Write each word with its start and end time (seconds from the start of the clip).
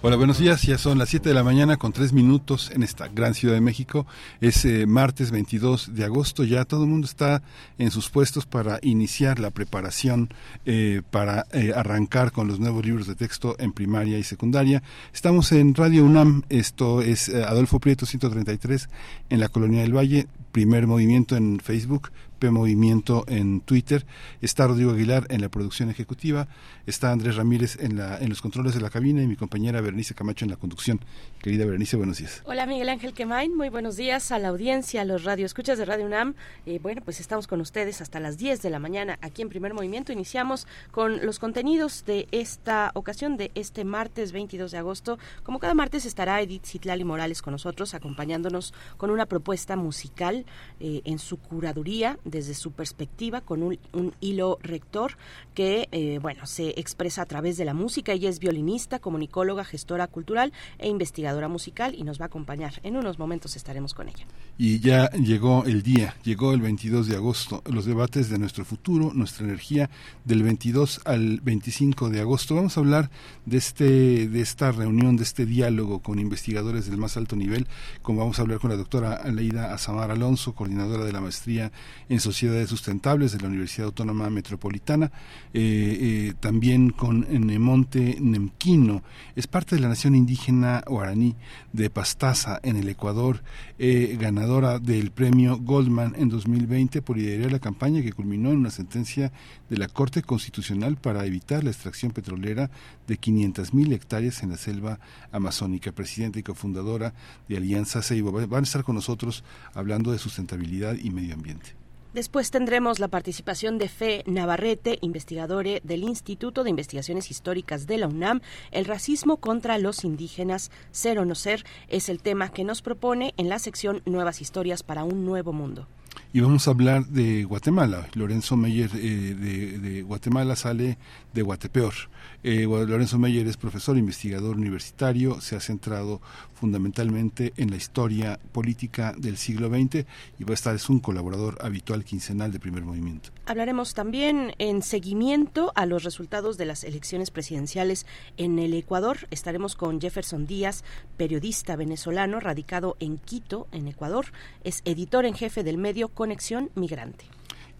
Hola, 0.00 0.14
buenos 0.14 0.38
días. 0.38 0.62
Ya 0.62 0.78
son 0.78 0.96
las 0.96 1.08
7 1.08 1.28
de 1.28 1.34
la 1.34 1.42
mañana 1.42 1.76
con 1.76 1.92
3 1.92 2.12
minutos 2.12 2.70
en 2.72 2.84
esta 2.84 3.08
gran 3.08 3.34
Ciudad 3.34 3.54
de 3.54 3.60
México. 3.60 4.06
Es 4.40 4.64
eh, 4.64 4.86
martes 4.86 5.32
22 5.32 5.92
de 5.96 6.04
agosto. 6.04 6.44
Ya 6.44 6.64
todo 6.64 6.84
el 6.84 6.90
mundo 6.90 7.04
está 7.04 7.42
en 7.78 7.90
sus 7.90 8.08
puestos 8.08 8.46
para 8.46 8.78
iniciar 8.82 9.40
la 9.40 9.50
preparación 9.50 10.28
eh, 10.66 11.02
para 11.10 11.46
eh, 11.50 11.72
arrancar 11.74 12.30
con 12.30 12.46
los 12.46 12.60
nuevos 12.60 12.86
libros 12.86 13.08
de 13.08 13.16
texto 13.16 13.56
en 13.58 13.72
primaria 13.72 14.18
y 14.18 14.22
secundaria. 14.22 14.84
Estamos 15.12 15.50
en 15.50 15.74
Radio 15.74 16.04
UNAM. 16.04 16.44
Esto 16.48 17.02
es 17.02 17.28
Adolfo 17.28 17.80
Prieto 17.80 18.06
133 18.06 18.88
en 19.30 19.40
la 19.40 19.48
Colonia 19.48 19.82
del 19.82 19.96
Valle. 19.96 20.28
Primer 20.52 20.86
movimiento 20.86 21.36
en 21.36 21.58
Facebook, 21.58 22.12
P 22.38 22.50
Movimiento 22.50 23.24
en 23.26 23.60
Twitter, 23.60 24.06
está 24.40 24.66
Rodrigo 24.66 24.92
Aguilar 24.92 25.26
en 25.28 25.40
la 25.40 25.48
producción 25.48 25.90
ejecutiva, 25.90 26.48
está 26.86 27.12
Andrés 27.12 27.36
Ramírez 27.36 27.76
en, 27.80 27.96
la, 27.96 28.18
en 28.18 28.28
los 28.28 28.40
controles 28.40 28.74
de 28.74 28.80
la 28.80 28.90
cabina 28.90 29.22
y 29.22 29.26
mi 29.26 29.36
compañera 29.36 29.80
Berenice 29.80 30.14
Camacho 30.14 30.44
en 30.44 30.50
la 30.50 30.56
conducción. 30.56 31.00
Querida 31.42 31.64
Berenice, 31.64 31.96
buenos 31.96 32.18
días. 32.18 32.42
Hola 32.44 32.66
Miguel 32.66 32.88
Ángel 32.88 33.12
Quemain, 33.12 33.56
muy 33.56 33.68
buenos 33.68 33.96
días 33.96 34.32
a 34.32 34.38
la 34.38 34.48
audiencia, 34.48 35.02
a 35.02 35.04
los 35.04 35.24
radioescuchas 35.24 35.78
de 35.78 35.84
Radio 35.84 36.06
UNAM. 36.06 36.34
Eh, 36.66 36.78
bueno, 36.82 37.02
pues 37.04 37.20
estamos 37.20 37.46
con 37.46 37.60
ustedes 37.60 38.00
hasta 38.00 38.20
las 38.20 38.38
10 38.38 38.62
de 38.62 38.70
la 38.70 38.78
mañana 38.78 39.18
aquí 39.22 39.42
en 39.42 39.48
Primer 39.48 39.74
Movimiento. 39.74 40.12
Iniciamos 40.12 40.66
con 40.90 41.24
los 41.24 41.38
contenidos 41.38 42.04
de 42.06 42.28
esta 42.30 42.92
ocasión, 42.94 43.36
de 43.36 43.50
este 43.54 43.84
martes 43.84 44.32
22 44.32 44.70
de 44.70 44.78
agosto. 44.78 45.18
Como 45.42 45.58
cada 45.58 45.74
martes 45.74 46.06
estará 46.06 46.40
Edith 46.40 46.64
Citlali 46.64 47.04
Morales 47.04 47.42
con 47.42 47.52
nosotros, 47.52 47.94
acompañándonos 47.94 48.74
con 48.96 49.10
una 49.10 49.26
propuesta 49.26 49.76
musical 49.76 50.46
eh, 50.80 51.02
en 51.04 51.18
su 51.18 51.38
curaduría 51.38 52.18
desde 52.30 52.54
su 52.54 52.72
perspectiva 52.72 53.40
con 53.40 53.62
un, 53.62 53.78
hilo 54.20 54.58
rector 54.62 55.16
que, 55.54 55.88
eh, 55.92 56.18
bueno, 56.20 56.46
se 56.46 56.78
expresa 56.80 57.22
a 57.22 57.26
través 57.26 57.56
de 57.56 57.64
la 57.64 57.74
música. 57.74 58.12
Ella 58.12 58.28
es 58.28 58.38
violinista, 58.38 58.98
comunicóloga, 58.98 59.64
gestora 59.64 60.06
cultural 60.06 60.52
e 60.78 60.88
investigadora 60.88 61.48
musical 61.48 61.94
y 61.94 62.04
nos 62.04 62.20
va 62.20 62.24
a 62.24 62.26
acompañar. 62.26 62.80
En 62.82 62.96
unos 62.96 63.18
momentos 63.18 63.56
estaremos 63.56 63.94
con 63.94 64.08
ella. 64.08 64.26
Y 64.56 64.80
ya 64.80 65.10
llegó 65.10 65.64
el 65.64 65.82
día, 65.82 66.16
llegó 66.24 66.52
el 66.52 66.60
22 66.60 67.06
de 67.06 67.16
agosto, 67.16 67.62
los 67.66 67.84
debates 67.84 68.28
de 68.28 68.38
nuestro 68.38 68.64
futuro, 68.64 69.12
nuestra 69.14 69.44
energía, 69.44 69.90
del 70.24 70.42
22 70.42 71.02
al 71.04 71.40
25 71.40 72.10
de 72.10 72.20
agosto. 72.20 72.54
Vamos 72.54 72.76
a 72.76 72.80
hablar 72.80 73.10
de, 73.46 73.56
este, 73.56 74.28
de 74.28 74.40
esta 74.40 74.72
reunión, 74.72 75.16
de 75.16 75.22
este 75.22 75.46
diálogo 75.46 76.00
con 76.00 76.18
investigadores 76.18 76.86
del 76.86 76.98
más 76.98 77.16
alto 77.16 77.36
nivel, 77.36 77.66
como 78.02 78.20
vamos 78.20 78.38
a 78.38 78.42
hablar 78.42 78.58
con 78.58 78.70
la 78.70 78.76
doctora 78.76 79.14
Aleida 79.14 79.72
Azamar 79.72 80.10
Alonso, 80.10 80.54
coordinadora 80.54 81.04
de 81.04 81.12
la 81.12 81.20
maestría 81.20 81.72
en 82.08 82.17
Sociedades 82.20 82.68
Sustentables 82.68 83.32
de 83.32 83.40
la 83.40 83.48
Universidad 83.48 83.86
Autónoma 83.86 84.30
Metropolitana, 84.30 85.10
eh, 85.52 85.98
eh, 86.00 86.34
también 86.40 86.90
con 86.90 87.26
Nemonte 87.28 88.18
Nemquino, 88.20 89.02
es 89.36 89.46
parte 89.46 89.76
de 89.76 89.82
la 89.82 89.88
nación 89.88 90.14
indígena 90.14 90.82
guaraní 90.86 91.36
de 91.72 91.90
Pastaza 91.90 92.60
en 92.62 92.76
el 92.76 92.88
Ecuador, 92.88 93.42
eh, 93.78 94.16
ganadora 94.20 94.78
del 94.78 95.10
premio 95.10 95.56
Goldman 95.58 96.14
en 96.16 96.28
2020 96.28 97.02
por 97.02 97.16
liderar 97.16 97.52
la 97.52 97.58
campaña 97.58 98.02
que 98.02 98.12
culminó 98.12 98.50
en 98.50 98.58
una 98.58 98.70
sentencia 98.70 99.32
de 99.68 99.76
la 99.76 99.88
Corte 99.88 100.22
Constitucional 100.22 100.96
para 100.96 101.24
evitar 101.26 101.64
la 101.64 101.70
extracción 101.70 102.12
petrolera 102.12 102.70
de 103.06 103.18
500.000 103.18 103.92
hectáreas 103.92 104.42
en 104.42 104.50
la 104.50 104.56
selva 104.56 105.00
amazónica. 105.32 105.92
Presidenta 105.92 106.38
y 106.38 106.42
cofundadora 106.42 107.14
de 107.48 107.56
Alianza 107.56 108.02
Ceibo. 108.02 108.32
Van 108.32 108.60
a 108.60 108.62
estar 108.62 108.84
con 108.84 108.94
nosotros 108.94 109.44
hablando 109.74 110.12
de 110.12 110.18
sustentabilidad 110.18 110.96
y 110.96 111.10
medio 111.10 111.34
ambiente. 111.34 111.77
Después 112.18 112.50
tendremos 112.50 112.98
la 112.98 113.06
participación 113.06 113.78
de 113.78 113.88
Fe 113.88 114.24
Navarrete, 114.26 114.98
investigadora 115.02 115.78
del 115.84 116.02
Instituto 116.02 116.64
de 116.64 116.70
Investigaciones 116.70 117.30
Históricas 117.30 117.86
de 117.86 117.96
la 117.96 118.08
UNAM. 118.08 118.40
El 118.72 118.86
racismo 118.86 119.36
contra 119.36 119.78
los 119.78 120.02
indígenas, 120.02 120.72
ser 120.90 121.20
o 121.20 121.24
no 121.24 121.36
ser, 121.36 121.64
es 121.86 122.08
el 122.08 122.20
tema 122.20 122.48
que 122.48 122.64
nos 122.64 122.82
propone 122.82 123.34
en 123.36 123.48
la 123.48 123.60
sección 123.60 124.02
Nuevas 124.04 124.40
Historias 124.40 124.82
para 124.82 125.04
un 125.04 125.24
Nuevo 125.24 125.52
Mundo. 125.52 125.86
Y 126.32 126.40
vamos 126.40 126.68
a 126.68 126.72
hablar 126.72 127.06
de 127.06 127.44
Guatemala. 127.44 128.06
Lorenzo 128.14 128.56
Meyer 128.56 128.90
eh, 128.94 129.78
de, 129.80 130.02
Guatemala 130.02 130.56
sale 130.56 130.98
de 131.32 131.42
Guatepeor. 131.42 131.94
Eh, 132.42 132.64
Lorenzo 132.64 133.18
Meyer 133.18 133.46
es 133.46 133.56
profesor, 133.56 133.96
investigador 133.96 134.56
universitario, 134.56 135.40
se 135.40 135.56
ha 135.56 135.60
centrado 135.60 136.20
fundamentalmente 136.54 137.54
en 137.56 137.70
la 137.70 137.76
historia 137.76 138.38
política 138.52 139.14
del 139.16 139.36
siglo 139.38 139.68
XX 139.68 140.04
y 140.38 140.44
va 140.44 140.50
a 140.50 140.54
estar, 140.54 140.74
es 140.74 140.88
un 140.90 141.00
colaborador 141.00 141.58
habitual 141.62 142.04
quincenal 142.04 142.52
de 142.52 142.60
primer 142.60 142.84
movimiento. 142.84 143.30
Hablaremos 143.48 143.94
también 143.94 144.52
en 144.58 144.82
seguimiento 144.82 145.72
a 145.74 145.86
los 145.86 146.04
resultados 146.04 146.58
de 146.58 146.66
las 146.66 146.84
elecciones 146.84 147.30
presidenciales 147.30 148.04
en 148.36 148.58
el 148.58 148.74
Ecuador. 148.74 149.26
Estaremos 149.30 149.74
con 149.74 150.02
Jefferson 150.02 150.46
Díaz, 150.46 150.84
periodista 151.16 151.74
venezolano 151.74 152.40
radicado 152.40 152.98
en 153.00 153.16
Quito, 153.16 153.66
en 153.72 153.88
Ecuador. 153.88 154.26
Es 154.64 154.82
editor 154.84 155.24
en 155.24 155.32
jefe 155.32 155.64
del 155.64 155.78
medio 155.78 156.08
Conexión 156.08 156.70
Migrante. 156.74 157.24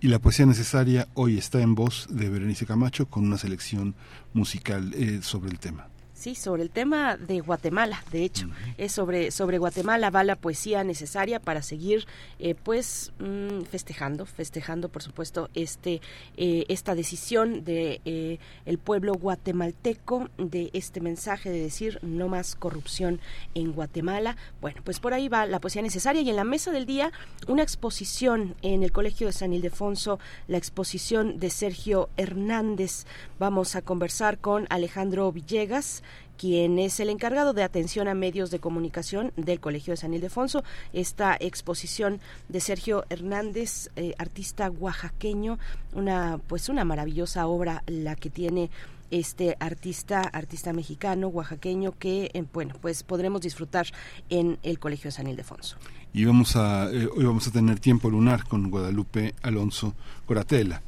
Y 0.00 0.08
la 0.08 0.20
poesía 0.20 0.46
necesaria 0.46 1.06
hoy 1.12 1.36
está 1.36 1.60
en 1.60 1.74
voz 1.74 2.06
de 2.08 2.30
Berenice 2.30 2.64
Camacho 2.64 3.04
con 3.04 3.26
una 3.26 3.36
selección 3.36 3.94
musical 4.32 4.94
eh, 4.94 5.20
sobre 5.20 5.50
el 5.50 5.58
tema. 5.58 5.88
Sí, 6.18 6.34
sobre 6.34 6.64
el 6.64 6.70
tema 6.70 7.16
de 7.16 7.38
Guatemala, 7.38 8.02
de 8.10 8.24
hecho, 8.24 8.48
es 8.76 8.90
sobre 8.90 9.30
sobre 9.30 9.58
Guatemala 9.58 10.10
va 10.10 10.24
la 10.24 10.34
poesía 10.34 10.82
necesaria 10.82 11.38
para 11.38 11.62
seguir, 11.62 12.08
eh, 12.40 12.56
pues, 12.56 13.12
mm, 13.20 13.60
festejando, 13.70 14.26
festejando, 14.26 14.88
por 14.88 15.00
supuesto, 15.04 15.48
este 15.54 16.00
eh, 16.36 16.64
esta 16.66 16.96
decisión 16.96 17.62
de 17.62 18.00
eh, 18.04 18.40
el 18.66 18.78
pueblo 18.78 19.12
guatemalteco 19.12 20.28
de 20.38 20.70
este 20.72 21.00
mensaje 21.00 21.50
de 21.50 21.60
decir 21.60 22.00
no 22.02 22.26
más 22.26 22.56
corrupción 22.56 23.20
en 23.54 23.70
Guatemala. 23.70 24.36
Bueno, 24.60 24.80
pues 24.82 24.98
por 24.98 25.14
ahí 25.14 25.28
va 25.28 25.46
la 25.46 25.60
poesía 25.60 25.82
necesaria 25.82 26.22
y 26.22 26.30
en 26.30 26.34
la 26.34 26.42
mesa 26.42 26.72
del 26.72 26.84
día 26.84 27.12
una 27.46 27.62
exposición 27.62 28.56
en 28.62 28.82
el 28.82 28.90
Colegio 28.90 29.28
de 29.28 29.32
San 29.34 29.52
Ildefonso, 29.52 30.18
la 30.48 30.58
exposición 30.58 31.38
de 31.38 31.50
Sergio 31.50 32.10
Hernández. 32.16 33.06
Vamos 33.38 33.76
a 33.76 33.82
conversar 33.82 34.38
con 34.38 34.66
Alejandro 34.68 35.30
Villegas 35.30 36.02
quien 36.38 36.78
es 36.78 37.00
el 37.00 37.10
encargado 37.10 37.52
de 37.52 37.64
atención 37.64 38.08
a 38.08 38.14
medios 38.14 38.50
de 38.50 38.60
comunicación 38.60 39.32
del 39.36 39.60
Colegio 39.60 39.92
de 39.92 39.98
San 39.98 40.14
Ildefonso. 40.14 40.62
Esta 40.92 41.36
exposición 41.38 42.20
de 42.48 42.60
Sergio 42.60 43.04
Hernández, 43.10 43.90
eh, 43.96 44.14
artista 44.16 44.70
oaxaqueño, 44.70 45.58
una 45.92 46.40
pues 46.46 46.68
una 46.68 46.84
maravillosa 46.84 47.46
obra 47.46 47.82
la 47.86 48.14
que 48.14 48.30
tiene 48.30 48.70
este 49.10 49.56
artista, 49.58 50.20
artista 50.20 50.72
mexicano, 50.72 51.28
oaxaqueño, 51.28 51.98
que, 51.98 52.30
eh, 52.32 52.44
bueno, 52.52 52.74
pues 52.80 53.02
podremos 53.02 53.40
disfrutar 53.40 53.86
en 54.28 54.58
el 54.62 54.78
Colegio 54.78 55.08
de 55.08 55.12
San 55.12 55.26
Ildefonso 55.26 55.76
y 56.12 56.24
vamos 56.24 56.56
a, 56.56 56.90
eh, 56.90 57.08
hoy 57.14 57.24
vamos 57.24 57.46
a 57.46 57.50
tener 57.50 57.80
tiempo 57.80 58.10
lunar 58.10 58.44
con 58.44 58.70
Guadalupe 58.70 59.34
Alonso 59.42 59.94
Coratela. 60.26 60.82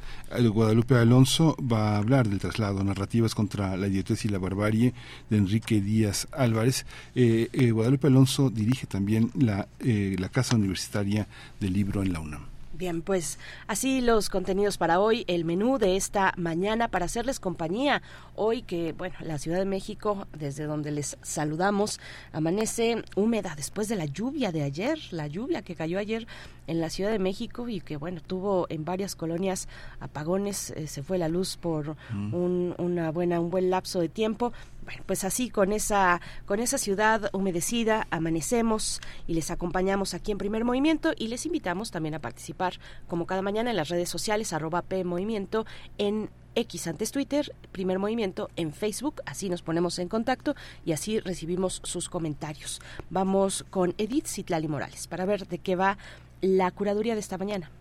Guadalupe 0.53 0.95
Alonso 0.95 1.55
va 1.59 1.95
a 1.95 1.97
hablar 1.97 2.27
del 2.27 2.39
traslado, 2.39 2.83
narrativas 2.83 3.35
contra 3.35 3.75
la 3.77 3.87
idiotez 3.87 4.25
y 4.25 4.29
la 4.29 4.39
barbarie 4.39 4.93
de 5.29 5.37
Enrique 5.37 5.81
Díaz 5.81 6.27
Álvarez. 6.31 6.85
Eh, 7.15 7.49
eh, 7.51 7.71
Guadalupe 7.71 8.07
Alonso 8.07 8.49
dirige 8.49 8.87
también 8.87 9.31
la, 9.37 9.67
la 9.79 10.29
Casa 10.29 10.55
Universitaria 10.55 11.27
del 11.59 11.73
Libro 11.73 12.01
en 12.01 12.13
la 12.13 12.19
UNAM. 12.19 12.50
Bien, 12.73 13.01
pues 13.01 13.37
así 13.67 13.99
los 13.99 14.29
contenidos 14.29 14.77
para 14.77 15.01
hoy, 15.01 15.25
el 15.27 15.43
menú 15.43 15.77
de 15.77 15.97
esta 15.97 16.33
mañana 16.37 16.87
para 16.87 17.05
hacerles 17.05 17.41
compañía. 17.41 18.01
Hoy 18.33 18.61
que, 18.61 18.93
bueno, 18.93 19.15
la 19.19 19.37
Ciudad 19.39 19.59
de 19.59 19.65
México, 19.65 20.25
desde 20.37 20.63
donde 20.63 20.91
les 20.91 21.17
saludamos, 21.21 21.99
amanece 22.31 23.03
húmeda 23.15 23.55
después 23.57 23.89
de 23.89 23.97
la 23.97 24.05
lluvia 24.05 24.53
de 24.53 24.63
ayer, 24.63 24.97
la 25.11 25.27
lluvia 25.27 25.63
que 25.63 25.75
cayó 25.75 25.99
ayer 25.99 26.27
en 26.67 26.79
la 26.79 26.89
Ciudad 26.89 27.11
de 27.11 27.19
México 27.19 27.67
y 27.67 27.81
que, 27.81 27.97
bueno, 27.97 28.21
tuvo 28.25 28.67
en 28.69 28.85
varias 28.85 29.15
colonias 29.17 29.67
apagones, 29.99 30.71
eh, 30.71 30.87
se 30.87 31.03
fue 31.03 31.17
la 31.17 31.27
luz 31.27 31.57
por 31.57 31.97
mm. 32.11 32.33
un, 32.33 32.75
una 32.77 33.11
buena, 33.11 33.41
un 33.41 33.49
buen 33.49 33.69
lapso 33.69 33.99
de 33.99 34.07
tiempo, 34.07 34.53
Bueno, 34.83 35.03
pues 35.05 35.23
así 35.23 35.49
con 35.49 35.73
esa 35.73 36.21
con 36.45 36.59
esa 36.59 36.77
ciudad 36.77 37.29
humedecida 37.33 38.07
amanecemos 38.09 38.99
y 39.27 39.35
les 39.35 39.51
acompañamos 39.51 40.13
aquí 40.13 40.31
en 40.31 40.39
Primer 40.39 40.65
Movimiento 40.65 41.13
y 41.15 41.27
les 41.27 41.45
invitamos 41.45 41.91
también 41.91 42.15
a 42.15 42.19
participar 42.19 42.73
como 43.07 43.27
cada 43.27 43.43
mañana 43.43 43.69
en 43.69 43.75
las 43.75 43.89
redes 43.89 44.09
sociales 44.09 44.53
arroba 44.53 44.81
P 44.81 45.03
Movimiento 45.03 45.65
en 45.97 46.29
X 46.55 46.87
antes 46.87 47.11
Twitter, 47.11 47.53
Primer 47.71 47.99
Movimiento 47.99 48.49
en 48.55 48.73
Facebook, 48.73 49.21
así 49.25 49.49
nos 49.49 49.61
ponemos 49.61 49.99
en 49.99 50.09
contacto 50.09 50.55
y 50.83 50.91
así 50.91 51.19
recibimos 51.19 51.81
sus 51.83 52.09
comentarios. 52.09 52.81
Vamos 53.09 53.65
con 53.69 53.93
Edith 53.97 54.27
Citlali 54.27 54.67
Morales 54.67 55.07
para 55.07 55.25
ver 55.25 55.47
de 55.47 55.59
qué 55.59 55.75
va 55.75 55.97
la 56.41 56.71
curaduría 56.71 57.13
de 57.13 57.21
esta 57.21 57.37
mañana. 57.37 57.71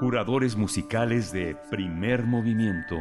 Curadores 0.00 0.56
musicales 0.56 1.32
de 1.32 1.56
Primer 1.70 2.24
Movimiento. 2.24 2.96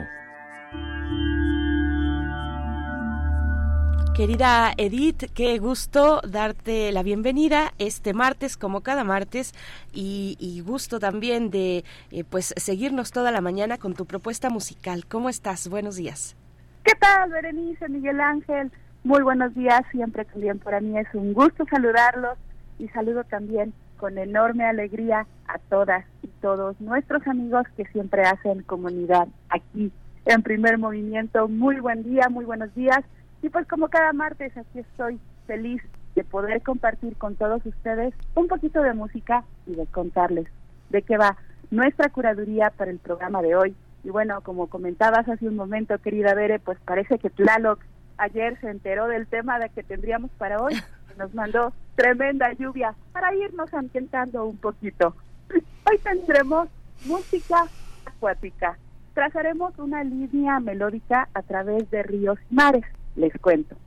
Querida 4.15 4.71
Edith, 4.77 5.25
qué 5.33 5.59
gusto 5.59 6.21
darte 6.21 6.93
la 6.93 7.03
bienvenida 7.03 7.73
este 7.79 8.13
martes, 8.13 8.55
como 8.55 8.79
cada 8.79 9.03
martes, 9.03 9.51
y, 9.91 10.63
gusto 10.65 10.99
también 10.99 11.49
de 11.51 11.83
eh, 12.11 12.23
pues 12.23 12.53
seguirnos 12.55 13.11
toda 13.11 13.31
la 13.31 13.41
mañana 13.41 13.77
con 13.77 13.93
tu 13.93 14.05
propuesta 14.05 14.49
musical. 14.49 15.05
¿Cómo 15.05 15.27
estás? 15.27 15.67
Buenos 15.67 15.97
días. 15.97 16.37
¿Qué 16.85 16.93
tal, 16.95 17.29
Berenice, 17.29 17.89
Miguel 17.89 18.21
Ángel? 18.21 18.71
Muy 19.03 19.21
buenos 19.21 19.53
días, 19.53 19.81
siempre 19.91 20.23
también 20.23 20.59
para 20.59 20.79
mí 20.79 20.97
es 20.97 21.07
un 21.13 21.33
gusto 21.33 21.65
saludarlos 21.69 22.37
y 22.79 22.87
saludo 22.87 23.25
también 23.25 23.73
con 23.97 24.17
enorme 24.17 24.63
alegría 24.63 25.27
a 25.49 25.59
todas 25.69 26.05
y 26.23 26.27
todos 26.41 26.79
nuestros 26.79 27.27
amigos 27.27 27.65
que 27.75 27.83
siempre 27.87 28.23
hacen 28.23 28.63
comunidad 28.63 29.27
aquí 29.49 29.91
en 30.25 30.43
primer 30.43 30.77
movimiento. 30.77 31.47
Muy 31.47 31.79
buen 31.79 32.03
día, 32.03 32.29
muy 32.29 32.45
buenos 32.45 32.73
días 32.75 33.01
y 33.41 33.49
pues 33.49 33.67
como 33.67 33.89
cada 33.89 34.11
martes 34.13 34.55
aquí 34.57 34.79
estoy 34.79 35.19
feliz 35.45 35.81
de 36.15 36.23
poder 36.23 36.61
compartir 36.61 37.15
con 37.17 37.35
todos 37.35 37.65
ustedes 37.65 38.13
un 38.33 38.47
poquito 38.47 38.81
de 38.81 38.93
música 38.93 39.43
y 39.67 39.75
de 39.75 39.85
contarles 39.85 40.47
de 40.89 41.01
qué 41.01 41.17
va 41.17 41.37
nuestra 41.71 42.09
curaduría 42.09 42.71
para 42.71 42.91
el 42.91 42.99
programa 42.99 43.41
de 43.41 43.55
hoy. 43.55 43.75
Y 44.03 44.09
bueno, 44.09 44.41
como 44.41 44.67
comentabas 44.67 45.27
hace 45.27 45.47
un 45.47 45.55
momento, 45.55 45.97
querida 45.99 46.33
Bere, 46.33 46.59
pues 46.59 46.77
parece 46.85 47.17
que 47.17 47.29
Tlaloc 47.29 47.79
ayer 48.17 48.59
se 48.61 48.69
enteró 48.69 49.07
del 49.07 49.27
tema 49.27 49.59
de 49.59 49.69
que 49.69 49.83
tendríamos 49.83 50.31
para 50.37 50.59
hoy. 50.59 50.73
Nos 51.17 51.33
mandó 51.33 51.73
tremenda 51.95 52.51
lluvia 52.53 52.93
para 53.13 53.33
irnos 53.33 53.73
ambientando 53.73 54.45
un 54.45 54.57
poquito. 54.57 55.15
Hoy 55.49 55.97
tendremos 56.03 56.67
música 57.05 57.65
acuática. 58.05 58.77
Trazaremos 59.15 59.79
una 59.79 60.03
línea 60.03 60.59
melódica 60.59 61.29
a 61.33 61.41
través 61.41 61.89
de 61.89 62.03
ríos 62.03 62.37
y 62.51 62.53
mares 62.53 62.83
les 63.15 63.33
cuento. 63.39 63.77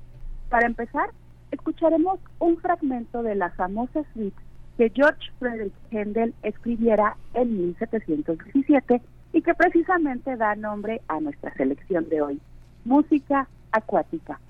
Para 0.49 0.67
empezar, 0.67 1.11
escucharemos 1.51 2.19
un 2.39 2.57
fragmento 2.57 3.23
de 3.23 3.35
la 3.35 3.51
famosa 3.51 4.05
suite 4.15 4.41
que 4.79 4.91
George 4.95 5.31
Frederick 5.39 5.75
Handel 5.93 6.35
escribiera 6.43 7.19
en 7.35 7.59
1717 7.59 9.03
y 9.35 9.43
que 9.43 9.55
precisamente 9.55 10.35
da 10.37 10.57
nombre 10.57 11.03
a 11.09 11.21
nuestra 11.21 11.53
selección 11.55 12.09
de 12.09 12.23
hoy, 12.23 12.41
música 12.87 13.49
acuática. 13.71 14.41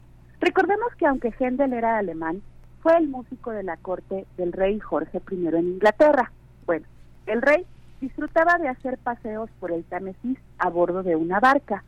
Recordemos 0.41 0.95
que 0.97 1.07
aunque 1.07 1.35
Handel 1.41 1.73
era 1.73 1.99
alemán, 1.99 2.41
fue 2.83 2.97
el 2.99 3.09
músico 3.09 3.51
de 3.51 3.65
la 3.65 3.79
corte 3.79 4.27
del 4.37 4.53
rey 4.53 4.79
Jorge 4.79 5.21
I 5.29 5.49
en 5.49 5.73
Inglaterra. 5.73 6.31
Bueno, 6.67 6.87
el 7.27 7.43
rey 7.43 7.67
disfrutaba 8.01 8.59
de 8.59 8.69
hacer 8.69 8.99
paseos 8.99 9.51
por 9.61 9.73
el 9.73 9.85
Támesis 9.85 10.39
a 10.59 10.69
bordo 10.69 11.03
de 11.03 11.17
una 11.17 11.41
barca, 11.41 11.85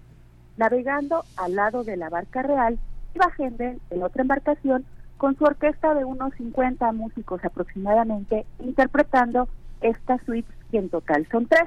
Navegando 0.60 1.24
al 1.38 1.54
lado 1.54 1.84
de 1.84 1.96
la 1.96 2.10
barca 2.10 2.42
real, 2.42 2.78
iba 3.14 3.30
gente 3.30 3.78
en 3.88 4.02
otra 4.02 4.20
embarcación 4.20 4.84
con 5.16 5.34
su 5.36 5.44
orquesta 5.44 5.94
de 5.94 6.04
unos 6.04 6.34
50 6.34 6.92
músicos 6.92 7.42
aproximadamente, 7.42 8.44
interpretando 8.58 9.48
esta 9.80 10.18
suite 10.26 10.52
que 10.70 10.76
en 10.76 10.90
total 10.90 11.26
son 11.30 11.46
tres. 11.46 11.64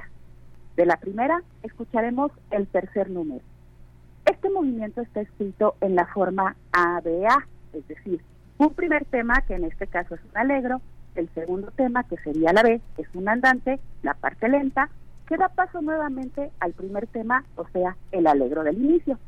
De 0.76 0.86
la 0.86 0.96
primera 0.96 1.42
escucharemos 1.64 2.30
el 2.52 2.68
tercer 2.68 3.10
número. 3.10 3.42
Este 4.26 4.48
movimiento 4.50 5.00
está 5.00 5.22
escrito 5.22 5.74
en 5.80 5.96
la 5.96 6.06
forma 6.06 6.54
ABA, 6.70 7.48
es 7.72 7.88
decir, 7.88 8.20
un 8.58 8.74
primer 8.74 9.04
tema 9.06 9.42
que 9.42 9.54
en 9.54 9.64
este 9.64 9.88
caso 9.88 10.14
es 10.14 10.20
un 10.22 10.38
alegro, 10.38 10.80
el 11.14 11.28
segundo 11.34 11.70
tema 11.70 12.04
que 12.04 12.16
sería 12.18 12.52
la 12.52 12.62
B 12.62 12.80
es 12.98 13.06
un 13.14 13.28
andante, 13.28 13.78
la 14.02 14.14
parte 14.14 14.48
lenta, 14.48 14.88
que 15.26 15.36
da 15.36 15.48
paso 15.48 15.80
nuevamente 15.80 16.50
al 16.60 16.72
primer 16.72 17.06
tema, 17.06 17.44
o 17.56 17.66
sea, 17.68 17.96
el 18.12 18.26
alegro 18.26 18.62
del 18.62 18.82
inicio. 18.82 19.18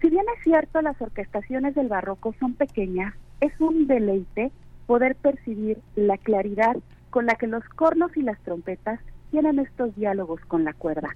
Si 0.00 0.08
bien 0.08 0.24
es 0.36 0.42
cierto, 0.42 0.80
las 0.82 1.00
orquestaciones 1.00 1.74
del 1.74 1.88
barroco 1.88 2.34
son 2.40 2.54
pequeñas, 2.54 3.14
es 3.40 3.52
un 3.60 3.86
deleite 3.86 4.50
poder 4.86 5.14
percibir 5.14 5.78
la 5.94 6.16
claridad 6.16 6.76
con 7.10 7.26
la 7.26 7.34
que 7.34 7.46
los 7.46 7.64
cornos 7.64 8.16
y 8.16 8.22
las 8.22 8.40
trompetas 8.40 8.98
tienen 9.30 9.58
estos 9.58 9.94
diálogos 9.94 10.40
con 10.46 10.64
la 10.64 10.72
cuerda. 10.72 11.08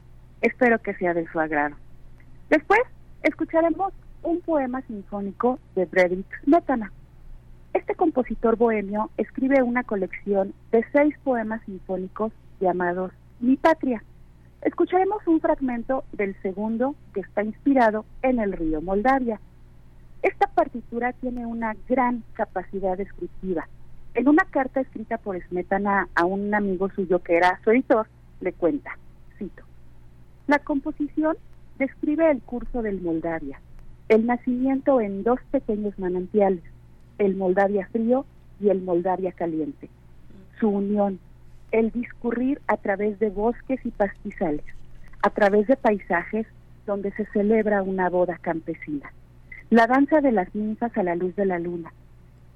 Espero 0.42 0.78
que 0.80 0.94
sea 0.94 1.14
de 1.14 1.26
su 1.32 1.40
agrado. 1.40 1.76
Después 2.50 2.80
escucharemos 3.22 3.92
un 4.22 4.40
poema 4.40 4.82
sinfónico 4.82 5.58
de 5.74 5.86
Frederick 5.86 6.26
Smetana. 6.44 6.92
Este 7.74 7.96
compositor 7.96 8.56
bohemio 8.56 9.10
escribe 9.16 9.60
una 9.64 9.82
colección 9.82 10.54
de 10.70 10.84
seis 10.92 11.12
poemas 11.24 11.60
sinfónicos 11.66 12.32
llamados 12.60 13.10
mi 13.40 13.56
patria. 13.56 14.02
Escucharemos 14.62 15.26
un 15.26 15.40
fragmento 15.40 16.04
del 16.12 16.40
segundo 16.40 16.94
que 17.12 17.20
está 17.20 17.42
inspirado 17.42 18.06
en 18.22 18.38
el 18.38 18.52
río 18.52 18.80
Moldavia. 18.80 19.40
Esta 20.22 20.46
partitura 20.46 21.14
tiene 21.14 21.46
una 21.46 21.74
gran 21.88 22.22
capacidad 22.34 22.96
descriptiva. 22.96 23.68
En 24.14 24.28
una 24.28 24.44
carta 24.44 24.80
escrita 24.80 25.18
por 25.18 25.36
Smetana 25.48 26.08
a 26.14 26.24
un 26.24 26.54
amigo 26.54 26.88
suyo 26.90 27.18
que 27.24 27.36
era 27.36 27.60
su 27.64 27.72
editor, 27.72 28.06
le 28.40 28.52
cuenta, 28.52 28.96
cito, 29.36 29.64
la 30.46 30.60
composición 30.60 31.36
describe 31.80 32.30
el 32.30 32.40
curso 32.40 32.82
del 32.82 33.02
Moldavia, 33.02 33.60
el 34.08 34.26
nacimiento 34.26 35.00
en 35.00 35.24
dos 35.24 35.40
pequeños 35.50 35.98
manantiales, 35.98 36.62
el 37.18 37.36
Moldavia 37.36 37.88
frío 37.92 38.24
y 38.60 38.68
el 38.70 38.82
Moldavia 38.82 39.32
caliente, 39.32 39.88
su 40.58 40.68
unión, 40.68 41.18
el 41.72 41.90
discurrir 41.90 42.60
a 42.66 42.76
través 42.76 43.18
de 43.18 43.30
bosques 43.30 43.80
y 43.84 43.90
pastizales, 43.90 44.64
a 45.22 45.30
través 45.30 45.66
de 45.66 45.76
paisajes 45.76 46.46
donde 46.86 47.10
se 47.12 47.26
celebra 47.26 47.82
una 47.82 48.08
boda 48.10 48.38
campesina, 48.40 49.12
la 49.70 49.86
danza 49.86 50.20
de 50.20 50.32
las 50.32 50.54
ninfas 50.54 50.96
a 50.96 51.02
la 51.02 51.14
luz 51.14 51.34
de 51.36 51.46
la 51.46 51.58
luna. 51.58 51.92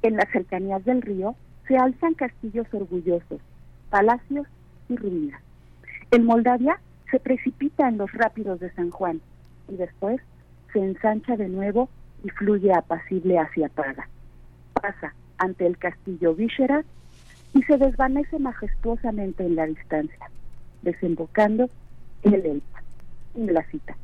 En 0.02 0.16
las 0.16 0.30
cercanías 0.30 0.84
del 0.84 1.02
río 1.02 1.34
se 1.66 1.76
alzan 1.76 2.14
castillos 2.14 2.66
orgullosos, 2.72 3.40
palacios 3.90 4.46
y 4.88 4.96
ruinas. 4.96 5.40
El 6.10 6.22
Moldavia 6.22 6.78
se 7.10 7.18
precipita 7.20 7.88
en 7.88 7.98
los 7.98 8.12
rápidos 8.12 8.60
de 8.60 8.70
San 8.72 8.90
Juan 8.90 9.20
y 9.68 9.76
después 9.76 10.20
se 10.72 10.78
ensancha 10.78 11.36
de 11.36 11.48
nuevo 11.48 11.88
y 12.24 12.30
fluye 12.30 12.72
apacible 12.72 13.38
hacia 13.38 13.68
Praga. 13.68 14.08
Pasa 14.80 15.14
ante 15.38 15.66
el 15.66 15.78
castillo 15.78 16.34
Visegrad 16.34 16.84
y 17.54 17.62
se 17.62 17.76
desvanece 17.78 18.38
majestuosamente 18.38 19.44
en 19.44 19.56
la 19.56 19.66
distancia, 19.66 20.30
desembocando 20.82 21.68
en 22.22 22.34
el 22.34 22.46
Elba, 22.46 22.82
en 23.34 23.54
la 23.54 23.64
cita. 23.70 23.96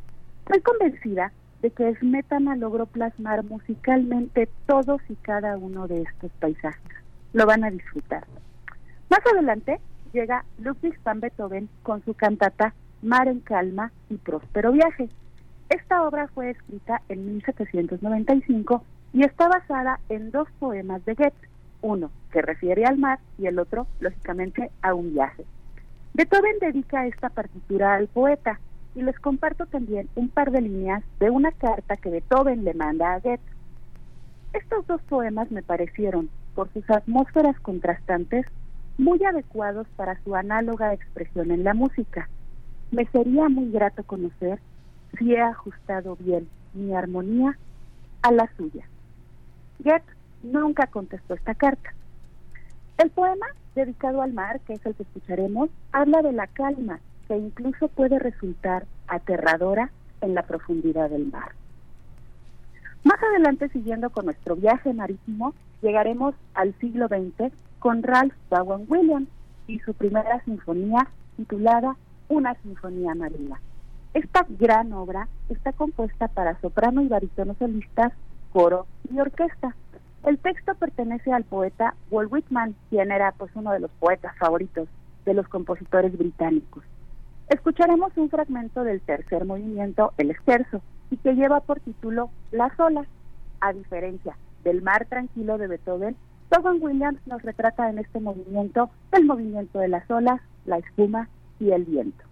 Estoy 0.46 0.60
convencida 0.60 1.32
de 1.62 1.70
que 1.70 1.94
Smetana 1.96 2.56
logró 2.56 2.86
plasmar 2.86 3.44
musicalmente 3.44 4.48
todos 4.66 5.00
y 5.08 5.14
cada 5.16 5.56
uno 5.56 5.88
de 5.88 6.02
estos 6.02 6.30
paisajes. 6.32 6.92
Lo 7.32 7.46
van 7.46 7.64
a 7.64 7.70
disfrutar. 7.70 8.24
Más 9.08 9.20
adelante 9.32 9.80
llega 10.12 10.44
Ludwig 10.58 10.98
van 11.02 11.20
Beethoven 11.20 11.68
con 11.82 12.04
su 12.04 12.14
cantata 12.14 12.74
Mar 13.02 13.28
en 13.28 13.40
Calma 13.40 13.92
y 14.10 14.16
Próspero 14.16 14.72
Viaje. 14.72 15.08
Esta 15.68 16.06
obra 16.06 16.28
fue 16.28 16.50
escrita 16.50 17.02
en 17.08 17.26
1795 17.26 18.84
y 19.14 19.22
está 19.22 19.48
basada 19.48 20.00
en 20.08 20.32
dos 20.32 20.48
poemas 20.58 21.02
de 21.04 21.14
Goethe, 21.14 21.48
uno 21.82 22.10
que 22.32 22.42
refiere 22.42 22.84
al 22.84 22.98
mar 22.98 23.20
y 23.38 23.46
el 23.46 23.60
otro, 23.60 23.86
lógicamente, 24.00 24.72
a 24.82 24.92
un 24.92 25.14
viaje. 25.14 25.44
Beethoven 26.14 26.58
dedica 26.60 27.06
esta 27.06 27.30
partitura 27.30 27.94
al 27.94 28.08
poeta 28.08 28.58
y 28.96 29.02
les 29.02 29.18
comparto 29.20 29.66
también 29.66 30.08
un 30.16 30.28
par 30.28 30.50
de 30.50 30.62
líneas 30.62 31.04
de 31.20 31.30
una 31.30 31.52
carta 31.52 31.96
que 31.96 32.10
Beethoven 32.10 32.64
le 32.64 32.74
manda 32.74 33.14
a 33.14 33.20
Goethe. 33.20 33.40
Estos 34.52 34.84
dos 34.88 35.00
poemas 35.02 35.48
me 35.52 35.62
parecieron, 35.62 36.28
por 36.56 36.72
sus 36.72 36.88
atmósferas 36.90 37.58
contrastantes, 37.60 38.46
muy 38.98 39.22
adecuados 39.24 39.86
para 39.94 40.20
su 40.24 40.34
análoga 40.34 40.92
expresión 40.92 41.52
en 41.52 41.62
la 41.62 41.74
música. 41.74 42.28
Me 42.90 43.06
sería 43.06 43.48
muy 43.48 43.70
grato 43.70 44.02
conocer 44.02 44.58
si 45.18 45.34
he 45.34 45.40
ajustado 45.40 46.16
bien 46.16 46.48
mi 46.72 46.94
armonía 46.94 47.56
a 48.22 48.32
la 48.32 48.48
suya. 48.56 48.84
Goethe 49.84 50.04
nunca 50.42 50.86
contestó 50.86 51.34
esta 51.34 51.54
carta. 51.54 51.92
El 52.98 53.10
poema, 53.10 53.46
dedicado 53.74 54.22
al 54.22 54.32
mar, 54.32 54.60
que 54.60 54.74
es 54.74 54.86
el 54.86 54.94
que 54.94 55.02
escucharemos, 55.02 55.70
habla 55.92 56.22
de 56.22 56.32
la 56.32 56.46
calma, 56.46 57.00
que 57.28 57.36
incluso 57.36 57.88
puede 57.88 58.18
resultar 58.18 58.86
aterradora 59.08 59.90
en 60.20 60.34
la 60.34 60.42
profundidad 60.42 61.10
del 61.10 61.26
mar. 61.26 61.52
Más 63.04 63.22
adelante, 63.22 63.68
siguiendo 63.68 64.10
con 64.10 64.24
nuestro 64.24 64.56
viaje 64.56 64.92
marítimo, 64.94 65.54
llegaremos 65.82 66.34
al 66.54 66.74
siglo 66.78 67.08
XX 67.08 67.52
con 67.78 68.02
Ralph 68.02 68.34
Vaughan 68.48 68.86
Williams 68.88 69.28
y 69.66 69.78
su 69.80 69.92
primera 69.92 70.42
sinfonía 70.44 71.06
titulada 71.36 71.96
Una 72.28 72.54
Sinfonía 72.62 73.14
Marina. 73.14 73.60
Esta 74.14 74.46
gran 74.48 74.92
obra 74.92 75.28
está 75.48 75.72
compuesta 75.72 76.28
para 76.28 76.58
soprano 76.60 77.02
y 77.02 77.08
barítono 77.08 77.54
solistas, 77.58 78.12
coro 78.54 78.86
y 79.12 79.18
orquesta. 79.18 79.74
El 80.24 80.38
texto 80.38 80.74
pertenece 80.76 81.32
al 81.32 81.42
poeta 81.42 81.94
Walt 82.10 82.32
Whitman, 82.32 82.76
quien 82.88 83.10
era 83.10 83.32
pues 83.32 83.50
uno 83.56 83.72
de 83.72 83.80
los 83.80 83.90
poetas 83.98 84.34
favoritos 84.38 84.88
de 85.26 85.34
los 85.34 85.48
compositores 85.48 86.16
británicos. 86.16 86.84
Escucharemos 87.48 88.16
un 88.16 88.30
fragmento 88.30 88.84
del 88.84 89.00
tercer 89.00 89.44
movimiento, 89.44 90.12
el 90.18 90.30
esquerzo, 90.30 90.80
y 91.10 91.16
que 91.16 91.34
lleva 91.34 91.60
por 91.60 91.80
título 91.80 92.30
Las 92.52 92.78
olas. 92.78 93.06
A 93.60 93.72
diferencia 93.72 94.36
del 94.62 94.82
mar 94.82 95.06
tranquilo 95.06 95.58
de 95.58 95.66
Beethoven, 95.66 96.16
Vaughan 96.48 96.78
Williams 96.80 97.20
nos 97.26 97.42
retrata 97.42 97.90
en 97.90 97.98
este 97.98 98.20
movimiento 98.20 98.88
el 99.12 99.24
movimiento 99.24 99.80
de 99.80 99.88
las 99.88 100.08
olas, 100.08 100.40
la 100.64 100.78
espuma 100.78 101.28
y 101.58 101.72
el 101.72 101.84
viento. 101.84 102.24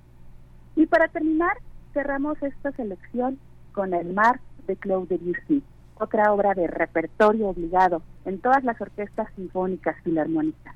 Y 0.77 0.87
para 0.87 1.09
terminar, 1.09 1.57
cerramos 1.93 2.41
esta 2.43 2.71
selección 2.73 3.39
con 3.73 3.93
El 3.93 4.15
mar 4.15 4.41
de 4.67 4.77
Claude 4.77 5.19
Debussy, 5.19 5.63
otra 6.03 6.33
obra 6.33 6.55
de 6.55 6.67
repertorio 6.67 7.49
obligado 7.49 8.03
en 8.25 8.39
todas 8.39 8.65
las 8.65 8.81
orquestas 8.81 9.29
sinfónicas 9.37 9.97
filarmónicas. 10.03 10.75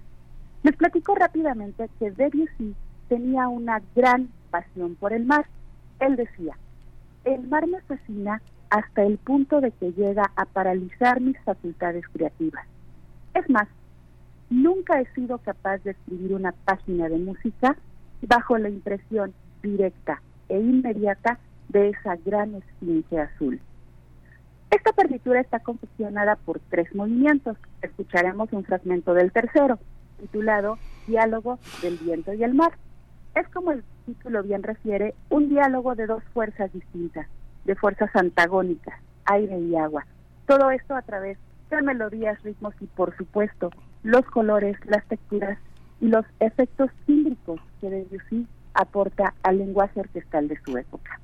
Les 0.63 0.77
platico 0.77 1.15
rápidamente 1.15 1.91
que 1.99 2.13
Debussy 2.13 2.75
tenía 3.09 3.49
una 3.49 3.83
gran 3.95 4.29
pasión 4.51 4.95
por 4.95 5.13
el 5.13 5.25
mar. 5.25 5.47
Él 5.99 6.17
decía, 6.17 6.57
el 7.25 7.47
mar 7.49 7.67
me 7.67 7.81
fascina 7.83 8.41
hasta 8.71 9.03
el 9.03 9.19
punto 9.19 9.61
de 9.61 9.73
que 9.73 9.93
llega 9.93 10.31
a 10.37 10.45
paralizar 10.45 11.21
mis 11.21 11.39
facultades 11.41 12.05
creativas. 12.13 12.65
Es 13.35 13.49
más, 13.51 13.69
nunca 14.49 15.01
he 15.01 15.07
sido 15.15 15.39
capaz 15.39 15.79
de 15.79 15.91
escribir 15.91 16.35
una 16.35 16.53
página 16.53 17.09
de 17.09 17.19
música 17.19 17.77
bajo 18.23 18.59
la 18.59 18.69
impresión 18.69 19.35
directa 19.63 20.23
e 20.49 20.59
inmediata 20.59 21.39
de 21.69 21.91
esa 21.91 22.17
gran 22.25 22.55
esfinge 22.55 23.19
azul. 23.19 23.61
Esta 24.71 24.93
partitura 24.93 25.41
está 25.41 25.61
confeccionada 25.61 26.37
por 26.37 26.61
tres 26.71 26.95
movimientos. 26.95 27.57
Escucharemos 27.83 28.53
un 28.53 28.65
fragmento 28.65 29.15
del 29.15 29.33
tercero, 29.33 29.79
titulado 30.19 30.79
Diálogo 31.07 31.59
del 31.83 31.97
viento 31.99 32.33
y 32.33 32.43
el 32.43 32.55
mar. 32.55 32.73
Es 33.35 33.49
como 33.49 33.73
el 33.73 33.85
título 34.07 34.43
bien 34.43 34.63
refiere, 34.63 35.15
un 35.31 35.49
diálogo 35.49 35.95
de 35.95 36.07
dos 36.07 36.23
fuerzas 36.33 36.73
distintas, 36.73 37.27
de 37.65 37.75
fuerzas 37.75 38.11
antagónicas, 38.15 38.99
aire 39.27 39.59
y 39.59 39.77
agua. 39.77 40.07
Todo 40.47 40.71
esto 40.71 40.95
a 40.95 41.03
través 41.03 41.39
de 41.71 41.83
melodías, 41.83 42.43
ritmos 42.43 42.75
y, 42.81 42.87
por 42.87 43.17
supuesto, 43.17 43.71
los 44.03 44.25
colores, 44.27 44.77
las 44.87 45.05
texturas 45.07 45.59
y 46.01 46.09
los 46.09 46.25
efectos 46.41 46.91
tímbricos 47.07 47.61
que 47.81 47.91
Debussy 47.91 48.47
aporta 48.75 49.35
al 49.43 49.59
lenguaje 49.59 50.01
orquestal 50.01 50.49
de 50.49 50.59
su 50.65 50.77
época. 50.77 51.21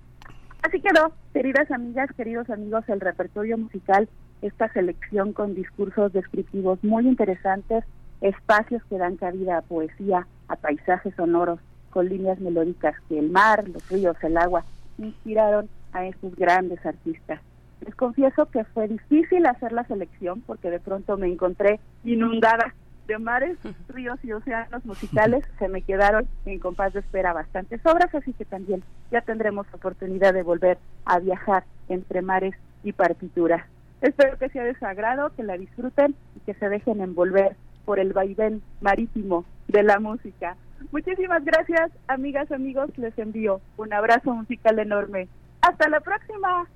Así 0.63 0.81
quedó, 0.81 1.13
queridas 1.33 1.71
amigas, 1.73 2.09
queridos 2.17 2.49
amigos, 2.49 2.89
el 2.89 3.01
repertorio 3.01 3.59
musical, 3.59 4.09
esta 4.43 4.73
selección 4.73 5.33
con 5.33 5.55
discursos 5.55 6.13
descriptivos 6.13 6.83
muy 6.85 7.07
interesantes, 7.07 7.85
espacios 8.21 8.83
que 8.85 8.97
dan 8.97 9.17
cabida 9.17 9.59
a 9.59 9.63
poesía, 9.63 10.27
a 10.47 10.57
paisajes 10.57 11.15
sonoros, 11.17 11.59
con 11.91 12.09
líneas 12.09 12.39
melódicas 12.41 12.95
que 13.09 13.19
el 13.19 13.31
mar, 13.31 13.69
los 13.69 13.89
ríos, 13.91 14.17
el 14.23 14.37
agua 14.37 14.65
inspiraron 14.99 15.69
a 15.93 16.07
estos 16.07 16.35
grandes 16.37 16.85
artistas. 16.87 17.41
Les 17.85 17.95
confieso 17.97 18.47
que 18.47 18.65
fue 18.65 18.87
difícil 18.87 19.45
hacer 19.47 19.73
la 19.73 19.85
selección 19.85 20.43
porque 20.43 20.71
de 20.71 20.79
pronto 20.79 21.17
me 21.17 21.27
encontré 21.27 21.81
inundada 22.05 22.73
de 23.13 23.19
mares, 23.19 23.59
ríos 23.89 24.19
y 24.25 24.33
océanos 24.33 24.85
musicales. 24.85 25.45
Se 25.59 25.69
me 25.69 25.83
quedaron 25.83 26.27
en 26.47 26.59
compás 26.59 26.93
de 26.93 27.01
espera 27.01 27.33
bastantes 27.33 27.85
obras, 27.87 28.15
así 28.15 28.33
que 28.33 28.45
también 28.45 28.83
ya 29.11 29.21
tendremos 29.21 29.67
oportunidad 29.73 30.35
de 30.35 30.43
volver 30.43 30.79
a 31.05 31.19
viajar 31.19 31.65
entre 31.89 32.23
mares 32.23 32.55
y 32.83 32.93
partituras. 32.93 33.65
Espero 34.01 34.37
que 34.39 34.49
sea 34.49 34.65
de 34.65 34.77
su 34.79 34.85
agrado, 34.85 35.31
que 35.37 35.45
la 35.45 35.57
disfruten 35.57 36.15
y 36.37 36.41
que 36.41 36.55
se 36.55 36.69
dejen 36.69 37.01
envolver 37.01 37.57
por 37.85 37.99
el 37.99 38.13
vaivén 38.13 38.63
marítimo 38.81 39.45
de 39.69 39.83
la 39.83 40.01
música. 40.01 40.57
Muchísimas 40.91 41.45
gracias, 41.45 41.93
amigas, 42.09 42.51
amigos. 42.51 42.91
Les 42.97 43.17
envío 43.19 43.61
un 43.77 43.93
abrazo 43.93 44.35
musical 44.35 44.79
enorme. 44.79 45.29
Hasta 45.61 45.89
la 45.89 46.01
próxima. 46.01 46.67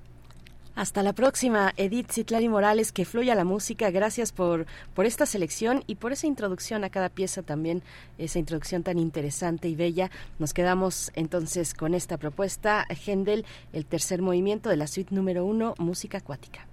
Hasta 0.76 1.02
la 1.02 1.14
próxima, 1.14 1.72
Edith 1.78 2.12
Citlari 2.12 2.50
Morales, 2.50 2.92
que 2.92 3.06
fluya 3.06 3.34
la 3.34 3.44
música. 3.44 3.90
Gracias 3.90 4.30
por, 4.30 4.66
por 4.92 5.06
esta 5.06 5.24
selección 5.24 5.82
y 5.86 5.94
por 5.94 6.12
esa 6.12 6.26
introducción 6.26 6.84
a 6.84 6.90
cada 6.90 7.08
pieza 7.08 7.42
también, 7.42 7.82
esa 8.18 8.38
introducción 8.38 8.82
tan 8.82 8.98
interesante 8.98 9.68
y 9.68 9.74
bella. 9.74 10.10
Nos 10.38 10.52
quedamos 10.52 11.12
entonces 11.14 11.72
con 11.72 11.94
esta 11.94 12.18
propuesta, 12.18 12.84
Händel, 12.90 13.46
el 13.72 13.86
tercer 13.86 14.20
movimiento 14.20 14.68
de 14.68 14.76
la 14.76 14.86
suite 14.86 15.14
número 15.14 15.46
uno, 15.46 15.74
música 15.78 16.18
acuática. 16.18 16.66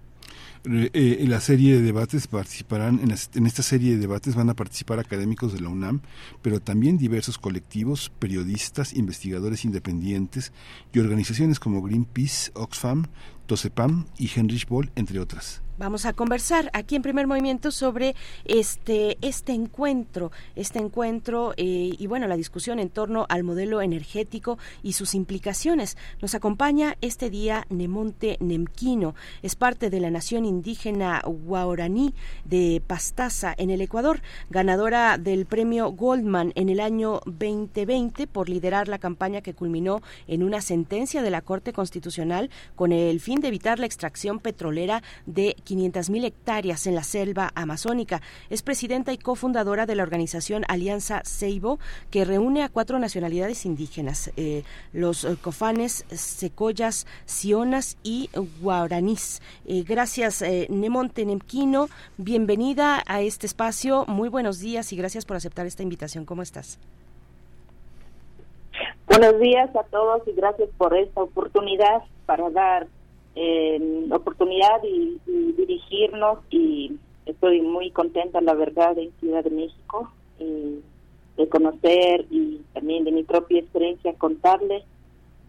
Eh, 0.64 1.18
en 1.20 1.30
la 1.30 1.40
serie 1.40 1.74
de 1.74 1.82
debates 1.82 2.26
participarán, 2.26 3.00
en, 3.02 3.46
esta 3.46 3.62
serie 3.62 3.92
de 3.92 3.98
debates 3.98 4.34
van 4.34 4.50
a 4.50 4.54
participar 4.54 4.98
académicos 4.98 5.52
de 5.52 5.60
la 5.60 5.68
UNAM, 5.68 6.00
pero 6.40 6.60
también 6.60 6.98
diversos 6.98 7.38
colectivos, 7.38 8.12
periodistas, 8.18 8.94
investigadores 8.94 9.64
independientes 9.64 10.52
y 10.92 11.00
organizaciones 11.00 11.58
como 11.58 11.82
Greenpeace, 11.82 12.52
Oxfam, 12.54 13.06
Tosepam 13.46 14.06
y 14.18 14.30
Heinrich 14.34 14.68
Boll, 14.68 14.90
entre 14.94 15.18
otras. 15.18 15.62
Vamos 15.82 16.06
a 16.06 16.12
conversar 16.12 16.70
aquí 16.74 16.94
en 16.94 17.02
primer 17.02 17.26
movimiento 17.26 17.72
sobre 17.72 18.14
este, 18.44 19.18
este 19.20 19.50
encuentro, 19.50 20.30
este 20.54 20.78
encuentro 20.78 21.54
eh, 21.56 21.90
y 21.98 22.06
bueno, 22.06 22.28
la 22.28 22.36
discusión 22.36 22.78
en 22.78 22.88
torno 22.88 23.26
al 23.28 23.42
modelo 23.42 23.82
energético 23.82 24.60
y 24.84 24.92
sus 24.92 25.16
implicaciones. 25.16 25.96
Nos 26.20 26.36
acompaña 26.36 26.96
este 27.00 27.30
día 27.30 27.66
Nemonte 27.68 28.36
Nemquino, 28.38 29.16
es 29.42 29.56
parte 29.56 29.90
de 29.90 29.98
la 29.98 30.12
nación 30.12 30.44
indígena 30.44 31.20
Guaraní 31.26 32.14
de 32.44 32.80
Pastaza 32.86 33.52
en 33.58 33.70
el 33.70 33.80
Ecuador, 33.80 34.22
ganadora 34.50 35.18
del 35.18 35.46
premio 35.46 35.90
Goldman 35.90 36.52
en 36.54 36.68
el 36.68 36.78
año 36.78 37.22
2020 37.26 38.28
por 38.28 38.48
liderar 38.48 38.86
la 38.86 38.98
campaña 38.98 39.40
que 39.40 39.54
culminó 39.54 40.00
en 40.28 40.44
una 40.44 40.60
sentencia 40.60 41.22
de 41.22 41.30
la 41.30 41.40
Corte 41.40 41.72
Constitucional 41.72 42.50
con 42.76 42.92
el 42.92 43.18
fin 43.18 43.40
de 43.40 43.48
evitar 43.48 43.80
la 43.80 43.86
extracción 43.86 44.38
petrolera 44.38 45.02
de 45.26 45.56
500.000 45.72 46.24
hectáreas 46.24 46.86
en 46.86 46.94
la 46.94 47.02
selva 47.02 47.50
amazónica. 47.54 48.20
Es 48.50 48.62
presidenta 48.62 49.12
y 49.12 49.18
cofundadora 49.18 49.86
de 49.86 49.94
la 49.94 50.02
organización 50.02 50.64
Alianza 50.68 51.22
Seibo, 51.24 51.78
que 52.10 52.24
reúne 52.24 52.62
a 52.62 52.68
cuatro 52.68 52.98
nacionalidades 52.98 53.64
indígenas, 53.64 54.30
eh, 54.36 54.64
los 54.92 55.24
eh, 55.24 55.36
cofanes, 55.40 56.04
secoyas, 56.10 57.06
sionas 57.24 57.96
y 58.02 58.28
guaranís. 58.60 59.40
Eh, 59.66 59.84
gracias, 59.86 60.44
Nemonte 60.68 61.24
Nemquino. 61.24 61.88
Bienvenida 62.18 63.02
a 63.06 63.22
este 63.22 63.46
espacio. 63.46 64.04
Muy 64.06 64.28
buenos 64.28 64.60
días 64.60 64.92
y 64.92 64.96
gracias 64.96 65.24
por 65.24 65.36
aceptar 65.36 65.66
esta 65.66 65.82
invitación. 65.82 66.24
¿Cómo 66.24 66.42
estás? 66.42 66.78
Buenos 69.06 69.38
días 69.40 69.74
a 69.76 69.82
todos 69.84 70.26
y 70.26 70.32
gracias 70.32 70.68
por 70.76 70.96
esta 70.96 71.22
oportunidad 71.22 72.02
para 72.26 72.48
dar 72.50 72.86
eh, 73.34 74.06
oportunidad 74.10 74.82
y, 74.84 75.18
dirigirnos 75.56 76.38
y 76.50 76.92
estoy 77.26 77.60
muy 77.60 77.90
contenta, 77.90 78.40
la 78.40 78.54
verdad, 78.54 78.98
en 78.98 79.12
Ciudad 79.20 79.44
de 79.44 79.50
México, 79.50 80.10
de 80.38 81.48
conocer 81.48 82.26
y 82.30 82.60
también 82.74 83.04
de 83.04 83.12
mi 83.12 83.22
propia 83.22 83.60
experiencia 83.60 84.12
contarle 84.14 84.84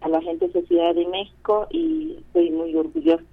a 0.00 0.08
la 0.08 0.20
gente 0.22 0.48
de 0.48 0.62
Ciudad 0.66 0.94
de 0.94 1.06
México 1.06 1.66
y 1.70 2.16
estoy 2.18 2.50
muy 2.50 2.74
orgullosa. 2.76 3.24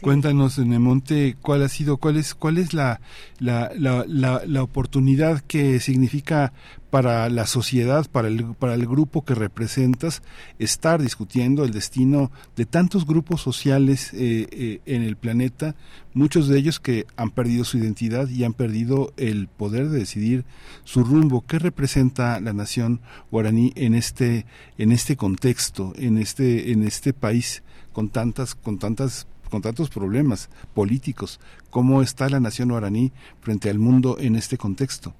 Cuéntanos, 0.00 0.58
Nemonte, 0.58 1.36
cuál 1.40 1.62
ha 1.62 1.68
sido, 1.68 1.96
cuál 1.96 2.16
es, 2.16 2.34
cuál 2.34 2.58
es 2.58 2.72
la, 2.72 3.00
la, 3.40 3.72
la, 3.74 4.04
la, 4.46 4.62
oportunidad 4.62 5.40
que 5.40 5.80
significa 5.80 6.52
para 6.90 7.28
la 7.28 7.46
sociedad, 7.46 8.06
para 8.10 8.28
el, 8.28 8.54
para 8.54 8.74
el 8.74 8.86
grupo 8.86 9.24
que 9.24 9.34
representas, 9.34 10.22
estar 10.60 11.02
discutiendo 11.02 11.64
el 11.64 11.72
destino 11.72 12.30
de 12.54 12.66
tantos 12.66 13.04
grupos 13.04 13.42
sociales 13.42 14.12
eh, 14.14 14.46
eh, 14.52 14.80
en 14.86 15.02
el 15.02 15.16
planeta, 15.16 15.74
muchos 16.14 16.46
de 16.46 16.58
ellos 16.58 16.78
que 16.78 17.06
han 17.16 17.30
perdido 17.30 17.64
su 17.64 17.78
identidad 17.78 18.28
y 18.28 18.44
han 18.44 18.54
perdido 18.54 19.12
el 19.16 19.48
poder 19.48 19.88
de 19.88 19.98
decidir 19.98 20.44
su 20.84 21.02
rumbo. 21.02 21.44
¿Qué 21.46 21.58
representa 21.58 22.40
la 22.40 22.52
nación 22.52 23.00
guaraní 23.32 23.72
en 23.74 23.94
este, 23.94 24.46
en 24.78 24.92
este 24.92 25.16
contexto, 25.16 25.94
en 25.96 26.16
este, 26.16 26.70
en 26.70 26.84
este 26.84 27.12
país? 27.12 27.64
Con 27.96 28.10
tantas, 28.10 28.54
con 28.54 28.78
tantas 28.78 29.26
con 29.50 29.62
tantos 29.62 29.88
problemas 29.88 30.50
políticos. 30.74 31.40
¿Cómo 31.70 32.02
está 32.02 32.28
la 32.28 32.40
nación 32.40 32.68
guaraní 32.68 33.10
frente 33.40 33.70
al 33.70 33.78
mundo 33.78 34.18
en 34.20 34.36
este 34.36 34.58
contexto? 34.58 35.14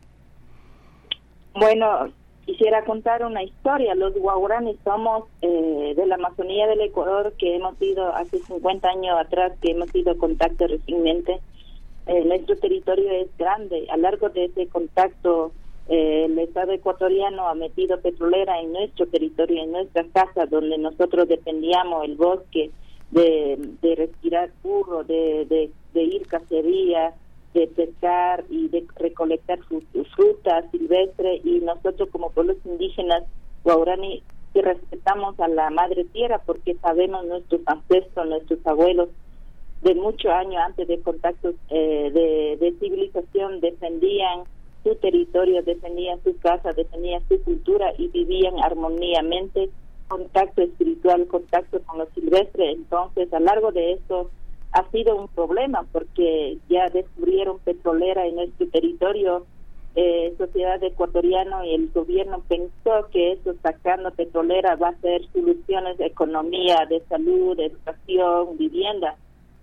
Bueno, 1.55 2.13
quisiera 2.45 2.85
contar 2.85 3.25
una 3.25 3.43
historia. 3.43 3.95
Los 3.95 4.13
guaraní 4.13 4.77
somos 4.85 5.25
eh, 5.41 5.95
de 5.97 6.07
la 6.07 6.17
Amazonía 6.17 6.67
del 6.67 6.83
Ecuador 6.83 7.33
que 7.39 7.57
hemos 7.57 7.81
ido 7.81 8.15
hace 8.15 8.41
50 8.41 8.87
años 8.87 9.17
atrás, 9.19 9.53
que 9.63 9.71
hemos 9.71 9.95
ido 9.95 10.15
contacto 10.19 10.67
recientemente. 10.67 11.41
Eh, 12.09 12.25
nuestro 12.27 12.59
territorio 12.59 13.11
es 13.11 13.35
grande. 13.39 13.87
A 13.91 13.97
largo 13.97 14.29
de 14.29 14.45
ese 14.45 14.67
contacto, 14.67 15.53
eh, 15.89 16.25
el 16.25 16.39
Estado 16.39 16.73
ecuatoriano 16.73 17.49
ha 17.49 17.55
metido 17.55 18.01
petrolera 18.01 18.61
en 18.61 18.73
nuestro 18.73 19.07
territorio, 19.07 19.63
en 19.63 19.73
nuestras 19.73 20.07
casas, 20.13 20.51
donde 20.51 20.79
nosotros 20.79 21.29
dependíamos 21.29 22.05
el 22.05 22.17
bosque, 22.17 22.71
de, 23.11 23.57
de 23.83 23.95
respirar 23.95 24.51
puro, 24.63 25.05
de, 25.05 25.71
ir 25.95 26.27
cacería, 26.27 27.15
de 27.55 27.67
pescar 27.69 28.45
y 28.51 28.69
de 28.69 28.85
recolectar 28.97 29.59
frutas 30.15 30.65
silvestres 30.71 31.45
y 31.45 31.61
nosotros 31.61 32.09
como 32.11 32.31
pueblos 32.31 32.57
indígenas 32.65 33.25
guaraní 33.65 34.23
que 34.53 34.63
respetamos 34.63 35.39
a 35.41 35.49
la 35.49 35.71
madre 35.71 36.05
tierra 36.05 36.43
porque 36.45 36.75
sabemos 36.83 37.25
nuestros 37.27 37.61
ancestros, 37.67 38.27
nuestros 38.29 38.67
abuelos 38.67 39.09
de 39.83 39.95
muchos 39.95 40.31
años 40.31 40.57
antes 40.65 40.89
de 40.89 41.01
contactos 41.01 41.55
eh, 41.71 42.57
de 42.59 42.75
civilización 42.81 43.61
defendían 43.61 44.45
su 44.87 44.95
territorio, 44.97 45.63
defendían 45.63 46.23
su 46.23 46.39
casa, 46.39 46.73
defendían 46.73 47.21
su 47.29 47.43
cultura 47.43 47.93
y 47.99 48.07
vivían 48.09 48.55
armoniamente 48.63 49.69
contacto 50.07 50.63
espiritual, 50.63 51.27
contacto 51.27 51.81
con 51.83 51.99
lo 51.99 52.07
silvestre. 52.15 52.71
Entonces, 52.71 53.33
a 53.33 53.41
lo 53.41 53.47
largo 53.47 53.73
de 53.73 53.95
esto 53.95 54.31
ha 54.71 54.89
sido 54.91 55.17
un 55.17 55.27
problema 55.29 55.85
porque 55.91 56.59
ya 56.69 56.89
descubrieron 56.91 57.59
petrolera 57.61 58.27
en 58.27 58.37
nuestro 58.37 58.69
territorio. 58.69 59.45
Eh, 59.99 60.35
sociedad 60.37 60.81
ecuatoriana 60.85 61.67
y 61.67 61.75
el 61.75 61.91
gobierno 61.91 62.43
pensó 62.47 63.09
que 63.11 63.33
eso 63.33 63.55
sacando 63.63 64.11
petrolera 64.11 64.77
va 64.77 64.91
a 64.91 65.01
ser 65.01 65.23
soluciones 65.33 65.97
de 65.97 66.07
economía, 66.07 66.87
de 66.87 67.01
salud, 67.09 67.59
educación, 67.59 68.59
vivienda, 68.59 69.17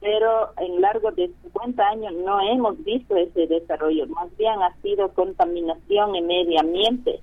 pero 0.04 0.50
en 0.58 0.82
largo 0.82 1.12
de 1.12 1.32
50 1.44 1.82
años 1.82 2.14
no 2.26 2.42
hemos 2.42 2.84
visto 2.84 3.16
ese 3.16 3.48
desarrollo, 3.48 4.06
más 4.08 4.36
bien 4.36 4.62
ha 4.62 4.76
sido 4.82 5.08
contaminación 5.14 6.14
en 6.16 6.28
medio 6.28 6.60
ambiente 6.60 7.22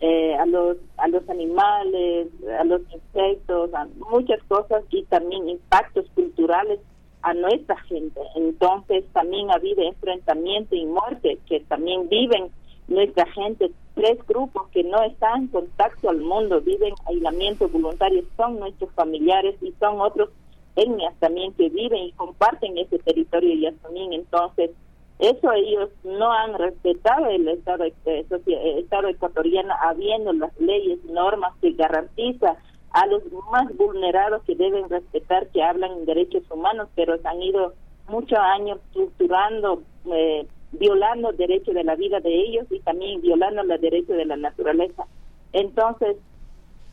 eh, 0.00 0.34
a 0.34 0.46
los 0.46 0.78
a 0.96 1.08
los 1.08 1.28
animales, 1.28 2.28
a 2.58 2.64
los 2.64 2.80
insectos, 2.90 3.72
a 3.74 3.86
muchas 4.10 4.42
cosas 4.44 4.82
y 4.90 5.02
también 5.04 5.46
impactos 5.46 6.06
culturales 6.14 6.80
a 7.20 7.34
nuestra 7.34 7.76
gente. 7.82 8.20
Entonces 8.34 9.04
también 9.12 9.50
ha 9.50 9.56
habido 9.56 9.82
enfrentamiento 9.82 10.74
y 10.74 10.86
muerte 10.86 11.38
que 11.46 11.60
también 11.60 12.08
viven 12.08 12.50
nuestra 12.88 13.26
gente. 13.26 13.70
Tres 13.94 14.18
grupos 14.26 14.68
que 14.70 14.84
no 14.84 15.02
están 15.02 15.42
en 15.42 15.48
contacto 15.48 16.08
al 16.08 16.20
mundo, 16.22 16.62
viven 16.62 16.94
aislamiento 17.06 17.68
voluntario, 17.68 18.24
son 18.38 18.58
nuestros 18.58 18.90
familiares 18.92 19.54
y 19.60 19.70
son 19.78 20.00
otros 20.00 20.30
etnias 20.76 21.14
también 21.18 21.52
que 21.54 21.68
viven 21.68 22.04
y 22.04 22.12
comparten 22.12 22.78
ese 22.78 22.98
territorio 22.98 23.52
y 23.52 23.72
también 23.76 24.12
entonces 24.12 24.70
eso 25.22 25.52
ellos 25.52 25.90
no 26.02 26.32
han 26.32 26.58
respetado 26.58 27.26
el 27.26 27.46
Estado, 27.46 27.84
eh, 27.84 27.94
el 28.06 28.78
Estado 28.78 29.06
ecuatoriano, 29.06 29.72
habiendo 29.80 30.32
las 30.32 30.58
leyes, 30.60 30.98
normas 31.04 31.52
que 31.60 31.72
garantiza 31.74 32.56
a 32.90 33.06
los 33.06 33.22
más 33.52 33.74
vulnerados 33.76 34.42
que 34.42 34.56
deben 34.56 34.88
respetar, 34.88 35.46
que 35.50 35.62
hablan 35.62 35.92
en 35.92 36.06
derechos 36.06 36.42
humanos, 36.50 36.88
pero 36.96 37.14
han 37.22 37.40
ido 37.40 37.72
muchos 38.08 38.36
años 38.36 38.80
estructurando, 38.88 39.82
eh, 40.12 40.44
violando 40.72 41.30
el 41.30 41.36
derecho 41.36 41.72
de 41.72 41.84
la 41.84 41.94
vida 41.94 42.18
de 42.18 42.34
ellos 42.34 42.66
y 42.70 42.80
también 42.80 43.20
violando 43.22 43.62
los 43.62 43.80
derechos 43.80 44.16
de 44.16 44.24
la 44.24 44.36
naturaleza. 44.36 45.06
Entonces, 45.52 46.16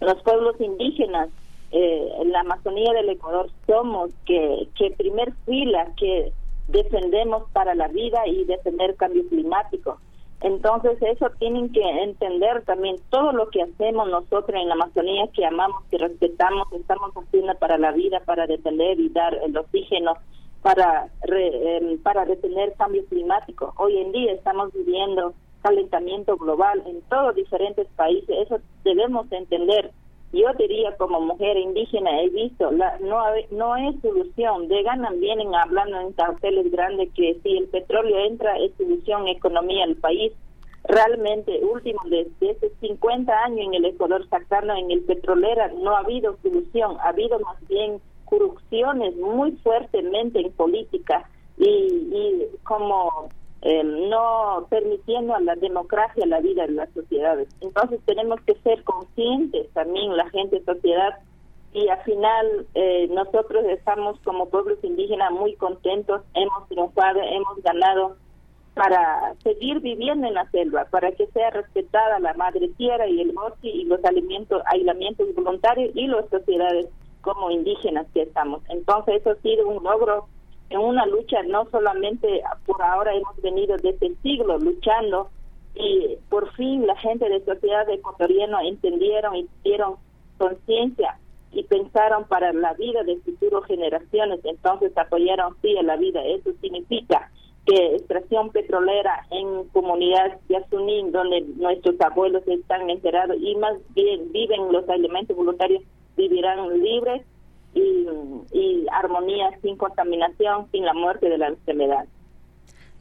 los 0.02 0.22
pueblos 0.22 0.56
indígenas 0.60 1.30
eh, 1.72 2.10
en 2.20 2.32
la 2.32 2.42
Amazonía 2.42 2.94
del 2.94 3.10
Ecuador 3.10 3.50
somos 3.68 4.12
que, 4.26 4.68
que 4.76 4.92
primer 4.92 5.34
fila 5.46 5.92
que 5.98 6.32
defendemos 6.68 7.44
para 7.52 7.76
la 7.76 7.88
vida 7.88 8.28
y 8.28 8.44
defender 8.46 8.96
cambio 8.96 9.28
climático. 9.30 10.00
Entonces 10.42 10.98
eso 11.02 11.30
tienen 11.38 11.72
que 11.72 11.82
entender 11.82 12.64
también 12.64 12.96
todo 13.10 13.34
lo 13.34 13.50
que 13.50 13.62
hacemos 13.62 14.10
nosotros 14.10 14.60
en 14.60 14.70
la 14.70 14.76
Amazonía, 14.76 15.28
que 15.34 15.46
amamos, 15.46 15.84
que 15.92 15.98
respetamos, 15.98 16.72
estamos 16.72 17.12
haciendo 17.14 17.54
para 17.56 17.78
la 17.78 17.92
vida, 17.92 18.22
para 18.26 18.48
defender 18.48 19.00
y 19.00 19.10
dar 19.10 19.36
el 19.44 19.58
oxígeno, 19.58 20.14
para, 20.62 21.10
em, 21.24 22.00
para 22.02 22.26
detener 22.26 22.74
cambio 22.78 23.06
climático. 23.08 23.74
Hoy 23.78 23.98
en 23.98 24.12
día 24.14 24.32
estamos 24.32 24.72
viviendo 24.72 25.34
calentamiento 25.62 26.38
global 26.38 26.82
en 26.86 27.02
todos 27.10 27.36
diferentes 27.36 27.88
países, 27.98 28.30
eso 28.30 28.60
debemos 28.86 29.30
entender 29.34 29.92
yo 30.32 30.54
diría 30.58 30.96
como 30.98 31.20
mujer 31.22 31.58
indígena 31.58 32.22
he 32.22 32.30
visto 32.30 32.72
la, 32.72 32.98
no 33.00 33.20
no 33.52 33.76
es 33.76 34.00
solución. 34.02 34.68
De 34.68 34.84
ganan 34.84 35.20
vienen 35.20 35.54
hablando 35.56 36.00
en 36.00 36.14
carteles 36.14 36.72
grandes 36.72 37.10
que 37.16 37.40
si 37.42 37.58
el 37.58 37.68
petróleo 37.68 38.18
entra 38.26 38.58
es 38.58 38.72
solución 38.78 39.28
economía 39.28 39.88
del 39.88 39.96
país. 39.96 40.32
Realmente 40.84 41.60
último 41.64 42.00
desde 42.06 42.52
hace 42.52 42.72
50 42.80 43.34
años 43.44 43.68
en 43.68 43.74
el 43.74 43.86
Ecuador 43.86 44.26
sacando 44.30 44.74
en 44.76 44.92
el 44.92 45.02
petrolera 45.02 45.72
no 45.74 45.96
ha 45.96 46.00
habido 46.00 46.38
solución. 46.44 46.98
Ha 47.02 47.10
habido 47.10 47.40
más 47.40 47.68
bien 47.68 48.00
corrupciones 48.26 49.16
muy 49.18 49.54
fuertemente 49.64 50.40
en 50.40 50.52
política. 50.54 51.28
Y, 51.58 51.66
y 51.66 52.46
como 52.64 53.30
eh, 53.62 53.84
no 53.84 54.68
permitiendo 54.70 55.36
a 55.36 55.42
la 55.42 55.56
democracia 55.56 56.26
la 56.26 56.40
vida 56.40 56.66
de 56.66 56.74
las 56.74 56.90
sociedades. 56.94 57.50
Entonces 57.62 58.00
tenemos 58.06 58.40
que 58.42 58.56
ser 58.56 58.84
conscientes 58.84 59.70
también 59.74 60.16
la 60.16 60.30
gente, 60.30 60.64
sociedad, 60.64 61.20
y 61.74 61.88
al 61.88 62.02
final 62.04 62.66
eh, 62.74 63.08
nosotros 63.12 63.64
estamos 63.66 64.20
como 64.22 64.50
pueblos 64.50 64.80
indígenas 64.84 65.32
muy 65.32 65.56
contentos, 65.56 66.22
hemos 66.34 66.68
triunfado, 66.68 67.22
hemos 67.22 67.62
ganado 67.62 68.16
para 68.74 69.36
seguir 69.44 69.80
viviendo 69.82 70.28
en 70.28 70.36
la 70.36 70.50
selva, 70.52 70.86
para 70.86 71.12
que 71.12 71.28
sea 71.28 71.50
respetada 71.50 72.20
la 72.20 72.34
madre 72.36 72.70
tierra 72.78 73.08
y 73.08 73.22
el 73.22 73.34
bosque 73.34 73.68
y 73.68 73.84
los 73.84 74.04
alimentos, 74.06 74.62
aislamientos 74.66 75.36
voluntarios 75.36 75.92
y 75.96 76.08
las 76.08 76.28
sociedades 76.30 76.88
como 77.22 77.52
indígenas 77.52 78.08
que 78.14 78.22
estamos. 78.24 78.62
Entonces 78.70 79.16
eso 79.20 79.32
ha 79.32 79.36
sido 79.42 79.68
un 79.68 79.84
logro 79.84 80.28
en 80.70 80.80
una 80.80 81.06
lucha 81.06 81.42
no 81.44 81.68
solamente 81.72 82.42
por 82.66 82.82
ahora 82.82 83.14
hemos 83.14 83.36
venido 83.42 83.76
desde 83.78 84.08
el 84.08 84.18
siglo 84.22 84.58
luchando 84.58 85.30
y 85.76 86.18
por 86.30 86.52
fin 86.54 86.86
la 86.86 86.96
gente 86.98 87.28
de 87.30 87.44
sociedad 87.44 87.90
ecuatoriana 87.90 88.64
entendieron 88.64 89.36
y 89.36 89.48
dieron 89.64 89.96
conciencia 90.38 91.18
y 91.52 91.64
pensaron 91.64 92.26
para 92.26 92.54
la 92.54 92.74
vida 92.74 93.04
de 93.04 93.18
futuras 93.18 93.66
generaciones, 93.66 94.40
entonces 94.44 94.96
apoyaron 94.98 95.56
sí 95.62 95.76
a 95.78 95.84
la 95.84 95.98
vida. 95.98 96.24
Eso 96.24 96.52
significa 96.62 97.32
que 97.66 97.96
extracción 97.96 98.52
petrolera 98.52 99.26
en 99.32 99.68
comunidades 99.70 100.38
de 100.48 100.58
Asunín, 100.58 101.12
donde 101.12 101.42
nuestros 101.58 102.00
abuelos 102.02 102.48
están 102.48 102.90
enterados 102.90 103.38
y 103.40 103.56
más 103.56 103.78
bien 103.94 104.32
viven 104.32 104.72
los 104.72 104.88
elementos 104.90 105.36
voluntarios, 105.36 105.84
vivirán 106.16 106.82
libres 106.82 107.24
y, 107.74 108.86
armonía 108.92 109.52
sin 109.62 109.78
contaminación, 109.78 110.68
sin 110.72 110.84
la 110.84 110.94
muerte 110.94 111.30
de 111.30 111.38
la 111.38 111.48
enfermedad. 111.48 112.06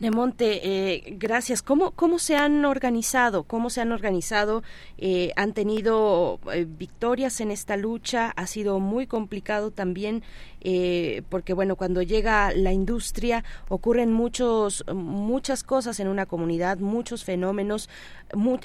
Nemonte, 0.00 0.61
eh, 0.62 1.02
gracias. 1.16 1.61
¿Cómo, 1.61 1.90
¿Cómo 1.90 2.20
se 2.20 2.37
han 2.37 2.64
organizado? 2.64 3.42
¿Cómo 3.42 3.68
se 3.68 3.81
han 3.81 3.90
organizado? 3.90 4.62
Eh, 4.96 5.33
¿Han 5.35 5.54
tenido 5.54 6.38
eh, 6.52 6.66
victorias 6.68 7.40
en 7.40 7.50
esta 7.50 7.76
lucha? 7.76 8.33
Ha 8.37 8.46
sido 8.46 8.78
muy 8.78 9.09
complicado 9.09 9.72
también 9.72 10.22
eh, 10.61 11.23
porque, 11.29 11.55
bueno, 11.55 11.77
cuando 11.77 12.03
llega 12.03 12.53
la 12.53 12.73
industria 12.73 13.44
ocurren 13.68 14.12
muchos, 14.12 14.85
muchas 14.92 15.62
cosas 15.62 16.01
en 16.01 16.09
una 16.09 16.27
comunidad, 16.27 16.79
muchos 16.79 17.25
fenómenos, 17.25 17.88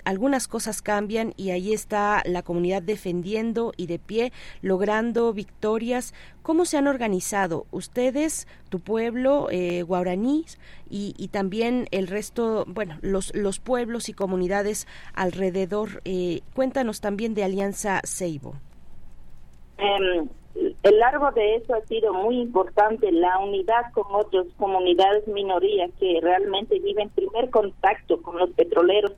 algunas 0.06 0.47
cosas 0.47 0.82
cambian 0.82 1.34
y 1.38 1.51
ahí 1.51 1.73
está 1.73 2.21
la 2.25 2.41
comunidad 2.43 2.82
defendiendo 2.82 3.73
y 3.77 3.88
de 3.88 3.99
pie, 3.99 4.32
logrando 4.62 5.34
victorias. 5.34 6.13
¿Cómo 6.41 6.65
se 6.65 6.77
han 6.77 6.88
organizado 6.88 7.65
ustedes, 7.71 8.47
tu 8.69 8.79
pueblo, 8.79 9.47
eh, 9.51 9.82
guaraníes 9.84 10.60
y, 10.89 11.29
también 11.29 11.88
el 11.91 12.08
resto, 12.08 12.65
bueno, 12.67 12.97
los, 13.01 13.34
los 13.34 13.60
pueblos 13.60 14.10
y 14.10 14.13
comunidades 14.13 14.88
alrededor? 15.13 16.01
Eh, 16.06 16.41
cuéntanos 16.53 17.01
también 17.01 17.34
de 17.34 17.43
Alianza 17.43 18.01
Seibo. 18.03 18.56
Eh, 19.77 20.27
el 20.84 21.00
largo 21.00 21.32
de 21.32 21.56
eso 21.56 21.74
ha 21.74 21.82
sido 21.88 22.13
muy 22.13 22.39
importante, 22.39 23.12
la 23.12 23.39
unidad 23.39 23.91
con 23.93 24.04
otras 24.12 24.46
comunidades 24.58 25.28
minorías 25.28 25.89
que 26.00 26.19
realmente 26.22 26.80
viven 26.80 27.10
primer 27.10 27.50
contacto 27.50 28.22
con 28.22 28.38
los 28.38 28.50
petroleros 28.52 29.13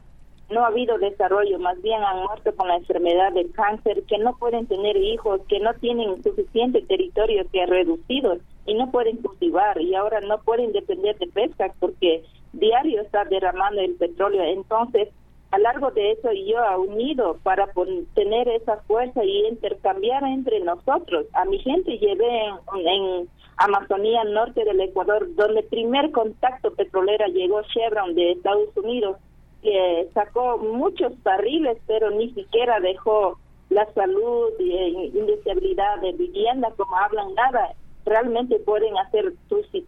no 0.49 0.63
ha 0.63 0.67
habido 0.67 0.97
desarrollo, 0.99 1.57
más 1.57 1.81
bien 1.81 2.03
han 2.03 2.23
muerto 2.23 2.55
con 2.55 2.67
la 2.67 2.75
enfermedad 2.75 3.33
del 3.33 3.51
cáncer, 3.51 4.03
que 4.03 4.19
no 4.19 4.37
pueden 4.37 4.67
tener 4.67 4.95
hijos, 4.95 5.41
que 5.49 5.59
no 5.59 5.73
tienen 5.75 6.21
suficiente 6.21 6.83
territorio, 6.83 7.47
que 7.51 7.63
ha 7.63 7.65
reducido 7.65 8.37
y 8.67 8.75
no 8.75 8.91
pueden 8.91 9.17
cultivar 9.17 9.81
y 9.81 9.95
ahora 9.95 10.21
no 10.21 10.39
pueden 10.41 10.71
depender 10.71 11.17
de 11.17 11.27
pesca 11.27 11.73
porque 11.79 12.23
diario 12.53 13.01
está 13.01 13.25
derramando 13.25 13.81
el 13.81 13.95
petróleo. 13.95 14.43
Entonces, 14.43 15.09
a 15.55 15.59
largo 15.59 15.89
de 15.91 16.11
eso 16.11 16.29
yo 16.33 16.59
ha 16.59 16.77
unido 16.77 17.37
para 17.43 17.69
tener 18.13 18.47
esa 18.49 18.77
fuerza 18.87 19.23
y 19.23 19.47
intercambiar 19.47 20.23
entre 20.25 20.59
nosotros. 20.59 21.25
A 21.33 21.45
mi 21.45 21.59
gente 21.59 21.97
llevé 21.97 22.45
en, 22.45 22.87
en 22.87 23.29
Amazonía 23.57 24.25
Norte 24.25 24.65
del 24.65 24.81
Ecuador, 24.81 25.33
donde 25.35 25.61
el 25.61 25.67
primer 25.67 26.11
contacto 26.11 26.73
petrolera 26.73 27.27
llegó 27.27 27.61
Chevron 27.73 28.15
de 28.15 28.33
Estados 28.33 28.75
Unidos 28.75 29.17
que 29.63 30.09
sacó 30.13 30.57
muchos 30.57 31.11
barriles, 31.23 31.77
pero 31.87 32.11
ni 32.11 32.31
siquiera 32.33 32.79
dejó 32.81 33.39
la 33.69 33.91
salud 33.93 34.51
y 34.59 34.71
eh, 34.71 35.11
indeseabilidad 35.13 36.01
de 36.01 36.11
vivienda, 36.11 36.71
como 36.77 36.95
hablan 36.97 37.33
nada. 37.33 37.73
Realmente 38.05 38.59
pueden 38.59 38.95
hacer 38.97 39.33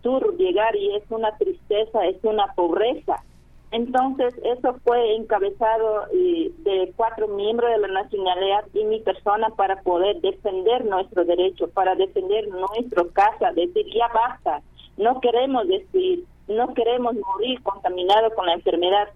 tour, 0.02 0.36
llegar 0.38 0.76
y 0.76 0.96
es 0.96 1.04
una 1.10 1.38
tristeza, 1.38 2.06
es 2.08 2.18
una 2.24 2.54
pobreza. 2.56 3.24
Entonces, 3.72 4.34
eso 4.44 4.76
fue 4.86 5.16
encabezado 5.16 6.06
de 6.12 6.94
cuatro 6.96 7.28
miembros 7.28 7.70
de 7.70 7.80
la 7.80 8.02
nacionalidad 8.04 8.66
y 8.74 8.86
mi 8.86 9.02
persona 9.02 9.50
para 9.50 9.82
poder 9.82 10.22
defender 10.22 10.86
nuestro 10.86 11.26
derecho, 11.26 11.70
para 11.70 11.96
defender 11.96 12.48
nuestra 12.48 13.04
casa, 13.14 13.52
decir 13.52 13.86
ya 13.94 14.08
basta, 14.14 14.62
no 14.96 15.20
queremos 15.20 15.68
decir, 15.68 16.24
no 16.48 16.74
queremos 16.74 17.14
morir 17.16 17.62
contaminados 17.62 18.34
con 18.36 18.46
la 18.46 18.54
enfermedad, 18.54 19.10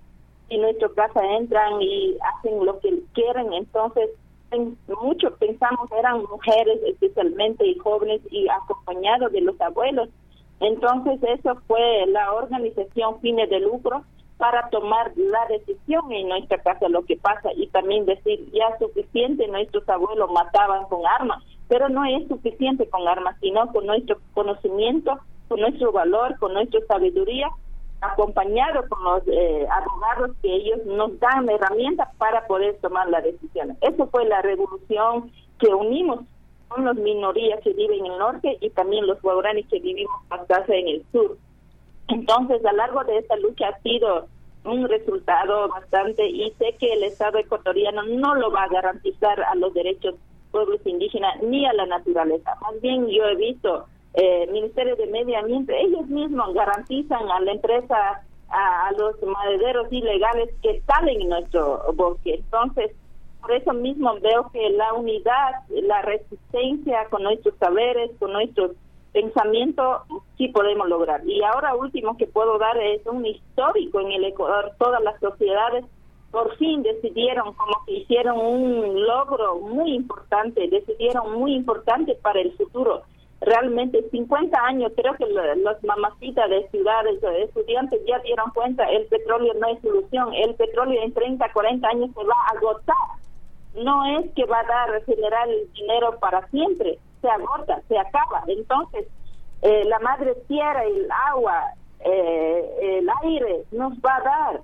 en 0.50 0.62
nuestra 0.62 0.90
casa 0.90 1.22
entran 1.38 1.82
y 1.82 2.18
hacen 2.36 2.66
lo 2.66 2.78
que 2.82 3.00
quieren, 3.14 3.54
entonces 3.54 4.10
muchos 5.02 5.32
pensamos 5.40 5.90
eran 5.98 6.24
mujeres 6.24 6.78
especialmente 6.86 7.66
y 7.66 7.78
jóvenes 7.78 8.20
y 8.30 8.50
acompañados 8.50 9.32
de 9.32 9.40
los 9.40 9.60
abuelos. 9.62 10.10
Entonces 10.60 11.20
eso 11.24 11.56
fue 11.68 12.06
la 12.08 12.34
organización 12.34 13.22
fines 13.22 13.50
de 13.50 13.62
lucro 13.62 14.04
para 14.42 14.68
tomar 14.70 15.12
la 15.16 15.46
decisión 15.50 16.12
en 16.12 16.28
nuestra 16.28 16.58
casa 16.64 16.90
lo 16.90 17.06
que 17.06 17.16
pasa 17.16 17.50
y 17.56 17.68
también 17.68 18.08
decir 18.08 18.44
ya 18.52 18.76
suficiente 18.80 19.48
nuestros 19.48 19.88
abuelos 19.88 20.32
mataban 20.32 20.86
con 20.88 21.06
armas, 21.06 21.44
pero 21.68 21.90
no 21.90 22.04
es 22.06 22.28
suficiente 22.28 22.90
con 22.90 23.08
armas, 23.08 23.38
sino 23.40 23.72
con 23.72 23.86
nuestro 23.86 24.18
conocimiento, 24.34 25.20
con 25.48 25.60
nuestro 25.60 25.92
valor, 25.92 26.40
con 26.40 26.56
nuestra 26.56 26.80
sabiduría 26.88 27.50
acompañado 28.02 28.84
con 28.90 29.04
los 29.04 29.22
eh, 29.28 29.68
abogados 29.70 30.36
que 30.42 30.52
ellos 30.52 30.80
nos 30.88 31.20
dan 31.20 31.48
herramientas 31.48 32.10
para 32.18 32.48
poder 32.48 32.80
tomar 32.82 33.08
la 33.10 33.22
decisión. 33.22 33.78
Eso 33.82 34.08
fue 34.08 34.26
la 34.26 34.42
revolución 34.42 35.32
que 35.60 35.72
unimos 35.72 36.22
con 36.68 36.84
las 36.86 36.96
minorías 36.96 37.60
que 37.62 37.74
viven 37.74 38.08
en 38.08 38.14
el 38.14 38.18
norte 38.18 38.58
y 38.60 38.72
también 38.72 39.06
los 39.06 39.22
guaraníes 39.22 39.68
que 39.68 39.80
vivimos 39.80 40.16
bastante 40.30 40.80
en 40.80 40.88
el 40.88 41.06
sur. 41.12 41.38
Entonces, 42.12 42.66
a 42.66 42.72
lo 42.72 42.78
largo 42.78 43.04
de 43.04 43.18
esta 43.18 43.36
lucha 43.38 43.70
ha 43.70 43.82
sido 43.82 44.28
un 44.64 44.88
resultado 44.88 45.70
bastante 45.70 46.28
y 46.28 46.52
sé 46.60 46.76
que 46.80 46.94
el 46.94 47.04
Estado 47.04 47.40
ecuatoriano 47.40 48.04
no 48.04 48.36
lo 48.36 48.52
va 48.52 48.64
a 48.64 48.70
garantizar 48.70 49.42
a 49.42 49.56
los 49.56 49.74
derechos 49.74 50.16
pueblos 50.52 50.82
indígenas 50.86 51.42
ni 51.42 51.66
a 51.66 51.74
la 51.74 51.86
naturaleza. 51.86 52.56
Más 52.62 52.80
bien 52.82 53.08
yo 53.08 53.26
he 53.26 53.36
visto 53.36 53.86
eh, 54.14 54.48
Ministerio 54.52 54.96
de 54.98 55.08
Medio 55.08 55.40
Ambiente, 55.40 55.80
ellos 55.82 56.06
mismos 56.08 56.54
garantizan 56.54 57.30
a 57.32 57.40
la 57.40 57.54
empresa, 57.54 58.22
a, 58.50 58.92
los 58.98 59.16
madereros 59.24 59.88
ilegales 59.92 60.50
que 60.62 60.82
salen 60.82 61.22
en 61.22 61.30
nuestro 61.30 61.82
bosque. 61.96 62.36
Entonces, 62.36 62.92
por 63.40 63.54
eso 63.54 63.74
mismo 63.74 64.14
veo 64.20 64.52
que 64.52 64.70
la 64.72 64.94
unidad, 64.94 65.64
la 65.70 66.02
resistencia 66.02 67.06
con 67.10 67.24
nuestros 67.24 67.56
saberes, 67.58 68.12
con 68.20 68.34
nuestros 68.34 68.72
pensamientos, 69.12 70.04
sí 70.38 70.48
podemos 70.50 70.88
lograr. 70.88 71.22
Y 71.28 71.44
ahora 71.44 71.76
último 71.76 72.18
que 72.18 72.28
puedo 72.28 72.58
dar 72.58 72.78
es 72.78 73.06
un 73.06 73.26
histórico 73.26 74.00
en 74.00 74.12
el 74.12 74.26
Ecuador. 74.26 74.72
Todas 74.78 75.02
las 75.04 75.20
sociedades 75.20 75.86
por 76.32 76.56
fin 76.58 76.82
decidieron, 76.82 77.54
como 77.54 77.86
que 77.86 77.94
hicieron 77.94 78.38
un 78.40 79.06
logro 79.06 79.60
muy 79.60 79.94
importante, 79.94 80.68
decidieron 80.70 81.34
muy 81.34 81.54
importante 81.56 82.16
para 82.16 82.40
el 82.40 82.54
futuro 82.54 83.04
realmente 83.42 84.08
50 84.12 84.58
años, 84.66 84.92
creo 84.96 85.16
que 85.16 85.26
las 85.26 85.84
mamacitas 85.84 86.50
de 86.50 86.68
ciudades, 86.70 87.20
de 87.22 87.44
estudiantes 87.44 88.00
ya 88.08 88.20
dieron 88.20 88.52
cuenta, 88.52 88.84
el 88.86 89.08
petróleo 89.08 89.54
no 89.56 89.68
es 89.68 89.82
solución, 89.82 90.34
el 90.36 90.54
petróleo 90.56 91.02
en 91.04 91.12
30, 91.12 91.52
40 91.52 91.88
años 91.88 92.12
se 92.14 92.24
va 92.24 92.36
a 92.36 92.58
agotar. 92.58 92.96
No 93.74 94.20
es 94.20 94.32
que 94.36 94.46
va 94.46 94.60
a 94.60 94.64
dar, 94.64 95.04
generar 95.06 95.50
el 95.50 95.72
dinero 95.74 96.18
para 96.20 96.48
siempre, 96.50 97.00
se 97.22 97.30
agota, 97.30 97.82
se 97.88 97.98
acaba. 97.98 98.44
Entonces, 98.48 99.08
eh, 99.62 99.84
la 99.86 100.00
madre 100.00 100.36
tierra, 100.48 100.84
el 100.84 101.08
agua, 101.30 101.64
eh, 102.00 103.00
el 103.00 103.10
aire 103.24 103.64
nos 103.72 103.94
va 104.00 104.16
a 104.16 104.22
dar. 104.22 104.62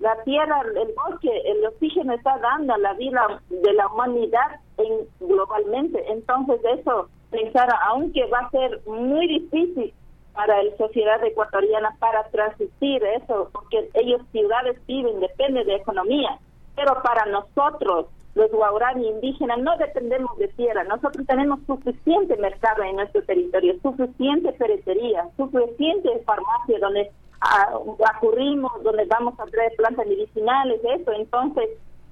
La 0.00 0.22
tierra, 0.24 0.62
el 0.62 0.94
bosque, 0.94 1.30
el 1.44 1.64
oxígeno 1.66 2.14
está 2.14 2.38
dando 2.38 2.72
a 2.72 2.78
la 2.78 2.94
vida 2.94 3.42
de 3.50 3.72
la 3.74 3.86
humanidad 3.88 4.60
en, 4.78 5.06
globalmente. 5.20 6.02
Entonces, 6.10 6.60
eso 6.78 7.08
pensar, 7.30 7.68
aunque 7.88 8.24
va 8.26 8.40
a 8.40 8.50
ser 8.50 8.80
muy 8.86 9.26
difícil 9.26 9.92
para 10.34 10.62
la 10.62 10.76
sociedad 10.76 11.22
ecuatoriana 11.24 11.94
para 11.98 12.24
transmitir 12.30 13.02
eso, 13.04 13.50
porque 13.52 13.90
ellos 13.94 14.22
ciudades 14.32 14.78
viven, 14.86 15.20
depende 15.20 15.64
de 15.64 15.76
economía, 15.76 16.38
pero 16.76 17.02
para 17.02 17.26
nosotros, 17.26 18.06
los 18.34 18.50
guaraní 18.50 19.08
indígenas, 19.08 19.58
no 19.58 19.76
dependemos 19.76 20.36
de 20.38 20.48
tierra, 20.48 20.84
nosotros 20.84 21.26
tenemos 21.26 21.60
suficiente 21.66 22.36
mercado 22.36 22.82
en 22.82 22.96
nuestro 22.96 23.22
territorio, 23.24 23.74
suficiente 23.82 24.52
ferretería, 24.52 25.28
suficiente 25.36 26.08
farmacia 26.24 26.78
donde 26.78 27.10
ah, 27.40 27.78
acurrimos, 28.14 28.72
donde 28.82 29.04
vamos 29.06 29.38
a 29.40 29.46
traer 29.46 29.72
plantas 29.76 30.06
medicinales, 30.06 30.80
eso, 30.84 31.12
entonces 31.12 31.70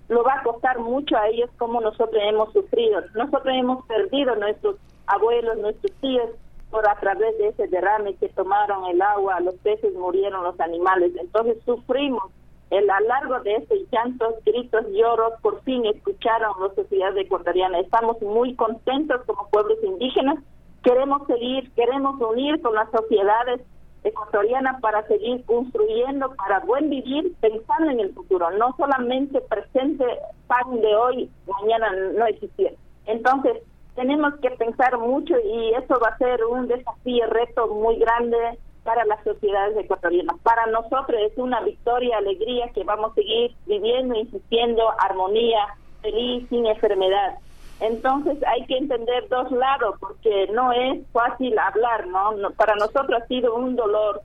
lo 0.08 0.24
va 0.24 0.34
a 0.34 0.42
costar 0.42 0.78
mucho 0.78 1.16
a 1.16 1.28
ellos 1.28 1.50
como 1.58 1.80
nosotros 1.80 2.22
hemos 2.26 2.52
sufrido. 2.52 3.02
Nosotros 3.14 3.54
hemos 3.54 3.84
perdido 3.86 4.34
nuestros 4.36 4.76
abuelos, 5.06 5.58
nuestros 5.58 5.92
tíos, 6.00 6.30
por 6.70 6.86
a 6.88 6.94
través 6.96 7.36
de 7.38 7.48
ese 7.48 7.66
derrame 7.68 8.14
que 8.16 8.28
tomaron 8.30 8.86
el 8.86 9.00
agua, 9.00 9.40
los 9.40 9.54
peces 9.56 9.94
murieron, 9.94 10.42
los 10.42 10.58
animales. 10.60 11.12
Entonces 11.18 11.56
sufrimos 11.64 12.24
el 12.70 12.90
a 12.90 13.00
largo 13.00 13.40
de 13.40 13.56
estos 13.56 13.78
llantos, 13.90 14.34
gritos, 14.44 14.84
lloros, 14.92 15.32
por 15.40 15.62
fin 15.62 15.86
escucharon 15.86 16.52
las 16.60 16.74
sociedades 16.74 17.24
ecuatorianas. 17.24 17.84
Estamos 17.84 18.20
muy 18.20 18.54
contentos 18.54 19.22
como 19.26 19.48
pueblos 19.48 19.78
indígenas. 19.82 20.38
Queremos 20.82 21.26
seguir, 21.26 21.70
queremos 21.72 22.20
unir 22.20 22.60
con 22.60 22.74
las 22.74 22.90
sociedades 22.90 23.62
ecuatorianas 24.04 24.80
para 24.80 25.06
seguir 25.06 25.44
construyendo 25.44 26.34
para 26.36 26.60
buen 26.60 26.88
vivir, 26.90 27.34
pensando 27.40 27.90
en 27.90 28.00
el 28.00 28.14
futuro, 28.14 28.50
no 28.52 28.74
solamente 28.76 29.40
presente 29.40 30.04
pan 30.46 30.80
de 30.80 30.94
hoy, 30.94 31.30
mañana 31.46 31.90
no 32.16 32.26
existir. 32.26 32.74
Entonces, 33.06 33.58
tenemos 33.96 34.34
que 34.36 34.50
pensar 34.52 34.96
mucho 34.98 35.34
y 35.40 35.74
eso 35.74 35.98
va 36.00 36.10
a 36.10 36.18
ser 36.18 36.44
un 36.44 36.68
desafío, 36.68 37.26
reto 37.26 37.66
muy 37.68 37.98
grande 37.98 38.58
para 38.84 39.04
las 39.04 39.22
sociedades 39.24 39.76
ecuatorianas. 39.76 40.36
Para 40.42 40.66
nosotros 40.66 41.20
es 41.20 41.36
una 41.36 41.60
victoria, 41.60 42.18
alegría 42.18 42.70
que 42.74 42.84
vamos 42.84 43.12
a 43.12 43.14
seguir 43.14 43.54
viviendo, 43.66 44.14
insistiendo, 44.14 44.82
armonía, 44.98 45.60
feliz, 46.02 46.48
sin 46.48 46.66
enfermedad. 46.66 47.38
Entonces 47.80 48.38
hay 48.46 48.66
que 48.66 48.76
entender 48.76 49.28
dos 49.28 49.50
lados 49.52 49.96
porque 50.00 50.48
no 50.52 50.72
es 50.72 51.06
fácil 51.12 51.58
hablar, 51.58 52.06
¿no? 52.08 52.50
Para 52.56 52.74
nosotros 52.74 53.22
ha 53.22 53.26
sido 53.26 53.54
un 53.54 53.76
dolor 53.76 54.22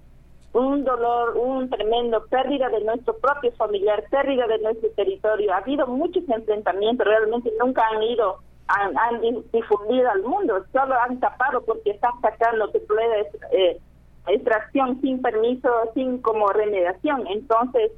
un 0.53 0.83
dolor, 0.83 1.35
un 1.35 1.69
tremendo 1.69 2.23
pérdida 2.27 2.69
de 2.69 2.81
nuestro 2.81 3.17
propio 3.17 3.51
familiar, 3.53 4.03
pérdida 4.09 4.45
de 4.47 4.59
nuestro 4.59 4.89
territorio. 4.91 5.51
Ha 5.51 5.57
habido 5.57 5.87
muchos 5.87 6.23
enfrentamientos, 6.29 7.07
realmente 7.07 7.51
nunca 7.59 7.83
han 7.87 8.03
ido, 8.03 8.37
han, 8.67 8.95
han 8.97 9.21
difundido 9.51 10.09
al 10.09 10.21
mundo, 10.21 10.63
solo 10.71 10.95
han 10.99 11.19
tapado 11.19 11.63
porque 11.65 11.91
están 11.91 12.13
sacando 12.21 12.71
petróleo 12.71 13.25
eh, 13.51 13.79
extracción 14.27 14.99
sin 15.01 15.21
permiso, 15.21 15.69
sin 15.93 16.19
como 16.19 16.49
remediación. 16.49 17.25
Entonces, 17.27 17.91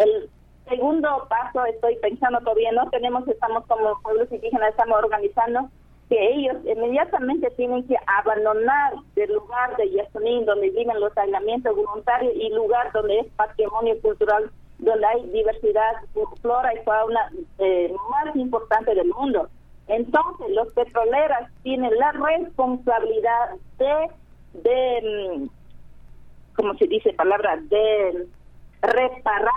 el 0.00 0.30
segundo 0.68 1.26
paso, 1.28 1.64
estoy 1.66 1.96
pensando 1.96 2.40
todavía, 2.40 2.72
no 2.72 2.88
tenemos, 2.90 3.26
estamos 3.28 3.64
como 3.66 4.00
pueblos 4.02 4.30
indígenas, 4.32 4.70
estamos 4.70 4.98
organizando 4.98 5.70
que 6.08 6.34
ellos 6.34 6.56
inmediatamente 6.64 7.50
tienen 7.56 7.86
que 7.86 7.96
abandonar 8.06 8.94
el 9.16 9.32
lugar 9.32 9.76
de 9.76 9.90
Yasunín, 9.90 10.44
donde 10.44 10.70
viven 10.70 11.00
los 11.00 11.16
aislamientos 11.16 11.74
voluntarios, 11.74 12.32
y 12.36 12.48
lugar 12.50 12.92
donde 12.92 13.20
es 13.20 13.26
patrimonio 13.34 14.00
cultural, 14.02 14.50
donde 14.78 15.06
hay 15.06 15.26
diversidad, 15.30 15.92
flora 16.42 16.74
y 16.74 16.84
fauna 16.84 17.30
eh, 17.58 17.92
más 18.10 18.36
importante 18.36 18.94
del 18.94 19.08
mundo. 19.08 19.48
Entonces, 19.88 20.50
los 20.50 20.72
petroleras 20.74 21.50
tienen 21.62 21.96
la 21.98 22.12
responsabilidad 22.12 23.50
de 23.78 24.10
de, 24.62 25.48
como 26.54 26.74
se 26.74 26.86
dice 26.86 27.12
palabra, 27.12 27.56
de 27.56 28.26
reparar. 28.82 29.52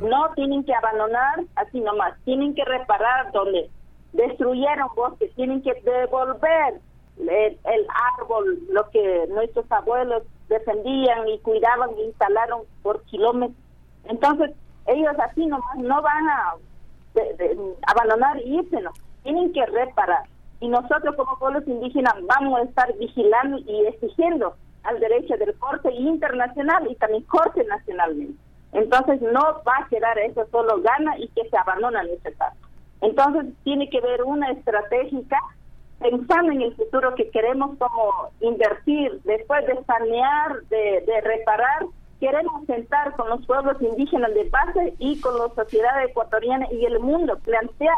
No 0.00 0.30
tienen 0.34 0.64
que 0.64 0.74
abandonar 0.74 1.40
así 1.56 1.80
nomás, 1.80 2.14
tienen 2.24 2.54
que 2.54 2.64
reparar 2.64 3.30
donde 3.32 3.68
destruyeron 4.12 4.88
bosques, 4.96 5.32
tienen 5.34 5.62
que 5.62 5.74
devolver 5.82 6.80
el, 7.18 7.86
árbol, 8.18 8.58
lo 8.70 8.88
que 8.90 9.26
nuestros 9.28 9.70
abuelos 9.70 10.22
defendían 10.48 11.28
y 11.28 11.38
cuidaban 11.40 11.90
e 11.98 12.04
instalaron 12.04 12.62
por 12.82 13.02
kilómetros. 13.04 13.56
Entonces, 14.04 14.50
ellos 14.86 15.14
así 15.18 15.46
nomás 15.46 15.76
no 15.76 16.00
van 16.02 16.28
a 16.28 16.54
abandonar 17.86 18.40
y 18.40 18.58
irse, 18.58 18.80
no. 18.80 18.90
tienen 19.22 19.52
que 19.52 19.64
reparar 19.66 20.24
y 20.60 20.68
nosotros 20.68 21.16
como 21.16 21.38
pueblos 21.38 21.66
indígenas 21.66 22.14
vamos 22.22 22.60
a 22.60 22.62
estar 22.64 22.92
vigilando 22.98 23.58
y 23.58 23.86
exigiendo 23.86 24.54
al 24.82 25.00
derecho 25.00 25.36
del 25.36 25.54
corte 25.58 25.92
internacional 25.92 26.86
y 26.90 26.94
también 26.96 27.22
corte 27.24 27.64
nacionalmente. 27.64 28.38
Entonces 28.72 29.20
no 29.20 29.62
va 29.66 29.84
a 29.84 29.88
quedar 29.88 30.18
eso 30.18 30.46
solo 30.50 30.80
gana 30.80 31.18
y 31.18 31.28
que 31.28 31.48
se 31.48 31.56
abandona 31.56 32.02
ese 32.02 32.32
caso. 32.34 32.56
Entonces 33.00 33.46
tiene 33.64 33.88
que 33.88 33.98
haber 33.98 34.22
una 34.22 34.50
estratégica 34.50 35.38
pensando 35.98 36.52
en 36.52 36.62
el 36.62 36.74
futuro 36.76 37.14
que 37.14 37.30
queremos 37.30 37.76
como 37.78 38.30
invertir, 38.40 39.20
después 39.24 39.66
de 39.66 39.82
sanear, 39.84 40.62
de, 40.70 41.04
de 41.06 41.20
reparar, 41.20 41.86
queremos 42.20 42.64
sentar 42.66 43.14
con 43.16 43.28
los 43.28 43.44
pueblos 43.46 43.80
indígenas 43.82 44.32
de 44.34 44.48
base 44.48 44.94
y 44.98 45.20
con 45.20 45.36
la 45.36 45.48
sociedad 45.54 46.02
ecuatoriana 46.04 46.66
y 46.70 46.84
el 46.84 47.00
mundo, 47.00 47.38
plantear 47.38 47.96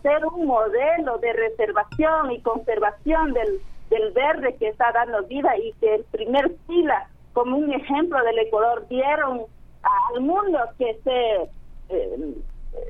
hacer 0.00 0.24
un 0.26 0.46
modelo 0.46 1.18
de 1.18 1.32
reservación 1.32 2.32
y 2.32 2.40
conservación 2.40 3.32
del, 3.32 3.60
del 3.90 4.12
verde 4.12 4.56
que 4.58 4.68
está 4.68 4.90
dando 4.92 5.22
vida 5.24 5.56
y 5.58 5.72
que 5.74 5.96
el 5.96 6.04
primer 6.04 6.50
fila, 6.66 7.08
como 7.32 7.56
un 7.56 7.72
ejemplo 7.72 8.18
del 8.24 8.38
Ecuador, 8.38 8.86
dieron 8.88 9.42
al 9.82 10.20
mundo 10.20 10.58
que 10.78 10.98
se 11.04 11.50
eh, 11.90 12.34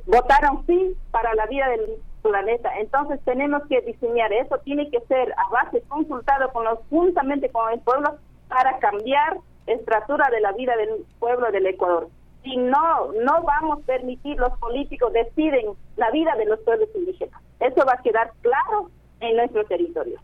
votaron 0.06 0.64
sí 0.66 0.96
para 1.10 1.34
la 1.34 1.46
vida 1.46 1.68
del 1.68 1.96
planeta. 2.22 2.70
Entonces 2.78 3.20
tenemos 3.24 3.62
que 3.68 3.80
diseñar 3.80 4.32
eso, 4.32 4.58
tiene 4.58 4.90
que 4.90 5.00
ser 5.00 5.32
a 5.32 5.50
base 5.50 5.82
consultado 5.88 6.50
con 6.52 6.64
los, 6.64 6.78
juntamente 6.90 7.50
con 7.50 7.72
el 7.72 7.80
pueblo 7.80 8.16
para 8.48 8.78
cambiar 8.78 9.38
estructura 9.66 10.28
de 10.30 10.40
la 10.40 10.52
vida 10.52 10.76
del 10.76 11.04
pueblo 11.18 11.50
del 11.50 11.66
Ecuador 11.66 12.08
si 12.42 12.57
no, 12.57 13.12
no 13.12 13.42
vamos 13.42 13.83
a 13.83 13.87
permitir 13.87 14.38
los 14.38 14.57
políticos 14.59 15.12
deciden 15.12 15.72
la 15.96 16.11
vida 16.11 16.35
de 16.37 16.46
los 16.46 16.59
pueblos 16.61 16.88
indígenas. 16.94 17.40
Eso 17.61 17.85
va 17.87 17.94
a 17.94 18.03
quedar 18.03 18.33
claro 18.40 18.90
en 19.20 19.36
nuestro 19.36 19.64
territorio. 19.66 20.18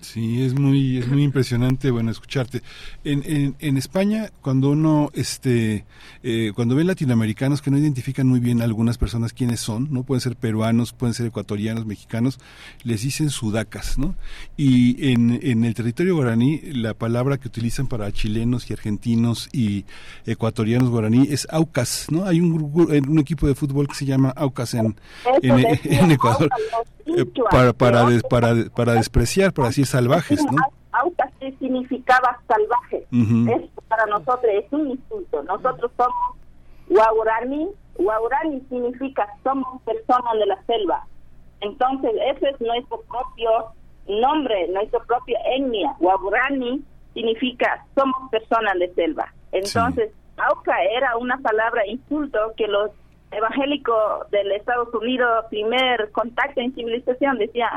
Sí, 0.00 0.42
es 0.44 0.54
muy, 0.54 0.98
es 0.98 1.08
muy 1.08 1.24
impresionante, 1.24 1.90
bueno, 1.90 2.12
escucharte. 2.12 2.62
En, 3.02 3.22
en, 3.26 3.56
en 3.58 3.76
España, 3.76 4.30
cuando 4.40 4.70
uno, 4.70 5.10
este, 5.14 5.84
eh, 6.22 6.52
cuando 6.54 6.76
ve 6.76 6.84
latinoamericanos 6.84 7.60
que 7.60 7.72
no 7.72 7.78
identifican 7.78 8.28
muy 8.28 8.38
bien 8.38 8.62
algunas 8.62 8.98
personas 8.98 9.32
quiénes 9.32 9.58
son, 9.58 9.88
¿no? 9.90 10.04
Pueden 10.04 10.20
ser 10.20 10.36
peruanos, 10.36 10.92
pueden 10.92 11.12
ser 11.12 11.26
ecuatorianos, 11.26 11.86
mexicanos, 11.86 12.38
les 12.84 13.02
dicen 13.02 13.30
sudacas, 13.30 13.98
¿no? 13.98 14.14
Y 14.56 15.10
en, 15.10 15.40
en 15.42 15.64
el 15.64 15.74
territorio 15.74 16.14
guaraní, 16.14 16.60
la 16.60 16.94
palabra 16.94 17.38
que 17.38 17.48
utilizan 17.48 17.88
para 17.88 18.12
chilenos 18.12 18.70
y 18.70 18.74
argentinos 18.74 19.48
y 19.52 19.86
ecuatorianos 20.24 20.88
guaraní 20.88 21.26
es 21.30 21.48
aucas, 21.50 22.06
¿no? 22.10 22.26
Hay 22.26 22.40
un, 22.40 22.52
un 23.08 23.18
equipo 23.18 23.48
de 23.48 23.56
fútbol 23.56 23.88
que 23.88 23.94
se 23.94 24.06
llama 24.06 24.30
aucas 24.36 24.74
en, 24.74 24.94
en, 25.42 26.10
Ecuador. 26.12 26.48
Eh, 27.06 27.24
para, 27.50 27.72
para, 27.72 28.06
para, 28.28 28.64
para 28.70 28.94
despreciar, 28.94 29.52
para 29.52 29.65
decir 29.68 29.86
salvajes, 29.86 30.44
¿no? 30.44 30.62
Aucas 30.92 31.30
significaba 31.58 32.40
salvaje. 32.48 33.06
para 33.88 34.06
nosotros 34.06 34.50
es 34.52 34.72
un 34.72 34.90
insulto. 34.90 35.42
Nosotros 35.44 35.90
somos 35.96 36.36
Guaurani. 36.88 37.68
Guaurani 37.98 38.60
significa 38.68 39.26
somos 39.42 39.80
personas 39.82 40.34
de 40.38 40.46
la 40.46 40.62
selva. 40.64 41.06
Entonces, 41.60 42.10
ese 42.34 42.50
es 42.50 42.60
nuestro 42.60 43.00
propio 43.02 43.50
nombre, 44.08 44.68
nuestro 44.68 45.02
propio 45.06 45.36
etnia. 45.56 45.94
Guaurani 45.98 46.82
significa 47.14 47.84
somos 47.94 48.30
personas 48.30 48.78
de 48.78 48.92
selva. 48.94 49.32
Entonces, 49.52 50.10
Auca 50.36 50.82
era 50.84 51.16
una 51.16 51.38
palabra 51.38 51.86
insulto 51.86 52.38
que 52.56 52.66
los 52.66 52.90
evangélicos 53.30 54.30
del 54.30 54.52
Estados 54.52 54.92
Unidos, 54.94 55.46
primer 55.50 56.10
contacto 56.12 56.60
en 56.60 56.74
civilización, 56.74 57.38
decían, 57.38 57.70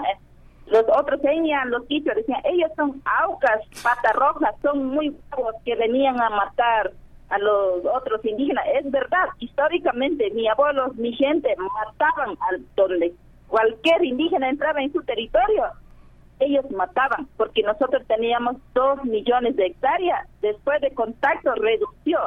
los 0.69 0.85
otros 0.95 1.19
señan, 1.21 1.71
los 1.71 1.85
quichos 1.85 2.15
decían, 2.15 2.41
ellos 2.43 2.71
son 2.75 3.01
aucas, 3.23 3.61
patas 3.81 4.13
rojas, 4.13 4.53
son 4.61 4.85
muy 4.85 5.15
bravos 5.29 5.55
que 5.65 5.75
venían 5.75 6.19
a 6.21 6.29
matar 6.29 6.91
a 7.29 7.39
los 7.39 7.85
otros 7.85 8.23
indígenas. 8.23 8.65
Es 8.75 8.89
verdad, 8.91 9.29
históricamente 9.39 10.29
mi 10.31 10.47
abuelos, 10.47 10.95
mi 10.95 11.13
gente 11.13 11.55
mataban 11.57 12.37
al 12.49 12.65
donde 12.75 13.13
cualquier 13.47 14.03
indígena 14.03 14.49
entraba 14.49 14.81
en 14.81 14.91
su 14.93 15.01
territorio. 15.03 15.65
Ellos 16.39 16.69
mataban 16.71 17.27
porque 17.35 17.63
nosotros 17.63 18.03
teníamos 18.07 18.57
dos 18.73 19.03
millones 19.03 19.55
de 19.55 19.67
hectáreas. 19.67 20.27
Después 20.41 20.79
de 20.81 20.93
contacto 20.93 21.53
redució. 21.55 22.19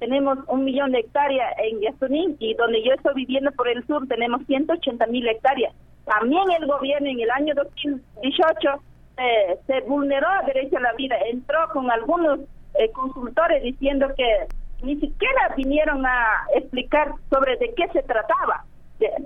Tenemos 0.00 0.38
un 0.48 0.64
millón 0.64 0.92
de 0.92 1.00
hectáreas 1.00 1.54
en 1.58 1.80
Yasunín 1.80 2.36
y 2.40 2.54
donde 2.54 2.82
yo 2.82 2.92
estoy 2.94 3.14
viviendo 3.14 3.52
por 3.52 3.68
el 3.68 3.86
sur 3.86 4.06
tenemos 4.08 4.44
180 4.46 5.06
mil 5.06 5.26
hectáreas 5.28 5.72
también 6.04 6.44
el 6.60 6.66
gobierno 6.66 7.08
en 7.08 7.20
el 7.20 7.30
año 7.30 7.54
2018 7.54 8.68
eh, 9.16 9.58
se 9.66 9.80
vulneró 9.82 10.26
el 10.40 10.46
derecho 10.46 10.76
a 10.78 10.80
la 10.80 10.92
vida, 10.94 11.16
entró 11.30 11.58
con 11.72 11.90
algunos 11.90 12.40
eh, 12.74 12.90
consultores 12.92 13.62
diciendo 13.62 14.08
que 14.16 14.46
ni 14.82 14.96
siquiera 14.96 15.54
vinieron 15.56 16.04
a 16.04 16.46
explicar 16.54 17.12
sobre 17.30 17.56
de 17.56 17.72
qué 17.74 17.88
se 17.92 18.02
trataba. 18.02 18.64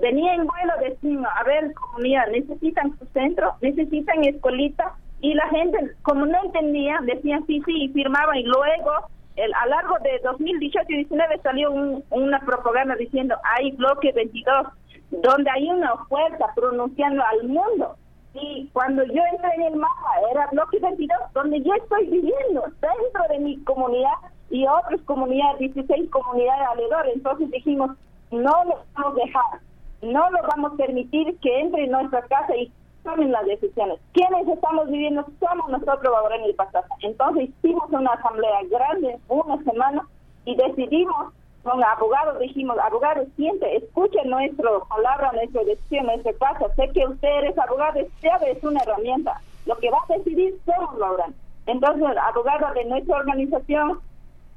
venía 0.00 0.34
en 0.34 0.46
vuelo, 0.46 0.72
decían, 0.80 1.26
a 1.26 1.42
ver, 1.44 1.72
comunidad, 1.74 2.28
necesitan 2.28 2.96
su 2.98 3.06
centro, 3.06 3.54
necesitan 3.60 4.24
escuelita, 4.24 4.94
y 5.20 5.34
la 5.34 5.48
gente, 5.48 5.78
como 6.02 6.26
no 6.26 6.38
entendía, 6.44 7.00
decían 7.02 7.44
sí, 7.46 7.60
sí, 7.66 7.84
y 7.84 7.88
firmaban, 7.88 8.36
y 8.36 8.44
luego, 8.44 8.92
el, 9.36 9.52
a 9.54 9.66
largo 9.66 9.96
de 10.02 10.20
2018 10.22 10.86
y 10.90 11.02
2019 11.02 11.40
salió 11.42 11.72
una 12.10 12.40
propaganda 12.40 12.94
diciendo, 12.94 13.36
hay 13.42 13.72
bloque 13.72 14.12
22, 14.12 14.68
donde 15.10 15.50
hay 15.50 15.70
una 15.70 15.96
fuerza 16.08 16.46
pronunciando 16.54 17.22
al 17.24 17.48
mundo. 17.48 17.96
Y 18.34 18.68
cuando 18.72 19.02
yo 19.04 19.22
entré 19.32 19.54
en 19.56 19.62
el 19.62 19.76
mapa, 19.76 20.10
era 20.30 20.46
bloque 20.52 20.78
22, 20.80 21.18
donde 21.34 21.60
yo 21.62 21.72
estoy 21.74 22.06
viviendo, 22.06 22.62
dentro 22.80 23.22
de 23.30 23.38
mi 23.40 23.58
comunidad 23.64 24.12
y 24.50 24.66
otras 24.66 25.00
comunidades, 25.02 25.58
16 25.58 26.10
comunidades 26.10 26.68
alrededor. 26.68 27.08
Entonces 27.08 27.50
dijimos, 27.50 27.90
no 28.30 28.64
lo 28.64 28.84
vamos 28.94 29.12
a 29.12 29.24
dejar, 29.24 29.60
no 30.02 30.30
lo 30.30 30.38
vamos 30.48 30.72
a 30.72 30.76
permitir 30.76 31.38
que 31.40 31.60
entre 31.60 31.84
en 31.84 31.90
nuestra 31.92 32.22
casa 32.22 32.54
y 32.56 32.70
tomen 33.02 33.32
las 33.32 33.44
decisiones. 33.46 33.98
¿Quiénes 34.12 34.46
estamos 34.46 34.90
viviendo? 34.90 35.24
Somos 35.40 35.68
nosotros 35.70 36.14
ahora 36.14 36.36
en 36.36 36.44
el 36.44 36.54
pasado. 36.54 36.86
Entonces 37.00 37.48
hicimos 37.48 37.90
una 37.90 38.12
asamblea 38.12 38.60
grande, 38.70 39.18
una 39.28 39.62
semana, 39.64 40.06
y 40.44 40.54
decidimos 40.54 41.32
con 41.68 41.84
abogados 41.84 42.38
dijimos, 42.38 42.78
abogados, 42.78 43.28
siente, 43.36 43.76
escuche 43.76 44.18
nuestra 44.24 44.70
palabra, 44.88 45.32
nuestra 45.32 45.64
decisión, 45.64 46.06
nuestro 46.06 46.34
caso. 46.38 46.70
Sé 46.76 46.88
que 46.94 47.06
usted 47.06 47.44
es 47.44 47.58
abogado, 47.58 48.00
es 48.00 48.64
una 48.64 48.80
herramienta. 48.80 49.38
Lo 49.66 49.76
que 49.76 49.90
va 49.90 49.98
a 50.08 50.16
decidir 50.16 50.58
somos 50.64 50.98
Laura. 50.98 51.26
Entonces, 51.66 52.16
abogado 52.22 52.72
de 52.72 52.86
nuestra 52.86 53.18
organización 53.18 54.00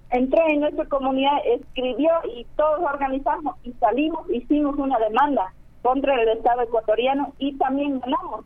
entró 0.09 0.39
en 0.47 0.62
nuestra 0.62 0.86
comunidad, 0.86 1.38
escribió 1.45 2.12
y 2.34 2.45
todos 2.55 2.80
organizamos 2.80 3.57
y 3.64 3.74
salimos, 3.74 4.30
hicimos 4.30 4.78
una 4.78 4.97
demanda 4.99 5.53
contra 5.82 6.16
el 6.16 6.30
Estado 6.30 6.62
ecuatoriano 6.62 7.34
y 7.39 7.57
también 7.57 7.99
ganamos. 7.99 8.45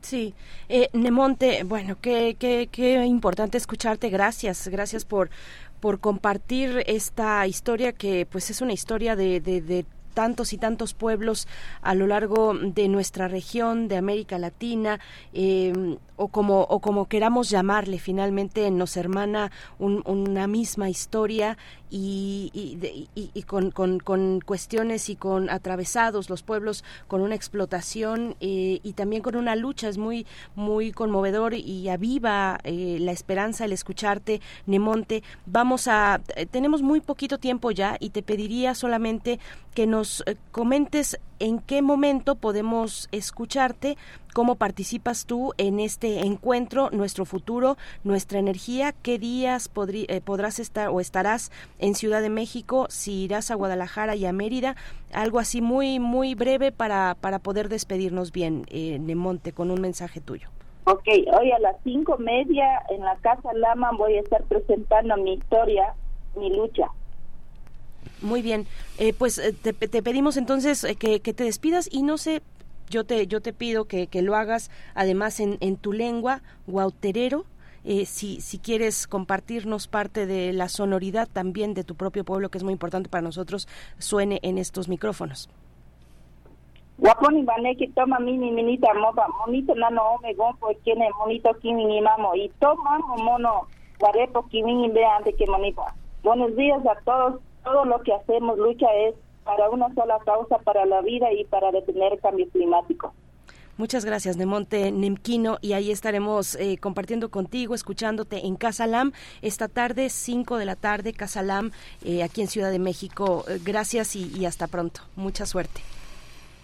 Sí, 0.00 0.34
eh, 0.68 0.88
Nemonte, 0.94 1.64
bueno, 1.64 1.96
qué, 2.00 2.36
qué, 2.38 2.68
qué 2.72 3.04
importante 3.04 3.56
escucharte, 3.56 4.08
gracias, 4.08 4.68
gracias 4.68 5.04
por, 5.04 5.30
por 5.82 5.98
compartir 5.98 6.84
esta 6.86 7.44
historia 7.48 7.92
que 7.92 8.24
pues 8.24 8.50
es 8.50 8.60
una 8.60 8.72
historia 8.72 9.16
de, 9.16 9.40
de, 9.40 9.84
tantos 10.14 10.52
y 10.52 10.58
tantos 10.58 10.94
pueblos 10.94 11.48
a 11.80 11.96
lo 11.96 12.06
largo 12.06 12.54
de 12.54 12.86
nuestra 12.86 13.26
región, 13.26 13.88
de 13.88 13.96
América 13.96 14.38
Latina, 14.38 15.00
eh, 15.32 15.72
o 16.14 16.28
como, 16.28 16.60
o 16.60 16.78
como 16.78 17.06
queramos 17.06 17.50
llamarle, 17.50 17.98
finalmente 17.98 18.70
nos 18.70 18.96
hermana 18.96 19.50
una 19.80 20.46
misma 20.46 20.88
historia 20.88 21.58
y, 21.94 22.50
y, 23.14 23.42
con, 23.42 23.70
con, 23.70 24.00
con, 24.00 24.40
cuestiones 24.40 25.10
y 25.10 25.16
con 25.16 25.50
atravesados 25.50 26.30
los 26.30 26.42
pueblos 26.42 26.84
con 27.06 27.20
una 27.20 27.34
explotación 27.34 28.34
eh, 28.40 28.80
y 28.82 28.94
también 28.94 29.20
con 29.22 29.36
una 29.36 29.56
lucha. 29.56 29.88
Es 29.88 29.98
muy, 29.98 30.26
muy 30.54 30.92
conmovedor 30.92 31.52
y 31.52 31.90
aviva 31.90 32.58
eh, 32.64 32.96
la 32.98 33.12
esperanza 33.12 33.66
el 33.66 33.72
escucharte, 33.72 34.40
Nemonte. 34.64 35.22
Vamos 35.44 35.86
a, 35.86 36.22
eh, 36.34 36.46
tenemos 36.46 36.80
muy 36.80 37.00
poquito 37.00 37.36
tiempo 37.36 37.70
ya 37.70 37.96
y 38.00 38.10
te 38.10 38.22
pediría 38.22 38.74
solamente 38.74 39.38
que 39.74 39.86
nos 39.86 40.24
comentes 40.50 41.18
en 41.42 41.58
qué 41.58 41.82
momento 41.82 42.36
podemos 42.36 43.08
escucharte, 43.10 43.96
cómo 44.32 44.54
participas 44.54 45.26
tú 45.26 45.52
en 45.58 45.80
este 45.80 46.20
encuentro, 46.20 46.88
nuestro 46.92 47.24
futuro, 47.24 47.76
nuestra 48.04 48.38
energía, 48.38 48.92
qué 49.02 49.18
días 49.18 49.68
eh, 49.92 50.20
podrás 50.20 50.60
estar 50.60 50.88
o 50.90 51.00
estarás 51.00 51.50
en 51.80 51.96
Ciudad 51.96 52.22
de 52.22 52.30
México, 52.30 52.86
si 52.90 53.24
irás 53.24 53.50
a 53.50 53.56
Guadalajara 53.56 54.14
y 54.14 54.24
a 54.24 54.32
Mérida, 54.32 54.76
algo 55.12 55.40
así 55.40 55.60
muy, 55.60 55.98
muy 55.98 56.36
breve 56.36 56.70
para, 56.70 57.16
para 57.20 57.40
poder 57.40 57.68
despedirnos 57.68 58.30
bien, 58.30 58.64
eh, 58.68 59.00
Nemonte, 59.00 59.52
con 59.52 59.72
un 59.72 59.80
mensaje 59.80 60.20
tuyo. 60.20 60.48
Ok, 60.84 61.08
hoy 61.40 61.50
a 61.50 61.58
las 61.58 61.76
cinco 61.82 62.18
media 62.18 62.82
en 62.90 63.00
la 63.00 63.16
Casa 63.16 63.52
Lama 63.54 63.90
voy 63.98 64.14
a 64.14 64.20
estar 64.20 64.44
presentando 64.44 65.16
mi 65.16 65.34
historia, 65.34 65.94
mi 66.36 66.50
lucha. 66.50 66.88
Muy 68.22 68.40
bien, 68.40 68.66
eh, 68.98 69.12
pues 69.12 69.38
eh, 69.38 69.52
te, 69.52 69.72
pedimos 69.74 70.36
entonces 70.36 70.84
eh, 70.84 70.94
que, 70.94 71.18
te 71.18 71.44
despidas 71.44 71.88
y 71.90 72.02
no 72.02 72.18
sé, 72.18 72.40
yo 72.88 73.04
te, 73.04 73.26
yo 73.26 73.40
te 73.40 73.52
pido 73.52 73.86
que, 73.86 74.06
que 74.06 74.22
lo 74.22 74.36
hagas 74.36 74.70
además 74.94 75.40
en, 75.40 75.58
en 75.60 75.76
tu 75.76 75.92
lengua, 75.92 76.42
guauterero, 76.68 77.44
si, 78.06 78.40
si 78.40 78.60
quieres 78.60 79.08
compartirnos 79.08 79.88
parte 79.88 80.24
de 80.24 80.52
la 80.52 80.68
sonoridad 80.68 81.28
también 81.28 81.74
de 81.74 81.82
tu 81.82 81.96
propio 81.96 82.24
pueblo, 82.24 82.48
que 82.48 82.58
es 82.58 82.62
muy 82.62 82.72
importante 82.72 83.08
para 83.08 83.22
nosotros, 83.22 83.66
suene 83.98 84.38
en 84.42 84.56
estos 84.56 84.88
micrófonos. 84.88 85.50
Waponi 86.98 87.42
baneki 87.42 87.88
toma 87.88 88.20
mini 88.20 88.52
minita 88.52 88.94
moba 88.94 89.26
monito 89.40 89.74
nano 89.74 90.02
ome 90.14 90.34
gompo 90.34 90.70
tiene 90.84 91.10
monito 91.18 91.52
kimi 91.54 92.00
mamo 92.00 92.36
y 92.36 92.48
toma 92.60 93.00
mono 93.18 93.66
guarepo 93.98 94.46
kimi 94.48 94.88
vean 94.90 95.24
de 95.24 95.32
que 95.32 95.44
monito. 95.48 95.82
Buenos 96.22 96.54
días 96.54 96.80
a 96.86 96.94
todos 97.00 97.40
todo 97.64 97.84
lo 97.84 98.00
que 98.02 98.12
hacemos 98.12 98.58
lucha 98.58 98.86
es 99.06 99.14
para 99.44 99.70
una 99.70 99.92
sola 99.94 100.18
causa, 100.24 100.58
para 100.58 100.84
la 100.86 101.00
vida 101.02 101.32
y 101.32 101.44
para 101.44 101.70
detener 101.72 102.12
el 102.12 102.20
cambio 102.20 102.48
climático. 102.50 103.12
Muchas 103.78 104.04
gracias, 104.04 104.36
Nemonte 104.36 104.92
Nemquino, 104.92 105.56
y 105.62 105.72
ahí 105.72 105.90
estaremos 105.90 106.56
eh, 106.56 106.76
compartiendo 106.78 107.30
contigo, 107.30 107.74
escuchándote 107.74 108.46
en 108.46 108.56
Casa 108.56 108.86
Lam 108.86 109.12
esta 109.40 109.66
tarde, 109.66 110.10
5 110.10 110.58
de 110.58 110.66
la 110.66 110.76
tarde, 110.76 111.14
Casa 111.14 111.42
Lam, 111.42 111.72
eh, 112.04 112.22
aquí 112.22 112.42
en 112.42 112.48
Ciudad 112.48 112.70
de 112.70 112.78
México. 112.78 113.44
Eh, 113.48 113.58
gracias 113.64 114.14
y, 114.14 114.30
y 114.38 114.44
hasta 114.44 114.66
pronto. 114.66 115.00
Mucha 115.16 115.46
suerte. 115.46 115.80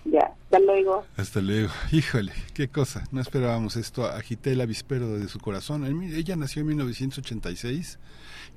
Ya, 0.05 0.32
hasta 0.51 0.61
luego. 0.61 1.05
Hasta 1.18 1.40
luego. 1.42 1.68
Híjole, 1.92 2.32
qué 2.55 2.68
cosa. 2.68 3.05
No 3.12 3.20
esperábamos 3.20 3.76
esto. 3.76 4.07
Agité 4.07 4.53
el 4.53 4.62
avispero 4.62 5.18
de 5.18 5.28
su 5.28 5.38
corazón. 5.40 5.84
Ella 5.84 6.36
nació 6.36 6.62
en 6.62 6.68
1986 6.68 7.99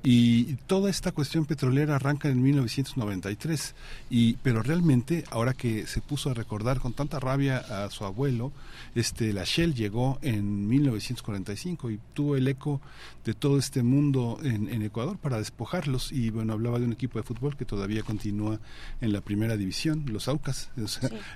y 0.04 0.54
toda 0.66 0.90
esta 0.90 1.12
cuestión 1.12 1.44
petrolera 1.46 1.96
arranca 1.96 2.28
en 2.28 2.42
1993, 2.42 3.74
y, 4.10 4.34
pero 4.42 4.62
realmente 4.62 5.24
ahora 5.30 5.52
que 5.52 5.86
se 5.86 6.00
puso 6.00 6.30
a 6.30 6.34
recordar 6.34 6.80
con 6.80 6.92
tanta 6.92 7.20
rabia 7.20 7.58
a 7.58 7.88
su 7.90 8.04
abuelo, 8.04 8.52
este, 8.96 9.32
la 9.32 9.44
Shell 9.44 9.74
llegó 9.74 10.18
en 10.22 10.66
1945 10.66 11.90
y 11.90 12.00
tuvo 12.14 12.36
el 12.36 12.48
eco 12.48 12.80
de 13.24 13.34
todo 13.34 13.58
este 13.58 13.84
mundo 13.84 14.40
en, 14.42 14.72
Ecuador 14.82 15.16
para 15.18 15.38
despojarlos 15.38 16.10
y 16.10 16.30
bueno, 16.30 16.54
hablaba 16.54 16.80
de 16.80 16.86
un 16.86 16.92
equipo 16.92 17.20
de 17.20 17.22
fútbol 17.22 17.56
que 17.56 17.64
todavía 17.64 18.02
continúa 18.02 18.58
en 19.00 19.12
la 19.12 19.20
primera 19.20 19.56
división, 19.56 20.04
los 20.08 20.26
Aucas, 20.26 20.70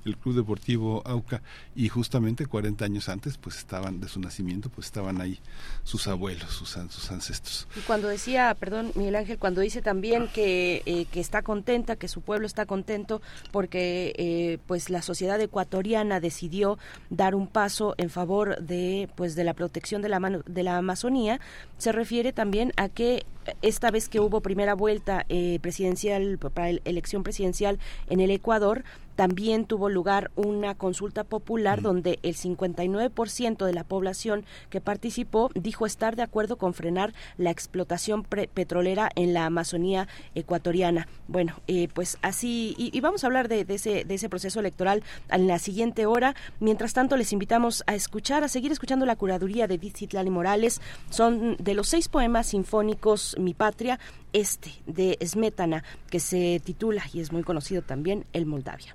el 0.05 0.17
Club 0.17 0.35
Deportivo 0.47 1.03
Auca. 1.05 1.43
Y 1.75 1.89
justamente 1.89 2.47
40 2.47 2.85
años 2.85 3.09
antes 3.09 3.37
pues 3.37 3.59
estaban 3.59 4.01
de 4.01 4.09
su 4.09 4.21
nacimiento 4.21 4.71
pues 4.71 4.87
estaban 4.87 5.21
ahí 5.21 5.41
sus 5.83 6.07
abuelos, 6.07 6.51
sus, 6.51 6.71
sus 6.71 7.11
ancestros. 7.11 7.67
Y 7.77 7.81
cuando 7.81 8.07
decía 8.07 8.55
perdón, 8.59 8.93
Miguel 8.95 9.17
Ángel, 9.17 9.39
cuando 9.39 9.61
dice 9.61 9.83
también 9.83 10.29
que, 10.29 10.83
eh, 10.87 11.07
que 11.11 11.19
está 11.19 11.43
contenta, 11.43 11.97
que 11.97 12.07
su 12.07 12.21
pueblo 12.21 12.47
está 12.47 12.65
contento 12.65 13.21
porque 13.51 14.15
eh, 14.17 14.59
pues 14.67 14.89
la 14.89 15.03
sociedad 15.03 15.41
ecuatoriana 15.41 16.21
decidió 16.21 16.79
dar 17.11 17.35
un 17.35 17.49
paso 17.49 17.95
en 17.99 18.09
favor 18.09 18.61
de 18.61 19.09
pues 19.17 19.35
de 19.35 19.43
la 19.43 19.55
protección 19.55 20.01
de 20.01 20.09
la 20.09 20.21
de 20.47 20.63
la 20.63 20.77
Amazonía, 20.77 21.41
se 21.79 21.91
refiere 21.93 22.33
también 22.33 22.73
a 22.77 22.89
que 22.89 23.27
esta 23.63 23.91
vez 23.91 24.09
que 24.09 24.21
hubo 24.21 24.41
primera 24.41 24.75
vuelta 24.75 25.25
eh, 25.29 25.59
presidencial 25.61 26.39
para 26.39 26.71
elección 26.71 27.23
presidencial 27.23 27.79
en 28.09 28.21
el 28.21 28.31
Ecuador 28.31 28.85
también 29.17 29.65
tuvo 29.65 29.89
lugar 29.89 30.31
una 30.37 30.75
consulta 30.75 31.25
popular 31.25 31.81
donde 31.83 32.19
el 32.23 32.37
59% 32.37 33.65
de 33.65 33.73
la 33.73 33.83
población 33.83 34.45
que 34.71 34.81
participó 34.81 35.51
dijo 35.55 35.87
estar 35.87 36.17
de 36.17 36.23
acuerdo 36.23 36.57
con 36.57 36.75
frenar 36.75 37.15
la 37.39 37.51
explotación 37.51 38.23
petrolera 38.25 39.11
en 39.17 39.33
la 39.33 39.47
Amazonía 39.47 40.07
ecuatoriana. 40.35 41.09
Bueno, 41.29 41.55
eh, 41.67 41.89
pues 41.93 42.19
así, 42.23 42.75
y, 42.79 43.01
vamos 43.01 43.25
a 43.25 43.29
hablar 43.29 43.49
de, 43.49 43.65
ese, 43.69 44.05
de 44.05 44.15
ese 44.15 44.29
proceso 44.29 44.61
electoral 44.61 45.03
en 45.31 45.47
la 45.47 45.59
siguiente 45.59 46.07
hora. 46.07 46.35
Mientras 46.61 46.93
tanto, 46.93 47.17
les 47.17 47.33
invitamos 47.33 47.83
a 47.87 47.95
escuchar, 47.95 48.45
a 48.45 48.49
seguir 48.49 48.71
escuchando 48.71 49.07
la 49.07 49.17
curaduría 49.17 49.67
de 49.67 49.79
Dizitlali 49.79 50.31
Morales. 50.31 50.81
Son 51.09 51.57
de 51.57 51.75
los 51.75 51.89
seis 51.89 52.09
poemas 52.09 52.49
sinfónicos 52.49 53.37
Mi 53.39 53.55
Patria, 53.55 53.99
este 54.33 54.71
de 54.87 55.17
Smetana, 55.25 55.85
que 56.11 56.21
se 56.21 56.61
titula 56.63 57.05
y 57.13 57.21
es 57.21 57.33
muy 57.33 57.43
conocido 57.43 57.81
también 57.81 58.27
El 58.35 58.45
Moldavia. 58.45 58.95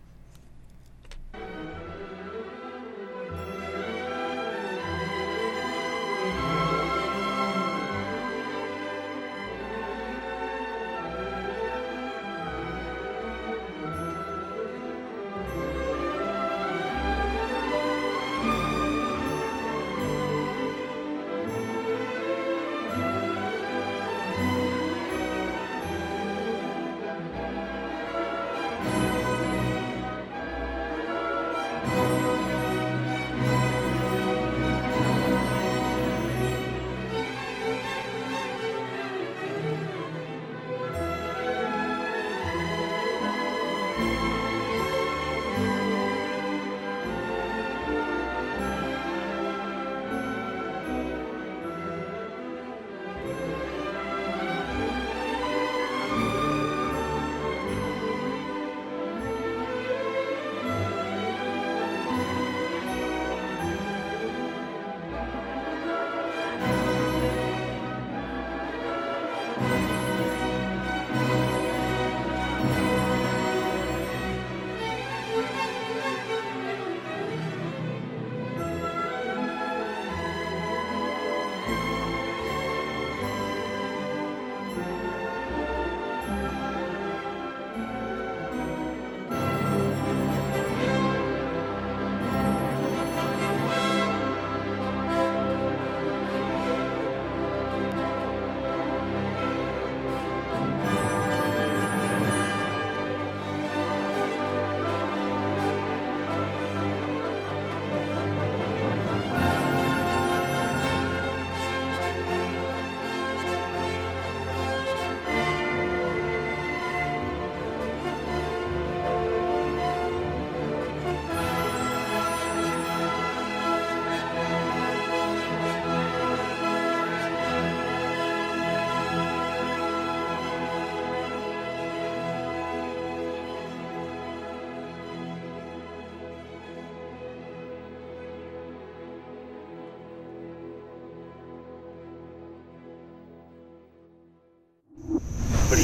thank 1.33 1.49
you 1.55 1.80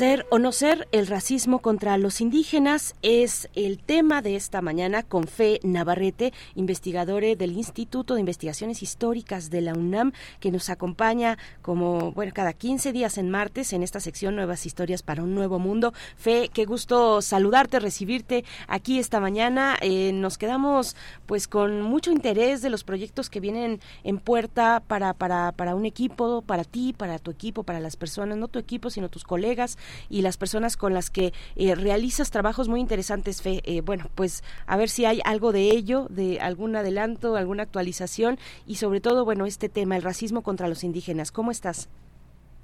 Ser 0.00 0.24
o 0.30 0.38
no 0.38 0.50
ser, 0.50 0.88
el 0.92 1.06
racismo 1.06 1.58
contra 1.58 1.98
los 1.98 2.22
indígenas 2.22 2.94
es 3.02 3.50
el 3.54 3.78
tema 3.78 4.22
de 4.22 4.34
esta 4.34 4.62
mañana 4.62 5.02
con 5.02 5.24
Fe 5.24 5.60
Navarrete, 5.62 6.32
investigadora 6.54 7.34
del 7.36 7.52
Instituto 7.52 8.14
de 8.14 8.20
Investigaciones 8.20 8.82
Históricas 8.82 9.50
de 9.50 9.60
la 9.60 9.74
UNAM, 9.74 10.12
que 10.40 10.50
nos 10.50 10.70
acompaña 10.70 11.36
como, 11.60 12.12
bueno, 12.12 12.32
cada 12.34 12.54
15 12.54 12.92
días 12.92 13.18
en 13.18 13.28
martes 13.28 13.74
en 13.74 13.82
esta 13.82 14.00
sección 14.00 14.36
Nuevas 14.36 14.64
Historias 14.64 15.02
para 15.02 15.22
un 15.22 15.34
Nuevo 15.34 15.58
Mundo. 15.58 15.92
Fe, 16.16 16.48
qué 16.50 16.64
gusto 16.64 17.20
saludarte, 17.20 17.78
recibirte 17.78 18.46
aquí 18.68 18.98
esta 18.98 19.20
mañana. 19.20 19.76
Eh, 19.82 20.12
nos 20.14 20.38
quedamos 20.38 20.96
pues 21.26 21.46
con 21.46 21.82
mucho 21.82 22.10
interés 22.10 22.62
de 22.62 22.70
los 22.70 22.84
proyectos 22.84 23.28
que 23.28 23.40
vienen 23.40 23.80
en 24.02 24.18
puerta 24.18 24.80
para, 24.80 25.12
para, 25.12 25.52
para 25.52 25.74
un 25.74 25.84
equipo, 25.84 26.40
para 26.40 26.64
ti, 26.64 26.94
para 26.96 27.18
tu 27.18 27.30
equipo, 27.30 27.64
para 27.64 27.80
las 27.80 27.96
personas, 27.96 28.38
no 28.38 28.48
tu 28.48 28.58
equipo, 28.58 28.88
sino 28.88 29.10
tus 29.10 29.24
colegas 29.24 29.76
y 30.08 30.22
las 30.22 30.36
personas 30.36 30.76
con 30.76 30.94
las 30.94 31.10
que 31.10 31.32
eh, 31.56 31.74
realizas 31.74 32.30
trabajos 32.30 32.68
muy 32.68 32.80
interesantes, 32.80 33.42
Fe. 33.42 33.60
Eh, 33.64 33.80
bueno, 33.80 34.06
pues 34.14 34.42
a 34.66 34.76
ver 34.76 34.88
si 34.88 35.04
hay 35.04 35.20
algo 35.24 35.52
de 35.52 35.70
ello, 35.70 36.06
de 36.10 36.40
algún 36.40 36.76
adelanto, 36.76 37.36
alguna 37.36 37.62
actualización 37.62 38.38
y 38.66 38.76
sobre 38.76 39.00
todo, 39.00 39.24
bueno, 39.24 39.46
este 39.46 39.68
tema, 39.68 39.96
el 39.96 40.02
racismo 40.02 40.42
contra 40.42 40.68
los 40.68 40.84
indígenas. 40.84 41.32
¿Cómo 41.32 41.50
estás? 41.50 41.88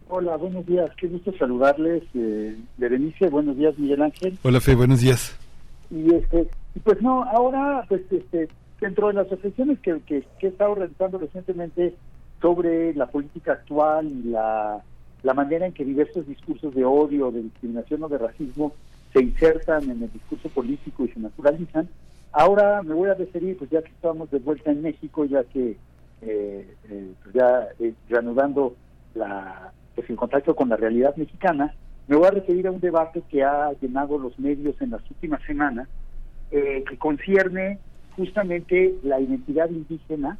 Hola, 0.09 0.37
buenos 0.37 0.65
días. 0.67 0.91
Qué 0.97 1.09
gusto 1.09 1.33
saludarles, 1.37 2.05
eh, 2.15 2.57
Berenice. 2.77 3.29
Buenos 3.29 3.57
días, 3.57 3.77
Miguel 3.77 4.03
Ángel. 4.03 4.39
Hola, 4.43 4.61
Fe. 4.61 4.77
Buenos 4.77 5.01
días. 5.01 5.37
Y 5.91 6.15
este, 6.15 6.49
pues 6.85 7.03
no, 7.03 7.25
ahora, 7.25 7.85
pues 7.89 8.03
este, 8.11 8.49
dentro 8.81 9.09
de 9.09 9.15
las 9.15 9.29
reflexiones 9.29 9.79
que, 9.81 10.01
que, 10.07 10.25
que 10.39 10.47
he 10.47 10.51
estado 10.51 10.77
realizando 10.77 11.19
recientemente 11.19 11.95
sobre 12.41 12.95
la 12.95 13.07
política 13.07 13.53
actual 13.53 14.07
y 14.07 14.29
la 14.29 14.83
la 15.27 15.35
manera 15.35 15.67
en 15.67 15.73
que 15.73 15.85
diversos 15.85 16.25
discursos 16.25 16.73
de 16.73 16.85
odio, 16.85 17.33
de 17.33 17.43
discriminación 17.43 18.01
o 18.05 18.09
de 18.09 18.17
racismo 18.17 18.73
se 19.13 19.21
insertan 19.21 19.83
en 19.91 20.01
el 20.05 20.13
discurso 20.13 20.49
político 20.51 21.05
y 21.05 21.09
se 21.09 21.19
naturalizan. 21.19 21.89
Ahora 22.31 22.81
me 22.85 22.95
voy 22.95 23.11
a 23.11 23.15
referir, 23.15 23.59
pues 23.59 23.69
ya 23.71 23.83
que 23.83 23.91
estamos 23.91 24.31
de 24.31 24.39
vuelta 24.39 24.71
en 24.71 24.83
México, 24.83 25.25
ya 25.25 25.43
que 25.43 25.77
eh, 26.23 26.75
eh, 26.89 27.13
pues 27.25 27.35
ya 27.35 27.67
eh, 27.81 27.93
reanudando 28.09 28.77
la, 29.17 29.73
pues 29.97 30.09
el 30.09 30.15
contacto 30.15 30.55
con 30.55 30.69
la 30.69 30.77
realidad 30.77 31.17
mexicana, 31.17 31.75
me 32.07 32.15
voy 32.15 32.29
a 32.29 32.31
referir 32.31 32.69
a 32.69 32.71
un 32.71 32.81
debate 32.81 33.21
que 33.29 33.43
ha 33.43 33.73
llenado 33.81 34.19
los 34.19 34.39
medios 34.39 34.81
en 34.81 34.91
las 34.91 35.03
últimas 35.11 35.43
semanas, 35.43 35.89
que 36.51 36.97
concierne 36.99 37.81
justamente 38.15 38.95
la 39.03 39.19
identidad 39.19 39.69
indígena 39.69 40.39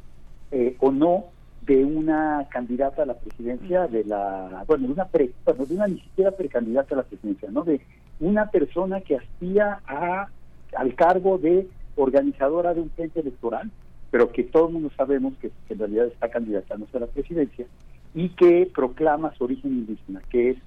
o 0.79 0.91
no 0.93 1.25
de 1.67 1.83
una 1.83 2.47
candidata 2.49 3.03
a 3.03 3.05
la 3.05 3.13
presidencia 3.13 3.87
de 3.87 4.05
la 4.05 4.63
bueno 4.67 4.87
de 4.87 4.93
una 4.93 5.05
pre, 5.05 5.31
bueno, 5.45 5.65
de 5.65 5.75
una 5.75 5.87
ni 5.87 5.99
siquiera 5.99 6.31
precandidata 6.31 6.95
a 6.95 6.99
la 6.99 7.03
presidencia 7.03 7.49
no 7.51 7.63
de 7.63 7.81
una 8.19 8.49
persona 8.49 9.01
que 9.01 9.17
aspira 9.17 9.81
a 9.85 10.29
al 10.75 10.95
cargo 10.95 11.37
de 11.37 11.67
organizadora 11.95 12.73
de 12.73 12.81
un 12.81 12.89
frente 12.91 13.19
electoral 13.19 13.69
pero 14.09 14.31
que 14.31 14.43
todo 14.43 14.67
el 14.67 14.73
mundo 14.73 14.91
sabemos 14.95 15.33
que, 15.41 15.51
en 15.69 15.79
realidad 15.79 16.07
está 16.07 16.29
candidatándose 16.29 16.95
a 16.97 17.01
la 17.01 17.07
presidencia 17.07 17.65
y 18.15 18.29
que 18.29 18.71
proclama 18.73 19.33
su 19.35 19.43
origen 19.43 19.71
indígena 19.71 20.21
que 20.29 20.51
es 20.51 20.57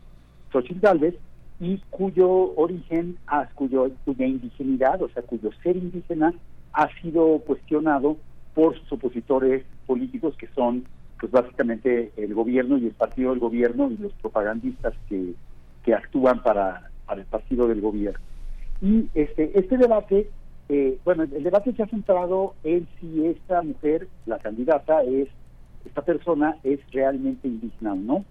Xochitl 0.53 0.81
Gálvez 0.81 1.15
y 1.59 1.79
cuyo 1.91 2.55
origen, 2.57 3.17
ah, 3.27 3.49
cuyo, 3.55 3.91
cuya 4.05 4.27
indigenidad, 4.27 5.03
o 5.03 5.09
sea, 5.11 5.23
cuyo 5.23 5.51
ser 5.63 5.77
indígena 5.77 6.35
ha 6.73 6.89
sido 7.01 7.39
cuestionado 7.41 8.17
por 8.55 8.79
sus 8.79 8.93
opositores 8.93 9.65
políticos 9.87 10.37
que 10.37 10.49
son 10.49 10.85
pues 11.19 11.33
básicamente 11.33 12.13
el 12.17 12.35
gobierno 12.35 12.79
y 12.79 12.87
el 12.87 12.93
partido 12.93 13.31
del 13.31 13.41
gobierno 13.41 13.91
y 13.91 13.99
los 13.99 14.13
propagandistas 14.15 14.95
que, 15.09 15.35
que 15.85 15.95
actúan 15.95 16.43
para, 16.43 16.91
para 17.07 17.21
el 17.21 17.27
partido 17.27 17.69
del 17.69 17.81
gobierno. 17.81 18.21
Y 18.81 19.09
este, 19.15 19.59
este 19.59 19.77
debate, 19.77 20.31
eh, 20.71 20.99
bueno, 21.05 21.25
el 21.25 21.43
debate 21.43 21.75
se 21.75 21.83
ha 21.83 21.87
centrado 21.87 22.55
en 22.65 22.89
si 22.99 23.27
esta 23.27 23.61
mujer, 23.63 24.09
la 24.25 24.39
candidata, 24.39 25.03
es, 25.03 25.29
esta 25.85 26.03
persona 26.03 26.57
es 26.65 26.81
realmente 26.91 27.49
indígena 27.49 27.93
o 27.93 27.97
no. 27.97 28.25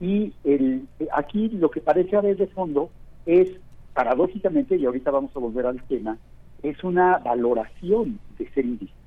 Y 0.00 0.32
el, 0.42 0.88
aquí 1.12 1.48
lo 1.50 1.70
que 1.70 1.80
parece 1.80 2.16
haber 2.16 2.36
de 2.36 2.48
fondo 2.48 2.90
es, 3.24 3.48
paradójicamente, 3.94 4.76
y 4.76 4.84
ahorita 4.84 5.12
vamos 5.12 5.30
a 5.36 5.38
volver 5.38 5.66
al 5.66 5.80
tema, 5.84 6.18
es 6.64 6.82
una 6.82 7.18
valoración 7.18 8.18
de 8.38 8.48
ser 8.50 8.64
indígena. 8.64 9.01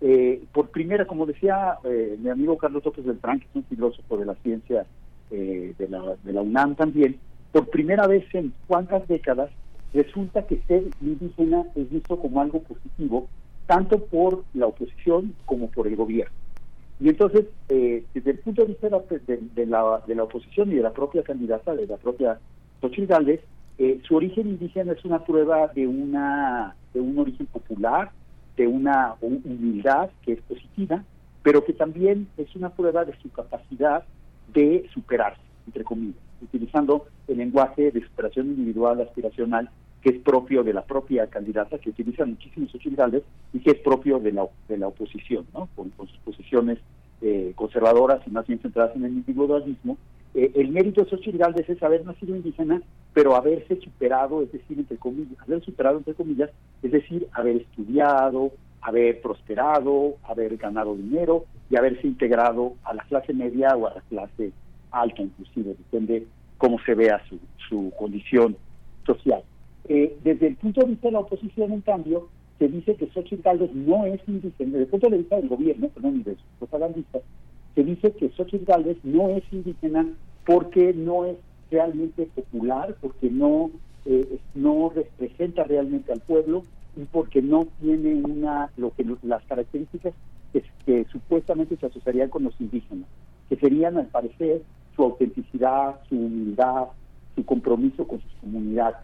Eh, 0.00 0.44
por 0.52 0.68
primera, 0.68 1.06
como 1.06 1.26
decía 1.26 1.78
eh, 1.84 2.16
mi 2.20 2.30
amigo 2.30 2.56
Carlos 2.56 2.84
López 2.84 3.04
Beltrán, 3.04 3.40
que 3.40 3.46
es 3.46 3.56
un 3.56 3.64
filósofo 3.64 4.16
de 4.16 4.26
la 4.26 4.34
ciencia 4.36 4.86
eh, 5.30 5.74
de, 5.76 5.88
la, 5.88 6.14
de 6.22 6.32
la 6.32 6.42
UNAM 6.42 6.76
también, 6.76 7.18
por 7.52 7.68
primera 7.68 8.06
vez 8.06 8.24
en 8.32 8.52
cuántas 8.66 9.06
décadas 9.08 9.50
resulta 9.92 10.46
que 10.46 10.60
ser 10.68 10.84
indígena 11.00 11.64
es 11.74 11.90
visto 11.90 12.18
como 12.18 12.40
algo 12.40 12.60
positivo, 12.62 13.28
tanto 13.66 13.98
por 14.04 14.44
la 14.54 14.66
oposición 14.66 15.34
como 15.46 15.68
por 15.68 15.88
el 15.88 15.96
gobierno. 15.96 16.34
Y 17.00 17.08
entonces, 17.08 17.46
desde 17.68 18.30
el 18.30 18.38
punto 18.40 18.62
de 18.62 18.68
vista 18.68 18.88
de, 18.88 19.66
la, 19.66 20.02
de 20.06 20.14
la 20.16 20.24
oposición 20.24 20.72
y 20.72 20.76
de 20.76 20.82
la 20.82 20.92
propia 20.92 21.22
candidata, 21.22 21.74
de 21.74 21.86
la 21.86 21.96
propia 21.96 22.40
Xochitl 22.80 23.06
Gálvez, 23.06 23.40
su 24.02 24.16
origen 24.16 24.48
indígena 24.48 24.92
es 24.92 25.04
una 25.04 25.24
prueba 25.24 25.68
de 25.68 25.86
una 25.86 26.74
de 26.92 27.00
un 27.00 27.18
origen 27.18 27.46
popular, 27.46 28.10
de 28.58 28.66
una 28.66 29.14
humildad 29.20 30.10
que 30.22 30.32
es 30.32 30.42
positiva, 30.42 31.02
pero 31.42 31.64
que 31.64 31.72
también 31.72 32.28
es 32.36 32.54
una 32.56 32.70
prueba 32.70 33.04
de 33.04 33.16
su 33.22 33.30
capacidad 33.30 34.02
de 34.52 34.86
superarse, 34.92 35.40
entre 35.66 35.84
comillas, 35.84 36.20
utilizando 36.42 37.06
el 37.28 37.38
lenguaje 37.38 37.92
de 37.92 38.02
superación 38.02 38.48
individual 38.48 39.00
aspiracional 39.00 39.70
que 40.02 40.10
es 40.10 40.18
propio 40.22 40.62
de 40.62 40.72
la 40.72 40.82
propia 40.82 41.26
candidata, 41.28 41.78
que 41.78 41.90
utiliza 41.90 42.24
muchísimos 42.24 42.74
ochilidades 42.74 43.22
y 43.52 43.60
que 43.60 43.70
es 43.70 43.78
propio 43.78 44.18
de 44.18 44.32
la, 44.32 44.46
de 44.68 44.78
la 44.78 44.88
oposición, 44.88 45.46
¿no? 45.54 45.68
con, 45.74 45.92
sus 45.96 46.18
posiciones 46.18 46.78
eh, 47.20 47.52
conservadoras 47.54 48.20
y 48.26 48.30
más 48.30 48.46
bien 48.46 48.60
centradas 48.60 48.94
en 48.96 49.04
el 49.04 49.12
individualismo. 49.12 49.96
Eh, 50.34 50.52
el 50.54 50.68
mérito 50.68 51.02
de 51.02 51.10
Xochitl 51.10 51.40
es 51.66 51.82
haber 51.82 52.04
nacido 52.04 52.36
indígena, 52.36 52.82
pero 53.14 53.34
haberse 53.34 53.76
superado, 53.80 54.42
es 54.42 54.52
decir, 54.52 54.78
entre 54.78 54.96
comillas, 54.96 55.38
haber 55.40 55.62
superado, 55.64 55.98
entre 55.98 56.14
comillas, 56.14 56.50
es 56.82 56.92
decir, 56.92 57.26
haber 57.32 57.56
estudiado, 57.56 58.52
haber 58.80 59.20
prosperado, 59.20 60.16
haber 60.24 60.56
ganado 60.56 60.94
dinero 60.94 61.44
y 61.70 61.76
haberse 61.76 62.06
integrado 62.06 62.74
a 62.84 62.94
la 62.94 63.04
clase 63.04 63.32
media 63.32 63.76
o 63.76 63.86
a 63.86 63.94
la 63.94 64.00
clase 64.02 64.52
alta, 64.90 65.22
inclusive, 65.22 65.74
depende 65.76 66.26
cómo 66.58 66.78
se 66.84 66.94
vea 66.94 67.20
su, 67.28 67.38
su 67.68 67.92
condición 67.98 68.56
social. 69.04 69.42
Eh, 69.88 70.16
desde 70.22 70.48
el 70.48 70.56
punto 70.56 70.82
de 70.82 70.88
vista 70.88 71.08
de 71.08 71.12
la 71.12 71.20
oposición, 71.20 71.72
en 71.72 71.80
cambio, 71.80 72.28
se 72.58 72.68
dice 72.68 72.94
que 72.96 73.06
Xochitl 73.08 73.42
Gálvez 73.42 73.72
no 73.74 74.04
es 74.06 74.20
indígena, 74.26 74.72
desde 74.72 74.84
el 74.84 74.90
punto 74.90 75.08
de 75.08 75.18
vista 75.18 75.36
del 75.36 75.48
gobierno, 75.48 75.88
perdón, 75.88 76.22
de 76.24 76.34
sus 76.34 76.44
propagandistas, 76.58 77.22
se 77.78 77.84
dice 77.84 78.10
que 78.10 78.30
Xochitl 78.30 78.64
Gálvez 78.64 78.96
no 79.04 79.28
es 79.28 79.44
indígena 79.52 80.04
porque 80.44 80.92
no 80.94 81.26
es 81.26 81.36
realmente 81.70 82.26
popular, 82.26 82.96
porque 83.00 83.30
no, 83.30 83.70
eh, 84.04 84.40
no 84.56 84.90
representa 84.92 85.62
realmente 85.62 86.12
al 86.12 86.18
pueblo 86.18 86.64
y 86.96 87.04
porque 87.04 87.40
no 87.40 87.68
tiene 87.80 88.16
una 88.16 88.72
lo 88.76 88.92
que 88.96 89.06
las 89.22 89.44
características 89.44 90.12
que, 90.52 90.64
que 90.84 91.04
supuestamente 91.12 91.76
se 91.76 91.86
asociarían 91.86 92.30
con 92.30 92.42
los 92.42 92.60
indígenas, 92.60 93.08
que 93.48 93.54
serían 93.54 93.96
al 93.96 94.06
parecer 94.06 94.62
su 94.96 95.04
autenticidad, 95.04 96.00
su 96.08 96.16
humildad, 96.16 96.88
su 97.36 97.44
compromiso 97.44 98.08
con 98.08 98.20
sus 98.20 98.32
comunidades. 98.40 98.98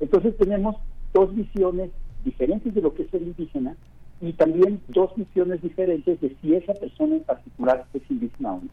Entonces 0.00 0.36
tenemos 0.36 0.74
dos 1.14 1.32
visiones 1.36 1.92
diferentes 2.24 2.74
de 2.74 2.82
lo 2.82 2.92
que 2.94 3.04
es 3.04 3.14
el 3.14 3.28
indígena 3.28 3.76
y 4.20 4.32
también 4.32 4.80
dos 4.88 5.14
visiones 5.16 5.62
diferentes 5.62 6.20
de 6.20 6.36
si 6.40 6.54
esa 6.54 6.74
persona 6.74 7.16
en 7.16 7.22
particular 7.22 7.84
es 7.94 8.02
indígena 8.10 8.54
o 8.54 8.60
no. 8.62 8.68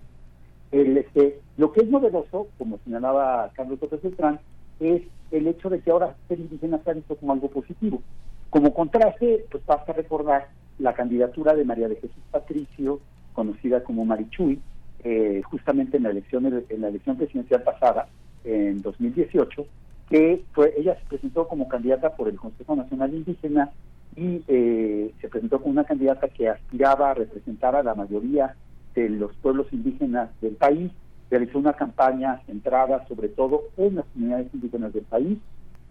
El, 0.72 0.98
este, 0.98 1.39
lo 1.58 1.72
que 1.72 1.82
es 1.82 1.89
novedoso, 1.89 2.48
como 2.58 2.80
señalaba 2.84 3.52
Carlos 3.54 3.80
López 3.82 4.02
Beltrán, 4.02 4.39
es 4.80 5.04
el 5.32 5.48
hecho 5.48 5.70
de 5.70 5.80
que 5.80 5.91
ahora 5.91 6.16
ser 6.28 6.39
indígena 6.39 6.82
se 6.84 6.91
ha 6.91 6.93
visto 6.93 7.16
como 7.16 7.34
algo 7.34 7.50
positivo. 7.50 8.02
Como 8.50 8.74
contraste, 8.74 9.46
pues 9.52 9.66
basta 9.66 9.93
recordar 9.93 10.48
la 10.80 10.93
candidatura 10.93 11.54
de 11.54 11.64
María 11.64 11.88
de 11.88 11.96
Jesús 11.96 12.24
Patricio, 12.32 13.00
conocida 13.34 13.84
como 13.84 14.06
Marichuy, 14.06 14.60
eh, 15.04 15.41
justamente 15.46 15.98
en 15.98 16.04
la 16.04 16.10
elección 16.10 16.46
en 16.46 16.82
la 16.82 16.88
elección 16.88 17.18
presidencial 17.18 17.62
pasada, 17.64 18.08
en 18.43 18.82
2018, 18.82 19.66
que 20.10 20.43
fue, 20.54 20.74
ella 20.78 20.96
se 20.96 21.06
presentó 21.06 21.48
como 21.48 21.68
candidata 21.68 22.16
por 22.16 22.28
el 22.28 22.38
Consejo 22.38 22.76
Nacional 22.76 23.14
Indígena 23.14 23.72
y 24.16 24.43
eh, 24.47 25.13
se 25.20 25.30
presentó 25.30 25.59
como 25.59 25.72
una 25.72 25.84
candidata 25.84 26.28
que 26.30 26.49
aspiraba 26.49 27.11
a 27.11 27.13
representar 27.13 27.76
a 27.76 27.84
la 27.84 27.95
mayoría 27.95 28.55
de 28.93 29.09
los 29.09 29.36
pueblos 29.38 29.68
indígenas 29.72 30.30
del 30.41 30.55
país, 30.55 30.91
realizó 31.30 31.59
una 31.59 31.74
campaña 31.74 32.41
centrada 32.45 33.05
sobre 33.07 33.30
todo 33.30 33.63
en 33.78 33.95
las 33.95 34.05
comunidades 34.05 34.53
indígenas 34.53 34.93
del 34.93 35.03
país 35.03 35.38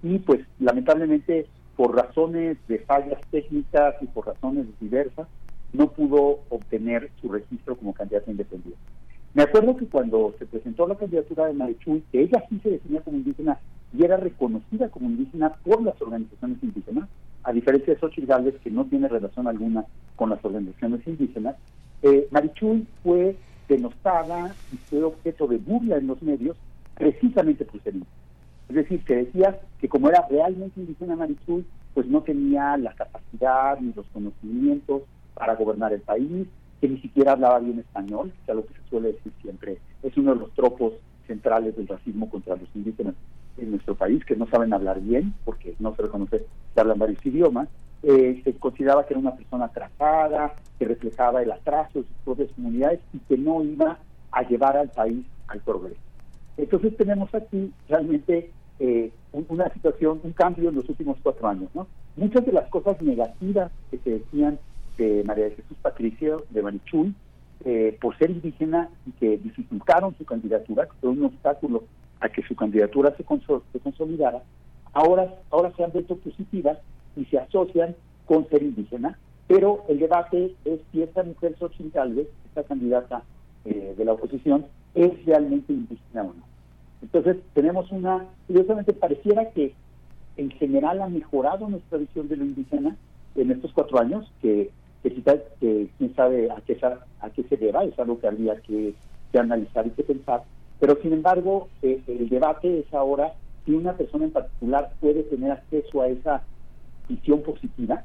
y 0.03 0.19
pues 0.21 0.41
lamentablemente 0.59 1.47
por 1.77 1.95
razones 1.95 2.57
de 2.69 2.79
fallas 2.81 3.21
técnicas 3.31 3.97
y 4.01 4.07
por 4.07 4.27
razones 4.27 4.67
diversas 4.81 5.27
no 5.73 5.91
pudo 5.91 6.41
obtener 6.51 7.11
su 7.21 7.31
registro 7.31 7.77
como 7.77 7.93
candidata 7.93 8.31
independiente. 8.31 8.79
Me 9.35 9.43
acuerdo 9.43 9.77
que 9.77 9.87
cuando 9.87 10.33
se 10.39 10.47
presentó 10.47 10.87
la 10.87 10.95
candidatura 10.95 11.47
de 11.47 11.55
Marichuy, 11.55 12.05
que 12.13 12.23
ella 12.23 12.45
sí 12.49 12.61
se 12.63 12.71
definía 12.71 13.01
como 13.01 13.17
indígena 13.17 13.59
y 13.93 14.05
era 14.05 14.17
reconocida 14.17 14.89
como 14.89 15.11
indígena 15.11 15.51
por 15.65 15.83
las 15.83 16.01
organizaciones 16.01 16.63
indígenas, 16.63 17.09
a 17.45 17.53
diferencia 17.53 17.93
de 17.93 18.01
Xochitl 18.01 18.27
Gálvez, 18.27 18.55
que 18.63 18.71
no 18.71 18.87
tiene 18.87 19.07
relación 19.07 19.47
alguna 19.47 19.85
con 20.17 20.31
las 20.31 20.43
organizaciones 20.45 21.07
indígenas, 21.07 21.57
eh, 22.03 22.27
Marichuy 22.31 22.87
fue 23.03 23.37
denostada 23.69 24.55
y 24.73 24.77
fue 24.89 25.03
objeto 25.03 25.47
de 25.47 25.59
burla 25.59 25.97
en 25.97 26.07
los 26.07 26.21
medios 26.23 26.57
precisamente 26.95 27.65
por 27.65 27.83
ser 27.83 27.95
indígena. 27.95 28.17
Es 28.69 28.77
decir, 28.77 29.05
que 29.05 29.17
decía 29.17 29.61
que 29.79 29.89
como 29.89 30.09
era 30.09 30.27
realmente 30.31 30.81
indígena 30.81 31.17
Marichuy, 31.17 31.65
pues 31.93 32.07
no 32.07 32.23
tenía 32.23 32.77
la 32.79 32.95
capacidad 32.95 33.79
ni 33.79 33.93
los 33.93 34.07
conocimientos 34.07 35.03
para 35.35 35.55
gobernar 35.55 35.93
el 35.93 36.01
país, 36.01 36.47
que 36.81 36.89
ni 36.89 36.99
siquiera 37.01 37.33
hablaba 37.33 37.59
bien 37.59 37.79
español, 37.79 38.33
que 38.45 38.53
es 38.53 38.57
lo 38.57 38.67
que 38.67 38.75
se 38.75 38.89
suele 38.89 39.13
decir 39.13 39.33
siempre, 39.43 39.79
es 40.03 40.17
uno 40.17 40.35
de 40.35 40.41
los 40.41 40.53
tropos 40.55 40.95
centrales 41.27 41.77
del 41.77 41.89
racismo 41.89 42.29
contra 42.29 42.57
los 42.57 42.69
indígenas 42.75 43.15
en 43.59 43.71
nuestro 43.71 43.95
país, 43.95 44.25
que 44.25 44.37
no 44.37 44.47
saben 44.47 44.73
hablar 44.73 45.01
bien, 45.01 45.35
porque 45.45 45.75
no 45.79 45.95
se 45.95 46.03
reconoce 46.03 46.45
que 46.75 46.81
hablan 46.81 46.99
varios 46.99 47.25
idiomas, 47.25 47.69
eh, 48.03 48.41
se 48.45 48.53
consideraba 48.55 49.07
que 49.07 49.15
era 49.15 49.21
una 49.21 49.35
persona 49.35 49.67
atrasada, 49.67 50.55
que 50.79 50.85
reflejaba 50.85 51.43
el 51.43 51.53
atraso 51.53 52.01
de 52.01 52.07
sus 52.07 52.17
propias 52.25 52.53
comunidades 52.53 53.01
y 53.13 53.19
que 53.21 53.39
no 53.39 53.63
iba 53.63 53.99
a 54.31 54.43
llevar 54.43 54.77
al 54.77 54.91
país 54.91 55.25
al 55.49 55.61
progreso. 55.61 56.01
Entonces 56.57 56.97
tenemos 56.97 57.35
aquí 57.35 57.73
realmente 57.89 58.51
eh, 58.79 59.11
una 59.49 59.73
situación, 59.73 60.21
un 60.23 60.33
cambio 60.33 60.69
en 60.69 60.77
los 60.77 60.89
últimos 60.89 61.17
cuatro 61.23 61.49
años. 61.49 61.71
¿no? 61.75 61.87
Muchas 62.17 62.45
de 62.45 62.53
las 62.53 62.69
cosas 62.69 63.01
negativas 63.01 63.71
que 63.91 63.99
se 63.99 64.11
decían 64.11 64.59
de 64.99 65.25
María 65.25 65.45
de 65.45 65.53
Jesús 65.53 65.77
Patricio 65.83 66.45
de 66.51 66.63
Manichul, 66.63 67.15
eh, 67.65 67.97
por 68.01 68.17
ser 68.19 68.31
indígena 68.31 68.91
y 69.07 69.13
que 69.13 69.39
dificultaron 69.39 70.15
su 70.17 70.25
candidatura, 70.25 70.87
que 70.87 70.93
fue 71.01 71.11
un 71.11 71.25
obstáculo 71.25 71.85
a 72.21 72.29
que 72.29 72.43
su 72.43 72.55
candidatura 72.55 73.15
se, 73.17 73.25
se 73.73 73.81
consolidara, 73.81 74.43
ahora, 74.93 75.35
ahora 75.51 75.73
se 75.77 75.85
han 75.85 75.93
vuelto 75.93 76.17
positivas 76.17 76.79
y 77.17 77.25
se 77.27 77.39
asocian 77.39 77.95
con 78.27 78.49
ser 78.49 78.63
indígena, 78.63 79.19
pero 79.47 79.85
el 79.89 79.99
debate 79.99 80.55
es 80.65 80.81
si 80.91 81.03
esta 81.03 81.23
mujer 81.23 81.57
Xochitl 81.59 82.21
esta 82.47 82.63
candidata 82.63 83.23
eh, 83.65 83.95
de 83.97 84.05
la 84.05 84.13
oposición, 84.13 84.67
es 84.95 85.25
realmente 85.27 85.73
indígena 85.73 86.23
o 86.23 86.35
no. 86.35 86.45
Entonces 87.03 87.37
tenemos 87.53 87.91
una, 87.93 88.25
curiosamente 88.47 88.93
pareciera 88.93 89.51
que 89.51 89.75
en 90.37 90.51
general 90.53 91.03
ha 91.03 91.09
mejorado 91.09 91.69
nuestra 91.69 91.99
visión 91.99 92.29
de 92.29 92.37
lo 92.37 92.45
indígena 92.45 92.97
en 93.37 93.51
estos 93.51 93.73
cuatro 93.73 94.01
años, 94.01 94.31
que, 94.41 94.71
que, 95.03 95.89
quién 95.99 96.15
sabe 96.15 96.51
a 96.51 96.61
qué, 96.67 96.79
a 97.21 97.31
qué 97.31 97.43
se 97.45 97.57
deba, 97.57 97.85
es 97.85 97.99
algo 97.99 98.19
que 98.19 98.27
habría 98.27 98.57
que, 98.61 98.95
analizar 99.39 99.85
y 99.85 99.91
que 99.91 100.05
pensar, 100.05 100.45
pero 100.81 100.99
sin 101.03 101.13
embargo 101.13 101.69
eh, 101.83 102.03
el 102.07 102.29
debate 102.29 102.81
es 102.81 102.93
ahora 102.95 103.35
si 103.65 103.73
una 103.73 103.97
persona 103.97 104.25
en 104.25 104.33
particular 104.33 104.93
puede 105.01 105.23
tener 105.25 105.53
acceso 105.53 106.03
a 106.03 106.09
esa 106.09 106.43
visión 107.09 107.43
positiva 107.43 108.05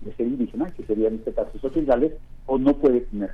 de 0.00 0.14
ser 0.14 0.26
indígena, 0.26 0.70
que 0.70 0.84
sería 0.84 1.08
en 1.08 1.16
este 1.16 1.32
caso 1.32 1.58
sociales, 1.58 2.12
o 2.46 2.58
no 2.58 2.74
puede 2.74 3.02
tener. 3.02 3.30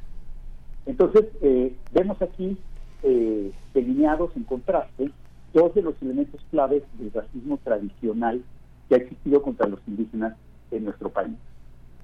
Entonces, 0.86 1.26
eh, 1.42 1.74
vemos 1.92 2.20
aquí 2.22 2.56
eh, 3.02 3.52
delineados 3.74 4.34
en 4.36 4.44
contraste 4.44 5.10
dos 5.52 5.74
de 5.74 5.82
los 5.82 5.94
elementos 6.02 6.40
claves 6.50 6.82
del 6.98 7.12
racismo 7.12 7.58
tradicional 7.62 8.42
que 8.88 8.94
ha 8.94 8.98
existido 8.98 9.42
contra 9.42 9.68
los 9.68 9.80
indígenas 9.86 10.34
en 10.70 10.84
nuestro 10.84 11.10
país. 11.10 11.34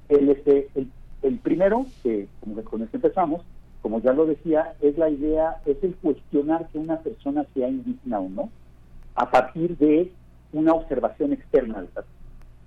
El, 0.09 0.29
este, 0.31 0.69
el, 1.23 1.39
primero, 1.39 1.87
que 2.03 2.29
como 2.41 2.63
con 2.63 2.83
este 2.83 2.99
empezamos, 2.99 3.43
como 3.85 4.01
ya 4.01 4.15
lo 4.15 4.25
decía, 4.25 4.73
es 4.81 4.97
la 4.97 5.11
idea, 5.11 5.61
es 5.67 5.77
el 5.85 5.95
cuestionar 5.97 6.69
que 6.69 6.79
una 6.79 7.01
persona 7.01 7.45
sea 7.53 7.69
indígena 7.69 8.19
o 8.19 8.31
no, 8.31 8.49
a 9.15 9.31
partir 9.31 9.77
de 9.77 10.11
una 10.55 10.73
observación 10.73 11.35
externa 11.35 11.85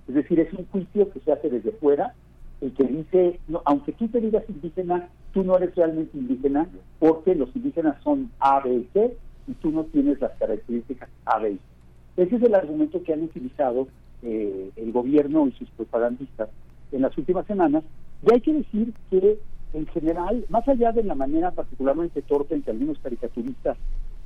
Es 0.06 0.14
decir, 0.14 0.38
es 0.38 0.52
un 0.52 0.64
juicio 0.66 1.10
que 1.10 1.18
se 1.18 1.32
hace 1.32 1.50
desde 1.50 1.72
fuera 1.72 2.14
el 2.60 2.72
que 2.72 2.84
dice, 2.84 3.40
no, 3.48 3.62
aunque 3.64 3.90
tú 3.94 4.06
te 4.06 4.20
digas 4.20 4.44
indígena, 4.48 5.08
tú 5.32 5.42
no 5.42 5.56
eres 5.56 5.74
realmente 5.74 6.16
indígena 6.16 6.68
porque 7.00 7.34
los 7.34 7.48
indígenas 7.56 8.00
son 8.04 8.30
A, 8.38 8.60
B 8.60 8.74
y 8.74 8.88
C 8.92 9.16
y 9.48 9.54
tú 9.54 9.72
no 9.72 9.86
tienes 9.86 10.20
las 10.20 10.30
características 10.38 11.08
A, 11.24 11.40
B 11.40 11.50
y 11.50 11.56
C. 11.56 12.22
Ese 12.22 12.36
es 12.36 12.42
el 12.44 12.54
argumento 12.54 13.02
que 13.02 13.12
han 13.12 13.24
utilizado 13.24 13.88
eh, 14.22 14.70
el 14.76 14.92
gobierno 14.92 15.48
y 15.48 15.52
sus 15.58 15.68
propagandistas 15.70 16.48
en 16.92 17.02
las 17.02 17.18
últimas 17.18 17.44
semanas. 17.48 17.82
Y 18.24 18.32
hay 18.32 18.40
que 18.40 18.54
decir 18.54 18.94
que, 19.10 19.40
en 19.72 19.86
general, 19.86 20.44
más 20.48 20.66
allá 20.68 20.92
de 20.92 21.02
la 21.02 21.14
manera 21.14 21.50
particularmente 21.50 22.22
torpe 22.22 22.54
en 22.54 22.62
que 22.62 22.70
algunos 22.70 22.98
caricaturistas 22.98 23.76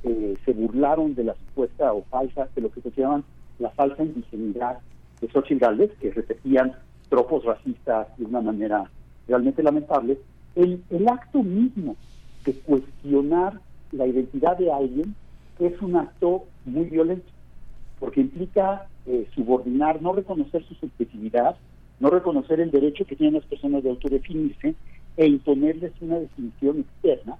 eh, 0.03 0.35
se 0.45 0.53
burlaron 0.53 1.15
de 1.15 1.25
la 1.25 1.35
supuesta 1.35 1.93
o 1.93 2.03
falsa, 2.03 2.47
de 2.55 2.61
lo 2.61 2.71
que 2.71 2.81
se 2.81 2.91
llaman 2.91 3.23
la 3.59 3.69
falsa 3.71 4.03
indigenidad 4.03 4.79
de 5.21 5.27
Xochitl 5.29 5.59
Gálvez, 5.59 5.91
que 5.99 6.11
repetían 6.11 6.73
tropos 7.09 7.45
racistas 7.45 8.07
de 8.17 8.25
una 8.25 8.41
manera 8.41 8.89
realmente 9.27 9.63
lamentable, 9.63 10.17
el, 10.55 10.83
el 10.89 11.07
acto 11.07 11.43
mismo 11.43 11.95
de 12.45 12.53
cuestionar 12.53 13.59
la 13.91 14.07
identidad 14.07 14.57
de 14.57 14.71
alguien 14.71 15.15
es 15.59 15.81
un 15.81 15.95
acto 15.95 16.45
muy 16.65 16.85
violento, 16.85 17.31
porque 17.99 18.21
implica 18.21 18.87
eh, 19.05 19.27
subordinar, 19.35 20.01
no 20.01 20.13
reconocer 20.13 20.63
su 20.65 20.75
subjetividad, 20.75 21.55
no 21.99 22.09
reconocer 22.09 22.59
el 22.59 22.71
derecho 22.71 23.05
que 23.05 23.15
tienen 23.15 23.35
las 23.35 23.45
personas 23.45 23.83
de 23.83 23.91
autodefinirse 23.91 24.75
e 25.17 25.27
imponerles 25.27 25.91
una 26.01 26.19
definición 26.19 26.79
externa, 26.79 27.37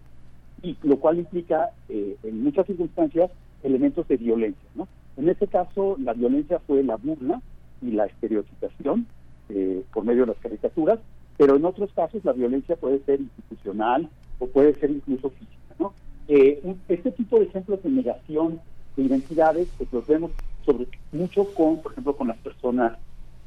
y 0.61 0.78
lo 0.84 0.97
cual 0.97 1.19
implica 1.19 1.71
eh, 1.89 2.15
en 2.24 2.43
muchas 2.43 2.65
circunstancias 2.67 3.32
elementos 3.63 4.07
de 4.07 4.17
violencia. 4.17 4.69
¿no? 4.76 4.88
En 5.17 5.30
este 5.30 5.47
caso, 5.47 5.97
la 5.99 6.13
violencia 6.13 6.59
fue 6.59 6.84
la 6.84 6.95
burla 6.95 7.41
y 7.82 7.91
la 7.91 8.05
estereotipación, 8.05 9.05
eh, 9.49 9.84
por 9.93 10.05
medio 10.05 10.21
de 10.21 10.28
las 10.28 10.38
caricaturas, 10.38 10.99
pero 11.38 11.55
en 11.55 11.65
otros 11.65 11.91
casos 11.93 12.24
la 12.24 12.32
violencia 12.32 12.76
puede 12.76 12.99
ser 12.99 13.19
institucional 13.19 14.09
o 14.39 14.47
puede 14.47 14.74
ser 14.76 14.91
incluso 14.91 15.30
física. 15.32 15.76
¿no? 15.80 15.93
Eh, 16.28 16.61
este 16.88 17.11
tipo 17.11 17.39
de 17.39 17.45
ejemplos 17.45 17.84
de 17.84 17.89
negación 17.89 18.61
de 18.95 19.03
identidades 19.03 19.67
pues 19.78 19.91
los 19.91 20.07
vemos 20.07 20.32
sobre 20.65 20.88
mucho 21.11 21.45
con, 21.53 21.82
por 21.82 21.91
ejemplo, 21.91 22.15
con 22.15 22.30
las 22.30 22.38
personas 22.38 22.97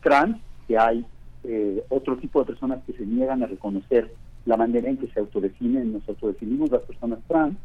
trans, 0.02 0.38
que 0.68 0.76
hay 0.76 1.06
eh, 1.46 1.84
otro 1.88 2.16
tipo 2.16 2.40
de 2.40 2.46
personas 2.46 2.82
que 2.84 2.92
se 2.92 3.06
niegan 3.06 3.42
a 3.42 3.46
reconocer 3.46 4.12
la 4.44 4.56
manera 4.56 4.88
en 4.88 4.96
que 4.96 5.08
se 5.08 5.20
autodefinen, 5.20 5.92
nos 5.92 6.08
autodefinimos 6.08 6.70
las 6.70 6.82
personas 6.82 7.18
trans, 7.26 7.56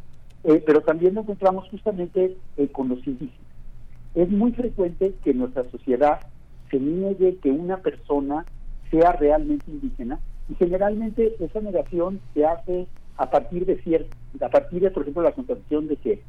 pero 0.65 0.81
también 0.81 1.13
nos 1.13 1.25
encontramos 1.25 1.69
justamente 1.69 2.35
con 2.71 2.89
los 2.89 3.05
indígenas. 3.05 3.47
Es 4.15 4.27
muy 4.29 4.51
frecuente 4.53 5.13
que 5.23 5.31
en 5.31 5.37
nuestra 5.37 5.63
sociedad 5.69 6.19
se 6.71 6.79
niegue 6.79 7.37
que 7.37 7.51
una 7.51 7.77
persona 7.77 8.45
sea 8.89 9.11
realmente 9.13 9.69
indígena 9.69 10.19
y 10.49 10.55
generalmente 10.55 11.35
esa 11.39 11.61
negación 11.61 12.19
se 12.33 12.45
hace 12.45 12.87
a 13.17 13.29
partir 13.29 13.65
de 13.65 13.81
cierto, 13.83 14.09
a 14.41 14.49
partir 14.49 14.81
de 14.81 14.91
por 14.91 15.03
ejemplo 15.03 15.21
la 15.21 15.33
constatación 15.33 15.87
de 15.87 15.97
que, 15.97 16.23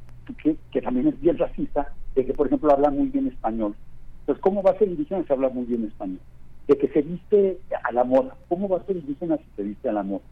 que, 0.71 0.83
también 0.83 1.09
es 1.09 1.21
bien 1.21 1.39
racista, 1.39 1.93
de 2.15 2.27
que 2.27 2.35
por 2.35 2.47
ejemplo 2.47 2.71
habla 2.73 2.91
muy 2.91 3.09
bien 3.09 3.29
español. 3.29 3.75
Entonces, 4.21 4.43
¿cómo 4.43 4.63
va 4.63 4.73
a 4.73 4.79
ser 4.79 4.89
indígena 4.89 5.25
si 5.27 5.33
habla 5.33 5.49
muy 5.49 5.65
bien 5.65 5.85
español? 5.85 6.21
De 6.69 6.79
que 6.79 6.89
se 6.89 7.03
viste 7.03 7.59
a 7.85 7.93
la 7.93 8.05
moda. 8.05 8.37
¿Cómo 8.49 8.69
va 8.69 8.79
a 8.79 8.87
ser 8.87 8.97
indígena 8.97 9.37
si 9.37 9.45
se 9.57 9.63
viste 9.63 9.89
a 9.89 9.93
la 9.93 10.03
moda? 10.03 10.23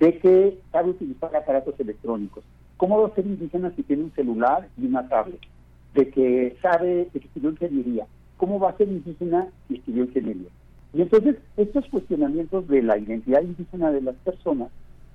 De 0.00 0.18
que 0.18 0.58
sabe 0.72 0.90
utilizar 0.90 1.34
aparatos 1.34 1.78
electrónicos. 1.78 2.44
¿Cómo 2.76 3.00
va 3.00 3.08
a 3.08 3.14
ser 3.14 3.26
indígena 3.26 3.72
si 3.76 3.82
tiene 3.82 4.04
un 4.04 4.12
celular 4.12 4.68
y 4.76 4.86
una 4.86 5.08
tablet? 5.08 5.40
De 5.94 6.10
que 6.10 6.56
sabe, 6.60 7.08
de 7.12 7.20
que 7.20 7.26
estudió 7.26 7.50
ingeniería. 7.50 8.06
¿cómo 8.36 8.58
va 8.58 8.70
a 8.70 8.76
ser 8.76 8.88
indígena 8.88 9.48
si 9.68 9.76
estudió 9.76 10.04
ingeniería? 10.04 10.48
Y 10.92 11.02
entonces 11.02 11.36
estos 11.56 11.86
cuestionamientos 11.88 12.66
de 12.68 12.82
la 12.82 12.98
identidad 12.98 13.42
indígena 13.42 13.90
de 13.90 14.02
las 14.02 14.14
personas, 14.16 14.68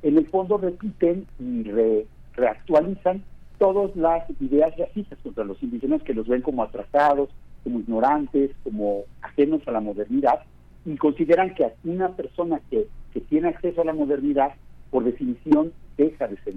en 0.04 0.18
el 0.18 0.28
fondo 0.28 0.58
repiten 0.58 1.26
y 1.40 1.64
reactualizan 2.36 3.24
todas 3.58 3.96
las 3.96 4.24
ideas 4.40 4.76
racistas 4.78 5.20
contra 5.24 5.44
los 5.44 5.62
indígenas 5.62 6.02
que 6.04 6.14
los 6.14 6.28
ven 6.28 6.42
como 6.42 6.64
atrasados, 6.64 7.30
como 7.64 7.80
ignorantes, 7.80 8.52
como 8.64 9.04
ajenos 9.22 9.62
a 9.68 9.72
la 9.72 9.80
modernidad, 9.80 10.42
y 10.86 10.96
consideran 10.98 11.54
que 11.54 11.68
una 11.84 12.10
persona 12.16 12.60
que, 12.70 12.88
que 13.14 13.22
tiene 13.22 13.50
acceso 13.50 13.82
a 13.82 13.86
la 13.86 13.94
modernidad, 13.94 14.54
por 14.90 15.04
definición, 15.04 15.72
deja 15.98 16.28
de 16.28 16.38
ser. 16.38 16.54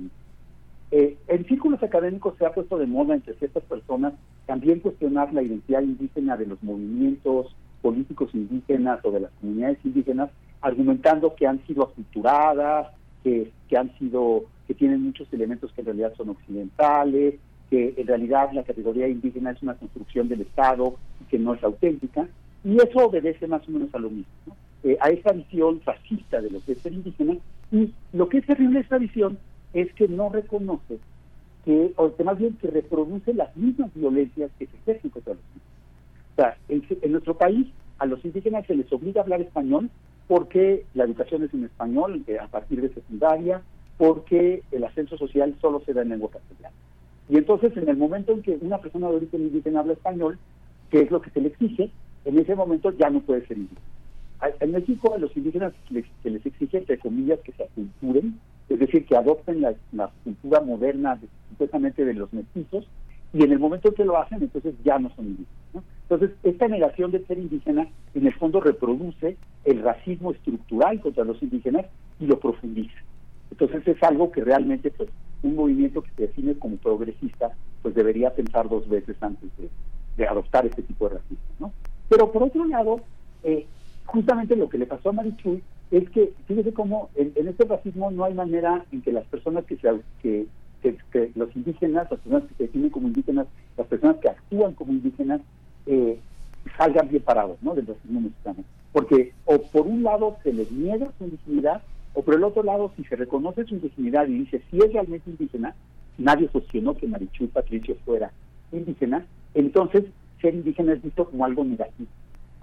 Eh, 0.91 1.17
en 1.29 1.45
círculos 1.47 1.83
académicos 1.83 2.37
se 2.39 2.47
ha 2.47 2.53
puesto 2.53 2.79
de 2.79 2.87
moda 2.87 3.15
entre 3.15 3.35
ciertas 3.35 3.65
personas 3.65 4.15
también 4.47 4.81
cuestionar 4.81 5.33
la 5.33 5.43
identidad 5.43 5.83
indígena 5.83 6.37
de 6.37 6.47
los 6.47 6.63
movimientos 6.63 7.55
políticos 7.83 8.31
indígenas 8.35 9.01
o 9.05 9.11
de 9.11 9.21
las 9.21 9.31
comunidades 9.41 9.79
indígenas, 9.85 10.31
argumentando 10.61 11.35
que 11.35 11.47
han 11.47 11.65
sido 11.67 11.85
aculturadas, 11.85 12.89
que, 13.23 13.51
que 13.69 13.77
han 13.77 13.97
sido, 13.99 14.45
que 14.67 14.75
tienen 14.75 15.03
muchos 15.03 15.31
elementos 15.33 15.73
que 15.73 15.81
en 15.81 15.87
realidad 15.87 16.15
son 16.17 16.31
occidentales, 16.31 17.35
que 17.71 17.95
en 17.97 18.07
realidad 18.07 18.51
la 18.53 18.63
categoría 18.63 19.09
indígena 19.09 19.51
es 19.51 19.63
una 19.63 19.75
construcción 19.75 20.29
del 20.29 20.43
Estado 20.43 20.95
y 21.21 21.25
que 21.25 21.39
no 21.39 21.55
es 21.55 21.65
auténtica, 21.65 22.29
y 22.65 22.77
eso 22.77 23.07
obedece 23.07 23.47
más 23.47 23.67
o 23.69 23.73
menos 23.73 23.95
a 23.95 23.99
lo 23.99 24.11
mismo, 24.11 24.57
eh, 24.83 24.97
a 25.01 25.11
esa 25.11 25.33
visión 25.33 25.81
fascista 25.81 26.41
de 26.41 26.51
lo 26.51 26.61
que 26.65 26.73
es 26.73 26.79
ser 26.79 26.93
indígena, 26.93 27.37
y 27.71 27.93
lo 28.13 28.29
que 28.29 28.39
es 28.39 28.47
terrible 28.47 28.81
esa 28.81 28.99
visión 28.99 29.39
es 29.75 29.93
que 29.95 30.09
no 30.09 30.31
reconoce 30.31 30.99
que, 31.65 31.93
o 31.97 32.15
que 32.15 32.25
más 32.25 32.39
bien 32.39 32.57
que 32.61 32.69
reproduce 32.69 33.35
las 33.35 33.55
mismas 33.57 33.91
violencias 33.95 34.51
que 34.59 34.67
se 34.67 34.77
ejercen 34.77 35.11
contra 35.11 35.35
los 35.35 35.43
indígenas. 35.43 35.75
O 36.33 36.37
sea, 36.37 36.57
en, 37.03 37.13
nuestro 37.13 37.37
país 37.37 37.67
a 37.99 38.07
los 38.07 38.25
indígenas 38.25 38.67
se 38.67 38.75
les 38.75 38.93
obliga 38.93 39.21
a 39.21 39.25
hablar 39.25 39.41
español 39.41 39.91
porque 40.27 40.85
la 40.95 41.05
educación 41.05 41.45
es 41.45 41.53
en 41.55 41.65
español 41.65 42.25
eh, 42.27 42.39
a 42.39 42.49
partir 42.49 42.81
de 42.81 42.93
secundaria, 42.93 43.63
porque 43.99 44.63
el 44.73 44.85
ascenso 44.85 45.17
social 45.17 45.55
solo 45.61 45.83
se 45.85 45.93
da 45.93 46.03
en 46.03 46.11
lengua 46.11 46.31
castellana. 46.31 46.75
Y 47.29 47.37
entonces, 47.37 47.77
en 47.77 47.89
el 47.89 47.97
momento 47.97 48.33
en 48.33 48.43
que 48.43 48.59
una 48.61 48.79
persona 48.79 49.09
de 49.09 49.17
origen 49.17 49.43
indígena 49.43 49.81
habla 49.81 49.95
español, 49.95 50.39
que 50.91 51.01
es 51.01 51.11
lo 51.11 51.21
que 51.21 51.31
se 51.31 51.41
le 51.41 51.49
exige, 51.49 51.91
en 52.25 52.39
ese 52.39 52.55
momento 52.55 52.91
ya 52.93 53.11
no 53.11 53.21
puede 53.21 53.47
ser 53.47 53.59
indígena. 53.59 53.81
En 54.61 54.73
México 54.73 55.15
a 55.15 55.19
los 55.19 55.35
indígenas 55.37 55.73
se 56.23 56.31
les 56.31 56.45
exige, 56.45 56.79
entre 56.79 56.99
comillas, 56.99 57.41
que 57.41 57.53
se 57.53 57.65
aculturen, 57.65 58.39
es 58.69 58.79
decir, 58.79 59.07
que 59.07 59.17
adopten 59.17 59.63
la, 59.63 59.75
cultura 60.23 60.61
moderna 60.61 61.19
supuestamente 61.51 62.05
de 62.05 62.15
los 62.15 62.33
mestizos, 62.33 62.87
y 63.33 63.43
en 63.43 63.53
el 63.53 63.59
momento 63.59 63.89
en 63.89 63.95
que 63.95 64.05
lo 64.05 64.19
hacen, 64.19 64.43
entonces 64.43 64.75
ya 64.85 64.99
no 64.99 65.11
son 65.17 65.27
indígenas. 65.27 65.85
Entonces, 66.03 66.31
esta 66.43 66.69
negación 66.69 67.11
de 67.11 67.25
ser 67.27 67.39
indígena, 67.39 67.89
en 68.15 68.27
el 68.27 68.35
fondo, 68.35 68.61
reproduce 68.61 69.37
el 69.65 69.83
racismo 69.83 70.33
estructural 70.33 71.01
contra 71.01 71.25
los 71.25 71.43
indígenas 71.43 71.87
y 72.21 72.27
lo 72.27 72.39
profundiza. 72.39 72.95
Entonces, 73.51 73.87
es 73.89 74.03
algo 74.03 74.31
que 74.31 74.45
realmente, 74.45 74.91
pues, 74.91 75.09
un 75.43 75.57
movimiento 75.57 76.03
que 76.03 76.11
se 76.17 76.23
define 76.23 76.55
como 76.55 76.77
progresista, 76.77 77.51
pues 77.83 77.95
debería 77.95 78.35
pensar 78.35 78.69
dos 78.69 78.89
veces 78.89 79.17
antes 79.21 79.51
de, 80.17 80.27
adoptar 80.27 80.65
este 80.65 80.83
tipo 80.83 81.09
de 81.09 81.17
racismo, 81.17 81.45
¿no? 81.59 81.73
Pero 82.09 82.31
por 82.33 82.43
otro 82.45 82.65
lado, 82.67 83.01
eh, 83.43 83.67
justamente 84.07 84.57
lo 84.57 84.69
que 84.69 84.79
le 84.79 84.87
pasó 84.87 85.11
a 85.11 85.13
Marichuy 85.13 85.63
es 85.91 86.09
que, 86.11 86.33
fíjese 86.47 86.73
cómo 86.73 87.11
en, 87.15 87.33
este 87.47 87.65
racismo 87.65 88.11
no 88.11 88.25
hay 88.25 88.35
manera 88.35 88.85
en 88.93 89.03
que 89.03 89.13
las 89.13 89.27
personas 89.27 89.65
que, 89.65 89.77
se, 89.77 90.01
que, 91.13 91.31
los 91.35 91.55
indígenas, 91.57 92.11
las 92.11 92.21
personas 92.21 92.49
que 92.49 92.55
se 92.55 92.63
definen 92.65 92.91
como 92.91 93.09
indígenas, 93.09 93.47
las 93.77 93.87
personas 93.87 94.17
que 94.17 94.29
actúan 94.29 94.75
como 94.75 94.93
indígenas, 94.93 95.41
eh, 95.87 96.19
salgan 96.77 97.09
bien 97.09 97.23
parados 97.23 97.59
¿no? 97.63 97.75
del 97.75 97.87
racismo 97.87 98.21
mexicano. 98.21 98.65
Porque 98.93 99.33
o 99.45 99.59
por 99.59 99.87
un 99.87 100.03
lado 100.03 100.37
se 100.43 100.53
les 100.53 100.71
niega 100.71 101.11
su 101.19 101.25
indigenidad, 101.25 101.83
o 102.15 102.23
por 102.23 102.35
el 102.35 102.45
otro 102.45 102.63
lado, 102.63 102.93
si 102.97 103.05
se 103.05 103.17
reconoce 103.17 103.65
su 103.65 103.75
indigenidad 103.75 104.27
y 104.29 104.39
dice 104.39 104.63
si 104.71 104.79
es 104.79 104.93
realmente 104.93 105.31
indígena, 105.31 105.75
nadie 106.19 106.49
cuestionó 106.49 106.97
que 106.97 107.09
Marichuy 107.09 107.49
Patricio 107.49 107.97
fuera 108.05 108.31
indígena, 108.73 109.27
entonces 109.55 110.05
ser 110.45 110.55
indígena 110.55 110.93
es 110.93 111.03
visto 111.03 111.25
como 111.31 111.45
algo 111.45 111.65
negativo 111.65 112.09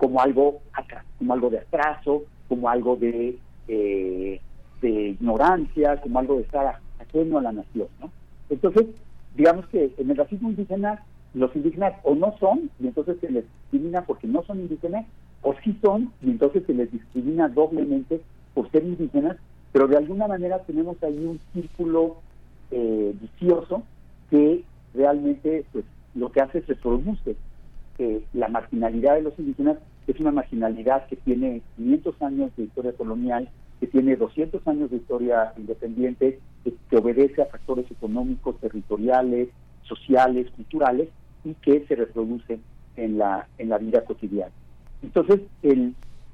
como 0.02 0.20
algo 0.20 0.62
acá, 0.74 1.06
como 1.20 1.32
algo 1.32 1.52
de 1.52 1.60
atraso, 1.60 2.24
como 2.50 2.68
algo 2.68 2.96
de, 2.96 3.38
eh, 3.68 4.42
de 4.82 4.90
ignorancia, 4.90 6.02
como 6.02 6.18
algo 6.18 6.38
de 6.38 6.42
estar 6.42 6.80
ajeno 7.00 7.38
a 7.38 7.44
la 7.44 7.52
nación, 7.52 7.88
¿no? 8.00 8.10
Entonces, 8.50 8.88
digamos 9.38 9.68
que 9.68 9.94
en 9.96 10.10
el 10.10 10.18
racismo 10.18 10.50
indígena, 10.50 11.06
los 11.36 11.56
indígenas 11.56 11.94
o 12.02 12.16
no 12.16 12.36
son, 12.40 12.72
y 12.80 12.88
entonces 12.88 13.18
se 13.22 13.30
les 13.30 13.46
discrimina 13.46 14.02
porque 14.02 14.26
no 14.26 14.42
son 14.42 14.62
indígenas, 14.62 15.06
o 15.44 15.54
sí 15.64 15.78
son, 15.84 16.12
y 16.24 16.32
entonces 16.32 16.64
se 16.66 16.74
les 16.74 16.92
discrimina 16.92 17.48
doblemente 17.48 18.22
por 18.56 18.72
ser 18.72 18.84
indígenas, 18.84 19.38
pero 19.72 19.88
de 19.88 19.98
alguna 19.98 20.28
manera 20.28 20.64
tenemos 20.64 20.98
ahí 21.04 21.24
un 21.24 21.40
círculo 21.54 22.16
eh, 22.72 23.14
vicioso 23.22 23.84
que 24.32 24.64
realmente 24.96 25.64
pues 25.72 25.86
lo 26.16 26.32
que 26.32 26.42
hace 26.42 26.58
es 26.58 26.66
reproduce 26.66 27.36
eh, 28.02 28.24
la 28.34 28.48
marginalidad 28.48 29.14
de 29.14 29.22
los 29.22 29.38
indígenas 29.38 29.78
es 30.08 30.20
una 30.20 30.32
marginalidad 30.32 31.06
que 31.06 31.18
tiene 31.18 31.62
500 31.76 32.20
años 32.24 32.52
de 32.58 32.64
historia 32.64 32.94
colonial, 32.94 33.48
que 33.80 33.86
tiene 33.86 34.16
200 34.16 34.68
años 34.68 34.90
de 34.90 34.98
historia 34.98 35.54
independiente, 35.56 36.40
que, 36.64 36.98
obedece 36.98 37.44
a 37.44 37.46
factores 37.46 37.86
económicos, 37.92 38.60
territoriales, 38.60 39.50
sociales, 39.84 40.50
culturales 40.56 41.10
y 41.44 41.54
que 41.54 41.86
se 41.86 41.96
reproduce 41.96 42.60
en 42.96 43.20
la, 43.20 43.48
en 43.60 43.70
la 43.70 43.78
vida 43.78 44.04
cotidiana. 44.04 44.52
Entonces, 45.04 45.42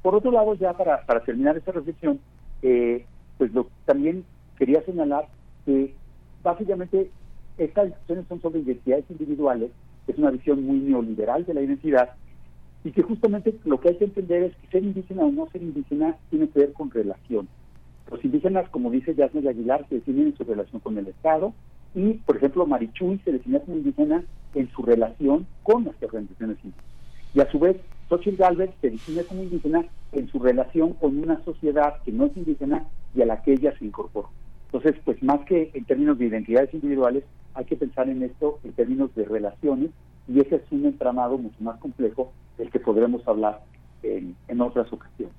por 0.02 0.16
otro 0.16 0.32
lado, 0.32 0.54
ya 0.54 0.72
para, 0.72 1.06
para 1.06 1.26
terminar 1.26 1.58
esta 1.58 1.74
reflexión, 1.74 2.22
eh, 2.62 3.06
pues 3.38 3.54
lo, 3.54 3.68
también 3.84 4.24
quería 4.58 4.82
señalar 4.84 5.28
que 5.66 5.94
básicamente 6.42 7.12
estas 7.58 7.88
discusiones 7.88 8.26
son 8.30 8.42
sobre 8.42 8.62
identidades 8.62 9.04
individuales, 9.10 9.70
es 10.08 10.18
una 10.18 10.32
visión 10.32 10.64
muy 10.64 10.80
neoliberal 10.80 11.46
de 11.46 11.54
la 11.54 11.62
identidad, 11.62 12.12
y 12.84 12.92
que 12.92 13.02
justamente 13.02 13.54
lo 13.66 13.80
que 13.80 13.90
hay 13.90 13.98
que 13.98 14.06
entender 14.06 14.44
es 14.44 14.56
que 14.56 14.68
ser 14.68 14.84
indígena 14.84 15.24
o 15.24 15.32
no 15.32 15.50
ser 15.52 15.62
indígena 15.62 16.16
tiene 16.30 16.48
que 16.48 16.60
ver 16.60 16.74
con 16.74 16.90
relación. 16.90 17.48
Los 18.10 18.24
indígenas, 18.24 18.70
como 18.70 18.90
dice 18.90 19.14
Yasmin 19.14 19.48
Aguilar, 19.48 19.86
se 19.90 19.96
definen 19.96 20.28
en 20.28 20.38
su 20.38 20.44
relación 20.46 20.80
con 20.80 20.98
el 20.98 21.08
Estado 21.08 21.54
y, 21.94 22.14
por 22.14 22.38
ejemplo, 22.38 22.66
Marichuy 22.66 23.20
se 23.26 23.34
define 23.34 23.60
como 23.60 23.78
indígena 23.78 24.24
en 24.56 24.70
su 24.70 24.84
relación 24.84 25.46
con 25.64 25.84
las 25.84 26.02
organizaciones 26.02 26.58
indígenas. 26.64 26.86
Y 27.34 27.42
a 27.42 27.52
su 27.52 27.60
vez, 27.60 27.78
Xochitl 28.08 28.38
Galvez 28.38 28.72
se 28.80 28.92
define 28.92 29.24
como 29.24 29.44
indígena 29.44 29.86
en 30.14 30.30
su 30.30 30.40
relación 30.40 30.94
con 30.94 31.18
una 31.18 31.44
sociedad 31.44 32.02
que 32.06 32.14
no 32.14 32.28
es 32.28 32.38
indígena 32.38 32.86
y 33.14 33.22
a 33.22 33.26
la 33.26 33.42
que 33.42 33.54
ella 33.54 33.78
se 33.78 33.86
incorporó. 33.86 34.30
Entonces, 34.68 34.96
pues 35.04 35.22
más 35.24 35.42
que 35.42 35.72
en 35.74 35.86
términos 35.86 36.18
de 36.18 36.28
identidades 36.28 36.74
individuales, 36.74 37.24
hay 37.58 37.66
que 37.66 37.76
pensar 37.76 38.08
en 38.08 38.22
esto 38.22 38.60
en 38.64 38.72
términos 38.74 39.14
de 39.16 39.26
relaciones 39.26 39.90
y 40.28 40.40
ese 40.40 40.58
es 40.58 40.72
un 40.72 40.86
entramado 40.86 41.38
mucho 41.40 41.58
más 41.60 41.80
complejo 41.80 42.32
del 42.58 42.70
que 42.70 42.80
podremos 42.80 43.28
hablar 43.28 43.64
en, 44.04 44.36
en 44.48 44.62
otras 44.62 44.94
ocasiones. 44.94 45.34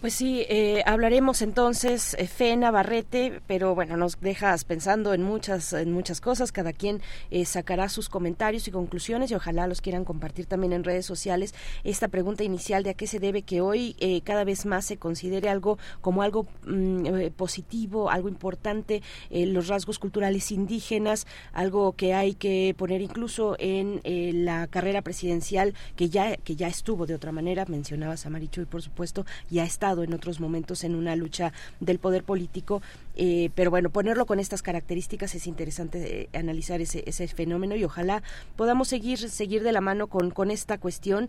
Pues 0.00 0.14
sí, 0.14 0.46
eh, 0.48 0.82
hablaremos 0.86 1.42
entonces, 1.42 2.14
eh, 2.14 2.26
Fe 2.26 2.56
Navarrete, 2.56 3.42
pero 3.46 3.74
bueno, 3.74 3.98
nos 3.98 4.18
dejas 4.18 4.64
pensando 4.64 5.12
en 5.12 5.22
muchas, 5.22 5.74
en 5.74 5.92
muchas 5.92 6.22
cosas. 6.22 6.52
Cada 6.52 6.72
quien 6.72 7.02
eh, 7.30 7.44
sacará 7.44 7.86
sus 7.90 8.08
comentarios 8.08 8.66
y 8.66 8.70
conclusiones 8.70 9.30
y 9.30 9.34
ojalá 9.34 9.66
los 9.66 9.82
quieran 9.82 10.06
compartir 10.06 10.46
también 10.46 10.72
en 10.72 10.84
redes 10.84 11.04
sociales. 11.04 11.54
Esta 11.84 12.08
pregunta 12.08 12.44
inicial 12.44 12.82
de 12.82 12.88
a 12.88 12.94
qué 12.94 13.06
se 13.06 13.18
debe 13.18 13.42
que 13.42 13.60
hoy 13.60 13.94
eh, 14.00 14.22
cada 14.22 14.44
vez 14.44 14.64
más 14.64 14.86
se 14.86 14.96
considere 14.96 15.50
algo 15.50 15.76
como 16.00 16.22
algo 16.22 16.46
mm, 16.64 17.32
positivo, 17.36 18.08
algo 18.08 18.30
importante, 18.30 19.02
los 19.30 19.68
rasgos 19.68 19.98
culturales 19.98 20.50
indígenas, 20.50 21.26
algo 21.52 21.92
que 21.92 22.14
hay 22.14 22.32
que 22.32 22.74
poner 22.78 23.02
incluso 23.02 23.54
en 23.58 24.00
la 24.46 24.66
carrera 24.66 25.02
presidencial 25.02 25.74
que 25.94 26.08
ya 26.08 26.38
que 26.38 26.56
ya 26.56 26.68
estuvo 26.68 27.04
de 27.04 27.14
otra 27.14 27.32
manera. 27.32 27.66
Mencionabas 27.68 28.24
a 28.24 28.30
Marichu 28.30 28.62
y 28.62 28.64
por 28.64 28.80
supuesto 28.80 29.26
ya 29.50 29.64
está 29.64 29.89
en 29.98 30.14
otros 30.14 30.40
momentos 30.40 30.84
en 30.84 30.94
una 30.94 31.16
lucha 31.16 31.52
del 31.80 31.98
poder 31.98 32.24
político, 32.24 32.82
eh, 33.16 33.50
pero 33.54 33.70
bueno, 33.70 33.90
ponerlo 33.90 34.26
con 34.26 34.40
estas 34.40 34.62
características 34.62 35.34
es 35.34 35.46
interesante 35.46 36.28
eh, 36.32 36.38
analizar 36.38 36.80
ese, 36.80 37.02
ese 37.06 37.26
fenómeno 37.28 37.76
y 37.76 37.84
ojalá 37.84 38.22
podamos 38.56 38.88
seguir, 38.88 39.18
seguir 39.18 39.62
de 39.62 39.72
la 39.72 39.80
mano 39.80 40.06
con, 40.06 40.30
con 40.30 40.50
esta 40.50 40.78
cuestión 40.78 41.28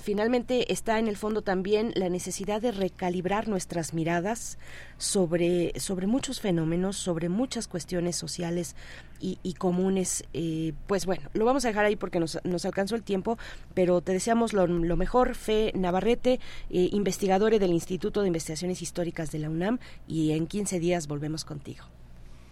finalmente 0.00 0.72
está 0.72 0.98
en 0.98 1.08
el 1.08 1.16
fondo 1.16 1.42
también 1.42 1.92
la 1.94 2.08
necesidad 2.08 2.60
de 2.60 2.72
recalibrar 2.72 3.48
nuestras 3.48 3.94
miradas 3.94 4.58
sobre, 4.98 5.78
sobre 5.78 6.06
muchos 6.06 6.40
fenómenos, 6.40 6.96
sobre 6.96 7.28
muchas 7.28 7.68
cuestiones 7.68 8.16
sociales 8.16 8.76
y, 9.20 9.54
comunes. 9.54 10.24
Eh, 10.32 10.72
pues 10.86 11.06
bueno, 11.06 11.28
lo 11.32 11.44
vamos 11.44 11.64
a 11.64 11.68
dejar 11.68 11.84
ahí 11.84 11.94
porque 11.94 12.18
nos, 12.18 12.40
nos 12.44 12.64
alcanzó 12.64 12.96
el 12.96 13.04
tiempo, 13.04 13.38
pero 13.74 14.00
te 14.00 14.12
deseamos 14.12 14.52
lo, 14.52 14.66
mejor. 14.96 15.34
Fe 15.34 15.72
Navarrete, 15.74 16.40
eh, 16.70 16.88
investigadora 16.92 17.58
del 17.58 17.70
Instituto 17.70 18.22
de 18.22 18.28
Investigaciones 18.28 18.82
Históricas 18.82 19.30
de 19.30 19.38
la 19.38 19.50
UNAM, 19.50 19.78
y 20.08 20.32
en 20.32 20.46
15 20.46 20.80
días 20.80 21.06
volvemos 21.06 21.44
contigo. 21.44 21.84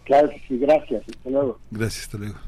Claro 0.04 0.30
sí, 0.48 0.58
gracias. 0.58 1.02
Hasta 1.08 1.30
luego. 1.30 1.58
Gracias, 1.70 2.04
hasta 2.04 2.18
luego. 2.18 2.38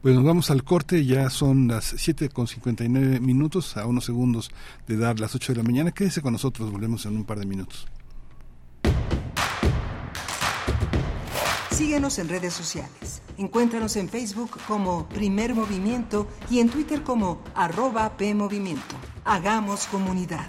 Pues 0.00 0.14
nos 0.14 0.22
vamos 0.22 0.48
al 0.52 0.62
corte, 0.62 1.04
ya 1.04 1.28
son 1.28 1.66
las 1.66 1.92
7 1.96 2.28
con 2.28 2.46
59 2.46 3.18
minutos, 3.18 3.76
a 3.76 3.84
unos 3.84 4.04
segundos 4.04 4.48
de 4.86 4.96
dar 4.96 5.18
las 5.18 5.34
8 5.34 5.52
de 5.52 5.56
la 5.56 5.64
mañana. 5.64 5.90
Quédese 5.90 6.22
con 6.22 6.32
nosotros, 6.32 6.70
volvemos 6.70 7.04
en 7.06 7.16
un 7.16 7.24
par 7.24 7.40
de 7.40 7.46
minutos. 7.46 7.88
Síguenos 11.72 12.20
en 12.20 12.28
redes 12.28 12.54
sociales. 12.54 13.22
Encuéntranos 13.38 13.96
en 13.96 14.08
Facebook 14.08 14.58
como 14.68 15.08
Primer 15.08 15.56
Movimiento 15.56 16.28
y 16.48 16.60
en 16.60 16.68
Twitter 16.68 17.02
como 17.02 17.42
arroba 17.56 18.16
PMovimiento. 18.16 18.94
Hagamos 19.24 19.86
comunidad. 19.86 20.46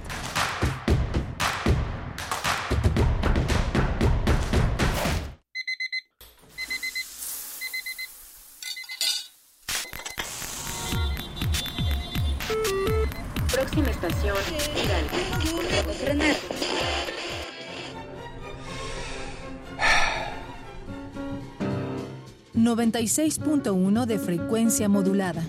96.1 22.59 24.05
de 24.05 24.19
frecuencia 24.19 24.89
modulada. 24.89 25.43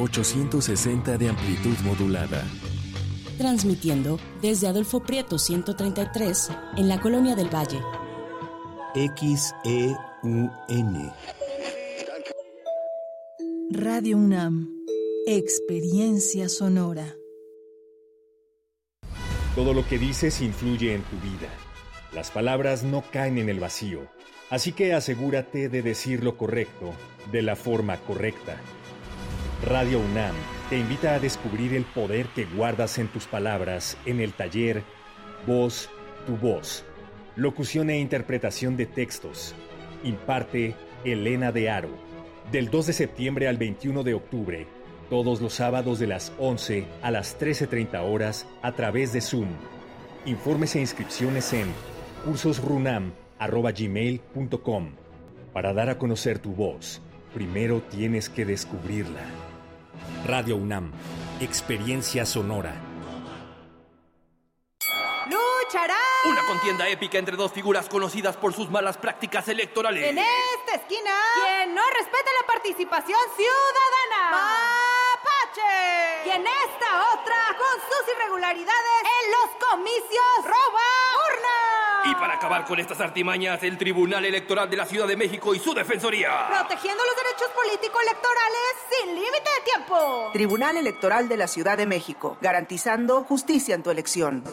860 0.00 1.16
de 1.16 1.28
amplitud 1.28 1.76
modulada. 1.84 2.44
Transmitiendo 3.36 4.18
desde 4.42 4.66
Adolfo 4.66 5.00
Prieto 5.00 5.38
133 5.38 6.50
en 6.76 6.88
la 6.88 7.00
Colonia 7.00 7.36
del 7.36 7.48
Valle. 7.54 7.80
XEUN. 8.94 10.50
Radio 13.70 14.16
UNAM. 14.16 14.68
Experiencia 15.26 16.48
sonora. 16.48 17.14
Todo 19.54 19.72
lo 19.72 19.86
que 19.86 19.98
dices 19.98 20.40
influye 20.40 20.94
en 20.94 21.02
tu 21.02 21.16
vida. 21.16 21.48
Las 22.12 22.30
palabras 22.30 22.82
no 22.82 23.04
caen 23.12 23.38
en 23.38 23.48
el 23.48 23.60
vacío 23.60 24.08
Así 24.50 24.72
que 24.72 24.94
asegúrate 24.94 25.68
de 25.68 25.82
decir 25.82 26.24
lo 26.24 26.36
correcto 26.36 26.94
de 27.30 27.42
la 27.42 27.54
forma 27.54 27.98
correcta. 27.98 28.56
Radio 29.64 29.98
UNAM 29.98 30.34
te 30.70 30.78
invita 30.78 31.14
a 31.14 31.18
descubrir 31.18 31.74
el 31.74 31.84
poder 31.84 32.26
que 32.28 32.46
guardas 32.46 32.98
en 32.98 33.08
tus 33.08 33.26
palabras 33.26 33.98
en 34.06 34.20
el 34.20 34.32
taller 34.32 34.82
Voz, 35.46 35.88
tu 36.26 36.36
voz. 36.36 36.84
Locución 37.36 37.90
e 37.90 37.98
interpretación 37.98 38.76
de 38.76 38.86
textos. 38.86 39.54
Imparte 40.02 40.74
Elena 41.04 41.52
de 41.52 41.70
Aro. 41.70 41.90
Del 42.50 42.70
2 42.70 42.88
de 42.88 42.92
septiembre 42.92 43.48
al 43.48 43.56
21 43.56 44.02
de 44.02 44.14
octubre, 44.14 44.66
todos 45.10 45.40
los 45.40 45.54
sábados 45.54 45.98
de 45.98 46.06
las 46.06 46.32
11 46.38 46.86
a 47.02 47.10
las 47.10 47.38
13.30 47.38 48.02
horas 48.02 48.46
a 48.62 48.72
través 48.72 49.12
de 49.12 49.20
Zoom. 49.20 49.48
Informes 50.26 50.74
e 50.76 50.80
inscripciones 50.80 51.52
en 51.52 51.68
cursosrunam.com 52.24 53.27
arroba 53.38 53.72
gmail.com. 53.72 54.92
Para 55.52 55.72
dar 55.72 55.90
a 55.90 55.98
conocer 55.98 56.38
tu 56.38 56.52
voz, 56.54 57.00
primero 57.34 57.82
tienes 57.82 58.28
que 58.28 58.44
descubrirla. 58.44 59.22
Radio 60.26 60.56
UNAM, 60.56 60.92
experiencia 61.40 62.26
sonora. 62.26 62.74
¡Luchará! 65.26 65.96
Una 66.26 66.46
contienda 66.46 66.88
épica 66.88 67.18
entre 67.18 67.36
dos 67.36 67.52
figuras 67.52 67.88
conocidas 67.88 68.36
por 68.36 68.52
sus 68.52 68.70
malas 68.70 68.96
prácticas 68.96 69.48
electorales. 69.48 70.04
En 70.04 70.18
esta 70.18 70.74
esquina, 70.74 71.10
quien 71.34 71.74
no 71.74 71.82
respeta 71.96 72.30
la 72.40 72.46
participación 72.46 73.20
ciudadana. 73.36 74.30
¡Mapache! 74.32 76.26
Y 76.26 76.30
en 76.30 76.46
esta 76.46 77.12
otra, 77.14 77.56
con 77.56 77.80
sus 77.88 78.14
irregularidades 78.14 79.02
en 79.02 79.30
los 79.30 79.68
comicios, 79.70 80.44
roba 80.44 80.88
urna. 81.28 81.67
Y 82.04 82.14
para 82.14 82.34
acabar 82.34 82.64
con 82.64 82.78
estas 82.78 83.00
artimañas, 83.00 83.62
el 83.62 83.76
Tribunal 83.76 84.24
Electoral 84.24 84.70
de 84.70 84.76
la 84.76 84.86
Ciudad 84.86 85.06
de 85.06 85.16
México 85.16 85.54
y 85.54 85.58
su 85.58 85.74
Defensoría. 85.74 86.46
Protegiendo 86.48 87.02
los 87.04 87.16
derechos 87.16 87.48
político-electorales 87.54 88.74
sin 88.90 89.14
límite 89.14 89.50
de 89.58 89.72
tiempo. 89.72 90.30
Tribunal 90.32 90.76
Electoral 90.76 91.28
de 91.28 91.36
la 91.36 91.48
Ciudad 91.48 91.76
de 91.76 91.86
México, 91.86 92.38
garantizando 92.40 93.24
justicia 93.24 93.74
en 93.74 93.82
tu 93.82 93.90
elección. 93.90 94.44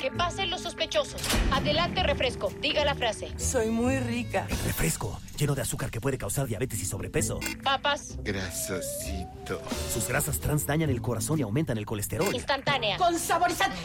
Que 0.00 0.10
pasen 0.10 0.50
los 0.50 0.62
sospechosos. 0.62 1.22
Adelante, 1.52 2.02
refresco. 2.02 2.52
Diga 2.60 2.84
la 2.84 2.96
frase. 2.96 3.32
Soy 3.38 3.68
muy 3.68 4.00
rica. 4.00 4.46
Refresco, 4.66 5.20
lleno 5.36 5.54
de 5.54 5.62
azúcar 5.62 5.92
que 5.92 6.00
puede 6.00 6.18
causar 6.18 6.48
diabetes 6.48 6.80
y 6.82 6.84
sobrepeso. 6.86 7.38
Papas. 7.62 8.16
Grasosito. 8.18 9.62
Sus 9.92 10.08
grasas 10.08 10.40
trans 10.40 10.66
dañan 10.66 10.90
el 10.90 11.00
corazón 11.00 11.38
y 11.38 11.42
aumentan 11.42 11.78
el 11.78 11.86
colesterol. 11.86 12.34
Instantánea. 12.34 12.96
Con 12.96 13.16
saborizante. 13.16 13.76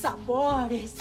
Sabores. 0.00 0.94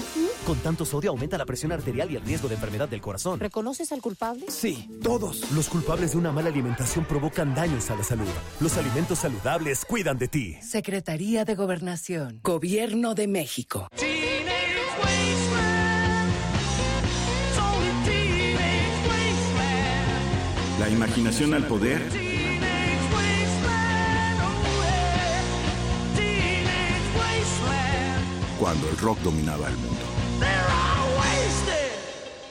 Con 0.45 0.57
tanto 0.59 0.85
sodio 0.88 1.11
aumenta 1.11 1.38
la 1.38 1.45
presión 1.45 1.71
arterial 1.71 2.09
y 2.11 2.15
el 2.15 2.21
riesgo 2.23 2.47
de 2.47 2.55
enfermedad 2.55 2.89
del 2.89 3.01
corazón. 3.01 3.39
¿Reconoces 3.39 3.91
al 3.91 4.01
culpable? 4.01 4.45
Sí, 4.49 4.89
todos. 5.03 5.51
Los 5.51 5.69
culpables 5.69 6.13
de 6.13 6.17
una 6.17 6.31
mala 6.31 6.49
alimentación 6.49 7.05
provocan 7.05 7.53
daños 7.53 7.89
a 7.91 7.95
la 7.95 8.03
salud. 8.03 8.27
Los 8.59 8.77
alimentos 8.77 9.19
saludables 9.19 9.85
cuidan 9.85 10.17
de 10.17 10.27
ti. 10.27 10.57
Secretaría 10.61 11.45
de 11.45 11.55
Gobernación. 11.55 12.39
Gobierno 12.43 13.13
de 13.13 13.27
México. 13.27 13.88
La 20.79 20.89
imaginación 20.89 21.53
al 21.53 21.67
poder. 21.67 22.01
Cuando 28.59 28.89
el 28.89 28.97
rock 28.97 29.19
dominaba 29.19 29.67
el 29.67 29.75
mundo. 29.77 30.07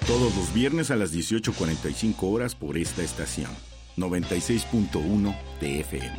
Todos 0.07 0.35
los 0.37 0.55
viernes 0.55 0.91
a 0.91 0.97
las 0.97 1.13
18.45 1.13 2.15
horas 2.23 2.55
por 2.55 2.79
esta 2.79 3.03
estación. 3.03 3.51
96.1 3.97 5.37
TFM. 5.59 6.19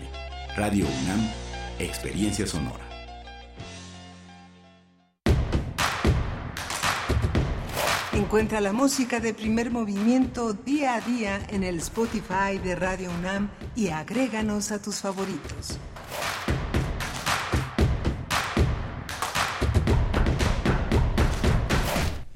Radio 0.55 0.86
UNAM, 1.03 1.32
Experiencia 1.80 2.45
Sonora. 2.45 2.88
Encuentra 8.13 8.61
la 8.61 8.74
música 8.74 9.20
de 9.20 9.34
primer 9.34 9.72
movimiento 9.72 10.53
día 10.53 10.95
a 10.95 11.01
día 11.01 11.39
en 11.49 11.63
el 11.63 11.78
Spotify 11.78 12.57
de 12.63 12.76
Radio 12.76 13.09
UNAM 13.11 13.49
y 13.76 13.89
agréganos 13.89 14.72
a 14.72 14.82
tus 14.82 14.97
favoritos. 14.97 15.80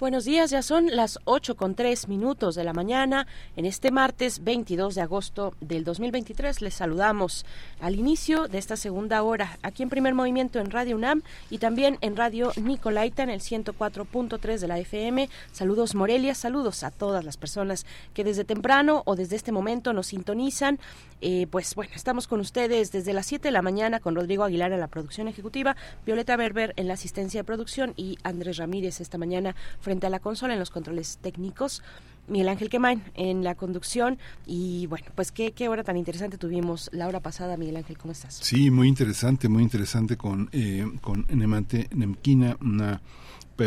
Buenos 0.01 0.25
días, 0.25 0.49
ya 0.49 0.63
son 0.63 0.87
las 0.87 1.19
8 1.25 1.55
con 1.55 1.75
3 1.75 2.07
minutos 2.07 2.55
de 2.55 2.63
la 2.63 2.73
mañana. 2.73 3.27
En 3.55 3.65
este 3.65 3.91
martes 3.91 4.43
22 4.43 4.95
de 4.95 5.01
agosto 5.01 5.53
del 5.61 5.83
2023 5.83 6.59
les 6.63 6.73
saludamos 6.73 7.45
al 7.81 7.95
inicio 7.95 8.47
de 8.47 8.57
esta 8.57 8.77
segunda 8.77 9.23
hora 9.23 9.57
aquí 9.63 9.83
en 9.83 9.89
Primer 9.89 10.13
Movimiento 10.13 10.59
en 10.59 10.71
Radio 10.71 10.95
UNAM 10.95 11.23
y 11.49 11.57
también 11.57 11.97
en 12.01 12.15
Radio 12.15 12.51
Nicolaita 12.55 13.23
en 13.23 13.29
el 13.29 13.41
104.3 13.41 14.59
de 14.59 14.67
la 14.67 14.79
FM. 14.79 15.29
Saludos 15.51 15.95
Morelia, 15.95 16.35
saludos 16.35 16.83
a 16.83 16.91
todas 16.91 17.25
las 17.25 17.37
personas 17.37 17.85
que 18.13 18.23
desde 18.23 18.45
temprano 18.45 19.01
o 19.05 19.15
desde 19.15 19.35
este 19.35 19.51
momento 19.51 19.93
nos 19.93 20.07
sintonizan. 20.07 20.79
Eh, 21.21 21.47
pues 21.51 21.75
bueno, 21.75 21.91
estamos 21.95 22.27
con 22.27 22.39
ustedes 22.39 22.91
desde 22.91 23.13
las 23.13 23.25
7 23.25 23.47
de 23.47 23.51
la 23.51 23.61
mañana 23.61 23.99
con 23.99 24.15
Rodrigo 24.15 24.43
Aguilar 24.43 24.71
en 24.71 24.79
la 24.79 24.87
producción 24.87 25.27
ejecutiva, 25.27 25.75
Violeta 26.05 26.35
Berber 26.35 26.73
en 26.77 26.87
la 26.87 26.93
asistencia 26.93 27.41
de 27.41 27.43
producción 27.43 27.93
y 27.97 28.17
Andrés 28.23 28.57
Ramírez 28.57 29.01
esta 29.01 29.17
mañana 29.17 29.55
frente 29.79 30.07
a 30.07 30.09
la 30.09 30.19
consola 30.19 30.53
en 30.53 30.59
los 30.59 30.69
controles 30.69 31.19
técnicos. 31.21 31.81
Miguel 32.27 32.49
Ángel 32.49 32.69
Quemain 32.69 33.03
en 33.15 33.43
la 33.43 33.55
conducción 33.55 34.17
y 34.45 34.87
bueno, 34.87 35.05
pues 35.15 35.31
qué, 35.31 35.51
qué 35.51 35.67
hora 35.69 35.83
tan 35.83 35.97
interesante 35.97 36.37
tuvimos 36.37 36.89
la 36.93 37.07
hora 37.07 37.19
pasada, 37.19 37.57
Miguel 37.57 37.77
Ángel, 37.77 37.97
¿cómo 37.97 38.11
estás? 38.11 38.35
Sí, 38.35 38.71
muy 38.71 38.87
interesante, 38.87 39.49
muy 39.49 39.63
interesante 39.63 40.17
con, 40.17 40.49
eh, 40.51 40.85
con 41.01 41.25
Nemante 41.29 41.87
Nemquina, 41.93 42.57
una 42.61 43.01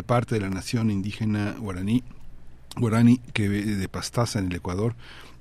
parte 0.02 0.34
de 0.34 0.40
la 0.40 0.50
nación 0.50 0.90
indígena 0.90 1.54
guaraní, 1.58 2.02
guaraní 2.76 3.18
que 3.32 3.48
de 3.48 3.88
Pastaza 3.88 4.40
en 4.40 4.46
el 4.46 4.56
Ecuador, 4.56 4.96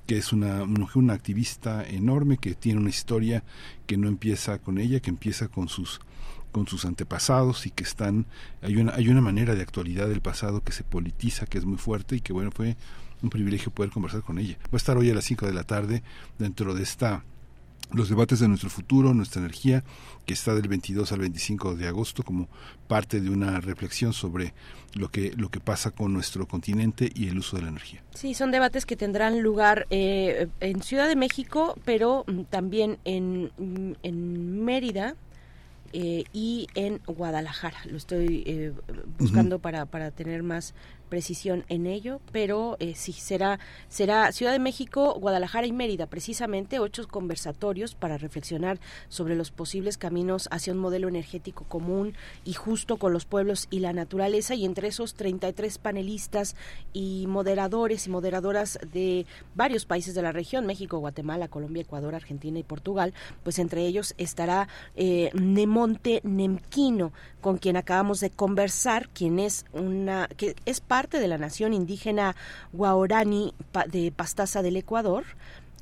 que 0.06 0.18
es 0.18 0.34
una 0.34 0.66
mujer, 0.66 0.98
una 0.98 1.14
activista 1.14 1.84
enorme 1.88 2.38
que 2.38 2.54
tiene 2.54 2.80
una 2.80 2.90
historia 2.90 3.44
que 3.88 3.98
no 3.98 4.08
empieza 4.08 4.60
con 4.60 4.78
ella, 4.78 5.00
que 5.00 5.10
empieza 5.10 5.48
con 5.48 5.70
sus 5.70 6.02
con 6.54 6.68
sus 6.68 6.86
antepasados 6.86 7.66
y 7.66 7.72
que 7.72 7.84
están 7.84 8.26
hay 8.62 8.78
una 8.78 8.94
hay 8.96 9.10
una 9.10 9.20
manera 9.20 9.56
de 9.56 9.62
actualidad 9.62 10.08
del 10.08 10.22
pasado 10.22 10.64
que 10.64 10.72
se 10.72 10.86
politiza 10.86 11.46
que 11.46 11.58
es 11.58 11.66
muy 11.66 11.78
fuerte 11.78 12.16
y 12.16 12.22
que 12.22 12.32
bueno 12.32 12.52
fue 12.52 12.78
un 13.22 13.30
privilegio 13.30 13.72
poder 13.72 13.92
conversar 13.92 14.22
con 14.22 14.40
ella 14.40 14.58
va 14.66 14.74
a 14.74 14.78
estar 14.78 14.98
hoy 14.98 15.10
a 15.10 15.14
las 15.14 15.26
5 15.26 15.46
de 15.46 15.54
la 15.54 15.64
tarde 15.66 16.04
dentro 16.40 16.74
de 16.74 16.84
esta 16.84 17.26
los 17.94 18.10
debates 18.10 18.40
de 18.40 18.48
nuestro 18.48 18.70
futuro, 18.70 19.14
nuestra 19.14 19.40
energía, 19.42 19.84
que 20.26 20.34
está 20.34 20.56
del 20.56 20.68
22 20.68 21.12
al 21.12 21.20
25 21.20 21.76
de 21.76 21.88
agosto 21.88 22.24
como 22.24 22.48
parte 22.88 23.22
de 23.22 23.30
una 23.30 23.60
reflexión 23.60 24.14
sobre 24.14 24.54
lo 24.96 25.10
que 25.10 25.32
lo 25.36 25.50
que 25.50 25.60
pasa 25.60 25.92
con 25.92 26.14
nuestro 26.14 26.48
continente 26.48 27.12
y 27.14 27.28
el 27.28 27.38
uso 27.38 27.58
de 27.58 27.64
la 27.64 27.70
energía. 27.70 28.04
Sí, 28.14 28.34
son 28.34 28.52
debates 28.52 28.86
que 28.86 28.96
tendrán 28.96 29.42
lugar 29.42 29.86
eh, 29.90 30.48
en 30.60 30.82
Ciudad 30.82 31.08
de 31.08 31.16
México, 31.16 31.78
pero 31.86 32.24
mm, 32.28 32.42
también 32.44 32.98
en, 33.06 33.52
mm, 33.58 33.94
en 34.04 34.66
Mérida, 34.66 35.16
eh, 35.94 36.26
y 36.34 36.68
en 36.74 37.02
Guadalajara. 37.06 37.78
Lo 37.86 37.98
estoy 37.98 38.44
eh, 38.48 38.74
buscando 39.20 39.60
para, 39.60 39.86
para 39.86 40.12
tener 40.12 40.42
más 40.42 40.74
precisión 41.14 41.64
en 41.70 41.86
ello, 41.86 42.22
pero 42.32 42.76
eh, 42.80 42.96
sí 42.96 43.14
será 43.14 43.60
será 43.88 44.32
Ciudad 44.32 44.52
de 44.52 44.58
México, 44.58 45.14
Guadalajara 45.20 45.68
y 45.68 45.72
Mérida 45.72 46.08
precisamente 46.08 46.80
ocho 46.80 47.08
conversatorios 47.08 47.94
para 47.94 48.18
reflexionar 48.18 48.80
sobre 49.10 49.36
los 49.36 49.52
posibles 49.52 50.00
caminos 50.00 50.48
hacia 50.50 50.74
un 50.74 50.80
modelo 50.80 51.08
energético 51.08 51.66
común 51.66 52.16
y 52.46 52.54
justo 52.54 52.98
con 52.98 53.14
los 53.14 53.26
pueblos 53.26 53.68
y 53.70 53.82
la 53.82 53.94
naturaleza. 53.94 54.56
Y 54.56 54.66
entre 54.66 54.88
esos 54.88 55.14
33 55.14 55.78
panelistas 55.78 56.56
y 56.94 57.26
moderadores 57.28 58.08
y 58.08 58.10
moderadoras 58.10 58.80
de 58.92 59.28
varios 59.54 59.86
países 59.86 60.16
de 60.16 60.24
la 60.24 60.32
región, 60.32 60.66
México, 60.66 60.98
Guatemala, 60.98 61.48
Colombia, 61.48 61.84
Ecuador, 61.84 62.16
Argentina 62.16 62.58
y 62.58 62.64
Portugal, 62.64 63.14
pues 63.44 63.60
entre 63.60 63.86
ellos 63.86 64.16
estará 64.18 64.68
eh, 64.96 65.30
Nemonte 65.36 66.22
Nemquino, 66.24 67.12
con 67.40 67.60
quien 67.60 67.78
acabamos 67.78 68.20
de 68.20 68.32
conversar, 68.32 69.10
quien 69.10 69.38
es 69.38 69.66
una 69.74 70.28
que 70.38 70.56
es 70.66 70.82
parte 70.82 71.03
de 71.10 71.28
la 71.28 71.38
nación 71.38 71.74
indígena 71.74 72.36
Guaorani 72.72 73.54
de 73.92 74.12
Pastaza 74.12 74.62
del 74.62 74.78
Ecuador. 74.78 75.24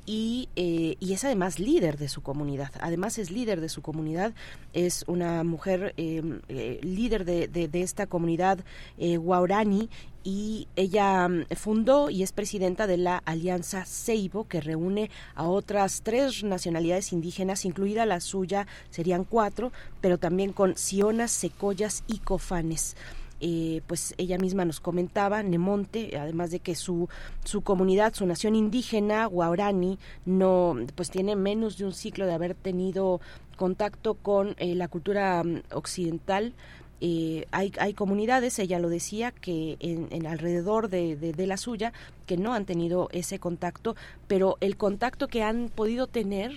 Y, 0.04 0.48
eh, 0.56 0.96
y, 0.98 1.12
es 1.12 1.24
además 1.24 1.60
líder 1.60 1.96
de 1.96 2.08
su 2.08 2.22
comunidad. 2.22 2.72
Además 2.80 3.18
es 3.18 3.30
líder 3.30 3.60
de 3.60 3.68
su 3.68 3.82
comunidad, 3.82 4.32
es 4.72 5.04
una 5.06 5.44
mujer 5.44 5.94
em, 5.96 6.40
eh, 6.48 6.80
líder 6.82 7.24
de, 7.24 7.46
de, 7.46 7.82
esta 7.82 8.08
comunidad 8.08 8.58
eh, 8.98 9.16
Guaorani 9.16 9.88
y 10.24 10.66
ella 10.74 11.28
mm, 11.28 11.46
fundó 11.54 12.10
y 12.10 12.24
es 12.24 12.32
presidenta 12.32 12.88
de 12.88 12.96
la 12.96 13.18
Alianza 13.18 13.84
Ceibo, 13.84 14.48
que 14.48 14.60
reúne 14.60 15.08
a 15.36 15.46
otras 15.46 16.02
tres 16.02 16.42
nacionalidades 16.42 17.12
indígenas, 17.12 17.64
incluida 17.64 18.04
la 18.04 18.18
suya, 18.20 18.66
serían 18.90 19.22
cuatro, 19.22 19.70
pero 20.00 20.18
también 20.18 20.52
con 20.52 20.76
sionas, 20.76 21.30
secoyas 21.30 22.02
y 22.08 22.18
cofanes. 22.18 22.96
Eh, 23.44 23.82
pues 23.88 24.14
ella 24.18 24.38
misma 24.38 24.64
nos 24.64 24.78
comentaba, 24.78 25.42
Nemonte, 25.42 26.16
además 26.16 26.52
de 26.52 26.60
que 26.60 26.76
su, 26.76 27.08
su 27.44 27.62
comunidad, 27.62 28.14
su 28.14 28.24
nación 28.24 28.54
indígena, 28.54 29.26
Guarani, 29.26 29.98
no, 30.24 30.76
pues 30.94 31.10
tiene 31.10 31.34
menos 31.34 31.76
de 31.76 31.84
un 31.86 31.92
ciclo 31.92 32.24
de 32.24 32.34
haber 32.34 32.54
tenido 32.54 33.20
contacto 33.56 34.14
con 34.14 34.54
eh, 34.58 34.76
la 34.76 34.86
cultura 34.86 35.42
mm, 35.42 35.62
occidental, 35.72 36.54
eh, 37.00 37.46
hay, 37.50 37.72
hay 37.80 37.94
comunidades, 37.94 38.60
ella 38.60 38.78
lo 38.78 38.88
decía, 38.88 39.32
que 39.32 39.76
en, 39.80 40.24
alrededor 40.24 40.88
de, 40.88 41.16
de, 41.16 41.46
la 41.48 41.56
suya, 41.56 41.92
que 42.26 42.36
no 42.36 42.54
han 42.54 42.64
tenido 42.64 43.08
ese 43.10 43.40
contacto, 43.40 43.96
pero 44.28 44.56
el 44.60 44.76
contacto 44.76 45.26
que 45.26 45.42
han 45.42 45.68
podido 45.68 46.06
tener 46.06 46.52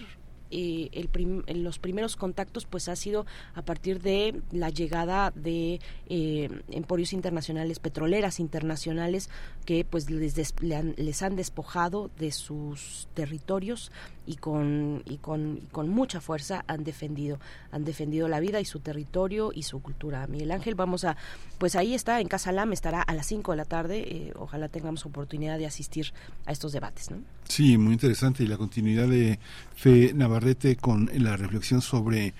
eh, 0.57 0.89
el 0.93 1.63
los 1.63 1.79
primeros 1.79 2.15
contactos 2.15 2.65
pues 2.65 2.87
ha 2.87 2.95
sido 2.95 3.25
a 3.55 3.61
partir 3.63 4.01
de 4.01 4.41
la 4.51 4.69
llegada 4.69 5.31
de 5.35 5.81
eh, 6.07 6.49
emporios 6.71 7.11
internacionales, 7.11 7.79
petroleras 7.79 8.39
internacionales 8.39 9.29
que 9.65 9.83
pues 9.83 10.09
les, 10.09 10.53
les 10.61 11.23
han 11.23 11.35
despojado 11.35 12.09
de 12.17 12.31
sus 12.31 13.09
territorios 13.13 13.91
y 14.25 14.35
con, 14.37 15.03
y 15.05 15.17
con, 15.17 15.61
con 15.71 15.89
mucha 15.89 16.21
fuerza 16.21 16.63
han 16.67 16.83
defendido, 16.83 17.39
han 17.71 17.85
defendido 17.85 18.27
la 18.27 18.39
vida 18.39 18.59
y 18.59 18.65
su 18.65 18.79
territorio 18.79 19.51
y 19.53 19.63
su 19.63 19.81
cultura. 19.81 20.27
Miguel 20.27 20.51
Ángel, 20.51 20.75
vamos 20.75 21.03
a, 21.03 21.17
pues 21.57 21.75
ahí 21.75 21.93
está, 21.93 22.19
en 22.21 22.27
Casa 22.27 22.51
Lam, 22.51 22.73
estará 22.73 23.01
a 23.01 23.13
las 23.13 23.27
5 23.27 23.51
de 23.51 23.57
la 23.57 23.65
tarde, 23.65 24.03
eh, 24.07 24.33
ojalá 24.37 24.69
tengamos 24.69 25.05
oportunidad 25.05 25.57
de 25.57 25.65
asistir 25.65 26.13
a 26.45 26.51
estos 26.51 26.71
debates. 26.71 27.11
¿no? 27.11 27.17
Sí, 27.47 27.77
muy 27.77 27.93
interesante 27.93 28.43
y 28.43 28.47
la 28.47 28.57
continuidad 28.57 29.07
de 29.07 29.39
Fe 29.75 30.13
Navarrete 30.13 30.75
con 30.75 31.09
la 31.13 31.37
reflexión 31.37 31.81
sobre 31.81 32.33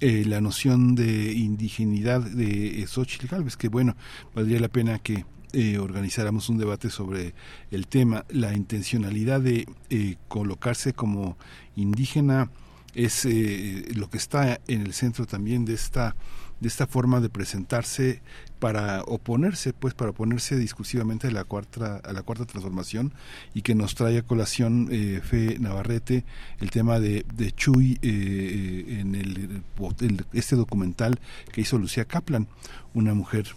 eh, 0.00 0.24
la 0.26 0.40
noción 0.40 0.94
de 0.94 1.32
indigenidad 1.32 2.20
de 2.20 2.84
Xochitl 2.86 3.26
Galvez, 3.26 3.56
que 3.56 3.68
bueno, 3.68 3.96
valdría 4.34 4.60
la 4.60 4.68
pena 4.68 4.98
que 4.98 5.24
eh, 5.52 5.78
organizáramos 5.78 6.48
un 6.48 6.58
debate 6.58 6.90
sobre 6.90 7.34
el 7.70 7.86
tema. 7.86 8.24
La 8.28 8.54
intencionalidad 8.54 9.40
de 9.40 9.66
eh, 9.90 10.16
colocarse 10.28 10.92
como 10.92 11.36
indígena 11.76 12.50
es 12.94 13.24
eh, 13.24 13.84
lo 13.94 14.10
que 14.10 14.18
está 14.18 14.60
en 14.66 14.82
el 14.82 14.92
centro 14.92 15.26
también 15.26 15.64
de 15.64 15.74
esta 15.74 16.16
de 16.60 16.66
esta 16.66 16.88
forma 16.88 17.20
de 17.20 17.28
presentarse 17.28 18.20
para 18.58 19.02
oponerse 19.02 19.72
pues 19.72 19.94
para 19.94 20.10
oponerse 20.10 20.56
discursivamente 20.56 21.28
a 21.28 21.30
la 21.30 21.44
cuarta 21.44 22.00
a 22.02 22.12
la 22.12 22.22
cuarta 22.22 22.46
transformación 22.46 23.12
y 23.54 23.62
que 23.62 23.76
nos 23.76 23.94
trae 23.94 24.18
a 24.18 24.22
colación 24.22 24.88
eh, 24.90 25.20
Fe 25.22 25.58
Navarrete 25.60 26.24
el 26.60 26.70
tema 26.70 26.98
de, 26.98 27.24
de 27.32 27.52
Chuy 27.52 27.98
eh, 28.02 28.98
en 29.00 29.14
el, 29.14 29.62
este 30.32 30.56
documental 30.56 31.20
que 31.52 31.60
hizo 31.60 31.78
Lucía 31.78 32.04
Kaplan 32.04 32.48
una 32.94 33.14
mujer 33.14 33.54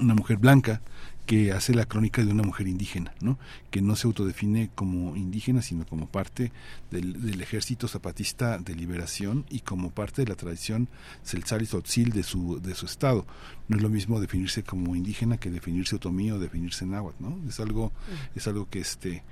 una 0.00 0.14
mujer 0.14 0.38
blanca 0.38 0.80
que 1.26 1.52
hace 1.52 1.74
la 1.74 1.86
crónica 1.86 2.24
de 2.24 2.30
una 2.30 2.42
mujer 2.42 2.68
indígena, 2.68 3.14
¿no? 3.20 3.38
que 3.70 3.80
no 3.80 3.96
se 3.96 4.06
autodefine 4.06 4.70
como 4.74 5.16
indígena, 5.16 5.62
sino 5.62 5.86
como 5.86 6.06
parte 6.06 6.52
del, 6.90 7.40
ejército 7.40 7.88
zapatista 7.88 8.58
de 8.58 8.74
liberación 8.74 9.44
y 9.50 9.60
como 9.60 9.90
parte 9.90 10.22
de 10.22 10.28
la 10.28 10.36
tradición 10.36 10.88
celsaris 11.24 11.70
Tzotzil 11.70 12.10
de 12.10 12.22
su, 12.22 12.60
de 12.60 12.74
su 12.74 12.86
estado. 12.86 13.26
No 13.68 13.76
es 13.76 13.82
lo 13.82 13.88
mismo 13.88 14.20
definirse 14.20 14.62
como 14.62 14.94
indígena 14.96 15.38
que 15.38 15.50
definirse 15.50 15.96
otomí 15.96 16.30
o 16.30 16.38
definirse 16.38 16.86
náhuatl, 16.86 17.22
¿no? 17.22 17.40
Es 17.48 17.60
algo, 17.60 17.92
es 18.34 18.46
algo 18.46 18.68
que 18.68 18.80
este 18.80 19.22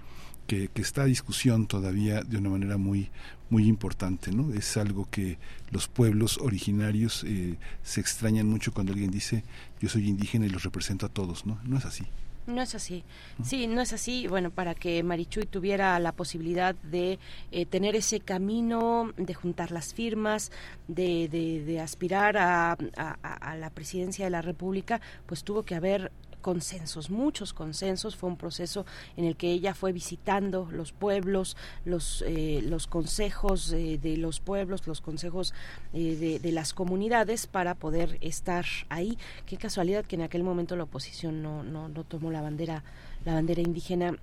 que, 0.47 0.71
está 0.75 1.03
a 1.03 1.07
discusión 1.07 1.67
todavía 1.67 2.23
de 2.23 2.39
una 2.39 2.51
manera 2.51 2.77
muy 2.77 3.11
muy 3.51 3.67
importante, 3.69 4.33
¿no? 4.33 4.55
Es 4.55 4.79
algo 4.79 5.07
que 5.11 5.39
los 5.71 5.87
pueblos 5.87 6.39
originarios 6.39 7.23
eh, 7.25 7.59
se 7.83 8.01
extrañan 8.01 8.47
mucho 8.47 8.73
cuando 8.73 8.93
alguien 8.93 9.11
dice 9.11 9.45
yo 9.79 9.91
soy 9.91 10.09
indígena 10.09 10.47
y 10.47 10.49
los 10.49 10.63
represento 10.63 11.05
a 11.05 11.11
todos, 11.11 11.45
¿no? 11.45 11.61
No 11.65 11.77
es 11.77 11.85
así. 11.85 12.07
No 12.47 12.61
es 12.61 12.75
así. 12.75 13.05
Sí, 13.45 13.69
no 13.69 13.81
es 13.81 13.93
así. 13.93 14.27
Bueno, 14.27 14.51
para 14.51 14.75
que 14.75 15.03
Marichuy 15.05 15.45
tuviera 15.45 15.99
la 16.01 16.11
posibilidad 16.13 16.75
de 16.75 17.21
eh, 17.53 17.67
tener 17.67 17.95
ese 17.95 18.19
camino, 18.19 19.13
de 19.17 19.35
juntar 19.35 19.71
las 19.71 19.95
firmas, 19.95 20.51
de, 20.89 21.29
de, 21.29 21.81
aspirar 21.81 22.37
a, 22.37 22.73
a, 22.73 23.57
la 23.57 23.71
presidencia 23.71 24.25
de 24.25 24.31
la 24.31 24.43
República, 24.43 25.01
pues 25.27 25.45
tuvo 25.45 25.63
que 25.63 25.77
haber 25.77 26.11
consensos, 26.43 27.09
muchos 27.09 27.55
consensos. 27.55 28.17
Fue 28.17 28.29
un 28.29 28.37
proceso 28.37 28.85
en 29.17 29.25
el 29.25 29.37
que 29.37 29.51
ella 29.51 29.75
fue 29.75 29.93
visitando 29.93 30.69
los 30.71 30.93
pueblos, 30.93 31.57
los, 31.87 32.23
eh, 32.27 32.61
los 32.63 32.87
consejos 32.87 33.73
eh, 33.73 33.99
de 34.03 34.19
los 34.19 34.41
pueblos, 34.41 34.87
los 34.87 35.01
consejos 35.01 35.55
eh, 35.95 36.39
de, 36.43 36.53
las 36.53 36.75
comunidades 36.75 37.47
para 37.47 37.75
poder 37.75 38.19
estar 38.21 38.67
ahí. 38.91 39.17
Qué 39.47 39.57
casualidad 39.57 40.05
que 40.05 40.17
en 40.17 40.23
aquel 40.23 40.43
momento 40.43 40.77
la 40.77 40.83
oposición 40.83 41.43
no, 41.43 41.63
no, 41.63 41.89
no 41.89 42.05
tomó 42.05 42.31
la 42.31 42.43
bandera, 42.43 42.85
la 43.25 43.33
bandera 43.33 43.63
indígena 43.63 44.19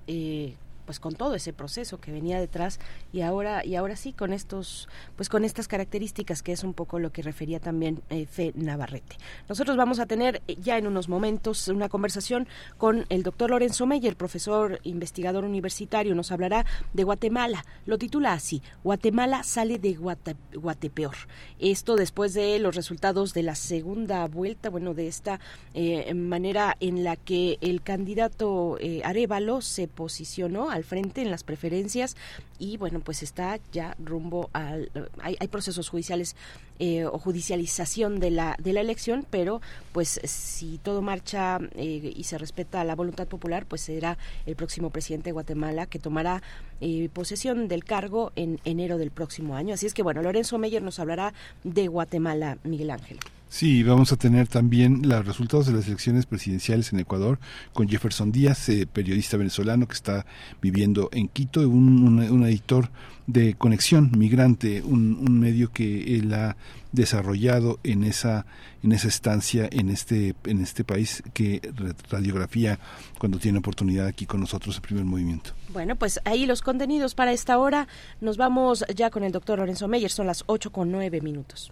pues 0.89 0.99
con 0.99 1.13
todo 1.13 1.35
ese 1.35 1.53
proceso 1.53 1.99
que 1.99 2.11
venía 2.11 2.39
detrás 2.39 2.79
y 3.13 3.21
ahora 3.21 3.63
y 3.63 3.75
ahora 3.75 3.95
sí 3.95 4.11
con 4.11 4.33
estos 4.33 4.89
pues 5.15 5.29
con 5.29 5.45
estas 5.45 5.67
características 5.67 6.41
que 6.41 6.51
es 6.51 6.63
un 6.63 6.73
poco 6.73 6.97
lo 6.97 7.11
que 7.11 7.21
refería 7.21 7.59
también 7.59 8.01
eh, 8.09 8.25
Fe 8.25 8.53
Navarrete. 8.55 9.17
Nosotros 9.47 9.77
vamos 9.77 9.99
a 9.99 10.07
tener 10.07 10.41
eh, 10.47 10.57
ya 10.59 10.79
en 10.79 10.87
unos 10.87 11.07
momentos 11.07 11.67
una 11.67 11.89
conversación 11.89 12.47
con 12.79 13.05
el 13.09 13.21
doctor 13.21 13.51
Lorenzo 13.51 13.85
Meyer, 13.85 14.15
profesor 14.15 14.79
investigador 14.81 15.45
universitario, 15.45 16.15
nos 16.15 16.31
hablará 16.31 16.65
de 16.93 17.03
Guatemala. 17.03 17.63
Lo 17.85 17.99
titula 17.99 18.33
así, 18.33 18.63
Guatemala 18.83 19.43
sale 19.43 19.77
de 19.77 19.93
Guatepeor. 19.93 21.15
Esto 21.59 21.97
después 21.97 22.33
de 22.33 22.57
los 22.57 22.75
resultados 22.75 23.35
de 23.35 23.43
la 23.43 23.53
segunda 23.53 24.27
vuelta, 24.27 24.71
bueno, 24.71 24.95
de 24.95 25.07
esta 25.07 25.39
eh, 25.75 26.11
manera 26.15 26.77
en 26.79 27.03
la 27.03 27.15
que 27.15 27.59
el 27.61 27.83
candidato 27.83 28.79
Arevalo 29.03 29.61
se 29.61 29.87
posicionó 29.87 30.71
frente 30.83 31.21
en 31.21 31.31
las 31.31 31.43
preferencias 31.43 32.15
y 32.57 32.77
bueno, 32.77 32.99
pues 32.99 33.23
está 33.23 33.59
ya 33.71 33.95
rumbo 34.03 34.49
al... 34.53 34.91
Hay, 35.21 35.47
procesos 35.49 35.89
judiciales 35.89 36.35
eh, 36.77 37.05
o 37.05 37.17
judicialización 37.17 38.19
de 38.19 38.29
la, 38.31 38.55
de 38.59 38.73
la 38.73 38.81
elección, 38.81 39.25
pero 39.29 39.61
pues 39.91 40.19
si 40.23 40.77
todo 40.77 41.01
marcha 41.01 41.59
eh, 41.75 42.13
y 42.15 42.23
se 42.23 42.37
respeta 42.37 42.83
la 42.83 42.95
voluntad 42.95 43.27
popular, 43.27 43.65
pues 43.65 43.81
será 43.81 44.17
el 44.45 44.55
próximo 44.55 44.89
presidente 44.89 45.29
de 45.29 45.33
Guatemala 45.33 45.87
que 45.87 45.99
tomará 45.99 46.43
eh, 46.81 47.09
posesión 47.11 47.67
del 47.67 47.83
cargo 47.83 48.31
en 48.35 48.59
enero 48.63 48.97
del 48.97 49.11
próximo 49.11 49.55
año. 49.55 49.73
Así 49.73 49.85
es 49.85 49.93
que 49.93 50.03
bueno, 50.03 50.21
Lorenzo 50.21 50.57
Meyer 50.57 50.81
nos 50.81 50.99
hablará 50.99 51.33
de 51.63 51.87
Guatemala, 51.87 52.57
Miguel 52.63 52.91
Ángel. 52.91 53.19
Sí, 53.49 53.81
vamos 53.81 54.13
a 54.13 54.15
tener 54.15 54.47
también 54.47 55.01
los 55.09 55.25
resultados 55.25 55.65
de 55.65 55.73
las 55.73 55.87
elecciones 55.87 56.27
presidenciales 56.27 56.93
en 56.93 56.99
Ecuador 56.99 57.39
con 57.73 57.89
Jefferson 57.89 58.31
Díaz, 58.31 58.69
eh, 58.69 58.85
periodista 58.85 59.37
venezolano 59.37 59.87
que 59.87 59.95
está 59.95 60.27
viviendo 60.61 61.09
en 61.11 61.27
Quito, 61.27 61.67
un, 61.67 62.19
un, 62.19 62.45
editor 62.45 62.91
de 63.25 63.55
Conexión 63.55 64.11
Migrante, 64.15 64.83
un, 64.83 65.39
medio 65.39 65.71
que 65.71 66.15
él 66.15 66.31
ha 66.31 66.57
desarrollado 66.91 67.79
en 67.83 68.03
esa 68.03 68.45
en 68.83 68.91
esa 68.91 69.07
estancia 69.07 69.67
en 69.71 69.89
este 69.89 70.35
en 70.45 70.61
este 70.61 70.83
país 70.83 71.23
que 71.33 71.61
radiografía 72.09 72.79
cuando 73.17 73.39
tiene 73.39 73.59
oportunidad 73.59 74.07
aquí 74.07 74.25
con 74.25 74.41
nosotros 74.41 74.75
el 74.75 74.81
primer 74.83 75.05
movimiento. 75.05 75.51
Bueno, 75.73 75.95
pues 75.95 76.19
ahí 76.23 76.45
los 76.45 76.61
contenidos 76.61 77.15
para 77.15 77.31
esta 77.31 77.57
hora. 77.57 77.87
Nos 78.21 78.37
vamos 78.37 78.85
ya 78.95 79.09
con 79.09 79.23
el 79.23 79.31
doctor 79.31 79.57
Lorenzo 79.57 79.87
Meyer. 79.87 80.11
Son 80.11 80.27
las 80.27 80.43
ocho 80.45 80.71
con 80.71 80.91
nueve 80.91 81.19
minutos. 81.21 81.71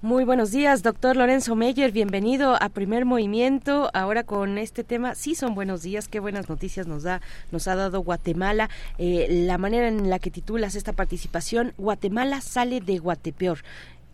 muy 0.00 0.24
buenos 0.24 0.52
días, 0.52 0.82
doctor 0.82 1.16
Lorenzo 1.16 1.56
Meyer. 1.56 1.90
Bienvenido 1.92 2.56
a 2.60 2.68
Primer 2.68 3.04
Movimiento. 3.04 3.90
Ahora 3.94 4.24
con 4.24 4.58
este 4.58 4.84
tema, 4.84 5.14
sí 5.14 5.34
son 5.34 5.54
buenos 5.54 5.82
días. 5.82 6.08
Qué 6.08 6.20
buenas 6.20 6.48
noticias 6.48 6.86
nos 6.86 7.02
da, 7.02 7.20
nos 7.50 7.66
ha 7.68 7.74
dado 7.74 8.00
Guatemala. 8.00 8.68
Eh, 8.98 9.26
la 9.28 9.58
manera 9.58 9.88
en 9.88 10.08
la 10.08 10.18
que 10.18 10.30
titulas 10.30 10.74
esta 10.76 10.92
participación, 10.92 11.72
Guatemala 11.78 12.40
sale 12.40 12.80
de 12.80 12.98
Guatepeor. 12.98 13.58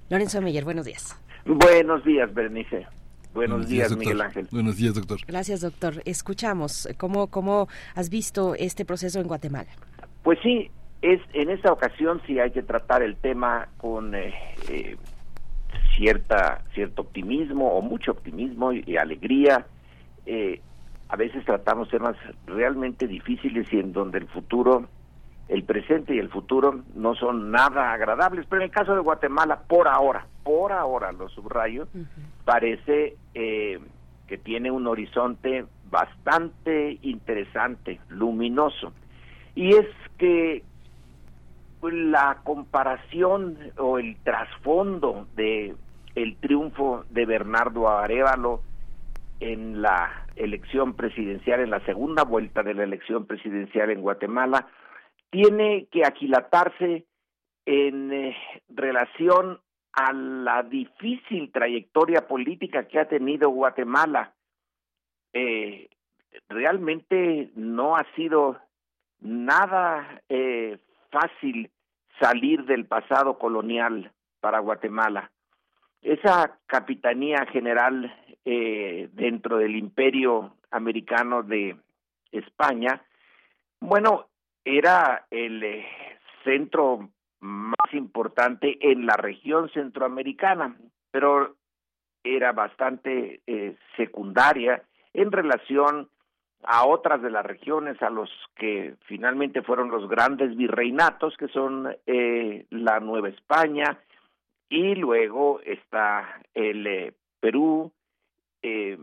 Lorenzo 0.08 0.40
Meyer, 0.40 0.64
buenos 0.64 0.86
días. 0.86 1.20
Buenos 1.44 2.04
días, 2.04 2.32
Bernice. 2.32 2.86
Buenos, 3.34 3.68
días, 3.68 3.94
Miguel 3.96 4.20
Ángel. 4.20 4.46
Buenos 4.52 4.76
días, 4.76 4.94
doctor. 4.94 5.18
Gracias, 5.26 5.60
doctor. 5.60 6.02
Escuchamos. 6.04 6.88
¿Cómo, 6.96 7.26
cómo 7.26 7.68
has 7.96 8.08
visto 8.08 8.54
este 8.54 8.84
proceso 8.84 9.20
en 9.20 9.26
Guatemala? 9.26 9.70
Pues 10.22 10.38
sí, 10.42 10.70
es 11.02 11.20
en 11.32 11.50
esta 11.50 11.72
ocasión 11.72 12.22
sí 12.26 12.38
hay 12.38 12.52
que 12.52 12.62
tratar 12.62 13.02
el 13.02 13.16
tema 13.16 13.68
con 13.76 14.14
eh, 14.14 14.32
eh, 14.70 14.96
cierta 15.96 16.62
cierto 16.74 17.02
optimismo 17.02 17.72
o 17.72 17.82
mucho 17.82 18.12
optimismo 18.12 18.72
y, 18.72 18.96
alegría. 18.96 19.66
Eh, 20.26 20.60
a 21.08 21.16
veces 21.16 21.44
tratamos 21.44 21.88
temas 21.88 22.16
realmente 22.46 23.06
difíciles 23.06 23.72
y 23.72 23.78
en 23.78 23.92
donde 23.92 24.18
el 24.18 24.26
futuro, 24.26 24.88
el 25.48 25.64
presente 25.64 26.14
y 26.14 26.18
el 26.18 26.28
futuro 26.28 26.82
no 26.94 27.14
son 27.14 27.50
nada 27.50 27.92
agradables. 27.92 28.46
Pero 28.48 28.62
en 28.62 28.66
el 28.66 28.74
caso 28.74 28.94
de 28.94 29.00
Guatemala, 29.00 29.60
por 29.68 29.86
ahora, 29.86 30.26
por 30.42 30.72
ahora 30.72 31.12
lo 31.12 31.28
subrayo, 31.28 31.86
parece 32.44 33.16
eh, 33.34 33.78
que 34.26 34.38
tiene 34.38 34.70
un 34.70 34.86
horizonte 34.86 35.66
bastante 35.90 36.98
interesante, 37.02 38.00
luminoso. 38.08 38.92
Y 39.54 39.74
es 39.74 39.86
que 40.18 40.64
la 41.92 42.38
comparación 42.44 43.58
o 43.76 43.98
el 43.98 44.16
trasfondo 44.24 45.26
de 45.36 45.74
el 46.14 46.36
triunfo 46.36 47.04
de 47.10 47.26
Bernardo 47.26 47.88
Arevalo 47.88 48.62
en 49.40 49.82
la 49.82 50.26
elección 50.36 50.94
presidencial, 50.94 51.60
en 51.60 51.70
la 51.70 51.84
segunda 51.84 52.24
vuelta 52.24 52.62
de 52.62 52.74
la 52.74 52.84
elección 52.84 53.26
presidencial 53.26 53.90
en 53.90 54.00
Guatemala, 54.00 54.68
tiene 55.30 55.86
que 55.90 56.04
aquilatarse 56.04 57.04
en 57.66 58.12
eh, 58.12 58.36
relación 58.68 59.60
a 59.92 60.12
la 60.12 60.62
difícil 60.62 61.50
trayectoria 61.52 62.26
política 62.26 62.86
que 62.86 62.98
ha 62.98 63.08
tenido 63.08 63.50
Guatemala. 63.50 64.34
Eh, 65.32 65.88
realmente 66.48 67.50
no 67.54 67.96
ha 67.96 68.04
sido 68.14 68.58
nada 69.20 70.22
eh, 70.28 70.78
fácil 71.10 71.70
salir 72.20 72.64
del 72.64 72.86
pasado 72.86 73.38
colonial 73.38 74.12
para 74.40 74.60
Guatemala 74.60 75.30
esa 76.04 76.58
capitanía 76.66 77.46
general 77.46 78.14
eh, 78.44 79.08
dentro 79.12 79.56
del 79.56 79.74
imperio 79.74 80.54
americano 80.70 81.42
de 81.42 81.76
España, 82.30 83.02
bueno, 83.80 84.26
era 84.64 85.26
el 85.30 85.62
eh, 85.64 85.86
centro 86.44 87.08
más 87.40 87.92
importante 87.92 88.76
en 88.80 89.06
la 89.06 89.16
región 89.16 89.70
centroamericana, 89.70 90.76
pero 91.10 91.56
era 92.22 92.52
bastante 92.52 93.40
eh, 93.46 93.76
secundaria 93.96 94.82
en 95.14 95.32
relación 95.32 96.10
a 96.64 96.86
otras 96.86 97.22
de 97.22 97.30
las 97.30 97.44
regiones 97.44 98.00
a 98.02 98.10
los 98.10 98.30
que 98.56 98.94
finalmente 99.06 99.62
fueron 99.62 99.90
los 99.90 100.08
grandes 100.08 100.56
virreinatos, 100.56 101.36
que 101.36 101.48
son 101.48 101.94
la 102.06 103.00
Nueva 103.00 103.28
España, 103.28 103.98
y 104.68 104.94
luego 104.94 105.60
está 105.60 106.40
el 106.54 106.86
eh, 106.86 107.14
Perú, 107.40 107.92
eh, 108.62 108.98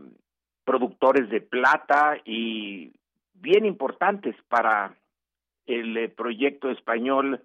productores 0.64 1.28
de 1.30 1.40
plata 1.40 2.18
y 2.24 2.92
bien 3.34 3.64
importantes 3.64 4.34
para 4.48 4.96
el 5.66 5.96
eh, 5.96 6.08
proyecto 6.08 6.70
español 6.70 7.40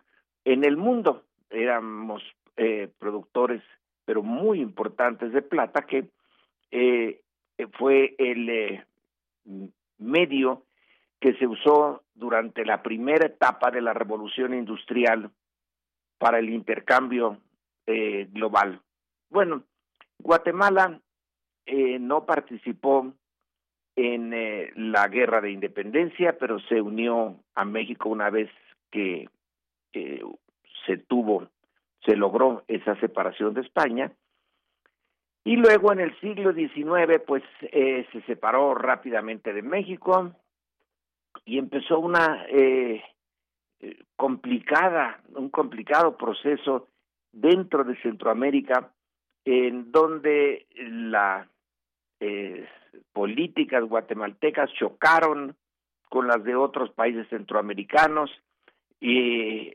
en 0.45 0.65
el 0.65 0.77
mundo. 0.77 1.23
Éramos 1.49 2.23
productores, 2.98 3.61
pero 4.03 4.23
muy 4.23 4.61
importantes 4.61 5.31
de 5.31 5.44
plata, 5.44 5.84
que 5.84 6.10
fue 7.77 8.15
el 8.18 8.84
medio 9.99 10.64
que 11.19 11.35
se 11.35 11.45
usó 11.45 12.02
durante 12.15 12.65
la 12.65 12.81
primera 12.81 13.27
etapa 13.27 13.69
de 13.69 13.81
la 13.81 13.94
revolución 13.94 14.56
industrial 14.56 15.30
para 16.18 16.39
el 16.39 16.49
intercambio 16.49 17.38
eh, 17.90 18.28
global. 18.32 18.82
Bueno, 19.30 19.64
Guatemala 20.20 21.00
eh, 21.66 21.98
no 22.00 22.26
participó 22.26 23.14
en 23.96 24.34
eh, 24.34 24.74
la 24.76 25.08
guerra 25.08 25.40
de 25.40 25.52
independencia, 25.52 26.38
pero 26.38 26.60
se 26.60 26.82
unió 26.82 27.40
a 27.56 27.64
México 27.64 28.10
una 28.10 28.30
vez 28.30 28.52
que 28.92 29.30
se 30.86 30.98
tuvo, 30.98 31.48
se 32.06 32.18
logró 32.18 32.66
esa 32.68 33.00
separación 33.00 33.54
de 33.54 33.62
España. 33.62 34.12
Y 35.46 35.56
luego 35.56 35.94
en 35.94 36.02
el 36.02 36.20
siglo 36.20 36.54
XIX, 36.54 37.22
pues 37.26 37.42
se 37.62 38.22
separó 38.28 38.76
rápidamente 38.76 39.54
de 39.54 39.62
México 39.62 40.34
y 41.46 41.58
empezó 41.58 42.00
una 42.00 42.46
complicada, 44.18 45.22
un 45.34 45.50
complicado 45.50 46.16
proceso 46.18 46.90
dentro 47.40 47.84
de 47.84 47.96
Centroamérica, 48.02 48.92
en 49.46 49.92
donde 49.92 50.66
las 50.76 51.48
eh, 52.20 52.68
políticas 53.14 53.84
guatemaltecas 53.84 54.72
chocaron 54.74 55.56
con 56.10 56.28
las 56.28 56.44
de 56.44 56.56
otros 56.56 56.90
países 56.92 57.28
centroamericanos 57.30 58.32
y 59.00 59.74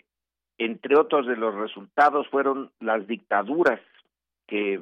entre 0.59 0.97
otros 0.97 1.27
de 1.27 1.37
los 1.37 1.55
resultados 1.55 2.27
fueron 2.29 2.71
las 2.81 3.07
dictaduras 3.07 3.81
que 4.47 4.81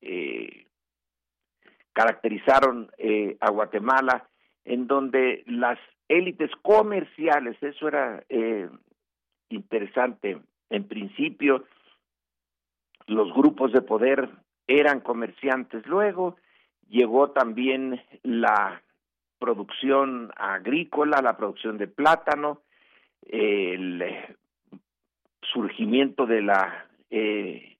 eh, 0.00 0.66
caracterizaron 1.92 2.90
eh, 2.98 3.36
a 3.40 3.50
Guatemala, 3.50 4.28
en 4.64 4.86
donde 4.86 5.42
las 5.46 5.78
élites 6.08 6.50
comerciales, 6.62 7.60
eso 7.62 7.88
era 7.88 8.22
interesante 9.48 10.40
en 10.70 10.84
principio, 10.88 11.64
los 13.06 13.32
grupos 13.32 13.72
de 13.72 13.82
poder 13.82 14.30
eran 14.66 15.00
comerciantes. 15.00 15.86
Luego 15.86 16.36
llegó 16.88 17.30
también 17.30 18.00
la 18.22 18.82
producción 19.38 20.30
agrícola, 20.36 21.20
la 21.20 21.36
producción 21.36 21.78
de 21.78 21.88
plátano, 21.88 22.62
el 23.26 24.04
surgimiento 25.42 26.26
de 26.26 26.42
la 26.42 26.86
eh, 27.10 27.76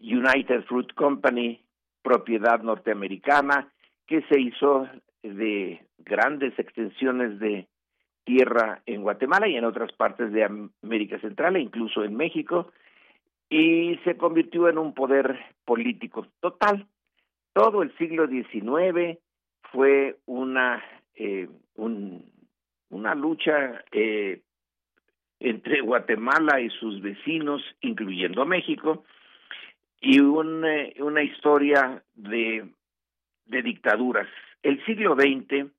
United 0.00 0.64
Fruit 0.64 0.92
Company, 0.94 1.62
propiedad 2.02 2.62
norteamericana, 2.62 3.68
que 4.06 4.22
se 4.22 4.40
hizo 4.40 4.88
de 5.22 5.84
grandes 5.98 6.58
extensiones 6.58 7.38
de 7.38 7.66
tierra 8.24 8.82
en 8.86 9.02
Guatemala 9.02 9.48
y 9.48 9.56
en 9.56 9.64
otras 9.64 9.92
partes 9.92 10.32
de 10.32 10.44
América 10.44 11.18
Central 11.20 11.56
e 11.56 11.60
incluso 11.60 12.04
en 12.04 12.16
México, 12.16 12.72
y 13.50 13.96
se 14.04 14.16
convirtió 14.16 14.68
en 14.68 14.78
un 14.78 14.94
poder 14.94 15.38
político 15.64 16.26
total. 16.38 16.86
Todo 17.52 17.82
el 17.82 17.94
siglo 17.98 18.28
XIX 18.28 19.18
fue 19.72 20.16
una 20.26 20.82
eh, 21.16 21.48
una 22.88 23.14
lucha 23.14 23.84
eh, 23.92 24.40
entre 25.38 25.80
Guatemala 25.80 26.60
y 26.60 26.70
sus 26.70 27.02
vecinos, 27.02 27.62
incluyendo 27.80 28.46
México, 28.46 29.04
y 30.00 30.18
eh, 30.18 30.94
una 31.02 31.22
historia 31.22 32.02
de, 32.14 32.68
de 33.46 33.62
dictaduras. 33.62 34.28
El 34.62 34.84
siglo 34.86 35.14
XX 35.14 35.70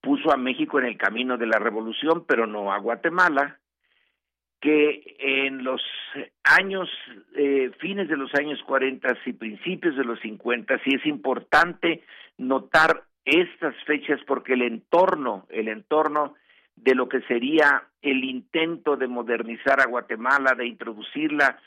puso 0.00 0.32
a 0.32 0.36
México 0.36 0.78
en 0.78 0.86
el 0.86 0.96
camino 0.96 1.36
de 1.36 1.46
la 1.46 1.58
revolución, 1.58 2.24
pero 2.26 2.46
no 2.46 2.72
a 2.72 2.78
Guatemala, 2.78 3.58
que 4.60 5.16
en 5.18 5.64
los 5.64 5.82
años, 6.44 6.88
eh, 7.34 7.70
fines 7.78 8.08
de 8.08 8.16
los 8.16 8.34
años 8.34 8.60
40 8.66 9.16
y 9.26 9.32
principios 9.32 9.96
de 9.96 10.04
los 10.04 10.18
50, 10.20 10.78
sí 10.84 10.94
es 10.94 11.06
importante 11.06 12.02
notar 12.38 13.04
estas 13.24 13.74
fechas 13.84 14.20
porque 14.26 14.54
el 14.54 14.62
entorno, 14.62 15.46
el 15.50 15.68
entorno 15.68 16.34
de 16.76 16.94
lo 16.94 17.08
que 17.08 17.20
sería 17.22 17.84
el 18.02 18.24
intento 18.24 18.96
de 18.96 19.08
modernizar 19.08 19.80
a 19.80 19.86
Guatemala, 19.86 20.54
de 20.54 20.66
introducirla 20.66 21.58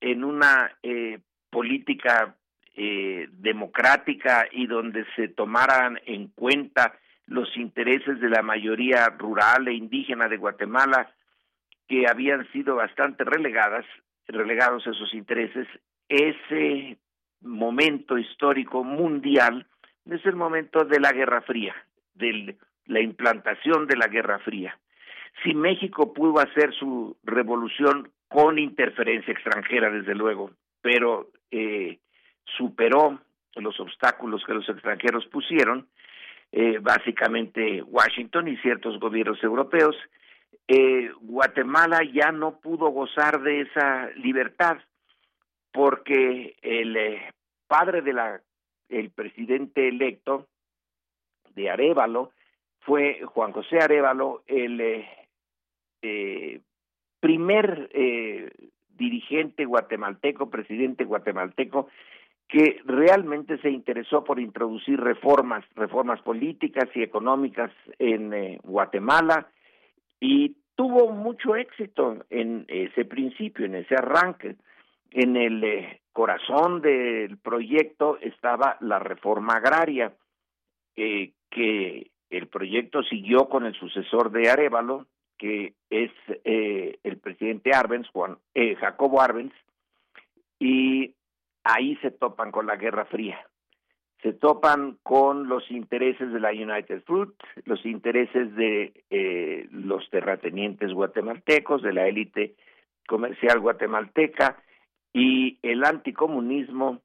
en 0.00 0.24
una 0.24 0.72
eh, 0.82 1.20
política 1.50 2.34
eh, 2.76 3.28
democrática 3.30 4.46
y 4.50 4.66
donde 4.66 5.06
se 5.14 5.28
tomaran 5.28 6.00
en 6.06 6.28
cuenta 6.28 6.98
los 7.26 7.56
intereses 7.56 8.20
de 8.20 8.28
la 8.28 8.42
mayoría 8.42 9.08
rural 9.10 9.68
e 9.68 9.74
indígena 9.74 10.28
de 10.28 10.36
Guatemala, 10.36 11.10
que 11.88 12.06
habían 12.08 12.50
sido 12.52 12.76
bastante 12.76 13.24
relegadas, 13.24 13.84
relegados 14.26 14.86
esos 14.86 15.12
intereses, 15.14 15.66
ese 16.08 16.98
momento 17.40 18.18
histórico 18.18 18.84
mundial 18.84 19.66
es 20.10 20.24
el 20.26 20.36
momento 20.36 20.84
de 20.84 21.00
la 21.00 21.12
Guerra 21.12 21.42
Fría, 21.42 21.74
de 22.14 22.56
la 22.86 23.00
implantación 23.00 23.86
de 23.86 23.96
la 23.96 24.08
Guerra 24.08 24.38
Fría. 24.40 24.78
Si 25.42 25.54
México 25.54 26.12
pudo 26.12 26.40
hacer 26.40 26.72
su 26.74 27.16
revolución 27.22 28.10
con 28.28 28.58
interferencia 28.58 29.32
extranjera, 29.32 29.90
desde 29.90 30.14
luego, 30.14 30.50
pero 30.80 31.30
eh, 31.50 31.98
superó 32.56 33.20
los 33.56 33.78
obstáculos 33.80 34.42
que 34.44 34.54
los 34.54 34.68
extranjeros 34.68 35.26
pusieron, 35.26 35.88
eh, 36.52 36.78
básicamente 36.80 37.82
Washington 37.82 38.48
y 38.48 38.56
ciertos 38.58 38.98
gobiernos 39.00 39.42
europeos, 39.42 39.96
eh, 40.68 41.10
Guatemala 41.20 42.00
ya 42.04 42.32
no 42.32 42.58
pudo 42.60 42.88
gozar 42.88 43.42
de 43.42 43.62
esa 43.62 44.08
libertad 44.16 44.78
porque 45.72 46.56
el 46.62 46.96
eh, 46.96 47.30
padre 47.66 48.02
de 48.02 48.12
la 48.12 48.40
el 48.88 49.10
presidente 49.10 49.88
electo 49.88 50.46
de 51.54 51.70
Arevalo 51.70 52.30
fue 52.80 53.22
Juan 53.24 53.52
José 53.52 53.78
Arevalo 53.78 54.42
el 54.46 54.80
eh, 54.80 55.08
eh 56.02 56.60
primer 57.20 57.88
eh, 57.94 58.50
dirigente 58.90 59.64
guatemalteco, 59.64 60.50
presidente 60.50 61.04
guatemalteco 61.04 61.88
que 62.46 62.82
realmente 62.84 63.56
se 63.58 63.70
interesó 63.70 64.22
por 64.22 64.38
introducir 64.38 65.00
reformas, 65.00 65.64
reformas 65.74 66.20
políticas 66.20 66.84
y 66.94 67.02
económicas 67.02 67.72
en 67.98 68.58
Guatemala 68.62 69.48
y 70.20 70.56
tuvo 70.74 71.12
mucho 71.12 71.56
éxito 71.56 72.24
en 72.30 72.64
ese 72.68 73.04
principio, 73.04 73.66
en 73.66 73.76
ese 73.76 73.94
arranque. 73.94 74.56
En 75.10 75.36
el 75.36 75.62
eh, 75.62 76.00
corazón 76.12 76.80
del 76.80 77.38
proyecto 77.38 78.18
estaba 78.20 78.76
la 78.80 78.98
reforma 78.98 79.54
agraria, 79.54 80.12
eh, 80.96 81.32
que 81.50 82.10
el 82.30 82.48
proyecto 82.48 83.02
siguió 83.02 83.48
con 83.48 83.64
el 83.66 83.74
sucesor 83.74 84.30
de 84.30 84.50
Arevalo, 84.50 85.06
que 85.38 85.74
es 85.90 86.10
eh, 86.44 86.98
el 87.02 87.18
presidente 87.18 87.72
Arbenz, 87.74 88.08
Juan, 88.08 88.38
eh, 88.54 88.76
Jacobo 88.76 89.20
Arbenz, 89.20 89.52
y 90.58 91.14
ahí 91.64 91.96
se 91.96 92.10
topan 92.10 92.50
con 92.50 92.66
la 92.66 92.76
Guerra 92.76 93.04
Fría. 93.06 93.46
Se 94.24 94.32
topan 94.32 94.96
con 95.02 95.48
los 95.48 95.70
intereses 95.70 96.32
de 96.32 96.40
la 96.40 96.50
United 96.50 97.02
Fruit, 97.02 97.28
los 97.66 97.84
intereses 97.84 98.56
de 98.56 99.04
eh, 99.10 99.68
los 99.70 100.08
terratenientes 100.08 100.94
guatemaltecos, 100.94 101.82
de 101.82 101.92
la 101.92 102.08
élite 102.08 102.54
comercial 103.06 103.60
guatemalteca, 103.60 104.56
y 105.12 105.58
el 105.60 105.84
anticomunismo 105.84 107.02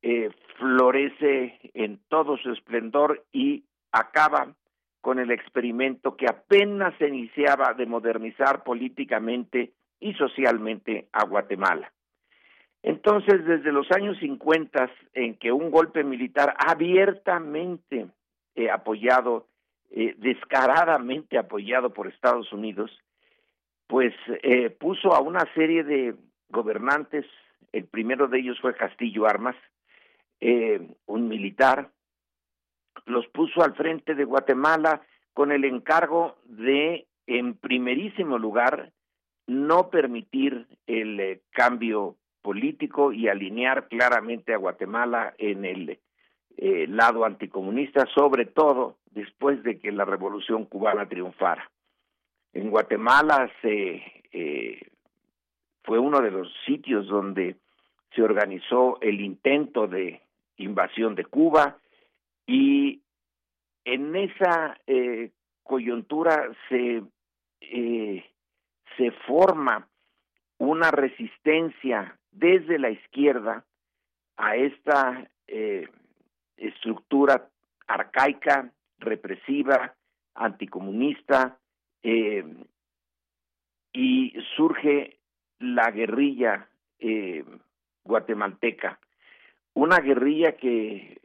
eh, 0.00 0.30
florece 0.56 1.58
en 1.74 1.98
todo 2.06 2.36
su 2.36 2.52
esplendor 2.52 3.24
y 3.32 3.64
acaba 3.90 4.54
con 5.00 5.18
el 5.18 5.32
experimento 5.32 6.16
que 6.16 6.26
apenas 6.28 6.94
se 6.98 7.08
iniciaba 7.08 7.74
de 7.74 7.86
modernizar 7.86 8.62
políticamente 8.62 9.72
y 9.98 10.14
socialmente 10.14 11.08
a 11.12 11.24
Guatemala. 11.24 11.93
Entonces, 12.84 13.46
desde 13.46 13.72
los 13.72 13.90
años 13.92 14.18
50, 14.18 14.90
en 15.14 15.36
que 15.36 15.50
un 15.50 15.70
golpe 15.70 16.04
militar 16.04 16.54
abiertamente 16.58 18.08
eh, 18.54 18.70
apoyado, 18.70 19.46
eh, 19.90 20.14
descaradamente 20.18 21.38
apoyado 21.38 21.94
por 21.94 22.08
Estados 22.08 22.52
Unidos, 22.52 22.90
pues 23.86 24.12
eh, 24.42 24.68
puso 24.68 25.14
a 25.14 25.22
una 25.22 25.50
serie 25.54 25.82
de 25.82 26.14
gobernantes, 26.50 27.24
el 27.72 27.86
primero 27.86 28.28
de 28.28 28.40
ellos 28.40 28.60
fue 28.60 28.76
Castillo 28.76 29.26
Armas, 29.26 29.56
eh, 30.40 30.86
un 31.06 31.26
militar, 31.26 31.90
los 33.06 33.26
puso 33.28 33.62
al 33.62 33.74
frente 33.76 34.14
de 34.14 34.24
Guatemala 34.24 35.00
con 35.32 35.52
el 35.52 35.64
encargo 35.64 36.36
de, 36.44 37.06
en 37.26 37.54
primerísimo 37.54 38.36
lugar, 38.38 38.92
no 39.46 39.88
permitir 39.88 40.66
el 40.86 41.40
cambio 41.50 42.16
político 42.44 43.10
y 43.10 43.26
alinear 43.26 43.88
claramente 43.88 44.52
a 44.52 44.58
Guatemala 44.58 45.32
en 45.38 45.64
el 45.64 45.98
eh, 46.58 46.86
lado 46.88 47.24
anticomunista, 47.24 48.04
sobre 48.14 48.44
todo 48.44 48.98
después 49.12 49.62
de 49.62 49.80
que 49.80 49.90
la 49.90 50.04
revolución 50.04 50.66
cubana 50.66 51.08
triunfara. 51.08 51.70
En 52.52 52.68
Guatemala 52.70 53.50
se 53.62 54.02
eh, 54.30 54.86
fue 55.84 55.98
uno 55.98 56.20
de 56.20 56.30
los 56.30 56.52
sitios 56.66 57.08
donde 57.08 57.56
se 58.14 58.22
organizó 58.22 58.98
el 59.00 59.22
intento 59.22 59.86
de 59.86 60.20
invasión 60.58 61.14
de 61.14 61.24
Cuba 61.24 61.78
y 62.46 63.00
en 63.86 64.14
esa 64.16 64.78
eh, 64.86 65.30
coyuntura 65.62 66.50
se 66.68 67.02
se 68.98 69.10
forma 69.26 69.88
una 70.58 70.90
resistencia 70.90 72.18
desde 72.34 72.78
la 72.78 72.90
izquierda 72.90 73.64
a 74.36 74.56
esta 74.56 75.30
eh, 75.46 75.88
estructura 76.56 77.48
arcaica, 77.86 78.72
represiva, 78.98 79.94
anticomunista, 80.34 81.58
eh, 82.02 82.44
y 83.92 84.34
surge 84.56 85.18
la 85.60 85.90
guerrilla 85.90 86.68
eh, 86.98 87.44
guatemalteca, 88.04 88.98
una 89.74 90.00
guerrilla 90.00 90.56
que 90.56 91.20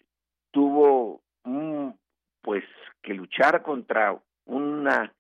tuvo 0.52 1.22
pues 2.42 2.64
que 3.02 3.14
luchar 3.14 3.64
contra 3.64 4.18
una 4.46 5.14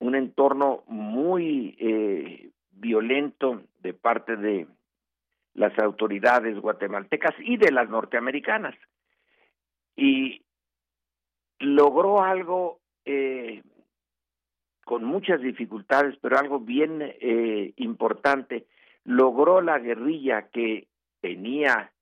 un 0.00 0.16
entorno 0.16 0.82
muy 0.88 2.52
violento 2.72 3.62
de 3.80 3.94
parte 3.94 4.36
de 4.36 4.66
las 5.54 5.78
autoridades 5.78 6.58
guatemaltecas 6.58 7.34
y 7.40 7.56
de 7.56 7.70
las 7.70 7.88
norteamericanas. 7.88 8.74
Y 9.96 10.42
logró 11.58 12.22
algo 12.22 12.80
eh, 13.04 13.62
con 14.84 15.04
muchas 15.04 15.40
dificultades, 15.40 16.16
pero 16.20 16.38
algo 16.38 16.60
bien 16.60 17.00
eh, 17.02 17.72
importante. 17.76 18.66
Logró 19.04 19.60
la 19.60 19.78
guerrilla 19.78 20.48
que 20.48 20.88
tenía 21.20 21.92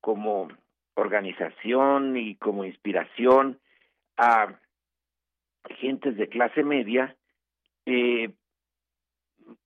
como 0.00 0.48
organización 0.94 2.16
y 2.16 2.36
como 2.36 2.64
inspiración 2.64 3.58
a 4.16 4.58
gentes 5.80 6.16
de 6.16 6.28
clase 6.28 6.62
media 6.62 7.16
eh, 7.86 8.32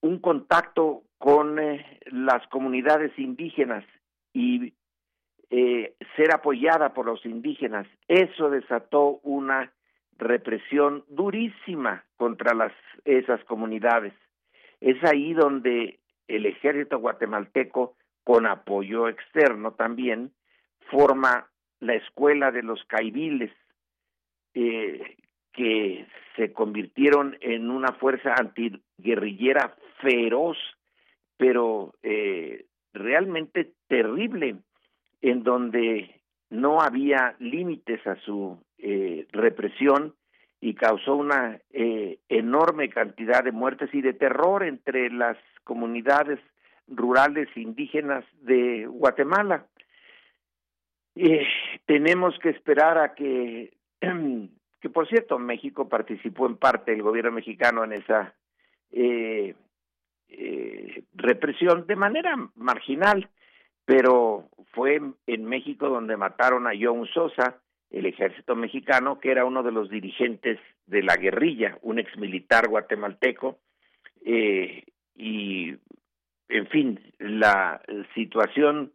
un 0.01 0.19
contacto 0.19 1.03
con 1.19 1.59
eh, 1.59 2.01
las 2.07 2.47
comunidades 2.49 3.17
indígenas 3.19 3.85
y 4.33 4.75
eh, 5.51 5.95
ser 6.17 6.33
apoyada 6.33 6.95
por 6.95 7.07
los 7.07 7.25
indígenas. 7.25 7.87
Eso 8.07 8.51
desató 8.51 9.21
una 9.23 9.73
represión 10.19 11.05
durísima 11.09 12.05
contra 12.17 12.55
las 12.55 12.73
esas 13.05 13.43
comunidades. 13.45 14.13
Es 14.81 15.03
ahí 15.05 15.33
donde 15.33 16.01
el 16.27 16.47
ejército 16.47 16.99
guatemalteco, 16.99 17.97
con 18.25 18.47
apoyo 18.47 19.09
externo 19.09 19.73
también, 19.73 20.33
forma 20.91 21.49
la 21.81 21.95
escuela 21.95 22.51
de 22.51 22.63
los 22.63 22.85
caibiles, 22.85 23.53
eh, 24.55 25.17
que 25.53 26.07
se 26.37 26.53
convirtieron 26.53 27.37
en 27.41 27.71
una 27.71 27.93
fuerza 27.93 28.35
antiguerrillera 28.99 29.77
feroz, 30.01 30.57
pero 31.37 31.95
eh, 32.03 32.67
realmente 32.93 33.73
terrible, 33.87 34.57
en 35.21 35.43
donde 35.43 36.21
no 36.51 36.81
había 36.81 37.37
límites 37.39 38.05
a 38.07 38.17
su 38.17 38.59
eh, 38.79 39.27
represión 39.33 40.15
y 40.61 40.75
causó 40.75 41.15
una 41.15 41.61
eh, 41.71 42.19
enorme 42.29 42.89
cantidad 42.89 43.45
de 43.45 43.53
muertes 43.53 43.91
y 43.93 44.01
de 44.01 44.13
terror 44.13 44.65
entre 44.65 45.11
las 45.11 45.37
comunidades 45.63 46.41
rurales 46.89 47.49
indígenas 47.57 48.25
de 48.41 48.87
Guatemala. 48.87 49.67
tenemos 51.87 52.39
que 52.39 52.51
esperar 52.51 52.99
a 52.99 53.15
que 53.15 53.73
que 54.81 54.91
por 54.91 55.09
cierto 55.09 55.39
México 55.39 55.89
participó 55.89 56.47
en 56.47 56.57
parte 56.57 56.93
el 56.93 57.03
gobierno 57.03 57.33
mexicano 57.33 57.85
en 57.85 57.93
esa 57.93 58.35
eh, 58.93 59.55
eh, 60.29 61.03
represión 61.15 61.87
de 61.87 61.97
manera 61.97 62.37
marginal, 62.55 63.29
pero 63.85 64.49
fue 64.73 65.01
en 65.27 65.45
México 65.45 65.89
donde 65.89 66.17
mataron 66.17 66.67
a 66.67 66.73
John 66.79 67.07
Sosa, 67.07 67.61
el 67.91 68.07
ejército 68.07 68.55
mexicano, 68.55 69.19
que 69.19 69.31
era 69.31 69.47
uno 69.47 69.63
de 69.63 69.73
los 69.73 69.89
dirigentes 69.89 70.59
de 70.87 71.03
la 71.03 71.17
guerrilla, 71.17 71.79
un 71.83 71.99
exmilitar 71.99 72.69
guatemalteco, 72.69 73.59
eh, 74.25 74.85
y 75.17 75.75
en 76.49 76.67
fin, 76.69 77.01
la 77.19 77.81
situación 78.15 78.93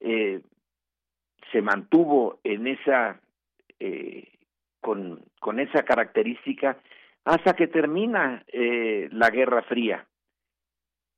eh, 0.00 0.40
se 1.52 1.62
mantuvo 1.62 2.40
en 2.44 2.66
esa 2.66 3.20
eh, 3.78 4.28
con, 4.80 5.22
con 5.38 5.60
esa 5.60 5.82
característica 5.84 6.78
hasta 7.24 7.54
que 7.54 7.66
termina 7.66 8.44
eh, 8.48 9.08
la 9.12 9.30
Guerra 9.30 9.62
Fría. 9.62 10.06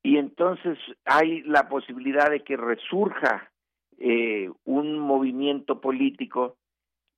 Y 0.02 0.16
entonces 0.16 0.78
hay 1.04 1.42
la 1.42 1.68
posibilidad 1.68 2.30
de 2.30 2.40
que 2.40 2.56
resurja 2.56 3.50
eh, 3.98 4.50
un 4.64 4.98
movimiento 4.98 5.80
político 5.80 6.56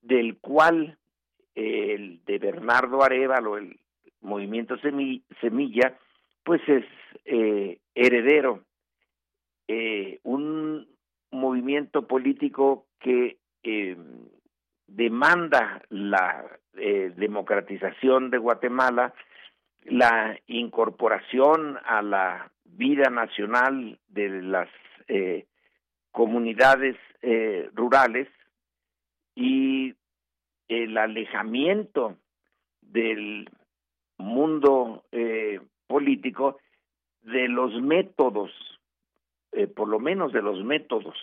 del 0.03 0.37
cual 0.39 0.99
el 1.55 2.23
de 2.25 2.39
Bernardo 2.39 3.03
Arevalo, 3.03 3.57
el 3.57 3.79
movimiento 4.21 4.77
Semilla, 4.79 5.97
pues 6.43 6.61
es 6.69 6.85
eh, 7.25 7.79
heredero. 7.95 8.65
Eh, 9.67 10.21
un 10.25 10.87
movimiento 11.31 12.07
político 12.07 12.87
que 13.01 13.39
eh, 13.63 13.97
demanda 14.87 15.83
la 15.89 16.45
eh, 16.75 17.13
democratización 17.17 18.31
de 18.31 18.39
Guatemala, 18.39 19.15
la 19.85 20.39
incorporación 20.47 21.79
a 21.85 22.03
la 22.03 22.51
vida 22.65 23.11
nacional 23.11 23.99
de 24.09 24.29
las 24.43 24.69
eh, 25.09 25.47
comunidades 26.11 26.97
eh, 27.23 27.71
rurales 27.75 28.29
y 29.35 29.95
el 30.69 30.97
alejamiento 30.97 32.17
del 32.81 33.49
mundo 34.17 35.05
eh, 35.13 35.61
político 35.87 36.59
de 37.23 37.49
los 37.49 37.81
métodos, 37.83 38.51
eh, 39.53 39.67
por 39.67 39.89
lo 39.89 39.99
menos 39.99 40.33
de 40.33 40.43
los 40.43 40.63
métodos 40.65 41.17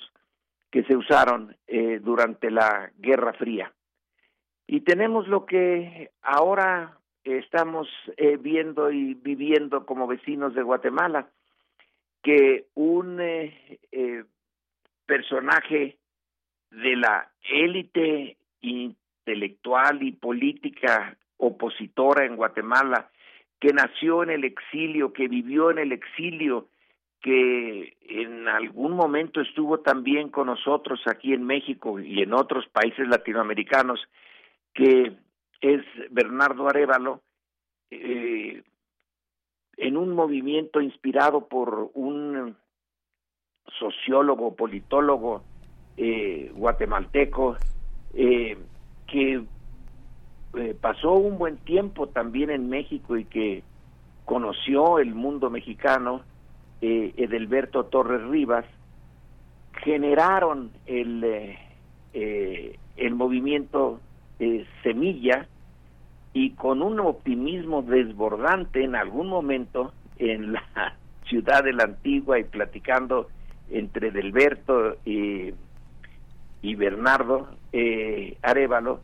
que 0.71 0.83
se 0.83 0.95
usaron 0.95 1.55
eh, 1.67 1.99
durante 2.01 2.49
la 2.49 2.91
Guerra 2.97 3.33
Fría. 3.33 3.71
Y 4.67 4.81
tenemos 4.81 5.27
lo 5.27 5.45
que 5.45 6.11
ahora 6.21 6.97
estamos 7.23 7.87
eh, 8.17 8.37
viendo 8.37 8.91
y 8.91 9.13
viviendo 9.15 9.85
como 9.85 10.07
vecinos 10.07 10.55
de 10.55 10.63
Guatemala, 10.63 11.27
que 12.23 12.67
un 12.75 13.19
eh, 13.19 13.79
eh, 13.91 14.23
personaje 15.05 15.97
de 16.71 16.95
la 16.95 17.29
élite 17.49 18.37
intelectual 18.61 20.01
y 20.03 20.13
política 20.13 21.17
opositora 21.37 22.25
en 22.25 22.35
Guatemala, 22.35 23.09
que 23.59 23.73
nació 23.73 24.23
en 24.23 24.29
el 24.31 24.43
exilio, 24.43 25.13
que 25.13 25.27
vivió 25.27 25.71
en 25.71 25.79
el 25.79 25.91
exilio, 25.91 26.67
que 27.21 27.95
en 28.01 28.47
algún 28.47 28.93
momento 28.93 29.41
estuvo 29.41 29.79
también 29.79 30.29
con 30.29 30.47
nosotros 30.47 30.99
aquí 31.05 31.33
en 31.33 31.43
México 31.43 31.99
y 31.99 32.21
en 32.21 32.33
otros 32.33 32.67
países 32.69 33.07
latinoamericanos, 33.07 33.99
que 34.73 35.13
es 35.61 35.81
Bernardo 36.09 36.67
Arevalo, 36.67 37.21
eh, 37.91 38.63
en 39.77 39.97
un 39.97 40.13
movimiento 40.13 40.81
inspirado 40.81 41.47
por 41.47 41.91
un 41.93 42.55
sociólogo, 43.79 44.55
politólogo 44.55 45.43
eh, 45.97 46.51
guatemalteco, 46.55 47.57
eh, 48.13 48.57
que 49.07 49.43
eh, 50.53 50.75
pasó 50.79 51.13
un 51.13 51.37
buen 51.37 51.57
tiempo 51.57 52.07
también 52.07 52.49
en 52.49 52.69
México 52.69 53.17
y 53.17 53.25
que 53.25 53.63
conoció 54.25 54.99
el 54.99 55.13
mundo 55.13 55.49
mexicano, 55.49 56.21
eh, 56.81 57.13
Edelberto 57.17 57.85
Torres 57.85 58.23
Rivas, 58.23 58.65
generaron 59.83 60.71
el, 60.85 61.23
eh, 61.23 61.59
eh, 62.13 62.77
el 62.97 63.15
movimiento 63.15 63.99
eh, 64.39 64.65
Semilla 64.83 65.47
y 66.33 66.51
con 66.51 66.81
un 66.81 66.99
optimismo 66.99 67.81
desbordante 67.81 68.83
en 68.83 68.95
algún 68.95 69.27
momento 69.27 69.93
en 70.17 70.53
la 70.53 70.63
ciudad 71.27 71.63
de 71.63 71.73
la 71.73 71.83
Antigua 71.83 72.39
y 72.39 72.43
platicando 72.43 73.29
entre 73.69 74.09
Edelberto 74.09 74.97
y, 75.05 75.53
Bernardo 76.75 77.47
Arevalo, 78.41 79.01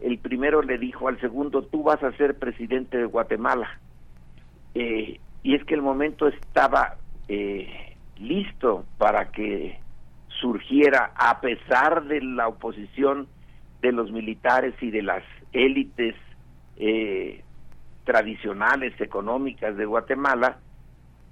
el 0.00 0.18
primero 0.18 0.62
le 0.62 0.78
dijo 0.78 1.08
al 1.08 1.20
segundo, 1.20 1.62
tú 1.62 1.82
vas 1.82 2.02
a 2.02 2.12
ser 2.12 2.38
presidente 2.38 2.98
de 2.98 3.04
Guatemala. 3.04 3.78
Y 4.74 5.18
es 5.54 5.64
que 5.64 5.74
el 5.74 5.82
momento 5.82 6.28
estaba 6.28 6.96
eh, 7.32 7.94
listo 8.16 8.84
para 8.98 9.30
que 9.30 9.78
surgiera, 10.40 11.12
a 11.14 11.40
pesar 11.40 12.02
de 12.06 12.20
la 12.20 12.48
oposición 12.48 13.28
de 13.80 13.92
los 13.92 14.10
militares 14.10 14.74
y 14.80 14.90
de 14.90 15.02
las 15.02 15.22
élites 15.52 16.16
eh, 16.76 17.44
tradicionales 18.02 19.00
económicas 19.00 19.76
de 19.76 19.86
Guatemala, 19.86 20.58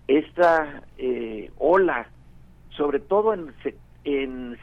esta 0.07 0.85
eh, 0.99 1.51
ola, 1.59 2.07
sobre 2.71 3.01
todo 3.01 3.35
en, 3.35 3.53
en 4.05 4.57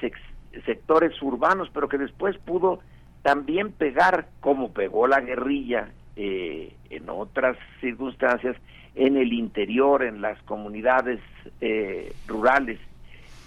sectores 0.66 1.22
urbanos, 1.22 1.70
pero 1.74 1.90
que 1.90 1.98
después 1.98 2.38
pudo 2.38 2.80
también 3.24 3.74
pegar 3.74 4.30
como 4.40 4.72
pegó 4.72 5.06
la 5.06 5.20
guerrilla 5.20 5.90
eh, 6.16 6.74
en 6.90 7.10
otras 7.10 7.58
circunstancias 7.82 8.56
en 8.96 9.18
el 9.18 9.34
interior, 9.34 10.04
en 10.04 10.22
las 10.22 10.42
comunidades 10.44 11.20
eh, 11.62 12.14
rurales. 12.28 12.80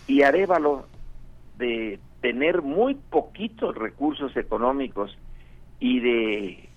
Y 0.07 0.23
Arevalo, 0.23 0.87
de 1.57 1.99
tener 2.21 2.63
muy 2.63 2.95
poquitos 2.95 3.75
recursos 3.75 4.37
económicos 4.37 5.17
y 5.81 6.01
de 6.01 6.69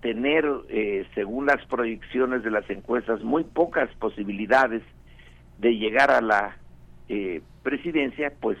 tener, 0.00 0.44
eh, 0.68 1.06
según 1.14 1.46
las 1.46 1.64
proyecciones 1.66 2.42
de 2.42 2.50
las 2.50 2.68
encuestas, 2.68 3.22
muy 3.22 3.42
pocas 3.42 3.88
posibilidades 3.96 4.82
de 5.58 5.76
llegar 5.76 6.10
a 6.10 6.20
la 6.20 6.56
eh, 7.08 7.40
presidencia, 7.62 8.32
pues 8.40 8.58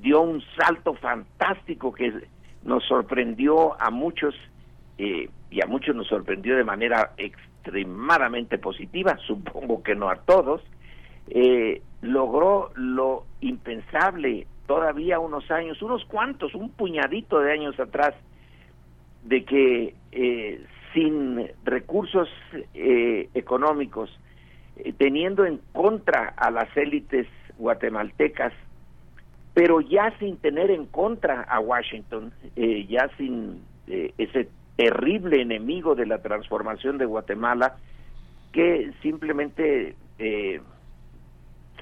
dio 0.00 0.22
un 0.22 0.42
salto 0.56 0.94
fantástico 0.94 1.92
que 1.92 2.12
nos 2.62 2.84
sorprendió 2.84 3.80
a 3.80 3.90
muchos 3.90 4.34
eh, 4.96 5.28
y 5.54 5.62
a 5.62 5.66
muchos 5.66 5.94
nos 5.94 6.08
sorprendió 6.08 6.56
de 6.56 6.64
manera 6.64 7.12
extremadamente 7.16 8.58
positiva, 8.58 9.16
supongo 9.26 9.82
que 9.84 9.94
no 9.94 10.10
a 10.10 10.16
todos, 10.16 10.62
eh, 11.28 11.80
logró 12.02 12.72
lo 12.74 13.24
impensable 13.40 14.48
todavía 14.66 15.20
unos 15.20 15.48
años, 15.52 15.80
unos 15.80 16.04
cuantos, 16.06 16.54
un 16.54 16.70
puñadito 16.70 17.38
de 17.38 17.52
años 17.52 17.78
atrás, 17.78 18.14
de 19.22 19.44
que 19.44 19.94
eh, 20.10 20.64
sin 20.92 21.48
recursos 21.64 22.28
eh, 22.74 23.28
económicos, 23.34 24.10
eh, 24.76 24.92
teniendo 24.92 25.46
en 25.46 25.60
contra 25.72 26.34
a 26.36 26.50
las 26.50 26.76
élites 26.76 27.28
guatemaltecas, 27.58 28.52
pero 29.54 29.80
ya 29.80 30.12
sin 30.18 30.36
tener 30.38 30.72
en 30.72 30.86
contra 30.86 31.42
a 31.42 31.60
Washington, 31.60 32.32
ya 32.56 33.08
sin 33.16 33.62
ese 33.86 34.48
terrible 34.76 35.40
enemigo 35.40 35.94
de 35.94 36.06
la 36.06 36.18
transformación 36.18 36.98
de 36.98 37.06
Guatemala, 37.06 37.76
que 38.52 38.92
simplemente 39.02 39.96
eh, 40.18 40.60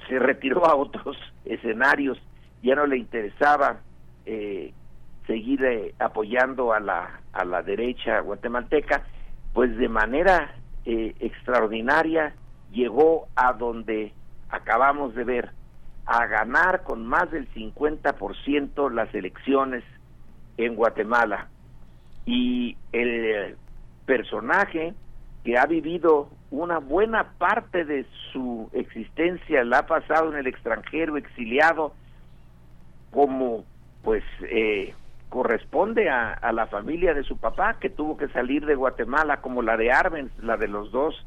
se 0.07 0.19
retiró 0.19 0.65
a 0.65 0.75
otros 0.75 1.17
escenarios, 1.45 2.19
ya 2.61 2.75
no 2.75 2.85
le 2.85 2.97
interesaba 2.97 3.81
eh, 4.25 4.73
seguir 5.27 5.63
eh, 5.63 5.93
apoyando 5.99 6.73
a 6.73 6.79
la, 6.79 7.19
a 7.31 7.45
la 7.45 7.61
derecha 7.61 8.19
guatemalteca, 8.19 9.03
pues 9.53 9.75
de 9.77 9.89
manera 9.89 10.55
eh, 10.85 11.15
extraordinaria 11.19 12.33
llegó 12.71 13.27
a 13.35 13.53
donde 13.53 14.13
acabamos 14.49 15.15
de 15.15 15.23
ver, 15.23 15.51
a 16.05 16.25
ganar 16.25 16.83
con 16.83 17.05
más 17.05 17.31
del 17.31 17.47
50% 17.53 18.91
las 18.91 19.13
elecciones 19.13 19.83
en 20.57 20.75
Guatemala. 20.75 21.47
Y 22.25 22.77
el 22.91 23.55
personaje 24.05 24.93
que 25.43 25.57
ha 25.57 25.65
vivido 25.65 26.29
una 26.51 26.77
buena 26.77 27.33
parte 27.37 27.83
de 27.83 28.05
su 28.31 28.69
existencia, 28.73 29.63
la 29.63 29.79
ha 29.79 29.85
pasado 29.87 30.31
en 30.31 30.37
el 30.37 30.47
extranjero, 30.47 31.17
exiliado, 31.17 31.93
como 33.11 33.65
pues 34.03 34.23
eh, 34.41 34.93
corresponde 35.29 36.09
a, 36.09 36.51
la 36.51 36.67
familia 36.67 37.13
de 37.13 37.23
su 37.23 37.37
papá, 37.37 37.77
que 37.79 37.89
tuvo 37.89 38.17
que 38.17 38.27
salir 38.27 38.65
de 38.65 38.75
Guatemala, 38.75 39.41
como 39.41 39.63
la 39.63 39.77
de 39.77 39.91
Arbenz, 39.91 40.31
la 40.39 40.57
de 40.57 40.67
los 40.67 40.91
dos 40.91 41.25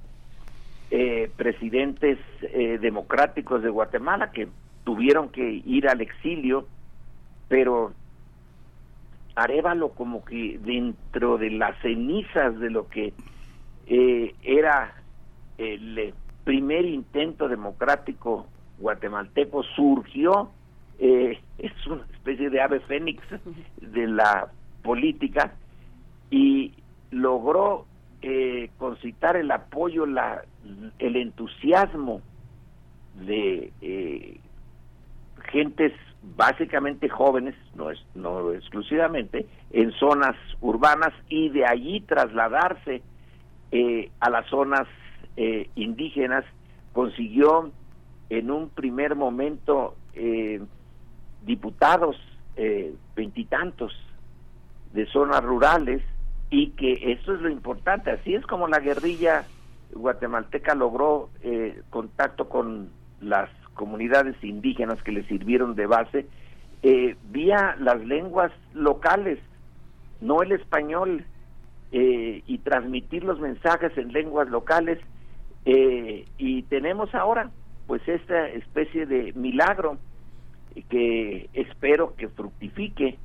eh, 0.92 1.28
presidentes 1.36 2.18
eh, 2.42 2.78
democráticos 2.80 3.62
de 3.62 3.70
Guatemala, 3.70 4.30
que 4.30 4.48
tuvieron 4.84 5.30
que 5.30 5.60
ir 5.64 5.88
al 5.88 6.00
exilio, 6.00 6.68
pero 7.48 7.92
Arevalo 9.36 9.90
como 9.90 10.24
que 10.24 10.58
dentro 10.58 11.38
de 11.38 11.50
las 11.50 11.78
cenizas 11.80 12.58
de 12.58 12.70
lo 12.70 12.88
que 12.88 13.12
eh, 13.86 14.34
era 14.42 14.94
el 15.58 16.14
primer 16.44 16.84
intento 16.84 17.48
democrático 17.48 18.46
guatemalteco 18.78 19.62
surgió 19.62 20.50
eh, 20.98 21.38
es 21.58 21.86
una 21.86 22.04
especie 22.12 22.50
de 22.50 22.60
ave 22.60 22.80
fénix 22.80 23.22
de 23.80 24.06
la 24.06 24.50
política 24.82 25.52
y 26.30 26.72
logró 27.10 27.86
eh, 28.22 28.70
concitar 28.78 29.36
el 29.36 29.50
apoyo, 29.50 30.06
la, 30.06 30.42
el 30.98 31.16
entusiasmo 31.16 32.20
de 33.14 33.72
eh, 33.80 34.40
gentes 35.50 35.92
básicamente 36.34 37.08
jóvenes, 37.08 37.54
no 37.74 37.90
es 37.90 37.98
no 38.14 38.52
exclusivamente, 38.52 39.46
en 39.70 39.92
zonas 39.92 40.34
urbanas 40.60 41.12
y 41.28 41.50
de 41.50 41.64
allí 41.66 42.00
trasladarse 42.00 43.02
eh, 43.70 44.10
a 44.20 44.30
las 44.30 44.46
zonas 44.46 44.86
eh, 45.36 45.70
indígenas 45.74 46.44
consiguió 46.92 47.70
en 48.30 48.50
un 48.50 48.70
primer 48.70 49.14
momento 49.14 49.94
eh, 50.14 50.60
diputados 51.42 52.16
eh, 52.56 52.94
veintitantos 53.14 53.92
de 54.92 55.06
zonas 55.06 55.42
rurales 55.44 56.02
y 56.50 56.70
que 56.70 57.12
eso 57.12 57.34
es 57.34 57.40
lo 57.40 57.50
importante, 57.50 58.10
así 58.10 58.34
es 58.34 58.46
como 58.46 58.66
la 58.66 58.80
guerrilla 58.80 59.44
guatemalteca 59.92 60.74
logró 60.74 61.28
eh, 61.42 61.82
contacto 61.90 62.48
con 62.48 62.90
las 63.20 63.50
comunidades 63.76 64.42
indígenas 64.42 65.00
que 65.02 65.12
le 65.12 65.22
sirvieron 65.28 65.76
de 65.76 65.86
base 65.86 66.26
eh, 66.82 67.16
vía 67.30 67.76
las 67.80 68.04
lenguas 68.04 68.52
locales, 68.74 69.38
no 70.20 70.42
el 70.42 70.52
español, 70.52 71.24
eh, 71.92 72.42
y 72.46 72.58
transmitir 72.58 73.24
los 73.24 73.40
mensajes 73.40 73.96
en 73.96 74.12
lenguas 74.12 74.48
locales. 74.48 74.98
Eh, 75.64 76.26
y 76.38 76.62
tenemos 76.64 77.12
ahora 77.14 77.50
pues 77.86 78.06
esta 78.06 78.48
especie 78.50 79.06
de 79.06 79.32
milagro 79.34 79.98
que 80.88 81.48
espero 81.54 82.14
que 82.16 82.28
fructifique, 82.28 83.18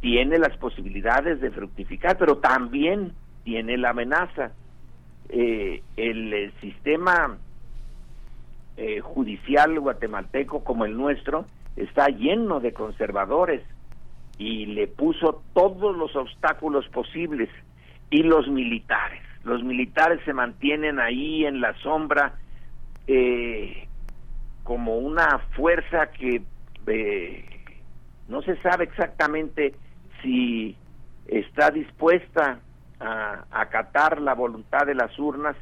tiene 0.00 0.38
las 0.38 0.56
posibilidades 0.58 1.40
de 1.40 1.50
fructificar, 1.50 2.18
pero 2.18 2.38
también 2.38 3.12
tiene 3.44 3.76
la 3.78 3.90
amenaza. 3.90 4.52
El, 5.28 6.52
sistema 6.60 7.38
eh, 8.76 9.00
judicial 9.00 9.80
guatemalteco 9.80 10.62
como 10.62 10.84
el 10.84 10.96
nuestro 10.96 11.46
está 11.76 12.08
lleno 12.08 12.60
de 12.60 12.72
conservadores 12.72 13.62
y 14.38 14.66
le 14.66 14.86
puso 14.86 15.42
todos 15.54 15.96
los 15.96 16.14
obstáculos 16.14 16.86
posibles 16.88 17.48
y 18.10 18.22
los 18.22 18.48
militares. 18.48 19.22
Los 19.44 19.62
militares 19.62 20.20
se 20.26 20.34
mantienen 20.34 21.00
ahí 21.00 21.46
en 21.46 21.60
la 21.60 21.74
sombra 21.78 22.34
eh, 23.06 23.88
como 24.62 24.98
una 24.98 25.38
fuerza 25.54 26.10
que 26.10 26.42
eh, 26.86 27.44
no 28.28 28.42
se 28.42 28.56
sabe 28.60 28.84
exactamente 28.84 29.74
si 30.22 30.76
está 31.26 31.70
dispuesta 31.70 32.60
a 33.00 33.44
acatar 33.50 34.20
la 34.20 34.34
voluntad 34.34 34.86
de 34.86 34.94
las 34.94 35.18
urnas 35.18 35.56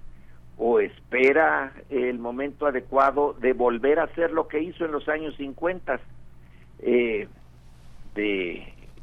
o 0.56 0.78
espera 0.78 1.72
el 1.90 2.18
momento 2.18 2.66
adecuado 2.66 3.34
de 3.34 3.52
volver 3.52 3.98
a 3.98 4.04
hacer 4.04 4.30
lo 4.30 4.46
que 4.46 4.62
hizo 4.62 4.84
en 4.84 4.92
los 4.92 5.08
años 5.08 5.34
50, 5.36 6.00
eh, 6.80 7.28
de 8.14 8.52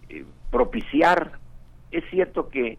eh, 0.10 0.26
propiciar. 0.49 1.34
Es 1.91 2.03
cierto 2.10 2.49
que 2.49 2.78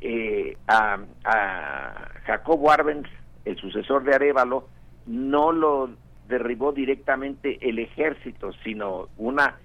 eh, 0.00 0.56
a, 0.66 0.98
a, 1.24 2.08
Jacobo 2.24 2.70
Arbenz, 2.70 3.08
el 3.44 3.56
sucesor 3.56 4.02
de 4.02 4.14
Arevalo, 4.14 4.68
no 5.06 5.52
lo 5.52 5.90
derribó 6.28 6.72
directamente 6.72 7.58
el 7.68 7.78
ejército, 7.78 8.52
sino 8.64 9.08
una 9.16 9.58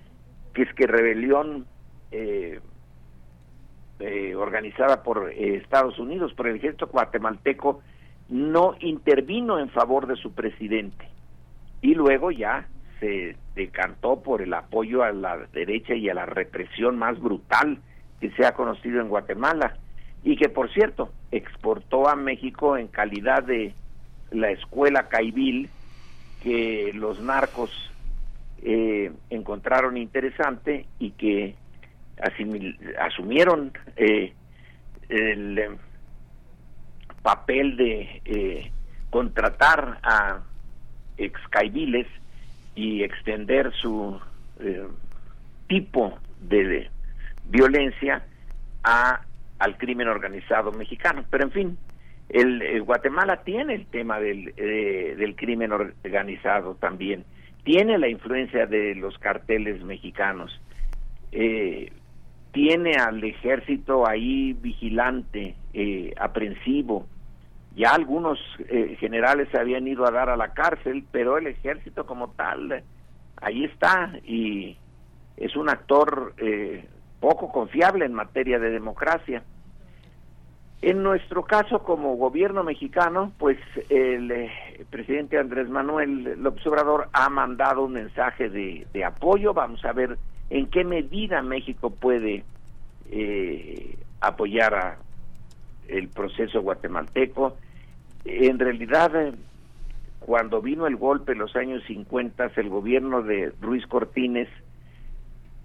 que 0.53 0.63
es 0.63 0.73
que 0.75 0.85
rebelión 0.85 1.65
eh, 2.11 2.59
organizada 4.35 5.01
por 5.01 5.31
Estados 5.31 5.97
Unidos, 5.97 6.33
por 6.33 6.47
el 6.47 6.57
ejército 6.57 6.87
guatemalteco 6.87 7.81
no 8.31 8.75
intervino 8.79 9.59
en 9.59 9.69
favor 9.69 10.07
de 10.07 10.15
su 10.15 10.31
presidente. 10.31 11.05
Y 11.81 11.93
luego 11.93 12.31
ya 12.31 12.67
se 12.99 13.35
decantó 13.55 14.21
por 14.21 14.41
el 14.41 14.53
apoyo 14.53 15.03
a 15.03 15.11
la 15.11 15.37
derecha 15.53 15.93
y 15.93 16.09
a 16.09 16.13
la 16.13 16.25
represión 16.25 16.97
más 16.97 17.19
brutal 17.19 17.79
que 18.21 18.31
se 18.31 18.45
ha 18.45 18.53
conocido 18.53 19.01
en 19.01 19.09
Guatemala. 19.09 19.77
Y 20.23 20.37
que 20.37 20.47
por 20.47 20.71
cierto 20.71 21.11
exportó 21.31 22.07
a 22.07 22.15
México 22.15 22.77
en 22.77 22.87
calidad 22.87 23.43
de 23.43 23.73
la 24.31 24.51
escuela 24.51 25.09
Caibil 25.09 25.69
que 26.41 26.91
los 26.93 27.19
narcos 27.19 27.69
eh, 28.63 29.11
encontraron 29.29 29.97
interesante 29.97 30.85
y 30.99 31.11
que 31.11 31.55
asumieron 32.97 33.73
eh, 33.97 34.33
el 35.09 35.77
papel 37.21 37.77
de 37.77 38.21
eh, 38.25 38.71
contratar 39.09 39.99
a 40.03 40.39
excaibiles 41.17 42.07
y 42.75 43.03
extender 43.03 43.71
su 43.73 44.19
eh, 44.59 44.87
tipo 45.67 46.17
de 46.39 46.89
violencia 47.45 48.23
a 48.83 49.21
al 49.59 49.77
crimen 49.77 50.07
organizado 50.07 50.71
mexicano. 50.71 51.23
Pero 51.29 51.43
en 51.43 51.51
fin, 51.51 51.77
el, 52.29 52.61
el 52.63 52.81
Guatemala 52.81 53.43
tiene 53.43 53.75
el 53.75 53.85
tema 53.85 54.19
del, 54.19 54.53
eh, 54.57 55.15
del 55.17 55.35
crimen 55.35 55.71
organizado 55.71 56.75
también, 56.75 57.25
tiene 57.63 57.99
la 57.99 58.07
influencia 58.07 58.65
de 58.65 58.95
los 58.95 59.17
carteles 59.19 59.83
mexicanos, 59.83 60.59
eh, 61.31 61.91
tiene 62.51 62.95
al 62.95 63.23
ejército 63.23 64.07
ahí 64.07 64.53
vigilante, 64.53 65.55
eh, 65.73 66.13
aprensivo. 66.19 67.07
Ya 67.75 67.93
algunos 67.93 68.39
eh, 68.67 68.97
generales 68.99 69.47
se 69.51 69.59
habían 69.59 69.87
ido 69.87 70.05
a 70.05 70.11
dar 70.11 70.29
a 70.29 70.35
la 70.35 70.53
cárcel, 70.53 71.05
pero 71.11 71.37
el 71.37 71.47
ejército 71.47 72.05
como 72.05 72.31
tal, 72.31 72.83
ahí 73.37 73.63
está 73.63 74.11
y 74.25 74.77
es 75.37 75.55
un 75.55 75.69
actor 75.69 76.33
eh, 76.37 76.85
poco 77.19 77.51
confiable 77.51 78.05
en 78.05 78.13
materia 78.13 78.59
de 78.59 78.69
democracia. 78.69 79.43
En 80.81 81.03
nuestro 81.03 81.43
caso, 81.43 81.83
como 81.83 82.15
gobierno 82.15 82.63
mexicano, 82.63 83.31
pues 83.37 83.57
el 83.89 84.31
eh, 84.31 84.51
presidente 84.89 85.37
Andrés 85.37 85.69
Manuel 85.69 86.41
López 86.41 86.65
Obrador 86.65 87.07
ha 87.13 87.29
mandado 87.29 87.83
un 87.83 87.93
mensaje 87.93 88.49
de, 88.49 88.87
de 88.91 89.05
apoyo. 89.05 89.53
Vamos 89.53 89.85
a 89.85 89.93
ver 89.93 90.17
en 90.51 90.67
qué 90.67 90.83
medida 90.83 91.41
México 91.41 91.89
puede 91.91 92.43
eh, 93.09 93.97
apoyar 94.19 94.75
a 94.75 94.97
el 95.87 96.09
proceso 96.09 96.61
guatemalteco. 96.61 97.55
En 98.25 98.59
realidad, 98.59 99.15
eh, 99.15 99.33
cuando 100.19 100.61
vino 100.61 100.87
el 100.87 100.97
golpe 100.97 101.31
en 101.31 101.39
los 101.39 101.55
años 101.55 101.81
50, 101.87 102.51
el 102.57 102.69
gobierno 102.69 103.23
de 103.23 103.53
Ruiz 103.61 103.87
Cortines, 103.87 104.49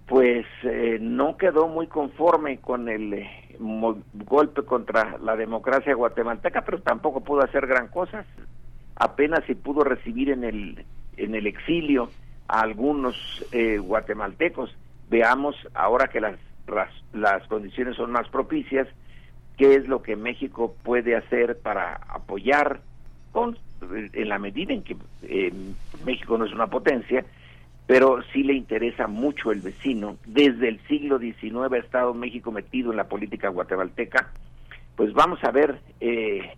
pues 0.07 0.45
eh, 0.63 0.99
no 1.01 1.35
quedó 1.35 1.67
muy 1.67 1.87
conforme 1.87 2.59
con 2.59 2.87
el 2.87 3.27
golpe 3.59 4.63
contra 4.63 5.17
la 5.17 5.35
democracia 5.35 5.95
guatemalteca, 5.95 6.61
pero 6.61 6.79
tampoco 6.79 7.19
pudo 7.19 7.41
hacer 7.41 7.67
gran 7.67 7.89
cosa. 7.89 8.25
Apenas 8.95 9.43
si 9.47 9.55
pudo 9.55 9.83
recibir 9.83 10.29
en 10.29 10.45
el 10.45 10.85
en 11.17 11.35
el 11.35 11.45
exilio 11.45 12.09
a 12.47 12.61
algunos 12.61 13.15
eh, 13.51 13.77
guatemaltecos. 13.77 14.75
Veamos 15.09 15.55
ahora 15.73 16.07
que 16.07 16.19
las 16.19 16.37
las 17.13 17.47
condiciones 17.47 17.95
son 17.95 18.11
más 18.11 18.27
propicias, 18.29 18.87
qué 19.57 19.75
es 19.75 19.87
lo 19.87 20.01
que 20.01 20.15
México 20.15 20.75
puede 20.83 21.15
hacer 21.15 21.57
para 21.59 21.95
apoyar 22.07 22.81
con 23.31 23.57
en 23.91 24.29
la 24.29 24.39
medida 24.39 24.73
en 24.73 24.83
que 24.83 24.97
eh, 25.23 25.53
México 26.03 26.37
no 26.37 26.45
es 26.45 26.51
una 26.51 26.67
potencia, 26.67 27.23
pero 27.85 28.21
sí 28.33 28.43
le 28.43 28.53
interesa 28.53 29.07
mucho 29.07 29.51
el 29.51 29.61
vecino. 29.61 30.17
Desde 30.25 30.67
el 30.67 30.79
siglo 30.87 31.19
XIX 31.19 31.71
ha 31.71 31.77
estado 31.77 32.13
México 32.13 32.51
metido 32.51 32.91
en 32.91 32.97
la 32.97 33.07
política 33.07 33.49
guatemalteca. 33.49 34.31
Pues 34.95 35.13
vamos 35.13 35.43
a 35.43 35.51
ver 35.51 35.79
eh, 35.99 36.55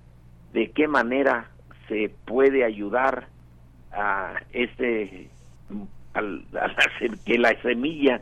de 0.54 0.72
qué 0.72 0.88
manera 0.88 1.50
se 1.90 2.10
puede 2.26 2.64
ayudar 2.64 3.28
a 3.92 4.36
este 4.54 5.30
a, 6.14 6.20
a 6.20 6.22
la, 6.22 6.76
que 7.26 7.38
la 7.38 7.60
semilla 7.62 8.22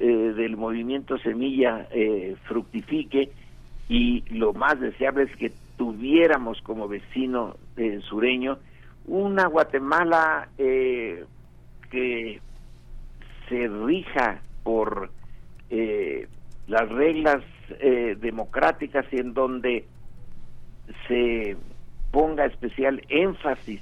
eh, 0.00 0.06
del 0.06 0.56
movimiento 0.56 1.18
Semilla 1.18 1.88
eh, 1.90 2.36
fructifique 2.44 3.30
y 3.88 4.22
lo 4.30 4.52
más 4.52 4.78
deseable 4.78 5.24
es 5.24 5.34
que 5.34 5.50
tuviéramos 5.76 6.62
como 6.62 6.86
vecino 6.86 7.56
eh, 7.76 7.98
sureño 8.08 8.58
una 9.06 9.46
Guatemala 9.46 10.50
que 10.56 12.40
se 13.48 13.68
rija 13.68 14.40
por 14.62 15.10
las 15.70 16.88
reglas 16.90 17.42
democráticas 18.20 19.06
y 19.10 19.16
en 19.16 19.32
donde 19.32 19.86
se 21.08 21.56
ponga 22.12 22.44
especial 22.44 23.02
énfasis 23.08 23.80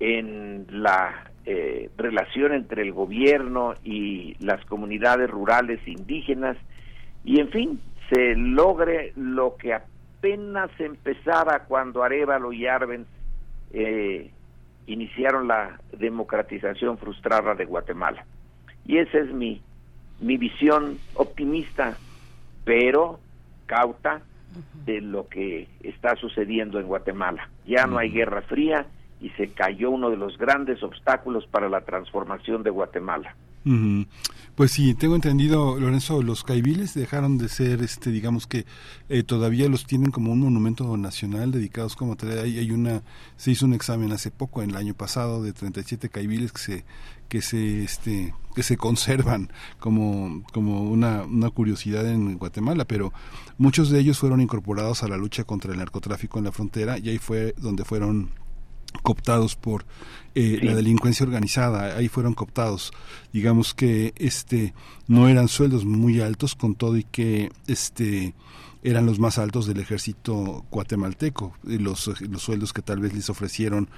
en 0.00 0.66
la 0.68 1.29
eh, 1.52 1.90
relación 1.96 2.52
entre 2.52 2.82
el 2.82 2.92
gobierno 2.92 3.74
y 3.82 4.36
las 4.38 4.64
comunidades 4.66 5.28
rurales 5.28 5.80
indígenas. 5.84 6.56
Y 7.24 7.40
en 7.40 7.48
fin 7.48 7.80
se 8.08 8.36
logre 8.36 9.12
lo 9.16 9.56
que 9.56 9.74
apenas 9.74 10.70
empezaba 10.78 11.64
cuando 11.66 12.04
Arevalo 12.04 12.52
y 12.52 12.68
Arbenz 12.68 13.08
eh, 13.72 14.30
iniciaron 14.86 15.48
la 15.48 15.80
democratización 15.98 16.98
frustrada 16.98 17.56
de 17.56 17.64
Guatemala. 17.64 18.24
Y 18.86 18.98
esa 18.98 19.18
es 19.18 19.32
mi 19.32 19.60
mi 20.20 20.36
visión 20.36 20.98
optimista 21.14 21.96
pero 22.64 23.18
cauta 23.66 24.22
de 24.84 25.00
lo 25.00 25.26
que 25.26 25.66
está 25.82 26.14
sucediendo 26.14 26.78
en 26.78 26.86
Guatemala. 26.86 27.48
Ya 27.66 27.86
no 27.86 27.98
hay 27.98 28.10
guerra 28.10 28.42
fría 28.42 28.86
y 29.20 29.30
se 29.30 29.48
cayó 29.48 29.90
uno 29.90 30.10
de 30.10 30.16
los 30.16 30.36
grandes 30.38 30.82
obstáculos 30.82 31.46
para 31.46 31.68
la 31.68 31.82
transformación 31.82 32.62
de 32.62 32.70
Guatemala. 32.70 33.34
Pues 34.54 34.72
sí, 34.72 34.94
tengo 34.94 35.14
entendido, 35.16 35.78
Lorenzo, 35.78 36.22
los 36.22 36.44
caibiles 36.44 36.94
dejaron 36.94 37.36
de 37.36 37.48
ser, 37.48 37.82
este, 37.82 38.10
digamos 38.10 38.46
que 38.46 38.64
eh, 39.10 39.22
todavía 39.22 39.68
los 39.68 39.84
tienen 39.84 40.10
como 40.10 40.32
un 40.32 40.40
monumento 40.40 40.96
nacional 40.96 41.52
dedicados 41.52 41.94
como 41.94 42.16
hay, 42.22 42.58
hay 42.58 42.70
una, 42.70 43.02
se 43.36 43.50
hizo 43.50 43.66
un 43.66 43.74
examen 43.74 44.12
hace 44.12 44.30
poco, 44.30 44.62
en 44.62 44.70
el 44.70 44.76
año 44.76 44.94
pasado, 44.94 45.42
de 45.42 45.52
37 45.52 46.08
caibiles 46.08 46.52
que 46.52 46.58
se, 46.58 46.84
que 47.28 47.42
se, 47.42 47.84
este, 47.84 48.34
que 48.54 48.62
se 48.62 48.78
conservan 48.78 49.52
como, 49.78 50.42
como 50.52 50.82
una, 50.82 51.22
una 51.24 51.50
curiosidad 51.50 52.06
en 52.06 52.38
Guatemala, 52.38 52.86
pero 52.86 53.12
muchos 53.58 53.90
de 53.90 54.00
ellos 54.00 54.18
fueron 54.18 54.40
incorporados 54.40 55.02
a 55.02 55.08
la 55.08 55.18
lucha 55.18 55.44
contra 55.44 55.72
el 55.72 55.78
narcotráfico 55.78 56.38
en 56.38 56.46
la 56.46 56.52
frontera 56.52 56.98
y 56.98 57.10
ahí 57.10 57.18
fue 57.18 57.54
donde 57.58 57.84
fueron 57.84 58.30
cooptados 59.02 59.56
por 59.56 59.84
eh, 60.34 60.60
la 60.62 60.74
delincuencia 60.74 61.24
organizada. 61.24 61.96
Ahí 61.96 62.08
fueron 62.08 62.34
cooptados. 62.34 62.92
Digamos 63.32 63.74
que 63.74 64.12
este 64.16 64.74
no 65.08 65.28
eran 65.28 65.48
sueldos 65.48 65.84
muy 65.84 66.20
altos 66.20 66.54
con 66.54 66.74
todo 66.74 66.96
y 66.96 67.04
que 67.04 67.50
este 67.66 68.34
eran 68.82 69.04
los 69.06 69.18
más 69.18 69.38
altos 69.38 69.66
del 69.66 69.80
ejército 69.80 70.64
guatemalteco. 70.70 71.54
Los, 71.64 72.06
los 72.20 72.42
sueldos 72.42 72.72
que 72.72 72.82
tal 72.82 73.00
vez 73.00 73.12
les 73.12 73.28
ofrecieron 73.28 73.88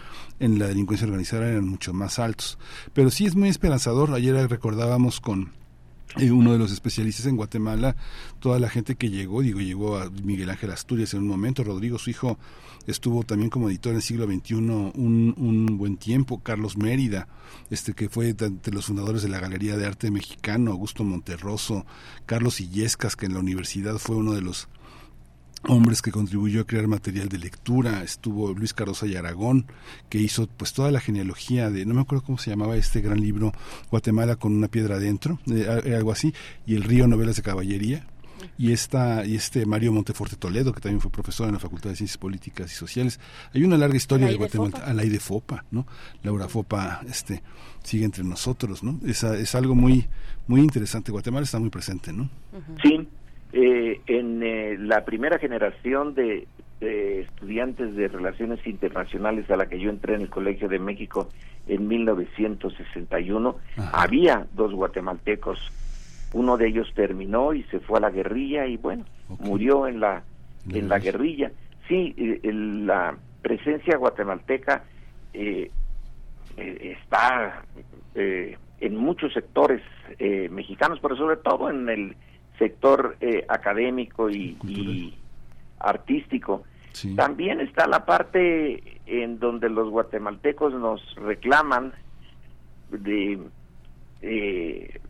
en 0.41 0.59
la 0.59 0.67
delincuencia 0.67 1.07
organizada 1.07 1.49
eran 1.49 1.69
mucho 1.69 1.93
más 1.93 2.19
altos. 2.19 2.59
Pero 2.93 3.11
sí 3.11 3.27
es 3.27 3.37
muy 3.37 3.49
esperanzador. 3.49 4.13
Ayer 4.13 4.35
recordábamos 4.49 5.21
con 5.21 5.53
uno 6.21 6.53
de 6.53 6.59
los 6.59 6.73
especialistas 6.73 7.27
en 7.27 7.37
Guatemala, 7.37 7.97
toda 8.41 8.59
la 8.59 8.69
gente 8.69 8.97
que 8.97 9.11
llegó, 9.11 9.43
digo, 9.43 9.61
llegó 9.61 9.99
a 9.99 10.11
Miguel 10.11 10.51
Ángel 10.51 10.71
Asturias 10.71 11.15
en 11.15 11.21
un 11.21 11.29
momento, 11.29 11.65
Rodrigo, 11.65 11.99
su 11.99 12.11
hijo, 12.11 12.39
estuvo 12.87 13.23
también 13.23 13.51
como 13.51 13.69
editor 13.69 13.91
en 13.91 13.97
el 13.97 14.03
siglo 14.03 14.27
XXI 14.27 14.55
un, 14.55 15.35
un 15.37 15.79
buen 15.79 15.97
tiempo, 15.97 16.41
Carlos 16.43 16.77
Mérida, 16.77 17.29
este 17.71 17.95
que 17.95 18.09
fue 18.09 18.31
entre 18.31 18.75
los 18.75 18.87
fundadores 18.87 19.23
de 19.23 19.29
la 19.29 19.41
Galería 19.41 19.77
de 19.77 19.87
Arte 19.87 20.11
Mexicano, 20.11 20.73
Augusto 20.73 21.05
Monterroso, 21.05 21.87
Carlos 22.27 22.61
Illescas, 22.61 23.17
que 23.17 23.27
en 23.27 23.35
la 23.35 23.41
universidad 23.41 23.99
fue 23.99 24.17
uno 24.17 24.33
de 24.33 24.43
los 24.43 24.69
hombres 25.69 26.03
que 26.03 26.11
contribuyó 26.11 26.63
a 26.63 26.67
crear 26.67 26.87
material 26.87 27.29
de 27.29 27.39
lectura, 27.39 28.03
estuvo 28.03 28.53
Luis 28.53 28.75
Cardosa 28.75 29.07
y 29.07 29.17
Aragón, 29.17 29.67
que 30.09 30.19
hizo 30.19 30.47
pues 30.47 30.73
toda 30.73 30.91
la 30.91 31.01
genealogía 31.01 31.71
de, 31.71 31.87
no 31.87 31.95
me 31.95 32.01
acuerdo 32.01 32.25
cómo 32.25 32.39
se 32.39 32.51
llamaba 32.51 32.77
este 32.77 33.01
gran 33.01 33.21
libro, 33.21 33.53
Guatemala 33.91 34.37
con 34.37 34.55
una 34.55 34.69
piedra 34.69 34.97
adentro, 34.97 35.39
eh, 35.51 35.95
algo 35.95 36.13
así, 36.13 36.35
y 36.67 36.75
El 36.75 36.83
río 36.83 37.07
Novelas 37.07 37.37
de 37.37 37.43
Caballería, 37.43 38.07
y 38.59 38.73
esta 38.73 39.25
y 39.25 39.37
este 39.37 39.67
Mario 39.67 39.93
Monteforte 39.93 40.37
Toledo 40.37 40.73
que 40.73 40.81
también 40.81 41.01
fue 41.01 41.13
profesor 41.13 41.47
en 41.47 41.55
la 41.55 41.61
Facultad 41.61 41.91
de 41.91 41.97
Ciencias 41.97 42.19
Políticas 42.19 42.73
y 42.73 42.75
Sociales. 42.75 43.21
Hay 43.55 43.63
una 43.63 43.77
larga 43.77 43.97
historia 43.97 44.27
de 44.27 44.35
Guatemala 44.35 44.79
a 44.79 44.93
la 44.93 45.05
de 45.05 45.21
Fopa 45.21 45.65
no 45.71 45.87
Laura 46.25 46.49
Fopa 46.49 47.03
este 47.09 47.43
sigue 47.85 48.05
entre 48.05 48.25
nosotros 48.25 48.83
no 48.83 48.99
es, 49.07 49.23
es 49.23 49.55
algo 49.55 49.77
muy 49.77 50.09
muy 50.49 50.61
interesante. 50.61 51.13
Guatemala 51.13 51.45
está 51.45 51.61
muy 51.61 51.71
presente 51.71 52.13
no 52.13 52.29
sí 52.83 53.09
eh, 53.53 54.01
en 54.07 54.43
eh, 54.43 54.77
la 54.79 55.05
primera 55.05 55.39
generación 55.39 56.15
de, 56.15 56.47
estudiantes 56.81 57.95
de 57.95 58.09
relaciones 58.09 58.67
internacionales 58.67 59.49
a 59.51 59.57
la 59.57 59.67
que 59.67 59.79
yo 59.79 59.89
entré 59.89 60.17
en 60.17 60.23
el 60.23 60.31
Colegio 60.31 60.69
de 60.69 60.81
México 60.81 61.29
en 61.69 61.87
1961, 61.87 63.57
había 63.93 64.47
dos 64.55 64.73
guatemaltecos. 64.73 65.61
Uno 66.33 66.57
de 66.57 66.67
ellos 66.67 66.91
terminó 66.93 67.55
y 67.55 67.63
se 67.65 67.79
fue 67.79 67.99
a 67.99 68.01
la 68.01 68.11
guerrilla 68.11 68.67
y 68.67 68.79
bueno, 68.79 69.05
murió 69.39 69.87
en 69.87 70.01
la 70.01 70.25
en 70.73 70.89
la 70.89 70.99
guerrilla. 70.99 71.53
Sí, 71.87 72.17
eh, 72.17 72.41
la 72.53 73.17
presencia 73.43 73.97
guatemalteca 73.97 74.83
eh, 75.35 75.71
está 76.57 77.63
en 78.81 78.97
muchos 78.97 79.33
sectores 79.33 79.83
mexicanos, 80.51 80.99
pero 81.01 81.17
sobre 81.17 81.37
todo 81.37 81.71
en 81.71 81.89
el 81.89 82.17
sector 82.63 83.17
eh, 83.21 83.45
académico 83.49 84.31
y, 84.31 85.15
artístico. 85.81 86.63
También 87.17 87.61
está 87.61 87.89
la 87.89 88.05
parte 88.05 89.01
en 89.07 89.41
donde 89.41 89.69
los 89.69 89.91
guatemaltecos 89.91 90.73
nos 90.75 91.01
reclaman 91.17 91.93
de 92.91 93.41
eh, 94.21 95.01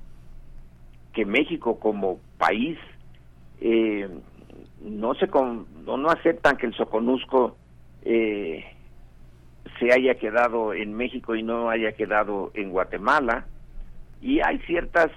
que 1.12 1.26
México 1.26 1.78
como 1.78 2.20
país 2.38 2.78
eh, 3.60 4.08
no 4.80 5.14
se 5.14 5.26
no, 5.26 6.08
aceptan 6.08 6.56
que 6.56 6.66
el 6.66 6.74
Soconusco 6.74 7.56
se 8.02 9.92
haya 9.92 10.14
quedado 10.14 10.72
en 10.72 10.94
México 10.94 11.34
y 11.34 11.42
no 11.42 11.68
haya 11.68 11.92
quedado 11.92 12.50
en 12.54 12.70
Guatemala 12.70 13.44
y 14.22 14.40
hay 14.40 14.58
ciertas 14.60 15.10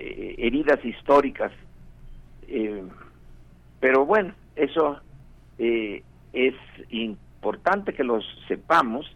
eh, 0.00 0.34
heridas 0.38 0.84
históricas. 0.84 1.50
Eh, 2.46 2.84
pero 3.80 4.06
bueno, 4.06 4.32
eso 4.54 5.00
eh, 5.58 6.04
es 6.32 6.54
importante 6.90 7.92
que 7.92 8.04
los 8.04 8.24
sepamos, 8.46 9.06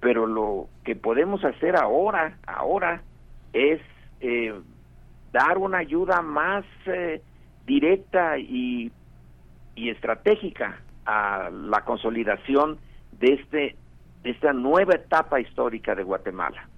pero 0.00 0.26
lo 0.26 0.68
que 0.84 0.96
podemos 0.96 1.44
hacer 1.44 1.76
ahora, 1.76 2.36
ahora, 2.46 3.02
es 3.52 3.80
dar 5.32 5.58
una 5.58 5.78
ayuda 5.78 6.20
más 6.20 6.64
directa 7.64 8.38
y, 8.38 8.90
y 9.76 9.90
estratégica 9.90 10.80
a 11.04 11.48
la 11.50 11.84
consolidación 11.84 12.78
de 13.20 13.34
este 13.34 13.76
de 14.22 14.30
esta 14.30 14.52
nueva 14.52 14.94
etapa 14.94 15.38
histórica 15.38 15.94
de 15.94 16.02
Guatemala. 16.02 16.68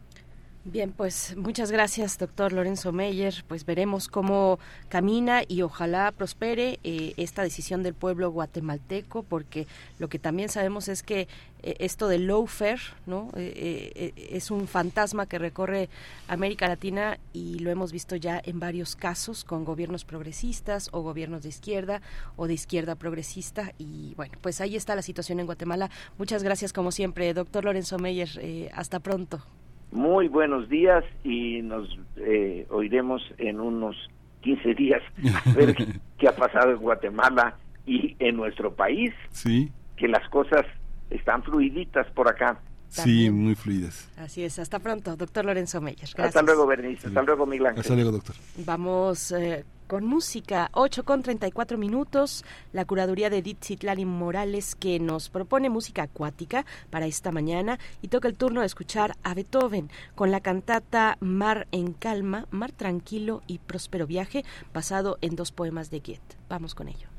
Bien, 0.70 0.92
pues 0.92 1.34
muchas 1.34 1.72
gracias, 1.72 2.18
doctor 2.18 2.52
Lorenzo 2.52 2.92
Meyer. 2.92 3.42
Pues 3.48 3.64
veremos 3.64 4.06
cómo 4.06 4.58
camina 4.90 5.40
y 5.48 5.62
ojalá 5.62 6.12
prospere 6.12 6.78
eh, 6.84 7.14
esta 7.16 7.42
decisión 7.42 7.82
del 7.82 7.94
pueblo 7.94 8.30
guatemalteco, 8.30 9.22
porque 9.22 9.66
lo 9.98 10.10
que 10.10 10.18
también 10.18 10.50
sabemos 10.50 10.88
es 10.88 11.02
que 11.02 11.26
eh, 11.62 11.76
esto 11.78 12.06
del 12.06 12.26
lawfare, 12.26 12.82
¿no? 13.06 13.30
Eh, 13.34 14.12
es 14.30 14.50
un 14.50 14.68
fantasma 14.68 15.24
que 15.24 15.38
recorre 15.38 15.88
América 16.28 16.68
Latina 16.68 17.18
y 17.32 17.60
lo 17.60 17.70
hemos 17.70 17.90
visto 17.90 18.14
ya 18.16 18.38
en 18.44 18.60
varios 18.60 18.94
casos 18.94 19.44
con 19.44 19.64
gobiernos 19.64 20.04
progresistas 20.04 20.90
o 20.92 21.00
gobiernos 21.00 21.44
de 21.44 21.48
izquierda 21.48 22.02
o 22.36 22.46
de 22.46 22.52
izquierda 22.52 22.94
progresista. 22.94 23.72
Y 23.78 24.12
bueno, 24.16 24.34
pues 24.42 24.60
ahí 24.60 24.76
está 24.76 24.94
la 24.94 25.02
situación 25.02 25.40
en 25.40 25.46
Guatemala. 25.46 25.88
Muchas 26.18 26.42
gracias, 26.42 26.74
como 26.74 26.92
siempre, 26.92 27.32
doctor 27.32 27.64
Lorenzo 27.64 27.98
Meyer. 27.98 28.70
hasta 28.74 29.00
pronto. 29.00 29.42
Muy 29.90 30.28
buenos 30.28 30.68
días 30.68 31.04
y 31.24 31.62
nos 31.62 31.98
eh, 32.16 32.66
oiremos 32.70 33.22
en 33.38 33.60
unos 33.60 33.96
15 34.42 34.74
días 34.74 35.02
a 35.46 35.52
ver 35.52 35.74
qué 36.18 36.28
ha 36.28 36.36
pasado 36.36 36.72
en 36.72 36.78
Guatemala 36.78 37.56
y 37.86 38.14
en 38.18 38.36
nuestro 38.36 38.74
país. 38.74 39.12
Sí. 39.30 39.72
Que 39.96 40.08
las 40.08 40.28
cosas 40.28 40.66
están 41.10 41.42
fluiditas 41.42 42.06
por 42.12 42.28
acá. 42.28 42.60
Sí, 42.88 43.30
muy 43.30 43.54
fluidas. 43.54 44.08
Así 44.16 44.44
es. 44.44 44.58
Hasta 44.58 44.78
pronto, 44.78 45.16
doctor 45.16 45.44
Lorenzo 45.44 45.80
Meyer. 45.80 46.08
Hasta 46.18 46.42
luego, 46.42 46.66
Bernice. 46.66 47.08
Hasta 47.08 47.22
luego, 47.22 47.46
Miguel 47.46 47.66
Ángel. 47.66 47.80
Hasta 47.80 47.94
luego, 47.94 48.12
doctor. 48.12 48.36
Vamos 48.64 49.32
eh, 49.32 49.64
con 49.88 50.06
música, 50.06 50.70
8 50.74 51.04
con 51.04 51.22
34 51.22 51.78
minutos, 51.78 52.44
la 52.72 52.84
curaduría 52.84 53.30
de 53.30 53.38
Edith 53.38 53.64
Citlali 53.64 54.04
Morales 54.04 54.76
que 54.76 55.00
nos 55.00 55.30
propone 55.30 55.70
música 55.70 56.02
acuática 56.02 56.64
para 56.90 57.06
esta 57.06 57.32
mañana 57.32 57.80
y 58.02 58.08
toca 58.08 58.28
el 58.28 58.36
turno 58.36 58.60
de 58.60 58.66
escuchar 58.66 59.16
a 59.24 59.34
Beethoven 59.34 59.90
con 60.14 60.30
la 60.30 60.40
cantata 60.40 61.16
Mar 61.20 61.66
en 61.72 61.94
calma, 61.94 62.46
Mar 62.50 62.70
tranquilo 62.70 63.42
y 63.46 63.58
próspero 63.58 64.06
viaje, 64.06 64.44
basado 64.72 65.18
en 65.22 65.34
dos 65.34 65.50
poemas 65.50 65.90
de 65.90 66.00
Goethe. 66.00 66.36
Vamos 66.48 66.74
con 66.74 66.88
ello. 66.88 67.17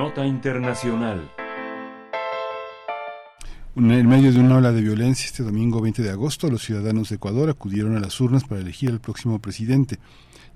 Nota 0.00 0.24
Internacional. 0.24 1.30
En 3.76 4.08
medio 4.08 4.32
de 4.32 4.40
una 4.40 4.56
ola 4.56 4.72
de 4.72 4.80
violencia, 4.80 5.26
este 5.26 5.42
domingo 5.42 5.82
20 5.82 6.02
de 6.02 6.08
agosto, 6.08 6.50
los 6.50 6.62
ciudadanos 6.62 7.10
de 7.10 7.16
Ecuador 7.16 7.50
acudieron 7.50 7.98
a 7.98 8.00
las 8.00 8.18
urnas 8.18 8.44
para 8.44 8.62
elegir 8.62 8.88
al 8.88 9.00
próximo 9.02 9.40
presidente. 9.40 9.98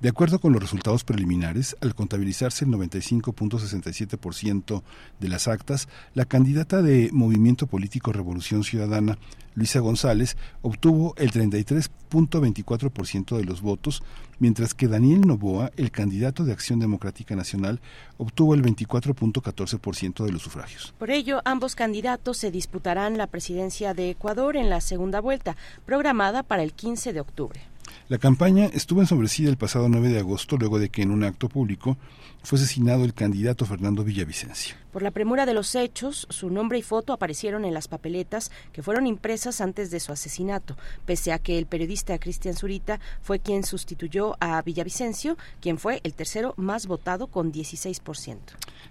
De 0.01 0.09
acuerdo 0.11 0.39
con 0.39 0.53
los 0.53 0.61
resultados 0.61 1.05
preliminares, 1.05 1.77
al 1.81 1.95
contabilizarse 1.95 2.65
el 2.65 2.71
95.67% 2.73 4.83
de 5.21 5.29
las 5.29 5.49
actas, 5.49 5.89
la 6.13 6.27
candidata 6.27 6.83
de 6.83 7.09
Movimiento 7.13 7.67
Político 7.67 8.13
Revolución 8.13 8.65
Ciudadana, 8.65 9.17
Luisa 9.55 9.81
González, 9.81 10.37
obtuvo 10.63 11.15
el 11.17 11.31
33.24% 11.31 13.37
de 13.37 13.45
los 13.45 13.61
votos, 13.63 14.03
mientras 14.41 14.75
que 14.75 14.89
Daniel 14.89 15.21
Novoa, 15.21 15.71
el 15.77 15.93
candidato 15.93 16.45
de 16.45 16.51
Acción 16.53 16.81
Democrática 16.81 17.37
Nacional, 17.37 17.81
obtuvo 18.19 18.55
el 18.55 18.63
24.14% 18.63 20.25
de 20.25 20.33
los 20.33 20.43
sufragios. 20.43 20.93
Por 20.99 21.11
ello, 21.11 21.41
ambos 21.45 21.77
candidatos 21.77 22.39
se 22.39 22.51
disputarán 22.51 23.17
la 23.17 23.29
presidencia 23.29 23.95
de 23.95 24.11
Ecuador 24.11 24.57
en 24.57 24.71
la 24.71 24.81
segunda 24.81 25.21
vuelta, 25.21 25.57
programada 25.87 26.43
para 26.43 26.65
el 26.65 26.73
15 26.73 27.13
de 27.13 27.21
octubre. 27.21 27.61
La 28.09 28.19
campaña 28.19 28.67
estuvo 28.67 29.01
ensombrecido 29.01 29.51
el 29.51 29.57
pasado 29.57 29.89
9 29.89 30.09
de 30.09 30.19
agosto 30.19 30.57
luego 30.57 30.79
de 30.79 30.89
que 30.91 31.03
en 31.03 31.11
un 31.11 31.25
acto 31.25 31.49
público 31.49 31.97
fue 32.45 32.59
asesinado 32.59 33.05
el 33.05 33.15
candidato 33.15 33.65
Fernando 33.65 34.05
Villavicencio. 34.05 34.77
Por 34.93 35.03
la 35.03 35.11
premura 35.11 35.47
de 35.47 35.55
los 35.55 35.75
hechos, 35.75 36.27
su 36.31 36.51
nombre 36.51 36.79
y 36.79 36.83
foto 36.83 37.13
aparecieron 37.13 37.65
en 37.65 37.75
las 37.75 37.89
papeletas 37.89 38.53
que 38.73 38.83
fueron 38.83 39.07
impresas 39.07 39.61
antes 39.61 39.91
de 39.91 39.99
su 39.99 40.13
asesinato, 40.13 40.77
pese 41.07 41.33
a 41.33 41.39
que 41.39 41.59
el 41.59 41.67
periodista 41.67 42.17
Cristian 42.19 42.55
Zurita 42.55 43.01
fue 43.23 43.41
quien 43.41 43.65
sustituyó 43.65 44.37
a 44.41 44.61
Villavicencio, 44.63 45.37
quien 45.61 45.79
fue 45.79 46.01
el 46.05 46.13
tercero 46.13 46.55
más 46.57 46.87
votado 46.87 47.27
con 47.27 47.51
16%. 47.51 48.37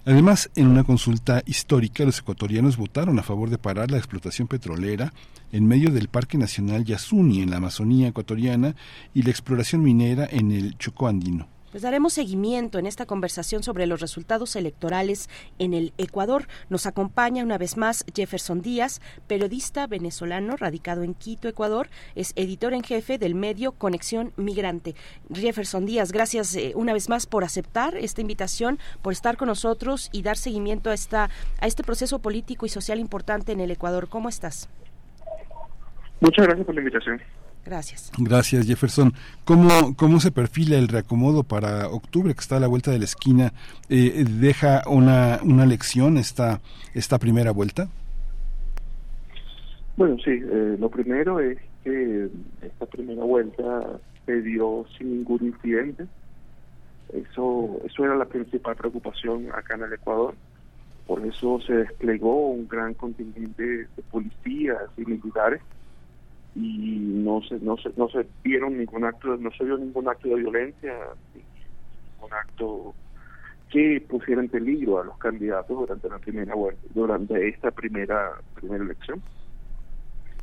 Además, 0.05 0.49
en 0.55 0.67
una 0.67 0.83
consulta 0.83 1.43
histórica, 1.45 2.03
los 2.03 2.19
ecuatorianos 2.19 2.75
votaron 2.75 3.17
a 3.19 3.23
favor 3.23 3.49
de 3.49 3.59
parar 3.59 3.91
la 3.91 3.97
explotación 3.97 4.47
petrolera 4.47 5.13
en 5.51 5.67
medio 5.67 5.91
del 5.91 6.09
Parque 6.09 6.37
Nacional 6.39 6.83
Yasuni 6.83 7.41
en 7.43 7.51
la 7.51 7.57
Amazonía 7.57 8.07
ecuatoriana 8.07 8.75
y 9.13 9.21
la 9.21 9.29
exploración 9.29 9.83
minera 9.83 10.27
en 10.29 10.51
el 10.51 10.75
Chocó 10.79 11.07
andino. 11.07 11.47
Pues 11.73 11.81
daremos 11.81 12.13
seguimiento 12.13 12.77
en 12.77 12.85
esta 12.85 13.07
conversación 13.07 13.63
sobre 13.63 13.87
los 13.87 13.99
resultados 13.99 14.55
electorales 14.55 15.27
en 15.57 15.73
el 15.73 15.91
Ecuador. 15.97 16.45
Nos 16.69 16.85
acompaña 16.85 17.43
una 17.43 17.57
vez 17.57 17.77
más 17.77 18.05
Jefferson 18.13 18.61
Díaz, 18.61 19.01
periodista 19.25 19.87
venezolano 19.87 20.55
radicado 20.55 21.01
en 21.01 21.15
Quito, 21.15 21.47
Ecuador. 21.47 21.89
Es 22.13 22.33
editor 22.35 22.75
en 22.75 22.83
jefe 22.83 23.17
del 23.17 23.33
medio 23.33 23.71
Conexión 23.71 24.33
Migrante. 24.37 24.93
Jefferson 25.33 25.87
Díaz, 25.87 26.11
gracias 26.11 26.55
eh, 26.55 26.73
una 26.75 26.93
vez 26.93 27.09
más 27.09 27.25
por 27.25 27.43
aceptar 27.43 27.97
esta 27.97 28.21
invitación, 28.21 28.77
por 29.01 29.11
estar 29.11 29.35
con 29.35 29.47
nosotros 29.47 30.09
y 30.11 30.21
dar 30.21 30.37
seguimiento 30.37 30.91
a, 30.91 30.93
esta, 30.93 31.31
a 31.59 31.65
este 31.65 31.83
proceso 31.83 32.19
político 32.19 32.67
y 32.67 32.69
social 32.69 32.99
importante 32.99 33.51
en 33.51 33.61
el 33.61 33.71
Ecuador. 33.71 34.09
¿Cómo 34.09 34.29
estás? 34.29 34.69
Muchas 36.19 36.45
gracias 36.45 36.67
por 36.67 36.75
la 36.75 36.81
invitación. 36.81 37.19
Gracias. 37.65 38.11
Gracias, 38.17 38.67
Jefferson. 38.67 39.13
¿Cómo, 39.45 39.95
¿Cómo 39.95 40.19
se 40.19 40.31
perfila 40.31 40.77
el 40.77 40.89
reacomodo 40.89 41.43
para 41.43 41.87
octubre, 41.87 42.33
que 42.33 42.41
está 42.41 42.57
a 42.57 42.59
la 42.59 42.67
vuelta 42.67 42.91
de 42.91 42.99
la 42.99 43.05
esquina? 43.05 43.53
Eh, 43.89 44.25
¿Deja 44.27 44.83
una, 44.87 45.39
una 45.43 45.65
lección 45.65 46.17
esta, 46.17 46.59
esta 46.93 47.19
primera 47.19 47.51
vuelta? 47.51 47.87
Bueno, 49.95 50.17
sí. 50.23 50.31
Eh, 50.31 50.75
lo 50.77 50.89
primero 50.89 51.39
es 51.39 51.57
que 51.83 52.29
esta 52.61 52.85
primera 52.85 53.23
vuelta 53.23 53.99
se 54.25 54.41
dio 54.41 54.85
sin 54.97 55.17
ningún 55.17 55.45
incidente. 55.45 56.05
Eso, 57.13 57.79
eso 57.85 58.05
era 58.05 58.15
la 58.15 58.25
principal 58.25 58.75
preocupación 58.75 59.47
acá 59.53 59.75
en 59.75 59.83
el 59.83 59.93
Ecuador. 59.93 60.35
Por 61.07 61.25
eso 61.25 61.59
se 61.61 61.73
desplegó 61.73 62.49
un 62.49 62.67
gran 62.67 62.93
contingente 62.93 63.63
de 63.63 64.03
policías 64.09 64.81
y 64.97 65.05
militares 65.05 65.61
y 66.55 66.97
no 66.99 67.41
se 67.41 67.59
no 67.59 67.77
se 67.77 67.91
no 67.97 68.07
se 68.09 68.27
vieron 68.43 68.77
ningún 68.77 69.05
acto 69.05 69.35
no 69.37 69.51
se 69.51 69.63
vio 69.63 69.77
ningún 69.77 70.07
acto 70.07 70.29
de 70.29 70.35
violencia 70.35 70.93
ningún 71.33 72.33
acto 72.33 72.93
que 73.69 74.05
pusiera 74.07 74.41
en 74.41 74.49
peligro 74.49 74.99
a 74.99 75.03
los 75.03 75.17
candidatos 75.17 75.75
durante 75.75 76.09
la 76.09 76.19
primera 76.19 76.53
durante 76.93 77.47
esta 77.47 77.71
primera 77.71 78.33
primera 78.53 78.83
elección 78.83 79.21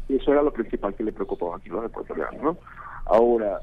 y 0.09 0.17
eso 0.17 0.33
era 0.33 0.43
lo 0.43 0.53
principal 0.53 0.95
que 0.95 1.05
le 1.05 1.13
preocupaba 1.13 1.57
aquí 1.57 1.69
los 1.69 1.85
ecuatorianos 1.85 2.43
¿no? 2.43 2.59
ahora 3.07 3.61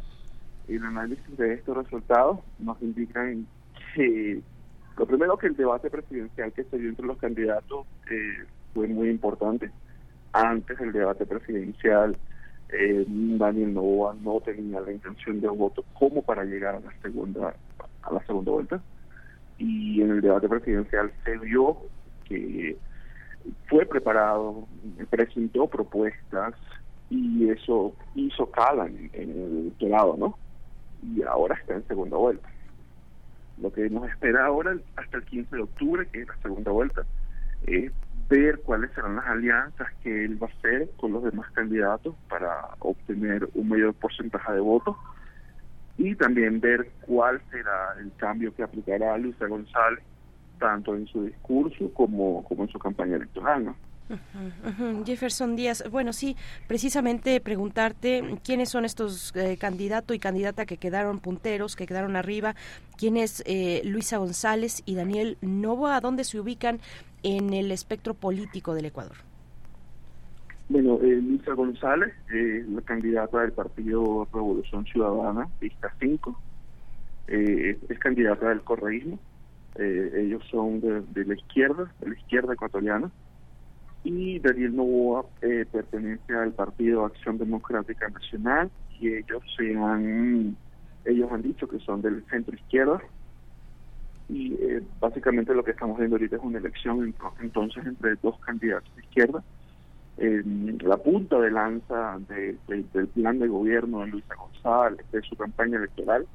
el 0.69 0.83
análisis 0.83 1.37
de 1.37 1.55
estos 1.55 1.75
resultados 1.75 2.39
nos 2.59 2.81
indican 2.81 3.45
que 3.93 4.41
lo 4.97 5.05
primero 5.05 5.37
que 5.37 5.47
el 5.47 5.55
debate 5.55 5.89
presidencial 5.89 6.53
que 6.53 6.63
se 6.63 6.77
dio 6.77 6.89
entre 6.89 7.05
los 7.05 7.17
candidatos 7.17 7.85
eh, 8.09 8.45
fue 8.73 8.87
muy 8.87 9.09
importante 9.09 9.69
antes 10.31 10.77
del 10.79 10.93
debate 10.93 11.25
presidencial 11.25 12.17
eh, 12.69 13.05
Daniel 13.07 13.73
Novoa 13.73 14.15
no 14.21 14.41
tenía 14.41 14.81
la 14.81 14.91
intención 14.91 15.39
de 15.39 15.47
voto 15.47 15.83
como 15.93 16.21
para 16.21 16.43
llegar 16.43 16.75
a 16.75 16.79
la 16.79 16.91
segunda 17.01 17.55
a 18.03 18.13
la 18.13 18.25
segunda 18.25 18.51
vuelta. 18.51 18.81
Y 19.57 20.01
en 20.01 20.11
el 20.11 20.21
debate 20.21 20.47
presidencial 20.47 21.11
se 21.23 21.37
vio 21.37 21.77
que 22.25 22.77
fue 23.67 23.85
preparado 23.85 24.67
presentó 25.09 25.67
propuestas 25.67 26.53
y 27.09 27.49
eso 27.49 27.93
hizo 28.15 28.51
cala 28.51 28.87
en, 28.87 29.09
el 29.13 29.57
electorado 29.61 30.17
no 30.17 30.37
y 31.01 31.23
ahora 31.23 31.55
está 31.55 31.75
en 31.75 31.87
segunda 31.87 32.17
vuelta. 32.17 32.49
Lo 33.61 33.71
que 33.71 33.89
nos 33.89 34.09
espera 34.09 34.45
ahora 34.45 34.75
hasta 34.95 35.17
el 35.17 35.23
15 35.23 35.55
de 35.55 35.61
octubre 35.61 36.07
que 36.11 36.21
es 36.21 36.27
la 36.27 36.37
segunda 36.41 36.71
vuelta 36.71 37.05
es 37.65 37.91
ver 38.29 38.59
cuáles 38.61 38.91
serán 38.91 39.15
las 39.15 39.25
alianzas 39.27 39.87
que 40.03 40.25
él 40.25 40.41
va 40.41 40.47
a 40.47 40.49
hacer 40.51 40.89
con 40.97 41.13
los 41.13 41.23
demás 41.23 41.49
candidatos 41.51 42.15
para 42.29 42.69
obtener 42.79 43.47
un 43.53 43.69
mayor 43.69 43.93
porcentaje 43.93 44.53
de 44.53 44.59
votos 44.59 44.95
y 45.97 46.15
también 46.15 46.59
ver 46.59 46.89
cuál 47.01 47.41
será 47.49 47.95
el 47.99 48.11
cambio 48.17 48.53
que 48.53 48.63
aplicará 48.63 49.17
Luisa 49.17 49.47
González 49.47 50.03
tanto 50.59 50.95
en 50.95 51.07
su 51.07 51.25
discurso 51.25 51.93
como, 51.93 52.43
como 52.43 52.63
en 52.63 52.69
su 52.69 52.79
campaña 52.79 53.15
electoral. 53.15 53.65
¿no? 53.65 53.75
Jefferson 55.05 55.55
Díaz, 55.55 55.83
bueno, 55.89 56.13
sí, 56.13 56.35
precisamente 56.67 57.39
preguntarte 57.41 58.39
quiénes 58.43 58.69
son 58.69 58.85
estos 58.85 59.35
eh, 59.35 59.57
candidato 59.57 60.13
y 60.13 60.19
candidata 60.19 60.65
que 60.65 60.77
quedaron 60.77 61.19
punteros, 61.19 61.75
que 61.75 61.87
quedaron 61.87 62.15
arriba, 62.15 62.55
quién 62.97 63.17
es 63.17 63.43
eh, 63.45 63.81
Luisa 63.83 64.17
González 64.17 64.83
y 64.85 64.95
Daniel 64.95 65.37
Novoa, 65.41 65.99
dónde 65.99 66.23
se 66.23 66.39
ubican 66.39 66.79
en 67.23 67.53
el 67.53 67.71
espectro 67.71 68.13
político 68.13 68.73
del 68.73 68.85
Ecuador? 68.85 69.17
Bueno, 70.69 70.99
eh, 71.01 71.21
Luisa 71.21 71.53
González 71.53 72.13
es 72.33 72.67
la 72.67 72.81
candidata 72.81 73.41
del 73.41 73.53
Partido 73.53 74.27
Revolución 74.33 74.85
Ciudadana, 74.85 75.47
lista 75.61 75.93
5. 75.99 76.41
Eh, 77.29 77.79
es 77.87 77.99
candidata 77.99 78.49
del 78.49 78.61
correísmo. 78.61 79.17
Eh, 79.75 80.23
ellos 80.25 80.43
son 80.51 80.81
de, 80.81 81.25
la 81.25 81.33
izquierda, 81.35 81.89
de 82.01 82.09
la 82.09 82.15
izquierda 82.15 82.53
ecuatoriana. 82.53 83.09
Y 84.09 84.39
Daniel 84.39 84.73
Novoa 84.73 85.25
pertenece 85.41 86.33
al 86.33 86.53
Partido 86.53 87.03
Acción 87.03 87.37
Democrática 87.37 88.07
Nacional 88.07 88.71
y 89.01 89.09
ellos 89.09 89.43
se 89.57 89.75
han, 89.75 90.55
ellos 91.03 91.29
han 91.29 91.41
dicho 91.41 91.67
que 91.67 91.77
son 91.79 92.01
del 92.01 92.23
centro 92.29 92.55
izquierda 92.55 93.01
y 94.29 94.53
eh, 94.53 94.81
básicamente 95.01 95.53
lo 95.53 95.61
que 95.61 95.71
estamos 95.71 95.97
viendo 95.97 96.15
ahorita 96.15 96.37
es 96.37 96.41
una 96.41 96.59
elección 96.59 97.13
entonces 97.41 97.85
entre 97.85 98.15
dos 98.21 98.39
candidatos 98.39 98.89
de 98.95 99.01
izquierda. 99.01 99.43
la 100.17 100.97
punta 100.97 101.37
de 101.39 101.51
lanza 101.51 102.17
del 102.29 103.07
plan 103.13 103.39
de 103.39 103.47
gobierno 103.49 103.99
de 103.99 104.07
Luisa 104.07 104.35
González, 104.35 105.05
de 105.11 105.21
su 105.23 105.35
campaña 105.35 105.79
electoral, 105.79 106.25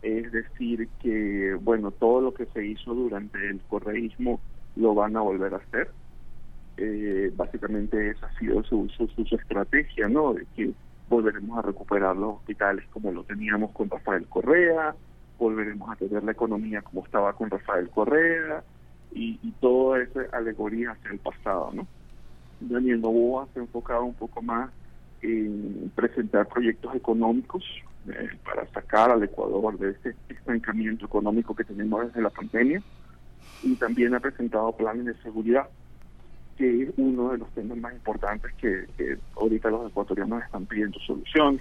es 0.00 0.32
decir 0.32 0.88
que, 1.02 1.58
bueno, 1.60 1.90
todo 1.90 2.22
lo 2.22 2.32
que 2.32 2.46
se 2.46 2.66
hizo 2.66 2.94
durante 2.94 3.38
el 3.50 3.60
correísmo 3.68 4.40
lo 4.76 4.94
van 4.94 5.14
a 5.16 5.20
volver 5.20 5.52
a 5.52 5.58
hacer. 5.58 5.90
Eh, 6.76 7.30
básicamente 7.36 8.10
esa 8.10 8.26
ha 8.26 8.38
sido 8.38 8.62
su, 8.64 8.88
su, 8.88 9.36
estrategia, 9.36 10.08
¿no? 10.08 10.34
De 10.34 10.46
que 10.56 10.72
volveremos 11.08 11.58
a 11.58 11.62
recuperar 11.62 12.16
los 12.16 12.36
hospitales 12.36 12.84
como 12.90 13.12
lo 13.12 13.24
teníamos 13.24 13.72
con 13.72 13.90
Rafael 13.90 14.26
Correa, 14.26 14.94
volveremos 15.38 15.90
a 15.90 15.96
tener 15.96 16.24
la 16.24 16.32
economía 16.32 16.80
como 16.82 17.04
estaba 17.04 17.34
con 17.34 17.50
Rafael 17.50 17.90
Correa 17.90 18.64
y, 19.12 19.38
y 19.42 19.50
toda 19.60 20.02
esa 20.02 20.22
alegoría 20.32 20.92
hacia 20.92 21.10
el 21.10 21.18
pasado, 21.18 21.70
¿no? 21.74 21.86
Daniel 22.60 23.00
Novoa 23.00 23.48
se 23.52 23.60
ha 23.60 23.62
enfocado 23.62 24.04
un 24.04 24.14
poco 24.14 24.40
más 24.40 24.70
en 25.20 25.90
presentar 25.94 26.48
proyectos 26.48 26.94
económicos 26.94 27.64
eh, 28.08 28.30
para 28.44 28.66
sacar 28.72 29.10
al 29.10 29.22
Ecuador 29.22 29.78
de 29.78 29.90
ese 29.90 30.16
estancamiento 30.28 31.06
económico 31.06 31.54
que 31.54 31.64
tenemos 31.64 32.06
desde 32.06 32.20
la 32.20 32.30
pandemia 32.30 32.82
y 33.62 33.76
también 33.76 34.14
ha 34.14 34.20
presentado 34.20 34.72
planes 34.72 35.04
de 35.04 35.14
seguridad 35.22 35.68
que 36.62 36.84
es 36.84 36.90
uno 36.96 37.32
de 37.32 37.38
los 37.38 37.50
temas 37.50 37.76
más 37.78 37.92
importantes 37.92 38.52
que, 38.54 38.86
que 38.96 39.18
ahorita 39.34 39.68
los 39.68 39.90
ecuatorianos 39.90 40.44
están 40.44 40.64
pidiendo 40.64 40.96
soluciones 41.00 41.60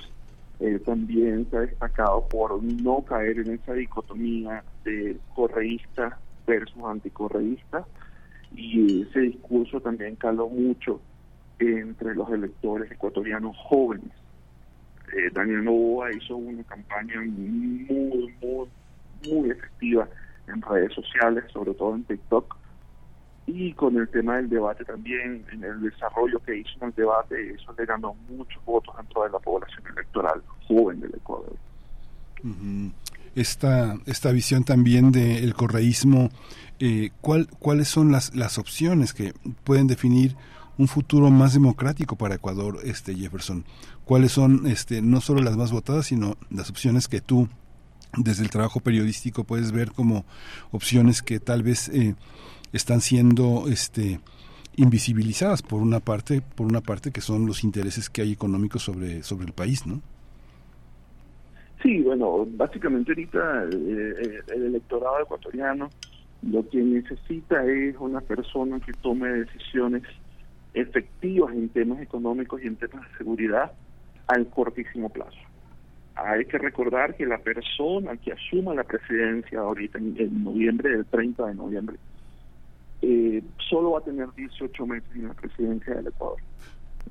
eh, 0.60 0.78
también 0.86 1.48
se 1.50 1.58
ha 1.58 1.62
destacado 1.62 2.28
por 2.28 2.62
no 2.62 3.02
caer 3.02 3.40
en 3.40 3.56
esa 3.56 3.74
dicotomía 3.74 4.64
de 4.84 5.18
correísta 5.34 6.20
versus 6.46 6.84
anticorreísta 6.84 7.84
y 8.56 9.02
ese 9.02 9.22
discurso 9.22 9.82
también 9.82 10.16
caló 10.18 10.48
mucho 10.50 11.02
entre 11.58 12.14
los 12.14 12.30
electores 12.30 12.92
ecuatorianos 12.92 13.58
jóvenes. 13.58 14.12
Eh, 15.18 15.32
Daniel 15.34 15.64
Novoa 15.64 16.14
hizo 16.14 16.36
una 16.36 16.64
campaña 16.66 17.22
muy, 17.22 18.32
muy, 18.40 18.68
muy 19.28 19.50
efectiva 19.50 20.08
en 20.48 20.62
redes 20.62 20.94
sociales, 20.94 21.46
sobre 21.52 21.74
todo 21.74 21.96
en 21.96 22.04
TikTok, 22.04 22.61
y 23.48 23.74
con 23.74 23.98
el 23.98 24.08
tema 24.10 24.38
del 24.38 24.50
debate 24.50 24.86
también, 24.86 25.46
en 25.52 25.64
el 25.64 25.82
desarrollo 25.82 26.40
que 26.40 26.60
hizo 26.60 26.72
en 26.82 26.88
el 26.90 26.96
debate, 26.96 27.54
eso 27.54 27.74
le 27.78 27.86
ganó 27.86 28.16
muchos 28.30 28.64
votos 28.66 28.96
dentro 28.98 29.24
de 29.24 29.30
la 29.30 29.40
población 29.40 29.84
electoral 29.92 30.42
joven 30.68 31.00
del 31.00 31.14
Ecuador. 31.16 31.56
Esta, 33.36 33.96
esta 34.06 34.32
visión 34.32 34.64
también 34.64 35.12
del 35.12 35.54
correísmo, 35.54 36.30
eh, 36.80 37.12
¿cuál, 37.22 37.48
¿cuáles 37.60 37.88
son 37.88 38.12
las, 38.12 38.36
las 38.36 38.58
opciones 38.58 39.14
que 39.14 39.34
pueden 39.64 39.88
definir 39.88 40.36
un 40.78 40.88
futuro 40.88 41.30
más 41.30 41.54
democrático 41.54 42.16
para 42.16 42.36
Ecuador, 42.36 42.80
este 42.84 43.16
Jefferson? 43.16 43.66
¿Cuáles 44.06 44.32
son, 44.32 44.68
este, 44.68 45.02
no 45.02 45.22
solo 45.22 45.42
las 45.42 45.58
más 45.58 45.72
votadas, 45.72 46.08
sino 46.08 46.36
las 46.50 46.70
opciones 46.70 47.08
que 47.08 47.22
tú 47.22 47.48
desde 48.18 48.44
el 48.44 48.50
trabajo 48.50 48.80
periodístico 48.82 49.44
puedes 49.44 49.72
ver 49.72 49.92
como 49.92 50.26
opciones 50.72 51.22
que 51.22 51.40
tal 51.40 51.64
vez 51.64 51.90
eh, 51.90 52.16
están 52.74 53.02
siendo, 53.02 53.66
este, 53.68 54.20
invisibilizadas 54.76 55.62
por 55.62 55.82
una 55.82 56.00
parte, 56.00 56.42
por 56.42 56.68
una 56.68 56.82
parte 56.82 57.12
que 57.12 57.22
son 57.22 57.46
los 57.46 57.64
intereses 57.64 58.10
que 58.10 58.22
hay 58.22 58.32
económicos 58.32 58.84
sobre 58.84 59.24
sobre 59.24 59.46
el 59.46 59.54
país, 59.54 59.86
¿no? 59.86 60.02
Sí, 61.82 62.02
bueno, 62.02 62.48
básicamente 62.48 63.12
ahorita 63.12 63.66
eh, 63.66 64.42
el 64.54 64.64
electorado 64.66 65.22
ecuatoriano 65.22 65.90
lo 66.44 66.68
que 66.70 66.82
necesita 66.82 67.64
es 67.66 67.96
una 68.00 68.22
persona 68.22 68.80
que 68.80 68.94
tome 68.94 69.30
decisiones 69.30 70.04
efectivas 70.74 71.54
en 71.54 71.70
temas 71.70 72.02
económicos 72.02 72.64
y 72.64 72.68
en 72.68 72.78
temas 72.78 73.10
de 73.12 73.18
seguridad 73.18 73.72
al 74.28 74.48
cortísimo 74.48 75.10
plazo. 75.10 75.38
Hay 76.16 76.46
que 76.46 76.58
recordar 76.58 77.16
que 77.16 77.26
la 77.26 77.38
persona 77.38 78.16
que 78.18 78.34
asuma 78.34 78.74
la 78.74 78.84
presidencia 78.84 79.60
ahorita 79.60 79.98
en, 79.98 80.44
noviembre, 80.44 80.94
el 80.94 81.06
30 81.06 81.48
de 81.48 81.56
noviembre, 81.56 81.98
eh, 83.02 83.44
solo 83.70 83.92
va 83.92 84.00
a 84.00 84.04
tener 84.04 84.32
18 84.34 84.86
meses 84.86 85.10
en 85.16 85.28
la 85.28 85.34
presidencia 85.34 85.96
del 85.96 86.08
Ecuador. 86.08 86.38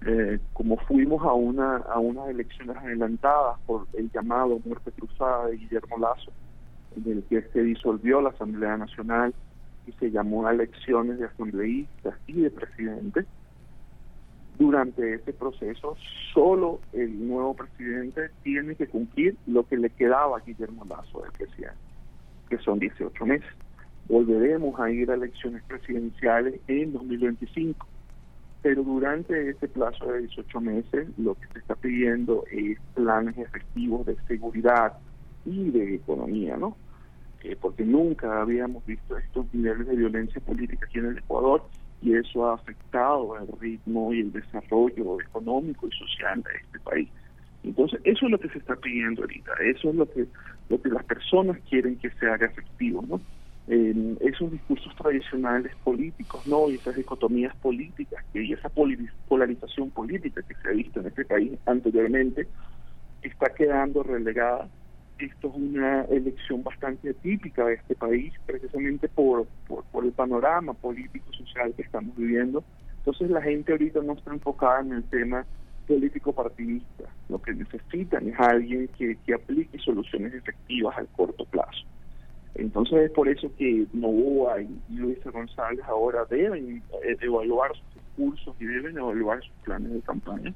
Eh, 0.07 0.39
como 0.53 0.77
fuimos 0.79 1.23
a 1.23 1.33
una 1.35 1.77
a 1.77 1.99
unas 1.99 2.29
elecciones 2.31 2.77
adelantadas 2.77 3.59
por 3.67 3.87
el 3.93 4.11
llamado 4.11 4.59
muerte 4.65 4.93
cruzada 4.93 5.49
de 5.49 5.59
Guillermo 5.59 5.99
Lazo, 5.99 6.33
en 6.97 7.13
el 7.13 7.25
que 7.25 7.43
se 7.53 7.63
disolvió 7.63 8.21
la 8.21 8.31
Asamblea 8.31 8.77
Nacional 8.77 9.35
y 9.87 9.93
se 9.93 10.11
llamó 10.11 10.47
a 10.47 10.53
elecciones 10.53 11.19
de 11.19 11.27
asambleístas 11.27 12.15
y 12.27 12.35
de 12.35 12.51
presidente, 12.51 13.27
durante 14.59 15.15
este 15.15 15.33
proceso 15.33 15.97
solo 16.35 16.81
el 16.93 17.27
nuevo 17.27 17.55
presidente 17.55 18.31
tiene 18.43 18.75
que 18.75 18.87
cumplir 18.87 19.37
lo 19.47 19.67
que 19.67 19.77
le 19.77 19.91
quedaba 19.91 20.37
a 20.37 20.41
Guillermo 20.41 20.85
Lazo 20.89 21.23
de 21.23 21.31
presidente, 21.31 21.79
que 22.49 22.59
son 22.59 22.79
18 22.79 23.27
meses. 23.27 23.49
Volveremos 24.09 24.79
a 24.81 24.91
ir 24.91 25.11
a 25.11 25.15
elecciones 25.15 25.63
presidenciales 25.65 26.61
en 26.67 26.93
2025 26.93 27.87
pero 28.63 28.83
durante 28.83 29.51
este 29.51 29.69
plazo 29.69 30.07
de 30.13 30.21
18 30.21 30.61
meses 30.61 31.09
lo 31.19 31.35
que 31.35 31.47
se 31.53 31.59
está 31.61 31.75
pidiendo 31.77 32.45
es 32.51 32.79
planes 32.95 33.37
efectivos 33.39 34.05
de 34.07 34.17
seguridad 34.29 34.95
y 35.47 35.71
de 35.71 35.95
economía, 35.95 36.57
¿no? 36.57 36.77
Eh, 37.43 37.57
porque 37.59 37.85
nunca 37.85 38.43
habíamos 38.43 38.85
visto 38.85 39.17
estos 39.17 39.47
niveles 39.55 39.87
de 39.87 39.97
violencia 39.97 40.41
política 40.43 40.85
aquí 40.87 40.99
en 40.99 41.07
el 41.07 41.19
Ecuador 41.19 41.63
y 42.03 42.15
eso 42.15 42.47
ha 42.47 42.55
afectado 42.55 43.37
el 43.39 43.49
ritmo 43.59 44.13
y 44.13 44.21
el 44.21 44.33
desarrollo 44.33 45.21
económico 45.21 45.89
y 45.89 45.93
social 45.93 46.43
de 46.43 46.51
este 46.63 46.79
país. 46.81 47.09
Entonces, 47.63 48.01
eso 48.05 48.27
es 48.27 48.31
lo 48.31 48.39
que 48.39 48.49
se 48.51 48.59
está 48.59 48.77
pidiendo 48.77 49.23
ahorita, 49.23 49.53
eso 49.65 49.89
es 49.91 49.95
lo 49.95 50.11
que, 50.11 50.27
lo 50.69 50.81
que 50.81 50.89
las 50.91 51.05
personas 51.05 51.59
quieren 51.69 51.97
que 51.97 52.11
se 52.11 52.27
haga 52.27 52.47
efectivo, 52.47 53.03
¿no? 53.07 53.21
Esos 53.71 54.51
discursos 54.51 54.95
tradicionales 54.97 55.73
políticos, 55.85 56.45
¿no? 56.47 56.69
Y 56.69 56.75
esas 56.75 56.97
dicotomías 56.97 57.55
políticas 57.57 58.25
y 58.35 58.53
esa 58.53 58.69
polarización 58.69 59.91
política 59.91 60.43
que 60.43 60.55
se 60.55 60.69
ha 60.69 60.73
visto 60.73 61.01
en 61.01 61.07
este 61.07 61.25
país 61.25 61.53
anteriormente 61.67 62.49
está 63.23 63.55
quedando 63.55 64.03
relegada. 64.03 64.69
Esto 65.19 65.49
es 65.49 65.55
una 65.55 66.03
elección 66.07 66.65
bastante 66.65 67.15
típica 67.15 67.67
de 67.67 67.75
este 67.75 67.95
país, 67.95 68.33
precisamente 68.45 69.07
por, 69.09 69.47
por, 69.69 70.05
el 70.05 70.13
panorama 70.13 70.73
político-social 70.73 71.73
que 71.75 71.83
estamos 71.83 72.17
viviendo. 72.17 72.65
Entonces 72.99 73.31
la 73.31 73.43
gente 73.43 73.71
ahorita 73.71 74.01
no 74.03 74.15
está 74.15 74.33
enfocada 74.33 74.81
en 74.81 74.93
el 74.95 75.05
tema 75.05 75.45
político 75.87 76.33
partidista. 76.33 77.05
Lo 77.29 77.41
que 77.41 77.53
necesitan 77.53 78.29
es 78.29 78.41
alguien 78.41 78.89
que, 78.97 79.17
que 79.25 79.35
aplique 79.35 79.79
soluciones 79.79 80.35
efectivas 80.35 80.97
al 80.97 81.07
corto 81.09 81.45
plazo. 81.45 81.85
Entonces 82.55 83.03
es 83.03 83.11
por 83.13 83.29
eso 83.29 83.51
que 83.57 83.87
Novoa 83.93 84.61
y 84.61 84.69
Luisa 84.91 85.31
González 85.31 85.85
ahora 85.87 86.25
deben 86.29 86.83
eh, 87.05 87.17
evaluar 87.21 87.71
sus 87.77 87.95
discursos 87.95 88.57
y 88.61 88.67
deben 88.67 88.99
evaluar 88.99 89.41
sus 89.43 89.55
planes 89.65 89.93
de 89.93 90.01
campaña 90.01 90.53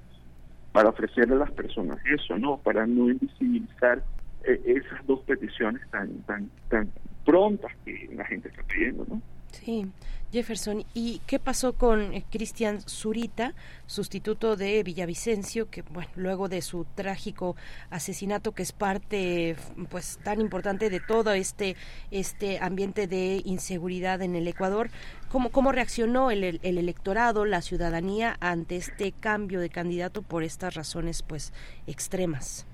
para 0.73 0.89
ofrecerle 0.89 1.37
a 1.37 1.39
las 1.39 1.53
personas 1.53 1.99
eso, 2.05 2.37
¿no? 2.37 2.59
Para 2.59 2.87
no 2.87 3.09
invisibilizar 3.09 4.03
eh, 4.45 4.61
esas 4.67 5.07
dos 5.07 5.21
peticiones 5.21 5.81
tan, 5.91 6.11
tan, 6.23 6.51
tan 6.69 6.91
prontas 7.25 7.73
que 7.85 8.11
la 8.15 8.25
gente 8.25 8.49
está 8.49 8.63
pidiendo, 8.65 9.07
¿no? 9.09 9.23
Sí, 9.63 9.87
Jefferson. 10.33 10.85
¿Y 10.95 11.21
qué 11.29 11.39
pasó 11.39 11.75
con 11.75 12.13
eh, 12.13 12.25
Cristian 12.29 12.81
Zurita, 12.81 13.55
sustituto 13.87 14.57
de 14.57 14.83
Villavicencio, 14.83 15.71
que 15.71 15.83
bueno, 15.83 16.11
luego 16.17 16.49
de 16.49 16.61
su 16.61 16.87
trágico 16.97 17.55
asesinato, 17.89 18.51
que 18.51 18.65
es 18.65 18.73
parte 18.73 19.55
pues 19.91 20.19
tan 20.25 20.41
importante 20.41 20.91
de 20.91 20.99
todo 20.99 21.33
este, 21.33 21.77
este 22.11 22.59
ambiente 22.59 23.07
de 23.07 23.43
inseguridad 23.45 24.23
en 24.23 24.35
el 24.35 24.49
Ecuador, 24.49 24.91
¿cómo, 25.31 25.51
cómo 25.51 25.71
reaccionó 25.71 26.33
el, 26.33 26.59
el 26.63 26.79
electorado, 26.79 27.45
la 27.45 27.63
ciudadanía 27.63 28.37
ante 28.41 28.77
este 28.77 29.13
cambio 29.13 29.61
de 29.61 29.71
candidato 29.71 30.23
por 30.23 30.43
estas 30.43 30.75
razones 30.75 31.23
pues 31.23 31.53
extremas? 31.87 32.67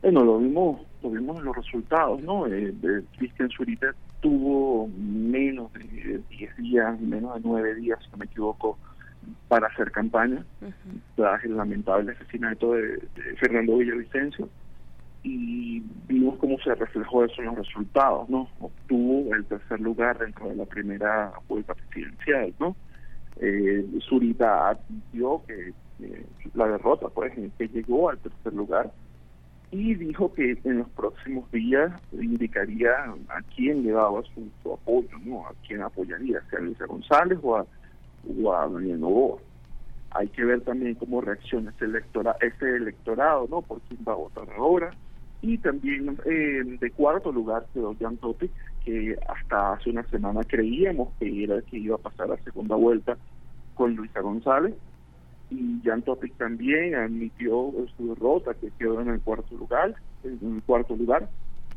Bueno, 0.00 0.24
lo 0.24 0.38
vimos, 0.38 0.80
lo 1.02 1.10
vimos 1.10 1.38
en 1.38 1.44
los 1.44 1.54
resultados, 1.54 2.22
¿no? 2.22 2.46
Eh, 2.46 2.72
Cristian 3.18 3.50
Zurita 3.50 3.94
tuvo 4.20 4.88
menos 4.88 5.72
de 5.72 6.22
10 6.28 6.56
días, 6.58 7.00
menos 7.00 7.34
de 7.34 7.40
9 7.44 7.74
días, 7.76 7.98
si 8.04 8.10
no 8.10 8.18
me 8.18 8.26
equivoco, 8.26 8.78
para 9.48 9.66
hacer 9.68 9.90
campaña, 9.90 10.44
tras 11.16 11.44
el 11.44 11.56
lamentable 11.56 12.12
asesinato 12.12 12.72
de, 12.72 13.00
Fernando 13.38 13.78
Villavicencio. 13.78 14.48
Y 15.22 15.82
vimos 16.08 16.38
cómo 16.38 16.58
se 16.60 16.74
reflejó 16.74 17.24
eso 17.24 17.42
en 17.42 17.46
los 17.48 17.58
resultados, 17.58 18.28
¿no? 18.30 18.48
Obtuvo 18.58 19.34
el 19.34 19.44
tercer 19.44 19.78
lugar 19.80 20.18
dentro 20.18 20.48
de 20.48 20.56
la 20.56 20.64
primera 20.64 21.32
vuelta 21.46 21.74
presidencial, 21.74 22.54
¿no? 22.58 22.74
Eh, 23.36 23.86
Zurita 24.08 24.70
admitió 24.70 25.42
que 25.46 25.72
la 26.54 26.68
derrota, 26.68 27.08
pues, 27.08 27.32
que 27.58 27.68
llegó 27.68 28.08
al 28.08 28.18
tercer 28.18 28.54
lugar, 28.54 28.90
y 29.72 29.94
dijo 29.94 30.32
que 30.32 30.58
en 30.64 30.78
los 30.78 30.88
próximos 30.90 31.50
días 31.52 31.92
indicaría 32.12 32.90
a 33.28 33.42
quién 33.54 33.84
le 33.84 33.92
daba 33.92 34.20
su, 34.34 34.72
apoyo, 34.72 35.16
¿no? 35.24 35.46
A 35.46 35.54
quién 35.66 35.80
apoyaría, 35.82 36.42
sea 36.50 36.58
Luisa 36.58 36.86
González 36.86 37.38
o 37.42 37.56
a, 37.56 37.66
Daniel 38.68 39.00
Novoa. 39.00 39.38
Hay 40.10 40.26
que 40.28 40.44
ver 40.44 40.62
también 40.62 40.96
cómo 40.96 41.20
reacciona 41.20 41.70
ese, 41.70 41.84
electora, 41.84 42.36
ese 42.40 42.76
electorado, 42.76 43.46
¿no? 43.48 43.62
Por 43.62 43.80
quién 43.82 44.00
va 44.06 44.12
a 44.12 44.16
votar 44.16 44.48
ahora. 44.56 44.90
Y 45.40 45.56
también 45.58 46.18
eh, 46.26 46.62
de 46.80 46.90
cuarto 46.90 47.30
lugar 47.30 47.64
quedó 47.72 47.94
Jan 47.98 48.16
Topic, 48.16 48.50
que 48.84 49.16
hasta 49.28 49.74
hace 49.74 49.90
una 49.90 50.02
semana 50.08 50.42
creíamos 50.42 51.10
que 51.18 51.44
era 51.44 51.56
el 51.56 51.64
que 51.64 51.78
iba 51.78 51.94
a 51.94 51.98
pasar 51.98 52.32
a 52.32 52.42
segunda 52.42 52.74
vuelta 52.74 53.16
con 53.74 53.94
Luisa 53.94 54.20
González 54.20 54.74
y 55.50 55.80
Jan 55.84 56.02
Topic 56.02 56.34
también 56.36 56.94
admitió 56.94 57.72
su 57.96 58.08
derrota 58.08 58.54
que 58.54 58.70
quedó 58.78 59.00
en 59.00 59.08
el 59.08 59.20
cuarto 59.20 59.56
lugar 59.56 59.94
en 60.24 60.56
el 60.56 60.62
cuarto 60.62 60.96
lugar 60.96 61.28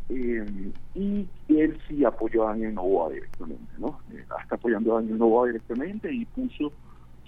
eh, 0.10 0.72
y 0.96 1.28
él 1.48 1.78
sí 1.88 2.04
apoyó 2.06 2.48
a 2.48 2.52
Daniel 2.52 2.76
Novoa 2.76 3.12
directamente 3.12 3.64
no 3.80 4.00
eh, 4.14 4.24
está 4.42 4.56
apoyando 4.56 4.94
a 4.94 5.02
Daniel 5.02 5.18
Novoa 5.18 5.48
directamente 5.48 6.14
y 6.14 6.26
puso 6.26 6.72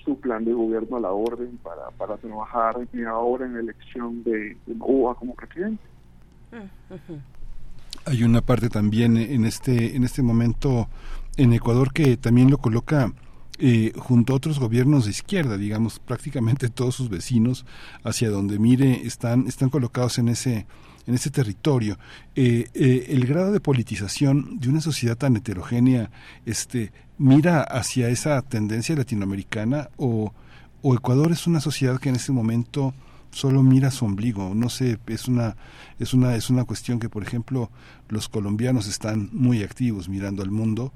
su 0.04 0.20
plan 0.20 0.46
de 0.46 0.54
gobierno 0.54 0.98
a 0.98 1.00
la 1.00 1.12
orden 1.12 1.58
para 1.64 1.90
para 1.98 2.18
trabajar 2.18 2.76
ahora 3.08 3.46
en 3.46 3.54
la 3.56 3.60
elección 3.60 4.24
de, 4.24 4.56
de 4.66 4.76
Novoa 4.76 5.16
como 5.16 5.34
presidente. 5.34 5.84
Hay 8.06 8.24
una 8.24 8.42
parte 8.42 8.70
también 8.70 9.18
en 9.18 9.46
este 9.46 9.96
en 9.96 10.04
este 10.04 10.22
momento 10.22 10.88
en 11.38 11.54
Ecuador 11.54 11.92
que 11.92 12.18
también 12.18 12.52
lo 12.52 12.60
coloca 12.60 13.12
eh, 13.58 13.94
junto 13.98 14.34
a 14.34 14.36
otros 14.36 14.60
gobiernos 14.60 15.06
de 15.06 15.12
izquierda, 15.12 15.58
digamos, 15.58 16.00
prácticamente 16.00 16.70
todos 16.70 16.96
sus 16.96 17.10
vecinos 17.10 17.66
hacia 18.04 18.30
donde 18.30 18.60
mire 18.60 19.06
están, 19.06 19.48
están 19.48 19.70
colocados 19.70 20.18
en 20.18 20.30
ese, 20.30 20.66
en 21.08 21.14
ese 21.14 21.32
territorio. 21.32 21.98
Eh, 22.36 22.70
eh, 22.74 23.06
el 23.10 23.26
grado 23.26 23.52
de 23.52 23.60
politización 23.60 24.60
de 24.60 24.70
una 24.70 24.82
sociedad 24.82 25.18
tan 25.18 25.38
heterogénea, 25.38 26.12
este, 26.46 26.92
mira 27.18 27.62
hacia 27.62 28.10
esa 28.10 28.42
tendencia 28.42 28.96
latinoamericana 28.96 29.90
o, 29.98 30.34
o 30.82 30.94
Ecuador 30.94 31.32
es 31.32 31.48
una 31.48 31.62
sociedad 31.62 32.00
que 32.00 32.10
en 32.10 32.16
ese 32.16 32.32
momento 32.32 32.94
solo 33.32 33.64
mira 33.64 33.92
su 33.92 34.06
ombligo, 34.06 34.54
no 34.56 34.70
sé, 34.70 34.98
es 35.08 35.28
una 35.28 35.58
es 36.00 36.14
una 36.14 36.36
es 36.36 36.50
una 36.50 36.64
cuestión 36.64 37.00
que 37.00 37.10
por 37.10 37.22
ejemplo 37.22 37.70
los 38.08 38.30
colombianos 38.30 38.88
están 38.88 39.30
muy 39.34 39.62
activos 39.62 40.08
mirando 40.08 40.42
al 40.42 40.52
mundo, 40.52 40.94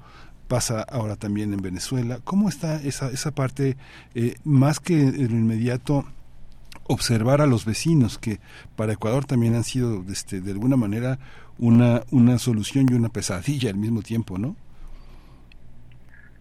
pasa 0.50 0.82
ahora 0.82 1.14
también 1.14 1.54
en 1.54 1.62
Venezuela. 1.62 2.18
¿Cómo 2.24 2.48
está 2.48 2.82
esa, 2.82 3.08
esa 3.12 3.30
parte, 3.30 3.76
eh, 4.16 4.34
más 4.42 4.80
que 4.80 5.00
en 5.00 5.28
lo 5.28 5.36
inmediato, 5.36 6.04
observar 6.88 7.40
a 7.40 7.46
los 7.46 7.64
vecinos, 7.64 8.18
que 8.18 8.40
para 8.74 8.94
Ecuador 8.94 9.24
también 9.26 9.54
han 9.54 9.62
sido 9.62 10.02
este, 10.10 10.40
de 10.40 10.50
alguna 10.50 10.76
manera 10.76 11.20
una, 11.60 12.02
una 12.10 12.36
solución 12.38 12.86
y 12.90 12.94
una 12.94 13.10
pesadilla 13.10 13.70
al 13.70 13.76
mismo 13.76 14.02
tiempo, 14.02 14.38
¿no? 14.38 14.56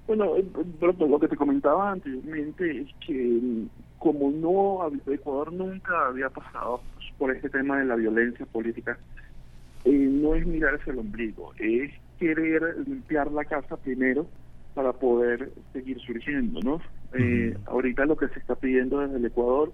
Bueno, 0.07 0.37
eh, 0.37 0.45
lo 0.81 1.19
que 1.19 1.27
te 1.27 1.35
comentaba 1.35 1.91
anteriormente 1.91 2.81
es 2.81 2.87
que 3.05 3.13
mm, 3.13 3.67
como 3.99 4.31
no, 4.31 4.91
Ecuador 5.13 5.53
nunca 5.53 6.07
había 6.07 6.29
pasado 6.29 6.81
por 7.19 7.29
este 7.29 7.47
tema 7.47 7.77
de 7.77 7.85
la 7.85 7.95
violencia 7.95 8.47
política, 8.47 8.97
eh, 9.85 9.91
no 9.91 10.33
es 10.33 10.47
mirar 10.47 10.73
hacia 10.73 10.93
el 10.93 10.99
ombligo, 10.99 11.53
es 11.59 11.91
querer 12.19 12.61
limpiar 12.85 13.31
la 13.31 13.45
casa 13.45 13.77
primero 13.77 14.27
para 14.73 14.93
poder 14.93 15.51
seguir 15.73 15.99
surgiendo, 15.99 16.59
¿no? 16.61 16.81
Eh, 17.13 17.57
ahorita 17.65 18.05
lo 18.05 18.15
que 18.15 18.27
se 18.27 18.39
está 18.39 18.55
pidiendo 18.55 18.99
desde 18.99 19.17
el 19.17 19.25
Ecuador 19.25 19.73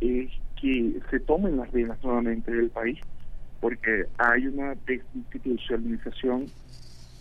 es 0.00 0.30
que 0.60 1.00
se 1.10 1.20
tomen 1.20 1.56
las 1.58 1.70
riendas 1.70 2.02
nuevamente 2.02 2.50
del 2.50 2.70
país, 2.70 2.98
porque 3.60 4.06
hay 4.18 4.46
una 4.46 4.74
desinstitucionalización 4.86 6.46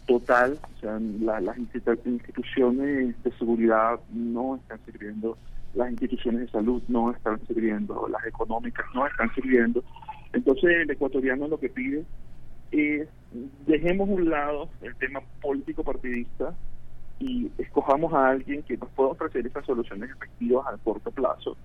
total, 0.08 0.58
o 0.76 0.80
sea, 0.80 1.00
las 1.00 1.58
instituciones 1.58 3.24
de 3.24 3.32
seguridad 3.38 4.00
no 4.14 4.56
están 4.56 4.80
sirviendo, 4.86 5.38
las 5.74 5.92
instituciones 5.92 6.42
de 6.42 6.48
salud 6.50 6.82
no 6.88 7.12
están 7.12 7.40
sirviendo, 7.48 8.08
las 8.10 8.26
económicas 8.26 8.86
no 8.94 9.06
están 9.08 9.34
sirviendo. 9.36 9.84
Entonces 10.34 10.70
el 10.82 10.90
ecuatoriano 10.90 11.48
lo 11.48 11.60
que 11.60 11.70
pide 11.70 12.04
es 12.72 13.07
dejemos 13.65 14.10
un 14.10 14.30
lado 14.30 14.69
el 14.81 14.95
tema 14.95 15.22
político 15.41 15.84
partidista 15.84 16.53
y 17.19 17.49
escojamos 17.57 18.14
a 18.14 18.30
alguien 18.30 18.64
que 18.64 18.77
nos 18.77 18.89
pueda 18.89 19.11
ofrecer 19.11 19.45
esas 19.45 19.65
soluciones 19.65 20.10
efectivas 20.10 20.65
a 20.68 20.77
corto 20.77 21.11
plazo, 21.11 21.56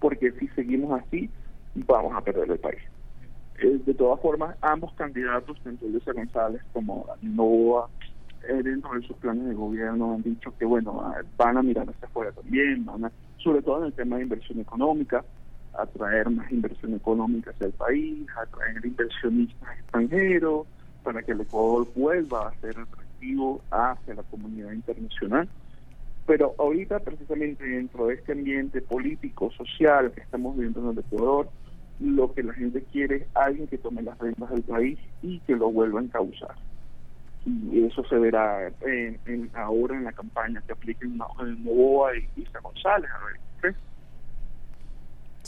porque 0.00 0.32
si 0.32 0.48
seguimos 0.48 1.00
así 1.00 1.30
vamos 1.74 2.14
a 2.14 2.20
perder 2.20 2.50
el 2.50 2.58
país. 2.58 2.80
Eh, 3.60 3.80
de 3.84 3.94
todas 3.94 4.20
formas, 4.20 4.56
ambos 4.60 4.92
candidatos, 4.94 5.58
tanto 5.62 5.86
Luisa 5.86 6.12
González 6.12 6.62
como 6.72 7.06
Novoa, 7.22 7.88
eh, 8.48 8.62
dentro 8.62 8.92
de 8.94 9.06
sus 9.06 9.16
planes 9.16 9.46
de 9.46 9.54
gobierno 9.54 10.14
han 10.14 10.22
dicho 10.22 10.54
que, 10.58 10.64
bueno, 10.64 11.00
ah, 11.02 11.22
van 11.36 11.56
a 11.56 11.62
mirar 11.62 11.88
hacia 11.88 12.06
afuera 12.06 12.32
también, 12.32 12.84
van 12.84 13.10
sobre 13.38 13.62
todo 13.62 13.80
en 13.80 13.86
el 13.86 13.92
tema 13.92 14.16
de 14.16 14.22
inversión 14.22 14.60
económica, 14.60 15.24
atraer 15.78 16.28
más 16.30 16.50
inversión 16.50 16.94
económica 16.94 17.50
hacia 17.50 17.68
el 17.68 17.72
país, 17.72 18.26
atraer 18.36 18.84
inversionistas 18.84 19.78
extranjeros, 19.78 20.66
para 21.02 21.22
que 21.22 21.32
el 21.32 21.40
Ecuador 21.40 21.86
vuelva 21.94 22.48
a 22.48 22.60
ser 22.60 22.78
atractivo 22.78 23.62
hacia 23.70 24.14
la 24.14 24.22
comunidad 24.24 24.72
internacional. 24.72 25.48
Pero 26.26 26.54
ahorita, 26.58 26.98
precisamente 26.98 27.64
dentro 27.64 28.08
de 28.08 28.14
este 28.14 28.32
ambiente 28.32 28.82
político, 28.82 29.50
social 29.52 30.12
que 30.12 30.20
estamos 30.20 30.54
viviendo 30.56 30.80
en 30.80 30.90
el 30.90 30.98
Ecuador, 30.98 31.48
lo 32.00 32.32
que 32.34 32.42
la 32.42 32.52
gente 32.52 32.84
quiere 32.92 33.16
es 33.16 33.26
alguien 33.34 33.66
que 33.66 33.78
tome 33.78 34.02
las 34.02 34.18
riendas 34.18 34.50
del 34.50 34.62
país 34.62 34.98
y 35.22 35.40
que 35.40 35.56
lo 35.56 35.70
vuelva 35.70 36.00
a 36.00 36.02
encauzar. 36.04 36.54
Y 37.46 37.84
eso 37.84 38.04
se 38.04 38.16
verá 38.16 38.70
en, 38.82 39.50
ahora 39.54 39.96
en 39.96 40.04
la 40.04 40.12
campaña 40.12 40.62
que 40.66 40.72
apliquen 40.72 41.18
en 41.40 41.64
Novoa 41.64 42.10
y 42.16 42.42
Isa 42.42 42.60
González. 42.60 43.10
A 43.10 43.24
ver, 43.24 43.74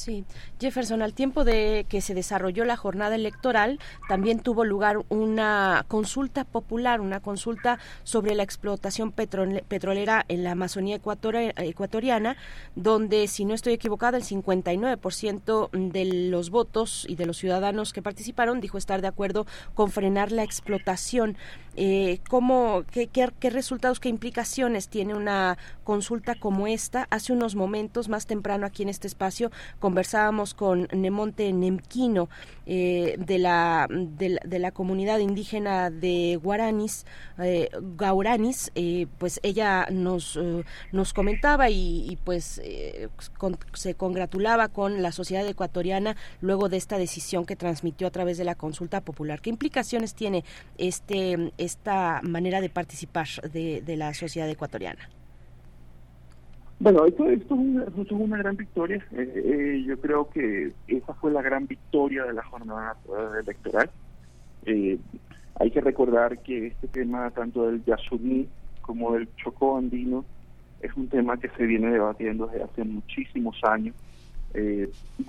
Sí, 0.00 0.24
Jefferson, 0.58 1.02
al 1.02 1.12
tiempo 1.12 1.44
de 1.44 1.84
que 1.86 2.00
se 2.00 2.14
desarrolló 2.14 2.64
la 2.64 2.78
jornada 2.78 3.16
electoral, 3.16 3.78
también 4.08 4.40
tuvo 4.40 4.64
lugar 4.64 4.96
una 5.10 5.84
consulta 5.88 6.44
popular, 6.44 7.02
una 7.02 7.20
consulta 7.20 7.78
sobre 8.02 8.34
la 8.34 8.42
explotación 8.42 9.12
petrolera 9.12 10.24
en 10.28 10.42
la 10.42 10.52
Amazonía 10.52 10.96
ecuatoriana, 10.96 12.38
donde, 12.76 13.28
si 13.28 13.44
no 13.44 13.52
estoy 13.52 13.74
equivocada, 13.74 14.16
el 14.16 14.24
59% 14.24 15.70
de 15.92 16.04
los 16.30 16.48
votos 16.48 17.04
y 17.06 17.16
de 17.16 17.26
los 17.26 17.36
ciudadanos 17.36 17.92
que 17.92 18.00
participaron 18.00 18.62
dijo 18.62 18.78
estar 18.78 19.02
de 19.02 19.08
acuerdo 19.08 19.46
con 19.74 19.90
frenar 19.90 20.32
la 20.32 20.44
explotación. 20.44 21.36
Eh, 21.82 22.20
¿cómo, 22.28 22.84
qué, 22.90 23.06
qué, 23.06 23.48
resultados, 23.48 24.00
qué 24.00 24.10
implicaciones 24.10 24.90
tiene 24.90 25.14
una 25.14 25.56
consulta 25.82 26.34
como 26.34 26.66
esta? 26.66 27.06
Hace 27.08 27.32
unos 27.32 27.54
momentos, 27.54 28.10
más 28.10 28.26
temprano 28.26 28.66
aquí 28.66 28.82
en 28.82 28.90
este 28.90 29.06
espacio, 29.06 29.50
conversábamos 29.78 30.52
con 30.52 30.88
Nemonte 30.92 31.50
Nemquino 31.54 32.28
eh, 32.72 33.16
de, 33.18 33.40
la, 33.40 33.88
de, 33.90 34.58
la, 34.60 34.70
comunidad 34.70 35.18
indígena 35.18 35.90
de 35.90 36.38
Guaranis, 36.40 37.04
eh, 37.38 37.68
Gauranis, 37.96 38.70
eh, 38.76 39.08
pues 39.18 39.40
ella 39.42 39.88
nos, 39.90 40.38
nos 40.92 41.12
comentaba 41.12 41.68
y, 41.68 42.16
pues 42.22 42.62
se 43.72 43.94
congratulaba 43.94 44.68
con 44.68 45.02
la 45.02 45.10
sociedad 45.10 45.44
ecuatoriana 45.48 46.14
luego 46.40 46.68
de 46.68 46.76
esta 46.76 46.96
decisión 46.96 47.44
que 47.44 47.56
transmitió 47.56 48.06
a 48.06 48.12
través 48.12 48.38
de 48.38 48.44
la 48.44 48.54
consulta 48.54 49.00
popular. 49.00 49.40
¿Qué 49.40 49.50
implicaciones 49.50 50.14
tiene 50.14 50.44
este 50.78 51.52
esta 51.58 52.20
manera 52.22 52.60
de 52.60 52.68
participar 52.70 53.26
de 53.52 53.96
la 53.96 54.14
sociedad 54.14 54.48
ecuatoriana? 54.48 55.08
Bueno, 56.80 57.04
esto, 57.04 57.28
es, 57.28 57.42
una, 57.50 58.38
gran 58.38 58.56
victoria. 58.56 59.04
Eh, 59.12 59.32
eh, 59.36 59.84
yo 59.86 60.00
creo 60.00 60.30
que 60.30 60.72
esa 60.88 61.12
fue 61.12 61.30
la 61.30 61.42
gran 61.42 61.66
victoria 61.66 62.24
de 62.24 62.32
la 62.32 62.42
jornada 62.42 62.96
electoral. 63.38 63.90
Eh, 64.64 64.98
hay 65.56 65.70
que 65.70 65.82
recordar 65.82 66.38
que 66.38 66.68
este 66.68 66.88
tema, 66.88 67.30
tanto 67.32 67.66
del 67.66 67.84
Yasuní 67.84 68.48
como 68.80 69.12
del 69.12 69.28
Chocó 69.36 69.76
andino, 69.76 70.24
es 70.80 70.96
un 70.96 71.08
tema 71.08 71.36
que 71.36 71.50
se 71.50 71.66
viene 71.66 71.90
debatiendo 71.90 72.46
desde 72.46 72.64
hace 72.64 72.84
muchísimos 72.84 73.62
años. 73.62 73.94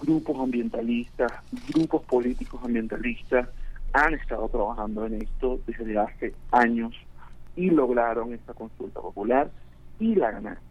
grupos 0.01 0.39
ambientalistas, 0.39 1.33
grupos 1.67 2.03
políticos 2.03 2.61
ambientalistas 2.63 3.49
han 3.91 4.13
estado 4.13 4.47
trabajando 4.47 5.05
en 5.05 5.21
esto 5.21 5.59
desde 5.67 5.97
hace 5.97 6.33
años 6.51 6.95
y 7.57 7.69
lograron 7.69 8.33
esta 8.33 8.53
consulta 8.53 9.01
popular 9.01 9.51
y 9.99 10.15
la 10.15 10.31
ganaron 10.31 10.70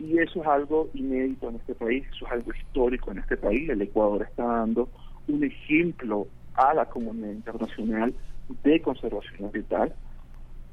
y 0.00 0.18
eso 0.18 0.40
es 0.40 0.46
algo 0.46 0.88
inédito 0.94 1.50
en 1.50 1.56
este 1.56 1.74
país, 1.74 2.06
eso 2.14 2.24
es 2.26 2.32
algo 2.32 2.52
histórico 2.52 3.12
en 3.12 3.18
este 3.18 3.36
país. 3.36 3.68
El 3.68 3.82
Ecuador 3.82 4.22
está 4.22 4.44
dando 4.44 4.88
un 5.28 5.44
ejemplo 5.44 6.26
a 6.54 6.72
la 6.72 6.86
comunidad 6.86 7.32
internacional 7.32 8.14
de 8.64 8.80
conservación 8.80 9.44
ambiental. 9.44 9.94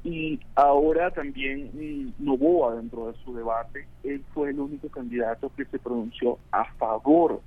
Y 0.02 0.40
ahora 0.54 1.10
también 1.10 1.70
mm, 1.74 2.24
Novoa, 2.24 2.76
dentro 2.76 3.08
de 3.08 3.18
su 3.22 3.34
debate, 3.34 3.86
él 4.02 4.24
fue 4.32 4.50
el 4.50 4.60
único 4.60 4.88
candidato 4.88 5.52
que 5.54 5.66
se 5.66 5.78
pronunció 5.78 6.38
a 6.50 6.64
favor 6.76 7.42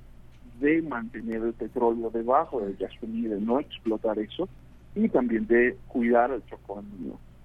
de 0.60 0.82
mantener 0.82 1.42
el 1.42 1.54
petróleo 1.54 2.10
debajo 2.10 2.60
del 2.60 2.78
Yasuní, 2.78 3.22
de 3.22 3.40
no 3.40 3.58
explotar 3.58 4.20
eso, 4.20 4.48
y 4.94 5.08
también 5.08 5.48
de 5.48 5.76
cuidar 5.88 6.30
el 6.30 6.44
Chocó 6.46 6.80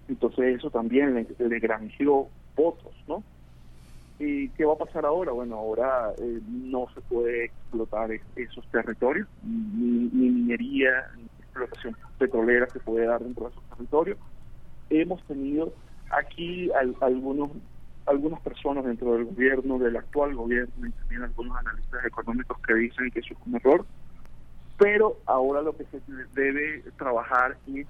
Entonces 0.07 0.57
eso 0.57 0.69
también 0.69 1.15
le, 1.15 1.25
le 1.39 1.59
granjeó 1.59 2.27
votos, 2.55 2.93
¿no? 3.07 3.23
¿Y 4.19 4.49
qué 4.49 4.65
va 4.65 4.73
a 4.73 4.77
pasar 4.77 5.05
ahora? 5.05 5.31
Bueno, 5.31 5.57
ahora 5.57 6.11
eh, 6.17 6.39
no 6.47 6.87
se 6.93 7.01
puede 7.01 7.45
explotar 7.45 8.09
esos 8.35 8.67
territorios, 8.71 9.27
ni, 9.43 10.09
minería, 10.11 11.05
ni 11.15 11.23
explotación 11.39 11.95
petrolera 12.17 12.67
se 12.69 12.79
puede 12.79 13.05
dar 13.05 13.21
dentro 13.21 13.45
de 13.45 13.51
esos 13.51 13.63
territorios. 13.69 14.17
Hemos 14.89 15.23
tenido 15.25 15.73
aquí 16.09 16.71
algunos 17.01 17.51
algunas 18.07 18.39
personas 18.39 18.85
dentro 18.85 19.13
del 19.13 19.25
gobierno, 19.25 19.77
del 19.77 19.97
actual 19.97 20.33
gobierno, 20.33 20.87
y 20.87 20.91
también 20.91 21.23
algunos 21.23 21.57
analistas 21.57 22.05
económicos 22.05 22.57
que 22.65 22.73
dicen 22.73 23.11
que 23.11 23.19
eso 23.19 23.33
es 23.33 23.39
un 23.45 23.55
error, 23.55 23.85
pero 24.77 25.17
ahora 25.25 25.61
lo 25.61 25.75
que 25.75 25.83
se 25.85 25.99
debe 26.33 26.83
trabajar 26.97 27.57
es 27.67 27.85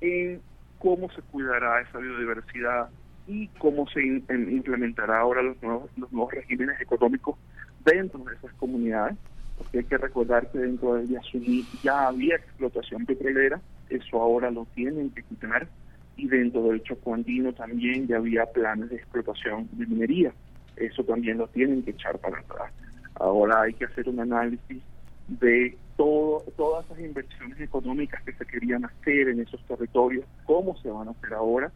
en 0.00 0.40
cómo 0.78 1.10
se 1.10 1.20
cuidará 1.22 1.82
esa 1.82 1.98
biodiversidad, 1.98 2.88
y 3.26 3.48
cómo 3.58 3.86
se 3.88 4.02
implementará 4.02 5.20
ahora 5.20 5.42
los 5.42 5.62
nuevos, 5.62 5.90
los 5.96 6.10
nuevos 6.12 6.32
regímenes 6.32 6.80
económicos 6.80 7.36
dentro 7.84 8.20
de 8.24 8.34
esas 8.34 8.52
comunidades, 8.54 9.16
porque 9.58 9.78
hay 9.78 9.84
que 9.84 9.98
recordar 9.98 10.50
que 10.50 10.58
dentro 10.58 10.94
de 10.94 11.08
Yasuní 11.08 11.64
ya 11.82 12.08
había 12.08 12.36
explotación 12.36 13.06
petrolera, 13.06 13.60
eso 13.88 14.20
ahora 14.20 14.50
lo 14.50 14.66
tienen 14.74 15.10
que 15.10 15.22
quitar, 15.22 15.68
y 16.16 16.28
dentro 16.28 16.62
del 16.64 16.82
Chocó 16.82 17.14
Andino 17.14 17.52
también 17.52 18.06
ya 18.06 18.16
había 18.16 18.46
planes 18.46 18.90
de 18.90 18.96
explotación 18.96 19.68
de 19.72 19.86
minería, 19.86 20.32
eso 20.76 21.04
también 21.04 21.38
lo 21.38 21.48
tienen 21.48 21.82
que 21.82 21.92
echar 21.92 22.18
para 22.18 22.38
atrás. 22.38 22.72
Ahora 23.14 23.62
hay 23.62 23.74
que 23.74 23.84
hacer 23.84 24.08
un 24.08 24.20
análisis 24.20 24.82
de 25.28 25.76
todo, 25.96 26.42
todas 26.56 26.84
esas 26.86 27.00
inversiones 27.00 27.60
económicas 27.60 28.22
que 28.24 28.32
se 28.32 28.44
querían 28.46 28.84
hacer 28.84 29.28
en 29.28 29.40
esos 29.40 29.62
territorios, 29.66 30.24
cómo 30.44 30.76
se 30.78 30.90
van 30.90 31.08
a 31.08 31.12
hacer 31.12 31.34
ahora, 31.34 31.70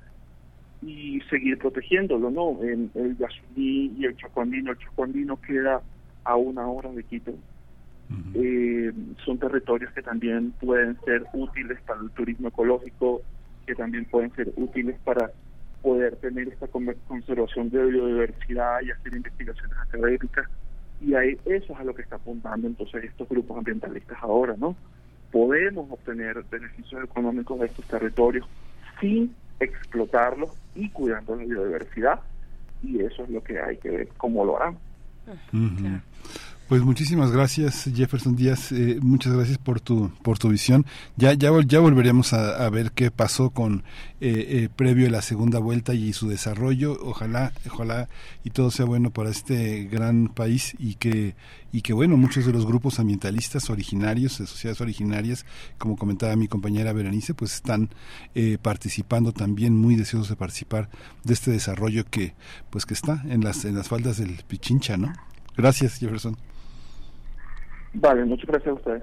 y 0.82 1.20
seguir 1.30 1.58
protegiéndolo, 1.58 2.30
¿no? 2.30 2.62
En 2.62 2.90
el 2.94 3.16
Yasuní 3.16 3.94
y 3.98 4.04
el 4.04 4.16
Chacuandino, 4.16 4.72
el 4.72 4.78
Chacuandino 4.78 5.40
queda 5.40 5.80
a 6.24 6.36
una 6.36 6.66
hora 6.68 6.90
de 6.92 7.02
Quito. 7.04 7.32
Eh, 8.34 8.92
son 9.24 9.38
territorios 9.38 9.92
que 9.92 10.02
también 10.02 10.52
pueden 10.60 10.96
ser 11.04 11.24
útiles 11.32 11.80
para 11.86 12.00
el 12.00 12.10
turismo 12.10 12.48
ecológico, 12.48 13.22
que 13.66 13.74
también 13.74 14.04
pueden 14.04 14.32
ser 14.34 14.52
útiles 14.56 14.96
para 15.04 15.30
poder 15.82 16.16
tener 16.16 16.48
esta 16.48 16.68
conservación 16.68 17.70
de 17.70 17.84
biodiversidad 17.84 18.80
y 18.82 18.90
hacer 18.90 19.14
investigaciones 19.14 19.76
académicas. 19.78 20.46
Y 21.00 21.14
ahí 21.14 21.36
eso 21.44 21.72
es 21.72 21.78
a 21.78 21.84
lo 21.84 21.94
que 21.94 22.02
está 22.02 22.16
apuntando 22.16 22.66
entonces 22.66 23.04
estos 23.04 23.28
grupos 23.28 23.58
ambientalistas 23.58 24.18
ahora, 24.22 24.54
¿no? 24.56 24.76
Podemos 25.32 25.90
obtener 25.90 26.42
beneficios 26.50 27.04
económicos 27.04 27.58
de 27.60 27.66
estos 27.66 27.84
territorios 27.86 28.46
sin 29.00 29.34
explotarlo 29.60 30.50
y 30.74 30.88
cuidando 30.90 31.36
la 31.36 31.44
biodiversidad 31.44 32.20
y 32.82 33.00
eso 33.00 33.24
es 33.24 33.30
lo 33.30 33.42
que 33.42 33.60
hay 33.60 33.76
que 33.78 33.90
ver 33.90 34.08
cómo 34.16 34.44
lo 34.44 34.56
harán. 34.56 34.78
Pues 36.68 36.82
muchísimas 36.82 37.30
gracias 37.30 37.88
Jefferson 37.94 38.34
Díaz, 38.34 38.72
eh, 38.72 38.98
muchas 39.00 39.32
gracias 39.32 39.56
por 39.56 39.80
tu 39.80 40.10
por 40.22 40.36
tu 40.36 40.48
visión. 40.48 40.84
Ya 41.16 41.32
ya 41.32 41.52
ya 41.64 41.78
volveremos 41.78 42.32
a, 42.32 42.66
a 42.66 42.68
ver 42.70 42.90
qué 42.90 43.12
pasó 43.12 43.50
con 43.50 43.84
eh, 44.20 44.64
eh, 44.64 44.68
previo 44.74 45.06
a 45.06 45.10
la 45.10 45.22
segunda 45.22 45.60
vuelta 45.60 45.94
y 45.94 46.12
su 46.12 46.28
desarrollo. 46.28 46.98
Ojalá 47.00 47.52
ojalá 47.70 48.08
y 48.42 48.50
todo 48.50 48.72
sea 48.72 48.84
bueno 48.84 49.10
para 49.12 49.30
este 49.30 49.84
gran 49.84 50.26
país 50.26 50.74
y 50.80 50.96
que 50.96 51.36
y 51.70 51.82
que 51.82 51.92
bueno 51.92 52.16
muchos 52.16 52.44
de 52.44 52.52
los 52.52 52.66
grupos 52.66 52.98
ambientalistas 52.98 53.70
originarios 53.70 54.38
de 54.38 54.48
sociedades 54.48 54.80
originarias, 54.80 55.46
como 55.78 55.96
comentaba 55.96 56.34
mi 56.34 56.48
compañera 56.48 56.92
Berenice, 56.92 57.32
pues 57.32 57.54
están 57.54 57.90
eh, 58.34 58.58
participando 58.60 59.30
también 59.30 59.76
muy 59.76 59.94
deseosos 59.94 60.30
de 60.30 60.36
participar 60.36 60.88
de 61.22 61.32
este 61.32 61.52
desarrollo 61.52 62.04
que 62.10 62.34
pues 62.70 62.86
que 62.86 62.94
está 62.94 63.22
en 63.28 63.44
las 63.44 63.64
en 63.64 63.76
las 63.76 63.86
faldas 63.86 64.16
del 64.16 64.42
Pichincha, 64.48 64.96
¿no? 64.96 65.12
Gracias 65.56 66.00
Jefferson. 66.00 66.36
Vale, 67.98 68.24
muchas 68.26 68.46
gracias 68.46 68.68
a 68.68 68.74
ustedes. 68.74 69.02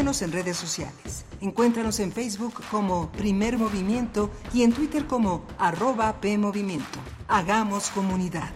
Síguenos 0.00 0.22
en 0.22 0.32
redes 0.32 0.56
sociales. 0.56 1.26
Encuéntranos 1.42 2.00
en 2.00 2.10
Facebook 2.10 2.54
como 2.70 3.12
Primer 3.12 3.58
Movimiento 3.58 4.30
y 4.54 4.62
en 4.62 4.72
Twitter 4.72 5.04
como 5.04 5.44
arroba 5.58 6.22
PMovimiento. 6.22 6.98
Hagamos 7.28 7.90
comunidad. 7.90 8.48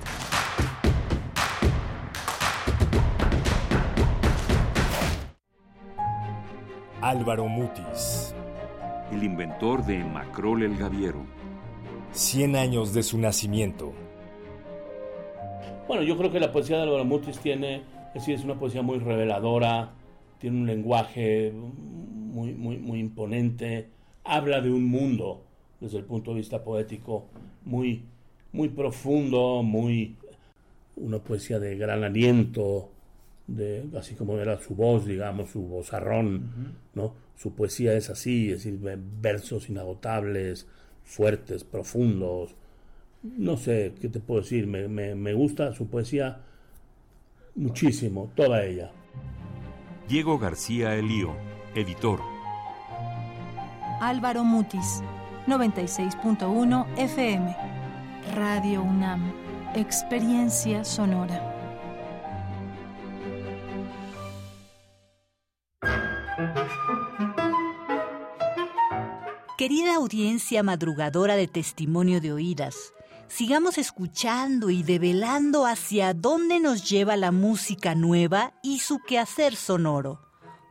Álvaro 7.02 7.46
Mutis. 7.46 8.34
El 9.12 9.22
inventor 9.22 9.84
de 9.84 10.02
Macrol 10.02 10.62
el 10.62 10.78
Gaviero. 10.78 11.26
100 12.12 12.56
años 12.56 12.94
de 12.94 13.02
su 13.02 13.18
nacimiento. 13.18 13.92
Bueno, 15.86 16.04
yo 16.04 16.16
creo 16.16 16.32
que 16.32 16.40
la 16.40 16.50
poesía 16.50 16.78
de 16.78 16.84
Álvaro 16.84 17.04
Mutis 17.04 17.38
tiene, 17.38 17.82
es 18.08 18.14
decir, 18.14 18.34
es 18.36 18.44
una 18.44 18.54
poesía 18.54 18.80
muy 18.80 18.98
reveladora, 18.98 19.92
tiene 20.44 20.58
un 20.58 20.66
lenguaje 20.66 21.54
muy, 21.54 22.52
muy, 22.52 22.76
muy 22.76 23.00
imponente, 23.00 23.86
habla 24.24 24.60
de 24.60 24.70
un 24.70 24.84
mundo 24.84 25.42
desde 25.80 25.96
el 25.96 26.04
punto 26.04 26.32
de 26.32 26.36
vista 26.36 26.62
poético 26.62 27.28
muy, 27.64 28.02
muy 28.52 28.68
profundo, 28.68 29.62
muy 29.62 30.16
una 30.96 31.18
poesía 31.18 31.58
de 31.58 31.78
gran 31.78 32.04
aliento, 32.04 32.90
de, 33.46 33.86
así 33.98 34.16
como 34.16 34.36
era 34.36 34.60
su 34.60 34.74
voz, 34.74 35.06
digamos, 35.06 35.48
su 35.48 35.62
vozarrón, 35.62 36.76
¿no? 36.92 37.14
Su 37.38 37.54
poesía 37.54 37.94
es 37.94 38.10
así, 38.10 38.50
es 38.50 38.64
decir, 38.64 38.78
versos 39.22 39.70
inagotables, 39.70 40.66
fuertes, 41.04 41.64
profundos, 41.64 42.54
no 43.22 43.56
sé 43.56 43.94
qué 43.98 44.10
te 44.10 44.20
puedo 44.20 44.42
decir, 44.42 44.66
me, 44.66 44.88
me, 45.14 45.32
gusta 45.32 45.72
su 45.72 45.86
poesía 45.86 46.42
muchísimo, 47.54 48.30
toda 48.36 48.62
ella. 48.66 48.90
Diego 50.08 50.38
García 50.38 50.94
Elío, 50.94 51.34
editor. 51.74 52.20
Álvaro 54.02 54.44
Mutis, 54.44 55.02
96.1 55.46 56.86
FM. 56.98 57.56
Radio 58.34 58.82
UNAM, 58.82 59.32
experiencia 59.74 60.84
sonora. 60.84 61.50
Querida 69.56 69.94
audiencia 69.94 70.62
madrugadora 70.62 71.36
de 71.36 71.48
testimonio 71.48 72.20
de 72.20 72.34
oídas, 72.34 72.92
sigamos 73.34 73.78
escuchando 73.78 74.70
y 74.70 74.84
develando 74.84 75.66
hacia 75.66 76.14
dónde 76.14 76.60
nos 76.60 76.88
lleva 76.88 77.16
la 77.16 77.32
música 77.32 77.96
nueva 77.96 78.52
y 78.62 78.78
su 78.78 79.00
quehacer 79.00 79.56
sonoro. 79.56 80.20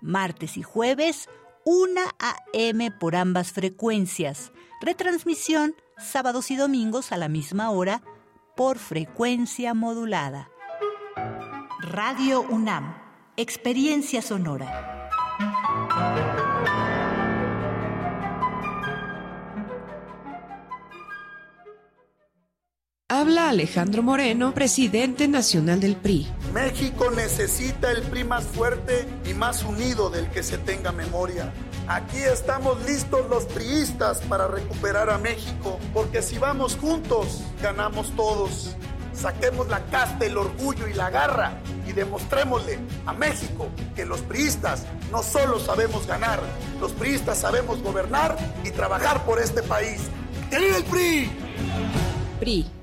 Martes 0.02 0.56
y 0.56 0.64
jueves, 0.64 1.28
1 1.66 2.00
a.m. 2.20 2.92
por 2.92 3.18
ambas 3.18 3.52
frecuencias. 3.52 4.54
Retransmisión 4.80 5.76
sábados 5.98 6.52
y 6.52 6.56
domingos 6.56 7.12
a 7.12 7.18
la 7.18 7.28
misma 7.28 7.70
hora 7.70 8.02
por 8.56 8.78
frecuencia 8.78 9.74
modulada. 9.74 10.50
Radio 11.82 12.42
UNAM, 12.44 12.96
Experiencia 13.36 14.22
Sonora. 14.22 15.10
Habla 23.16 23.50
Alejandro 23.50 24.02
Moreno, 24.02 24.56
presidente 24.56 25.28
nacional 25.28 25.80
del 25.80 25.96
PRI. 25.96 26.28
México 26.52 27.12
necesita 27.12 27.92
el 27.92 28.02
PRI 28.02 28.24
más 28.24 28.44
fuerte 28.46 29.06
y 29.30 29.36
más 29.36 29.64
unido 29.64 30.10
del 30.10 30.28
que 30.32 30.42
se 30.42 30.58
tenga 30.58 30.92
memoria. 30.92 31.54
Aquí 31.88 32.18
estamos 32.18 32.84
listos 32.86 33.30
los 33.30 33.46
priistas 33.46 34.20
para 34.22 34.48
recuperar 34.48 35.12
a 35.12 35.20
México, 35.20 35.80
porque 35.94 36.24
si 36.24 36.40
vamos 36.40 36.76
juntos, 36.76 37.44
ganamos 37.62 38.10
todos. 38.16 38.76
Saquemos 39.14 39.68
la 39.68 39.86
casta, 39.92 40.26
el 40.26 40.36
orgullo 40.36 40.88
y 40.88 40.94
la 40.94 41.12
garra 41.12 41.60
y 41.88 41.92
demostrémosle 41.92 42.80
a 43.06 43.14
México 43.14 43.70
que 43.96 44.06
los 44.06 44.22
priistas 44.22 44.88
no 45.12 45.22
solo 45.22 45.60
sabemos 45.60 46.08
ganar, 46.08 46.42
los 46.82 46.94
priistas 46.94 47.38
sabemos 47.38 47.84
gobernar 47.84 48.36
y 48.64 48.72
trabajar 48.72 49.24
por 49.24 49.40
este 49.40 49.62
país. 49.62 50.02
¡Que 50.50 50.78
el 50.78 50.84
PRI! 50.86 51.32
PRI 52.40 52.83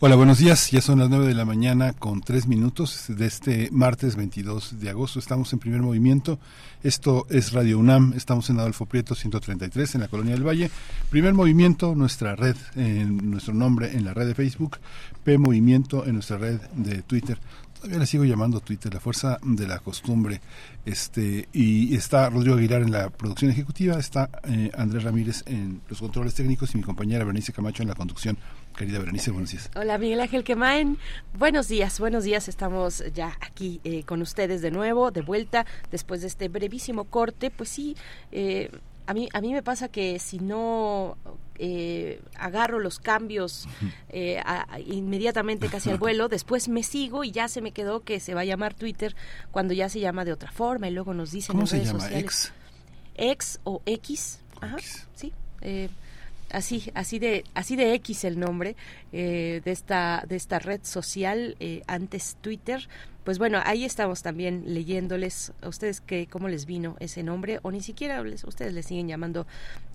Hola, 0.00 0.14
buenos 0.14 0.38
días. 0.38 0.70
Ya 0.70 0.80
son 0.80 1.00
las 1.00 1.10
9 1.10 1.26
de 1.26 1.34
la 1.34 1.44
mañana 1.44 1.92
con 1.92 2.20
3 2.20 2.46
minutos 2.46 3.06
de 3.08 3.26
este 3.26 3.68
martes 3.72 4.14
22 4.14 4.78
de 4.78 4.90
agosto. 4.90 5.18
Estamos 5.18 5.52
en 5.52 5.58
primer 5.58 5.82
movimiento. 5.82 6.38
Esto 6.84 7.26
es 7.30 7.50
Radio 7.50 7.80
UNAM. 7.80 8.12
Estamos 8.12 8.48
en 8.48 8.60
Adolfo 8.60 8.86
Prieto 8.86 9.16
133 9.16 9.96
en 9.96 10.02
la 10.02 10.06
Colonia 10.06 10.34
del 10.34 10.46
Valle. 10.46 10.70
Primer 11.10 11.34
movimiento, 11.34 11.96
nuestra 11.96 12.36
red, 12.36 12.54
en 12.76 13.28
nuestro 13.28 13.54
nombre 13.54 13.90
en 13.92 14.04
la 14.04 14.14
red 14.14 14.28
de 14.28 14.36
Facebook. 14.36 14.78
P 15.24 15.36
Movimiento 15.36 16.06
en 16.06 16.14
nuestra 16.14 16.38
red 16.38 16.60
de 16.76 17.02
Twitter. 17.02 17.40
Todavía 17.74 17.98
la 17.98 18.06
sigo 18.06 18.24
llamando 18.24 18.60
Twitter, 18.60 18.94
la 18.94 19.00
fuerza 19.00 19.38
de 19.42 19.66
la 19.66 19.78
costumbre. 19.78 20.40
Este, 20.84 21.48
y 21.52 21.94
está 21.94 22.28
Rodrigo 22.30 22.56
Aguilar 22.56 22.82
en 22.82 22.90
la 22.90 23.10
producción 23.10 23.50
ejecutiva, 23.50 23.98
está 23.98 24.30
eh, 24.44 24.70
Andrés 24.76 25.04
Ramírez 25.04 25.44
en 25.46 25.80
los 25.88 26.00
controles 26.00 26.34
técnicos 26.34 26.74
y 26.74 26.78
mi 26.78 26.82
compañera 26.82 27.24
Bernice 27.24 27.52
Camacho 27.52 27.82
en 27.82 27.88
la 27.88 27.94
conducción. 27.94 28.36
Querida 28.78 29.00
Berenice, 29.00 29.32
buenos 29.32 29.50
días. 29.50 29.70
Hola 29.74 29.98
Miguel 29.98 30.20
Ángel 30.20 30.44
Quemain. 30.44 30.98
Buenos 31.36 31.66
días, 31.66 31.98
buenos 31.98 32.22
días. 32.22 32.46
Estamos 32.46 33.02
ya 33.12 33.36
aquí 33.40 33.80
eh, 33.82 34.04
con 34.04 34.22
ustedes 34.22 34.62
de 34.62 34.70
nuevo, 34.70 35.10
de 35.10 35.20
vuelta, 35.20 35.66
después 35.90 36.20
de 36.20 36.28
este 36.28 36.48
brevísimo 36.48 37.02
corte. 37.02 37.50
Pues 37.50 37.70
sí, 37.70 37.96
eh, 38.30 38.70
a 39.06 39.14
mí, 39.14 39.28
a 39.32 39.40
mí 39.40 39.52
me 39.52 39.64
pasa 39.64 39.88
que 39.88 40.20
si 40.20 40.38
no 40.38 41.18
eh, 41.56 42.22
agarro 42.36 42.78
los 42.78 43.00
cambios 43.00 43.66
inmediatamente 44.86 45.66
casi 45.72 45.90
al 45.90 45.98
vuelo, 45.98 46.28
después 46.28 46.68
me 46.68 46.84
sigo 46.84 47.24
y 47.24 47.32
ya 47.32 47.48
se 47.48 47.60
me 47.60 47.72
quedó 47.72 48.04
que 48.04 48.20
se 48.20 48.34
va 48.34 48.42
a 48.42 48.44
llamar 48.44 48.74
Twitter 48.74 49.16
cuando 49.50 49.74
ya 49.74 49.88
se 49.88 49.98
llama 49.98 50.24
de 50.24 50.32
otra 50.32 50.52
forma 50.52 50.86
y 50.86 50.92
luego 50.92 51.14
nos 51.14 51.32
dicen 51.32 51.54
¿Cómo 51.54 51.62
en 51.62 51.66
se 51.66 51.76
redes 51.78 51.88
llama? 51.88 52.00
sociales. 52.00 52.24
¿Ex? 52.24 52.52
Ex 53.16 53.60
o 53.64 53.82
X. 53.86 54.40
Ajá, 54.60 54.76
sí. 55.16 55.32
Así 56.50 56.90
así 56.94 57.18
de 57.18 57.44
así 57.54 57.76
de 57.76 57.94
X 57.94 58.24
el 58.24 58.38
nombre 58.38 58.76
eh, 59.12 59.60
de 59.64 59.70
esta 59.70 60.24
de 60.28 60.36
esta 60.36 60.58
red 60.58 60.80
social 60.82 61.56
eh, 61.60 61.82
antes 61.86 62.36
Twitter 62.40 62.88
pues 63.28 63.38
bueno, 63.38 63.60
ahí 63.62 63.84
estamos 63.84 64.22
también 64.22 64.62
leyéndoles 64.72 65.52
a 65.60 65.68
ustedes 65.68 66.00
que 66.00 66.26
cómo 66.28 66.48
les 66.48 66.64
vino 66.64 66.96
ese 66.98 67.22
nombre 67.22 67.60
o 67.60 67.70
ni 67.70 67.82
siquiera 67.82 68.22
les, 68.22 68.42
ustedes 68.44 68.72
le 68.72 68.82
siguen 68.82 69.06
llamando 69.06 69.46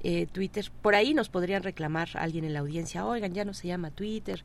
eh, 0.03 0.27
Twitter. 0.31 0.69
Por 0.83 0.93
ahí 0.93 1.15
nos 1.15 1.29
podrían 1.29 1.63
reclamar 1.63 2.09
alguien 2.13 2.45
en 2.45 2.53
la 2.53 2.59
audiencia, 2.59 3.07
oigan, 3.07 3.33
ya 3.33 3.43
no 3.43 3.55
se 3.55 3.69
llama 3.69 3.89
Twitter, 3.89 4.43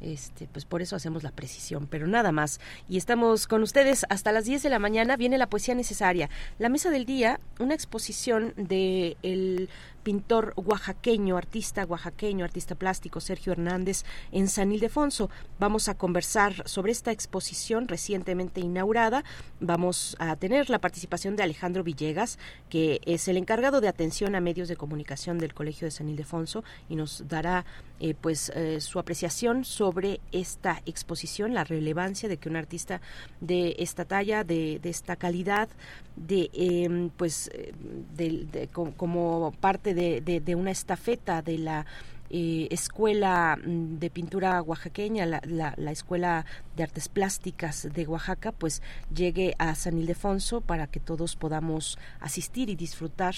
este, 0.00 0.48
pues 0.50 0.64
por 0.64 0.80
eso 0.80 0.96
hacemos 0.96 1.22
la 1.22 1.32
precisión, 1.32 1.86
pero 1.86 2.06
nada 2.06 2.32
más. 2.32 2.60
Y 2.88 2.96
estamos 2.96 3.46
con 3.46 3.62
ustedes 3.62 4.06
hasta 4.08 4.32
las 4.32 4.46
10 4.46 4.62
de 4.62 4.70
la 4.70 4.78
mañana. 4.78 5.18
Viene 5.18 5.36
la 5.36 5.50
poesía 5.50 5.74
necesaria. 5.74 6.30
La 6.58 6.70
mesa 6.70 6.88
del 6.88 7.04
día, 7.04 7.40
una 7.58 7.74
exposición 7.74 8.54
de 8.56 9.18
el 9.22 9.68
pintor 10.02 10.52
oaxaqueño, 10.56 11.36
artista 11.36 11.84
oaxaqueño, 11.84 12.44
artista 12.44 12.74
plástico 12.74 13.20
Sergio 13.20 13.52
Hernández 13.52 14.04
en 14.32 14.48
San 14.48 14.72
Ildefonso. 14.72 15.30
Vamos 15.58 15.88
a 15.88 15.94
conversar 15.96 16.68
sobre 16.68 16.92
esta 16.92 17.12
exposición 17.12 17.88
recientemente 17.88 18.60
inaugurada. 18.60 19.24
Vamos 19.60 20.16
a 20.18 20.36
tener 20.36 20.70
la 20.70 20.78
participación 20.78 21.36
de 21.36 21.42
Alejandro 21.42 21.84
Villegas, 21.84 22.38
que 22.68 23.00
es 23.04 23.28
el 23.28 23.36
encargado 23.36 23.80
de 23.80 23.88
atención 23.88 24.34
a 24.34 24.40
medios 24.40 24.68
de 24.68 24.76
comunicación 24.76 25.38
del 25.38 25.54
Colegio 25.54 25.86
de 25.86 25.92
San 25.92 26.08
Ildefonso 26.08 26.64
y 26.88 26.96
nos 26.96 27.28
dará 27.28 27.64
eh, 28.02 28.14
pues 28.18 28.50
eh, 28.54 28.80
su 28.80 28.98
apreciación 28.98 29.64
sobre 29.64 30.20
esta 30.32 30.82
exposición, 30.86 31.52
la 31.52 31.64
relevancia 31.64 32.30
de 32.30 32.38
que 32.38 32.48
un 32.48 32.56
artista 32.56 33.02
de 33.40 33.76
esta 33.78 34.06
talla, 34.06 34.42
de, 34.42 34.80
esta 34.84 35.16
calidad, 35.16 35.68
de 36.16 36.50
em, 36.54 37.10
pues 37.10 37.50
eh, 37.52 37.72
de, 38.16 38.68
como 38.72 39.52
parte 39.60 39.89
de, 39.94 40.54
una 40.54 40.70
estafeta 40.70 41.42
de 41.42 41.58
la 41.58 41.86
escuela 42.30 43.56
mm, 43.56 43.98
de 43.98 44.10
pintura 44.10 44.62
oaxaqueña, 44.62 45.26
la, 45.26 45.42
la, 45.76 45.90
escuela 45.90 46.46
de 46.76 46.84
artes 46.84 47.08
plásticas 47.08 47.88
de 47.92 48.06
Oaxaca, 48.06 48.52
pues 48.52 48.82
llegue 49.12 49.54
a 49.58 49.74
San 49.74 49.98
Ildefonso 49.98 50.60
para 50.60 50.86
que 50.86 51.00
todos 51.00 51.34
podamos 51.34 51.98
asistir 52.20 52.70
y 52.70 52.76
disfrutar 52.76 53.34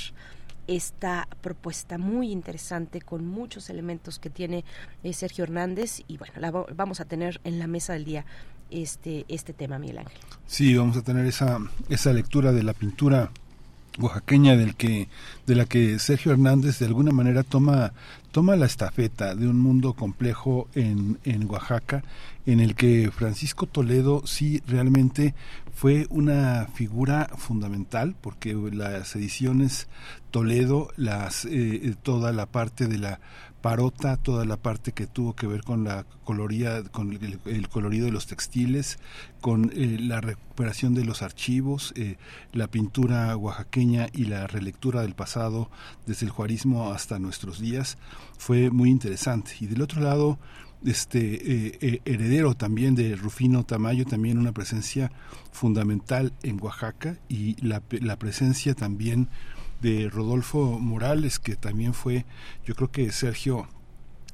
esta 0.66 1.28
propuesta 1.40 1.98
muy 1.98 2.30
interesante 2.30 3.00
con 3.00 3.26
muchos 3.26 3.70
elementos 3.70 4.18
que 4.18 4.30
tiene 4.30 4.64
eh, 5.02 5.12
Sergio 5.12 5.44
Hernández 5.44 6.02
y 6.06 6.18
bueno, 6.18 6.34
la 6.38 6.50
vamos 6.50 7.00
a 7.00 7.04
tener 7.04 7.40
en 7.44 7.58
la 7.58 7.66
mesa 7.66 7.94
del 7.94 8.04
día 8.04 8.24
este 8.70 9.24
este 9.28 9.52
tema, 9.52 9.78
Miguel 9.78 9.98
Ángel. 9.98 10.18
Sí, 10.46 10.74
vamos 10.76 10.96
a 10.96 11.02
tener 11.02 11.26
esa 11.26 11.58
esa 11.88 12.12
lectura 12.12 12.52
de 12.52 12.62
la 12.62 12.74
pintura 12.74 13.30
oaxaqueña 13.98 14.56
del 14.56 14.74
que 14.74 15.08
de 15.46 15.54
la 15.54 15.66
que 15.66 15.98
Sergio 15.98 16.32
Hernández 16.32 16.78
de 16.78 16.86
alguna 16.86 17.12
manera 17.12 17.42
toma 17.42 17.92
toma 18.30 18.56
la 18.56 18.66
estafeta 18.66 19.34
de 19.34 19.46
un 19.46 19.60
mundo 19.60 19.92
complejo 19.92 20.68
en, 20.74 21.18
en 21.24 21.48
Oaxaca 21.50 22.02
en 22.46 22.60
el 22.60 22.74
que 22.74 23.10
Francisco 23.10 23.66
Toledo 23.66 24.22
sí 24.26 24.62
realmente 24.66 25.34
fue 25.74 26.06
una 26.10 26.66
figura 26.74 27.30
fundamental 27.36 28.14
porque 28.20 28.54
las 28.72 29.14
ediciones 29.16 29.88
Toledo, 30.30 30.88
las, 30.96 31.44
eh, 31.44 31.94
toda 32.02 32.32
la 32.32 32.46
parte 32.46 32.86
de 32.86 32.98
la 32.98 33.20
parota, 33.62 34.16
toda 34.16 34.44
la 34.44 34.56
parte 34.56 34.92
que 34.92 35.06
tuvo 35.06 35.34
que 35.34 35.46
ver 35.46 35.62
con 35.62 35.84
la 35.84 36.04
coloría, 36.24 36.82
con 36.82 37.12
el, 37.12 37.68
colorido 37.68 38.06
de 38.06 38.12
los 38.12 38.26
textiles, 38.26 38.98
con 39.40 39.70
eh, 39.74 39.98
la 40.00 40.20
recuperación 40.20 40.94
de 40.94 41.04
los 41.04 41.22
archivos, 41.22 41.94
eh, 41.96 42.16
la 42.52 42.66
pintura 42.66 43.34
oaxaqueña 43.36 44.08
y 44.12 44.24
la 44.24 44.46
relectura 44.48 45.02
del 45.02 45.14
pasado 45.14 45.70
desde 46.06 46.26
el 46.26 46.32
juarismo 46.32 46.92
hasta 46.92 47.18
nuestros 47.18 47.60
días, 47.60 47.96
fue 48.36 48.70
muy 48.70 48.90
interesante. 48.90 49.52
Y 49.60 49.66
del 49.66 49.80
otro 49.80 50.02
lado, 50.02 50.38
este 50.84 51.76
eh, 51.86 52.02
heredero 52.04 52.54
también 52.54 52.96
de 52.96 53.14
Rufino 53.14 53.64
Tamayo, 53.64 54.04
también 54.04 54.38
una 54.38 54.52
presencia 54.52 55.12
fundamental 55.52 56.32
en 56.42 56.60
Oaxaca 56.60 57.16
y 57.28 57.54
la, 57.64 57.80
la 57.90 58.18
presencia 58.18 58.74
también 58.74 59.28
de 59.82 60.08
Rodolfo 60.08 60.78
Morales, 60.78 61.38
que 61.38 61.56
también 61.56 61.92
fue, 61.92 62.24
yo 62.64 62.74
creo 62.74 62.90
que 62.90 63.10
Sergio 63.10 63.68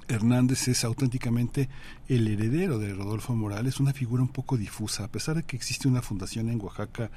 Hernández 0.06 0.68
es 0.68 0.84
auténticamente 0.84 1.68
el 2.06 2.28
heredero 2.28 2.78
de 2.78 2.94
Rodolfo 2.94 3.34
Morales, 3.34 3.80
una 3.80 3.92
figura 3.92 4.22
un 4.22 4.28
poco 4.28 4.56
difusa. 4.56 5.04
A 5.04 5.08
pesar 5.08 5.36
de 5.36 5.42
que 5.42 5.56
existe 5.56 5.88
una 5.88 6.02
fundación 6.02 6.48
en 6.48 6.60
Oaxaca 6.60 7.10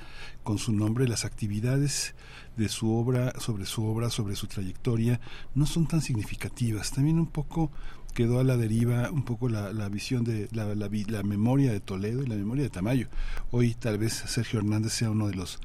con 0.44 0.58
su 0.58 0.74
nombre, 0.74 1.08
las 1.08 1.26
actividades 1.26 2.16
de 2.58 2.70
su 2.70 2.94
obra, 2.94 3.34
sobre 3.40 3.66
su 3.66 3.86
obra, 3.86 4.10
sobre 4.10 4.36
su 4.36 4.48
trayectoria, 4.48 5.20
no 5.54 5.66
son 5.66 5.88
tan 5.88 6.02
significativas. 6.02 6.92
También 6.92 7.20
un 7.20 7.28
poco 7.28 7.72
quedó 8.14 8.40
a 8.40 8.44
la 8.44 8.58
deriva 8.58 9.10
un 9.10 9.24
poco 9.24 9.48
la, 9.48 9.72
la 9.72 9.88
visión 9.88 10.26
de 10.26 10.50
la, 10.52 10.76
la, 10.76 10.90
la 10.90 11.24
memoria 11.24 11.72
de 11.72 11.80
Toledo 11.80 12.24
y 12.24 12.28
la 12.28 12.36
memoria 12.36 12.64
de 12.64 12.70
Tamayo. 12.70 13.08
Hoy 13.52 13.74
tal 13.74 13.98
vez 13.98 14.14
Sergio 14.14 14.60
Hernández 14.60 14.94
sea 14.94 15.12
uno 15.12 15.28
de 15.28 15.36
los 15.36 15.60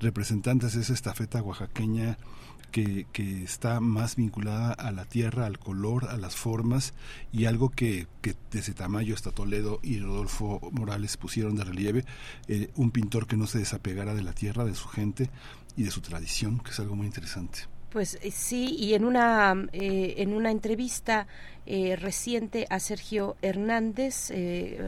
representantes 0.00 0.74
de 0.74 0.80
esa 0.80 0.94
estafeta 0.94 1.42
oaxaqueña 1.42 2.18
que, 2.70 3.06
que, 3.12 3.42
está 3.42 3.80
más 3.80 4.16
vinculada 4.16 4.72
a 4.72 4.92
la 4.92 5.04
tierra, 5.04 5.46
al 5.46 5.58
color, 5.58 6.08
a 6.08 6.16
las 6.16 6.36
formas 6.36 6.94
y 7.32 7.46
algo 7.46 7.70
que, 7.70 8.06
que 8.22 8.36
desde 8.50 8.74
Tamayo 8.74 9.14
hasta 9.14 9.32
Toledo 9.32 9.80
y 9.82 9.98
Rodolfo 9.98 10.60
Morales 10.72 11.16
pusieron 11.16 11.56
de 11.56 11.64
relieve, 11.64 12.04
eh, 12.48 12.70
un 12.76 12.90
pintor 12.90 13.26
que 13.26 13.36
no 13.36 13.46
se 13.46 13.58
desapegara 13.58 14.14
de 14.14 14.22
la 14.22 14.32
tierra, 14.32 14.64
de 14.64 14.74
su 14.74 14.88
gente 14.88 15.30
y 15.76 15.82
de 15.82 15.90
su 15.90 16.00
tradición, 16.00 16.60
que 16.60 16.70
es 16.70 16.80
algo 16.80 16.96
muy 16.96 17.06
interesante. 17.06 17.60
Pues 17.90 18.18
eh, 18.22 18.30
sí, 18.30 18.76
y 18.78 18.94
en 18.94 19.04
una, 19.04 19.54
eh, 19.72 20.14
en 20.18 20.32
una 20.32 20.50
entrevista 20.50 21.26
eh, 21.66 21.96
reciente 21.96 22.66
a 22.70 22.78
Sergio 22.80 23.36
Hernández, 23.42 24.30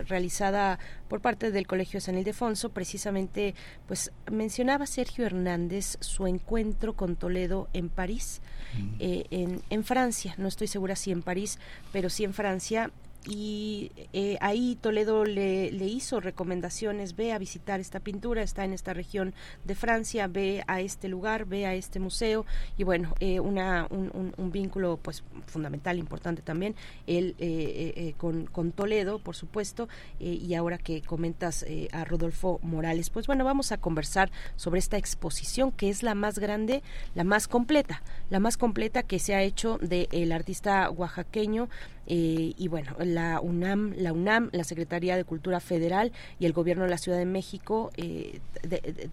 realizada 0.09 0.79
por 1.09 1.21
parte 1.21 1.51
del 1.51 1.67
Colegio 1.67 2.01
San 2.01 2.17
Ildefonso, 2.17 2.71
precisamente 2.71 3.55
pues 3.87 4.11
mencionaba 4.31 4.87
Sergio 4.87 5.27
Hernández 5.27 5.97
su 6.01 6.27
encuentro 6.27 6.95
con 6.95 7.17
Toledo 7.17 7.69
en 7.73 7.89
París, 7.89 8.41
mm. 8.77 8.95
en, 9.01 9.63
en 9.69 9.85
Francia, 9.85 10.35
no 10.39 10.49
estoy 10.49 10.67
segura 10.67 10.97
si 10.97 11.13
en 11.13 11.23
París, 11.23 11.59
pero 11.93 12.09
sí 12.09 12.25
en 12.25 12.35
Francia, 12.35 12.91
y 13.25 13.93
eh, 14.13 14.37
ahí 14.41 14.77
Toledo 14.81 15.25
le, 15.25 15.71
le, 15.71 15.87
hizo 15.87 16.21
recomendaciones, 16.21 17.15
ve 17.15 17.33
a 17.33 17.39
visitar 17.39 17.79
esta 17.79 18.01
pintura, 18.01 18.43
está 18.43 18.65
en 18.65 18.73
esta 18.73 18.95
región 18.95 19.33
de 19.65 19.75
Francia, 19.77 20.27
ve 20.27 20.65
a 20.67 20.81
este 20.81 21.09
lugar, 21.09 21.45
ve 21.45 21.67
a 21.67 21.75
este 21.75 22.01
museo 22.01 22.45
y 22.77 22.85
bueno, 22.85 23.15
eh, 23.21 23.39
una, 23.39 23.87
un, 23.91 24.35
un, 24.37 24.53
vínculo 24.53 24.99
pues 25.01 25.23
fundamental, 25.47 25.99
importante 25.99 26.43
también, 26.43 26.75
él 27.07 27.37
eh, 27.39 28.15
con, 28.17 28.47
con, 28.47 28.73
Toledo, 28.73 29.19
por 29.19 29.37
supuesto, 29.37 29.89
y 30.19 30.55
ahora 30.55 30.79
que 30.79 31.03
comentas 31.03 31.65
a 31.93 32.05
Rodolfo 32.05 32.59
Morales, 32.63 33.11
pues 33.11 33.27
bueno, 33.27 33.45
vamos 33.45 33.71
a 33.71 33.79
conversar 33.79 34.31
sobre 34.57 34.79
esta 34.79 34.97
exposición 34.97 35.73
que 35.73 35.91
es 35.91 36.03
la 36.03 36.15
más 36.15 36.39
grande, 36.39 36.83
la 37.15 37.25
más 37.25 37.49
completa, 37.49 38.03
la 38.31 38.41
más 38.41 38.57
completa 38.57 39.03
que 39.03 39.19
se 39.19 39.35
ha 39.35 39.43
hecho 39.43 39.79
del 39.79 40.33
artista 40.33 40.91
oaxaqueño 40.91 41.69
eh, 42.07 42.53
y 42.57 42.69
bueno, 42.69 42.97
la 42.99 43.41
UNAM, 43.41 43.95
la 43.97 44.13
UNAM, 44.13 44.51
la 44.53 44.65
Secretaría 44.65 45.17
de 45.17 45.25
Cultura 45.25 45.61
Federal 45.61 46.13
y 46.39 46.47
el 46.47 46.53
Gobierno 46.53 46.85
de 46.85 46.91
la 46.91 46.99
Ciudad 46.99 47.19
de 47.19 47.27
México, 47.27 47.91
eh, 47.97 48.41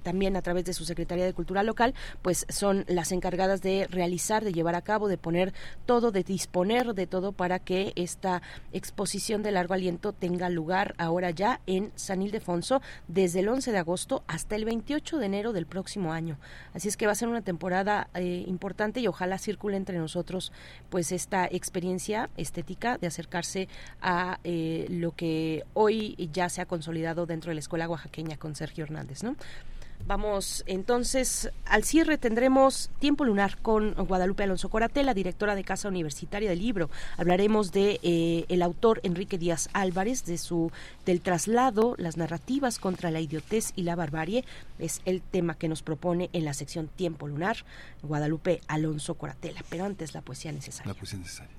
también 0.04 0.36
a 0.36 0.42
través 0.42 0.66
de 0.66 0.74
su 0.74 0.86
Secretaría 0.86 1.26
de 1.26 1.34
Cultura 1.34 1.64
Local, 1.64 1.94
pues 2.22 2.46
son 2.50 2.86
las 2.88 3.12
encargadas 3.12 3.62
de 3.62 3.88
realizar, 3.90 4.44
de 4.44 4.54
llevar 4.54 4.76
a 4.76 4.82
cabo, 4.82 5.08
de 5.08 5.18
poner 5.18 5.54
todo, 5.86 6.12
de 6.12 6.24
disponer 6.24 6.94
de 6.94 7.08
todo 7.08 7.32
para 7.32 7.60
que 7.60 7.94
esta 7.96 8.42
exposición 8.74 9.44
de 9.44 9.52
largo 9.52 9.74
aliento 9.74 10.14
tenga 10.14 10.50
lugar 10.50 10.96
ahora 10.98 11.30
ya 11.30 11.62
en 11.68 11.92
San 11.96 12.22
Ildefonso 12.22 12.82
desde 13.08 13.42
el 13.42 13.50
11 13.50 13.72
de 13.72 13.78
agosto 13.78 14.24
hasta 14.28 14.56
el 14.56 14.66
28 14.66 15.18
de 15.18 15.26
enero 15.26 15.54
del 15.54 15.66
próximo 15.66 16.12
año. 16.12 16.38
Así 16.74 16.88
es 16.88 16.98
que 16.98 17.06
va 17.06 17.12
a 17.12 17.16
ser 17.16 17.28
una 17.28 17.42
temporada 17.42 18.10
eh, 18.16 18.44
importante 18.48 19.00
y 19.00 19.08
ojalá 19.08 19.38
circule 19.38 19.78
entre 19.78 19.98
nosotros 19.98 20.52
pues 20.90 21.12
esta 21.12 21.46
experiencia 21.46 22.30
estética 22.38 22.79
de 22.80 23.08
acercarse 23.08 23.68
a 24.02 24.40
eh, 24.44 24.88
lo 24.90 25.12
que 25.12 25.66
hoy 25.74 26.30
ya 26.32 26.50
se 26.50 26.62
ha 26.62 26.66
consolidado 26.66 27.26
dentro 27.26 27.50
de 27.50 27.56
la 27.56 27.60
escuela 27.60 27.90
oaxaqueña 27.90 28.38
con 28.38 28.56
Sergio 28.56 28.86
Hernández, 28.86 29.24
¿no? 29.24 29.36
Vamos 30.08 30.64
entonces 30.66 31.52
al 31.66 31.84
cierre 31.84 32.18
tendremos 32.18 32.90
tiempo 33.00 33.26
lunar 33.26 33.58
con 33.58 33.94
Guadalupe 33.94 34.44
Alonso 34.44 34.70
Coratela, 34.70 35.14
directora 35.14 35.54
de 35.54 35.64
Casa 35.64 35.88
Universitaria 35.88 36.50
del 36.50 36.60
Libro. 36.60 36.90
Hablaremos 37.18 37.72
de 37.72 38.00
eh, 38.02 38.46
el 38.50 38.64
autor 38.64 39.02
Enrique 39.04 39.38
Díaz 39.38 39.70
Álvarez, 39.74 40.26
de 40.26 40.38
su 40.40 40.72
del 41.06 41.22
traslado, 41.22 41.96
las 41.98 42.18
narrativas 42.18 42.80
contra 42.80 43.12
la 43.12 43.20
idiotez 43.20 43.72
y 43.76 43.84
la 43.84 43.96
barbarie. 43.96 44.46
Es 44.80 45.02
el 45.06 45.22
tema 45.22 45.56
que 45.56 45.68
nos 45.68 45.84
propone 45.84 46.30
en 46.34 46.44
la 46.44 46.54
sección 46.54 46.88
Tiempo 46.88 47.28
lunar 47.28 47.58
Guadalupe 48.02 48.62
Alonso 48.68 49.14
Coratela. 49.14 49.64
Pero 49.70 49.86
antes 49.86 50.16
la 50.16 50.22
poesía 50.22 50.52
necesaria. 50.52 50.92
La 50.92 50.98
poesía 50.98 51.20
necesaria. 51.20 51.59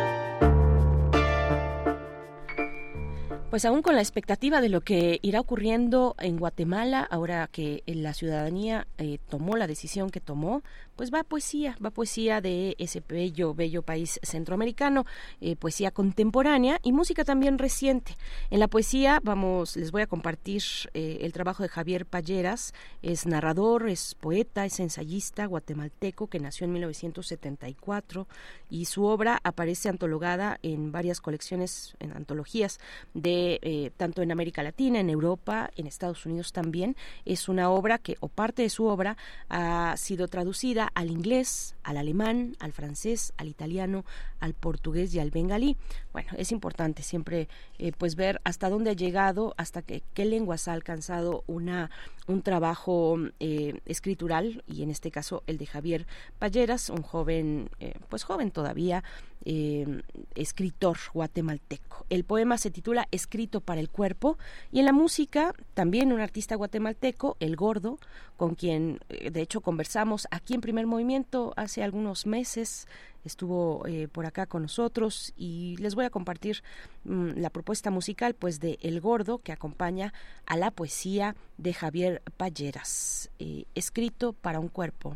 Pues 3.51 3.65
aún 3.65 3.81
con 3.81 3.95
la 3.95 4.01
expectativa 4.01 4.61
de 4.61 4.69
lo 4.69 4.79
que 4.79 5.19
irá 5.21 5.41
ocurriendo 5.41 6.15
en 6.19 6.37
Guatemala, 6.37 7.05
ahora 7.11 7.49
que 7.51 7.83
la 7.85 8.13
ciudadanía 8.13 8.87
eh, 8.97 9.17
tomó 9.27 9.57
la 9.57 9.67
decisión 9.67 10.09
que 10.09 10.21
tomó, 10.21 10.63
pues 10.95 11.11
va 11.13 11.25
poesía, 11.25 11.75
va 11.83 11.89
poesía 11.89 12.39
de 12.39 12.75
ese 12.77 13.03
bello, 13.05 13.53
bello 13.53 13.81
país 13.81 14.21
centroamericano, 14.23 15.05
eh, 15.41 15.57
poesía 15.57 15.91
contemporánea 15.91 16.79
y 16.81 16.93
música 16.93 17.25
también 17.25 17.57
reciente. 17.57 18.15
En 18.51 18.61
la 18.61 18.69
poesía, 18.69 19.19
vamos, 19.21 19.75
les 19.75 19.91
voy 19.91 20.03
a 20.03 20.07
compartir 20.07 20.63
eh, 20.93 21.17
el 21.21 21.33
trabajo 21.33 21.61
de 21.61 21.67
Javier 21.67 22.05
Palleras, 22.05 22.73
es 23.01 23.25
narrador, 23.25 23.89
es 23.89 24.15
poeta, 24.15 24.63
es 24.65 24.79
ensayista 24.79 25.45
guatemalteco 25.45 26.27
que 26.27 26.39
nació 26.39 26.65
en 26.65 26.71
1974 26.71 28.27
y 28.69 28.85
su 28.85 29.03
obra 29.03 29.41
aparece 29.43 29.89
antologada 29.89 30.57
en 30.63 30.93
varias 30.93 31.19
colecciones, 31.19 31.97
en 31.99 32.13
antologías 32.13 32.79
de 33.13 33.40
eh, 33.61 33.91
tanto 33.97 34.21
en 34.21 34.31
América 34.31 34.63
Latina, 34.63 34.99
en 34.99 35.09
Europa, 35.09 35.71
en 35.75 35.87
Estados 35.87 36.25
Unidos 36.25 36.51
también. 36.51 36.95
Es 37.25 37.49
una 37.49 37.69
obra 37.69 37.97
que, 37.97 38.17
o 38.19 38.27
parte 38.27 38.61
de 38.61 38.69
su 38.69 38.85
obra, 38.85 39.17
ha 39.49 39.95
sido 39.97 40.27
traducida 40.27 40.91
al 40.93 41.09
inglés, 41.09 41.75
al 41.83 41.97
alemán, 41.97 42.55
al 42.59 42.71
francés, 42.71 43.33
al 43.37 43.47
italiano, 43.47 44.05
al 44.39 44.53
portugués 44.53 45.13
y 45.13 45.19
al 45.19 45.31
bengalí. 45.31 45.77
Bueno, 46.13 46.29
es 46.37 46.51
importante 46.51 47.03
siempre 47.03 47.47
eh, 47.79 47.91
pues 47.97 48.15
ver 48.15 48.41
hasta 48.43 48.69
dónde 48.69 48.91
ha 48.91 48.93
llegado, 48.93 49.53
hasta 49.57 49.81
qué 49.81 50.25
lenguas 50.25 50.67
ha 50.67 50.73
alcanzado 50.73 51.43
una 51.47 51.89
un 52.27 52.43
trabajo 52.43 53.17
eh, 53.39 53.81
escritural 53.85 54.63
y 54.67 54.83
en 54.83 54.91
este 54.91 55.11
caso 55.11 55.43
el 55.47 55.57
de 55.57 55.65
Javier 55.65 56.05
Palleras, 56.39 56.89
un 56.89 57.01
joven, 57.01 57.69
pues 58.09 58.23
joven 58.23 58.51
todavía, 58.51 59.03
eh, 59.43 60.03
escritor 60.35 60.97
guatemalteco. 61.13 62.05
El 62.09 62.25
poema 62.25 62.59
se 62.59 62.69
titula 62.69 63.07
Escrito 63.31 63.61
para 63.61 63.79
el 63.79 63.87
cuerpo 63.87 64.37
y 64.73 64.79
en 64.79 64.85
la 64.85 64.91
música 64.91 65.53
también 65.73 66.11
un 66.11 66.19
artista 66.19 66.55
guatemalteco, 66.55 67.37
El 67.39 67.55
Gordo, 67.55 67.97
con 68.35 68.55
quien 68.55 68.99
eh, 69.07 69.31
de 69.31 69.41
hecho 69.41 69.61
conversamos 69.61 70.27
aquí 70.31 70.53
en 70.53 70.59
primer 70.59 70.85
movimiento 70.85 71.53
hace 71.55 71.81
algunos 71.81 72.25
meses 72.25 72.89
estuvo 73.23 73.87
eh, 73.87 74.09
por 74.09 74.25
acá 74.25 74.47
con 74.47 74.63
nosotros 74.63 75.31
y 75.37 75.77
les 75.79 75.95
voy 75.95 76.03
a 76.03 76.09
compartir 76.09 76.61
mm, 77.05 77.37
la 77.37 77.49
propuesta 77.49 77.89
musical 77.89 78.33
pues 78.33 78.59
de 78.59 78.77
El 78.81 78.99
Gordo 78.99 79.37
que 79.37 79.53
acompaña 79.53 80.13
a 80.45 80.57
la 80.57 80.69
poesía 80.69 81.37
de 81.57 81.73
Javier 81.73 82.21
Palleras, 82.35 83.29
escrito 83.75 84.33
para 84.33 84.59
un 84.59 84.67
cuerpo. 84.67 85.15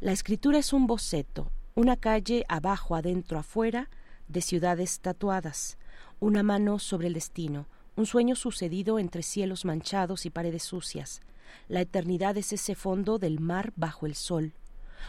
La 0.00 0.12
escritura 0.12 0.58
es 0.58 0.72
un 0.72 0.86
boceto, 0.86 1.50
una 1.74 1.96
calle 1.96 2.44
abajo, 2.48 2.94
adentro, 2.94 3.40
afuera, 3.40 3.90
de 4.28 4.40
ciudades 4.40 5.00
tatuadas, 5.00 5.76
una 6.20 6.42
mano 6.42 6.78
sobre 6.78 7.08
el 7.08 7.14
destino, 7.14 7.66
un 7.96 8.06
sueño 8.06 8.34
sucedido 8.36 8.98
entre 8.98 9.22
cielos 9.22 9.64
manchados 9.64 10.26
y 10.26 10.30
paredes 10.30 10.62
sucias. 10.62 11.20
La 11.68 11.80
eternidad 11.80 12.36
es 12.36 12.52
ese 12.52 12.74
fondo 12.74 13.18
del 13.18 13.40
mar 13.40 13.72
bajo 13.76 14.06
el 14.06 14.14
sol. 14.14 14.52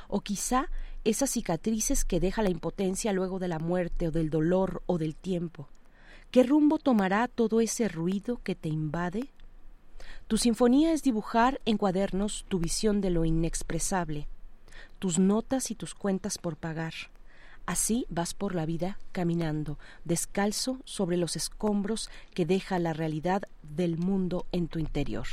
O 0.08 0.22
quizá 0.22 0.70
esas 1.04 1.30
cicatrices 1.30 2.06
que 2.06 2.20
deja 2.20 2.44
la 2.44 2.50
impotencia 2.50 3.14
luego 3.14 3.40
de 3.40 3.48
la 3.48 3.60
muerte 3.60 4.08
o 4.08 4.12
del 4.12 4.30
dolor 4.30 4.84
o 4.86 4.98
del 4.98 5.16
tiempo. 5.16 5.70
¿Qué 6.32 6.44
rumbo 6.44 6.78
tomará 6.80 7.28
todo 7.28 7.62
ese 7.62 7.88
ruido 7.88 8.42
que 8.44 8.56
te 8.56 8.70
invade? 8.70 9.32
Tu 10.28 10.38
sinfonía 10.38 10.92
es 10.92 11.04
dibujar 11.04 11.62
en 11.66 11.78
cuadernos 11.78 12.46
tu 12.50 12.60
visión 12.60 13.00
de 13.00 13.12
lo 13.12 13.26
inexpresable, 13.26 14.28
tus 15.00 15.20
notas 15.20 15.72
y 15.72 15.76
tus 15.76 15.94
cuentas 15.94 16.38
por 16.38 16.58
pagar. 16.58 16.94
Así 17.66 18.06
vas 18.10 18.36
por 18.36 18.54
la 18.54 18.66
vida 18.66 19.00
caminando, 19.12 19.80
descalzo 20.04 20.80
sobre 20.86 21.18
los 21.18 21.36
escombros 21.36 22.12
que 22.36 22.46
deja 22.46 22.78
la 22.78 22.94
realidad 22.94 23.44
del 23.64 23.98
mundo 23.98 24.46
en 24.52 24.68
tu 24.68 24.78
interior. 24.78 25.26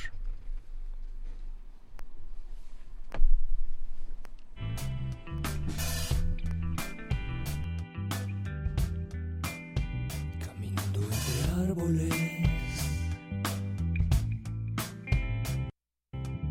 Caminando 10.40 11.00
entre 11.02 11.62
árboles, 11.62 12.14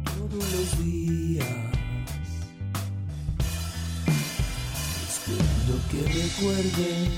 todos 0.04 0.52
los 0.54 0.86
días 0.86 1.71
que 6.02 6.08
recuerdes 6.08 7.10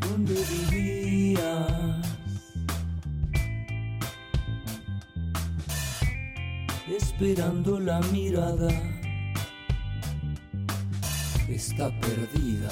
donde 0.00 0.34
vivías. 0.70 2.06
Esperando 6.88 7.78
la 7.78 8.00
mirada 8.12 8.70
está 11.48 11.90
perdida. 12.00 12.70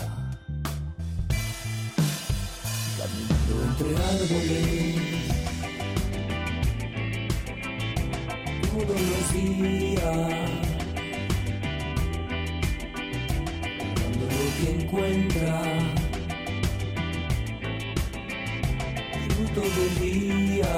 Caminando 2.99 3.55
entre 3.69 3.89
árboles 4.13 4.97
todos 8.73 9.01
los 9.01 9.33
días. 9.33 10.68
Que 14.39 14.71
encuentra 14.71 15.63
fruto 19.29 19.61
del 19.61 19.93
día, 20.01 20.75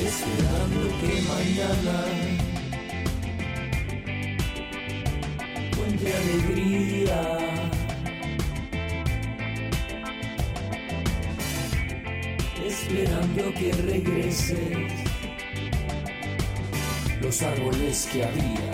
esperando 0.00 0.80
que 1.00 1.12
mañana 1.32 1.96
encuentre 5.66 6.10
alegría. 6.14 7.20
Esperando 12.66 13.42
que 13.54 13.72
regreses 13.72 14.92
los 17.20 17.42
árboles 17.42 18.08
que 18.12 18.24
había. 18.24 18.73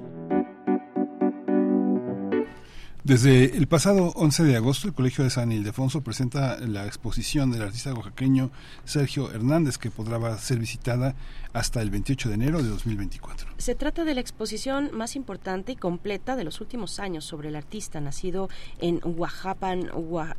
Desde 3.11 3.57
el 3.57 3.67
pasado 3.67 4.13
11 4.15 4.45
de 4.45 4.55
agosto, 4.55 4.87
el 4.87 4.93
Colegio 4.93 5.25
de 5.25 5.29
San 5.29 5.51
Ildefonso 5.51 5.99
presenta 5.99 6.57
la 6.61 6.85
exposición 6.85 7.51
del 7.51 7.61
artista 7.63 7.93
oaxaqueño 7.93 8.51
Sergio 8.85 9.29
Hernández, 9.33 9.77
que 9.77 9.91
podrá 9.91 10.37
ser 10.37 10.59
visitada 10.59 11.13
hasta 11.51 11.81
el 11.81 11.89
28 11.89 12.29
de 12.29 12.35
enero 12.35 12.63
de 12.63 12.69
2024. 12.69 13.49
Se 13.57 13.75
trata 13.75 14.05
de 14.05 14.13
la 14.15 14.21
exposición 14.21 14.91
más 14.93 15.17
importante 15.17 15.73
y 15.73 15.75
completa 15.75 16.37
de 16.37 16.45
los 16.45 16.61
últimos 16.61 17.01
años 17.01 17.25
sobre 17.25 17.49
el 17.49 17.57
artista 17.57 17.99
nacido 17.99 18.47
en 18.79 19.01
Oaxapan, 19.03 19.89
Oa- 19.93 20.37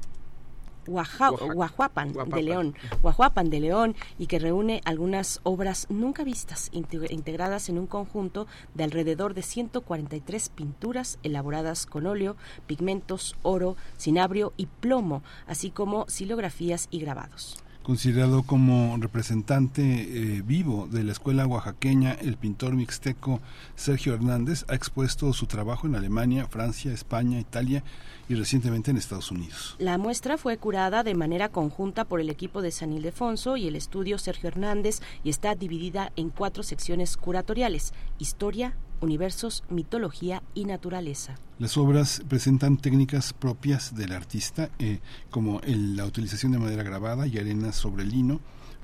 Oaxa- 0.86 1.30
Oaxapan 1.54 2.12
de 2.12 2.42
León, 2.42 2.74
Oaxapan 3.02 3.50
de 3.50 3.60
León 3.60 3.96
y 4.18 4.26
que 4.26 4.38
reúne 4.38 4.80
algunas 4.84 5.40
obras 5.44 5.86
nunca 5.90 6.24
vistas 6.24 6.70
inte- 6.72 7.06
integradas 7.10 7.68
en 7.68 7.78
un 7.78 7.86
conjunto 7.86 8.46
de 8.74 8.84
alrededor 8.84 9.34
de 9.34 9.42
143 9.42 10.48
pinturas 10.48 11.18
elaboradas 11.22 11.86
con 11.86 12.06
óleo, 12.06 12.36
pigmentos, 12.66 13.36
oro, 13.42 13.76
cinabrio 13.96 14.52
y 14.56 14.66
plomo, 14.66 15.22
así 15.46 15.70
como 15.70 16.06
silografías 16.08 16.88
y 16.90 17.00
grabados. 17.00 17.62
Considerado 17.82 18.44
como 18.44 18.96
representante 19.00 19.82
eh, 19.82 20.42
vivo 20.42 20.86
de 20.88 21.02
la 21.02 21.10
escuela 21.10 21.48
oaxaqueña, 21.48 22.12
el 22.12 22.36
pintor 22.36 22.74
mixteco 22.74 23.40
Sergio 23.74 24.14
Hernández 24.14 24.64
ha 24.68 24.76
expuesto 24.76 25.32
su 25.32 25.46
trabajo 25.46 25.88
en 25.88 25.96
Alemania, 25.96 26.46
Francia, 26.46 26.92
España, 26.92 27.40
Italia 27.40 27.82
y 28.28 28.36
recientemente 28.36 28.92
en 28.92 28.98
Estados 28.98 29.32
Unidos. 29.32 29.74
La 29.80 29.98
muestra 29.98 30.38
fue 30.38 30.58
curada 30.58 31.02
de 31.02 31.16
manera 31.16 31.48
conjunta 31.48 32.04
por 32.04 32.20
el 32.20 32.30
equipo 32.30 32.62
de 32.62 32.70
San 32.70 32.92
Ildefonso 32.92 33.56
y 33.56 33.66
el 33.66 33.74
estudio 33.74 34.16
Sergio 34.16 34.48
Hernández 34.48 35.00
y 35.24 35.30
está 35.30 35.56
dividida 35.56 36.12
en 36.14 36.30
cuatro 36.30 36.62
secciones 36.62 37.16
curatoriales, 37.16 37.94
historia, 38.18 38.76
universos, 39.02 39.64
mitología 39.68 40.42
y 40.54 40.64
naturaleza. 40.64 41.34
Las 41.58 41.76
obras 41.76 42.22
presentan 42.28 42.76
técnicas 42.78 43.32
propias 43.32 43.94
del 43.94 44.12
artista, 44.12 44.70
eh, 44.78 45.00
como 45.30 45.60
el- 45.60 45.96
la 45.96 46.06
utilización 46.06 46.52
de 46.52 46.58
madera 46.58 46.82
grabada 46.82 47.26
y 47.26 47.36
arenas 47.38 47.76
sobre 47.76 48.04
lino, 48.04 48.40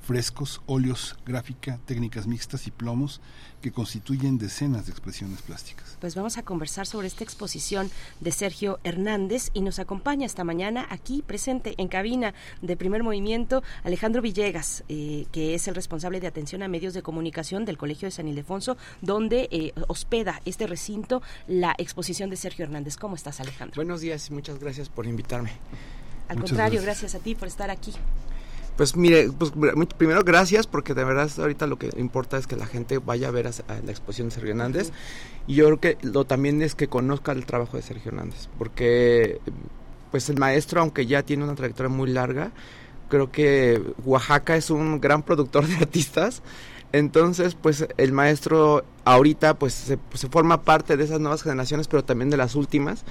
frescos, 0.09 0.63
óleos, 0.65 1.19
gráfica, 1.27 1.79
técnicas 1.85 2.27
mixtas 2.27 2.67
y 2.67 2.71
plomos 2.71 3.21
que 3.61 3.73
constituyen 3.73 4.39
decenas 4.39 4.87
de 4.87 4.93
expresiones 4.93 5.43
plásticas. 5.43 5.99
Pues 6.01 6.15
vamos 6.15 6.39
a 6.39 6.43
conversar 6.43 6.87
sobre 6.87 7.09
esta 7.09 7.25
exposición 7.25 7.91
de 8.21 8.33
Sergio 8.33 8.81
Hernández 8.85 9.51
y 9.53 9.61
nos 9.61 9.79
acompaña 9.79 10.25
esta 10.25 10.45
mañana 10.45 10.87
aquí 10.89 11.23
presente 11.27 11.75
en 11.77 11.89
cabina 11.89 12.33
de 12.63 12.75
primer 12.75 13.03
movimiento 13.03 13.63
Alejandro 13.85 14.23
Villegas, 14.23 14.83
eh, 14.89 15.27
que 15.31 15.55
es 15.55 15.69
el 15.69 15.75
responsable 15.75 16.21
de 16.21 16.27
atención 16.27 16.63
a 16.63 16.69
medios 16.69 16.95
de 16.95 17.03
comunicación 17.03 17.67
del 17.67 17.77
Colegio 17.77 18.07
de 18.07 18.13
San 18.13 18.29
Ildefonso, 18.29 18.79
donde 19.03 19.51
eh, 19.51 19.75
hospeda 19.89 20.41
este 20.47 20.67
recinto 20.67 21.21
la 21.49 21.75
exposición 21.77 22.31
de 22.31 22.37
Sergio 22.37 22.65
Hernández. 22.65 22.97
¿Cómo 22.97 23.15
estás 23.15 23.41
Alejandro? 23.41 23.77
Buenos 23.77 24.01
días 24.01 24.27
y 24.31 24.33
muchas 24.33 24.59
gracias 24.59 24.89
por 24.89 25.07
invitarme. 25.07 25.51
Al 26.29 26.37
Muchas 26.39 26.53
contrario, 26.53 26.81
gracias. 26.81 27.03
gracias 27.03 27.21
a 27.21 27.23
ti 27.23 27.35
por 27.35 27.49
estar 27.49 27.71
aquí. 27.71 27.93
Pues 28.79 28.95
mire, 28.97 29.29
pues 29.37 29.51
primero 29.97 30.23
gracias 30.23 30.69
porque 30.69 30.95
de 30.95 31.03
verdad 31.03 31.29
ahorita 31.37 31.67
lo 31.67 31.81
que 31.81 31.91
importa 31.97 32.39
es 32.39 32.47
que 32.47 32.55
la 32.55 32.65
gente 32.67 32.99
vaya 32.99 33.27
a 33.27 33.33
ver 33.33 33.49
a, 33.49 33.51
a 33.67 33.81
la 33.85 33.91
exposición 33.91 34.29
de 34.29 34.35
Sergio 34.37 34.53
Hernández. 34.53 34.93
Y 35.49 35.57
yo 35.57 35.65
creo 35.65 35.81
que 35.81 35.99
lo 36.03 36.27
también 36.27 36.63
es 36.63 36.77
que 36.77 36.87
conozca 36.87 37.33
el 37.33 37.45
trabajo 37.45 37.77
de 37.77 37.83
Sergio 37.83 38.13
Hernández 38.13 38.49
porque 38.57 39.41
pues 40.13 40.29
el 40.29 40.39
maestro 40.39 40.81
aunque 40.81 41.07
ya 41.07 41.25
tiene 41.25 41.43
una 41.43 41.57
trayectoria 41.57 41.91
muy 41.91 42.09
larga 42.09 42.53
creo 43.09 43.33
que 43.33 43.83
Oaxaca 44.05 44.55
es 44.55 44.71
un 44.71 45.01
gran 45.01 45.25
productor 45.25 45.67
de 45.67 45.75
artistas. 45.75 46.43
Entonces 46.93 47.57
pues 47.57 47.85
el 47.97 48.13
maestro 48.13 48.85
ahorita 49.05 49.59
pues 49.59 49.75
se, 49.75 49.97
pues, 49.97 50.21
se 50.21 50.29
forma 50.29 50.63
parte 50.63 50.97
de 50.97 51.03
esas 51.03 51.19
nuevas 51.19 51.43
generaciones 51.43 51.89
pero 51.89 52.05
también 52.05 52.31
de 52.31 52.37
las 52.37 52.55
últimas 52.55 53.05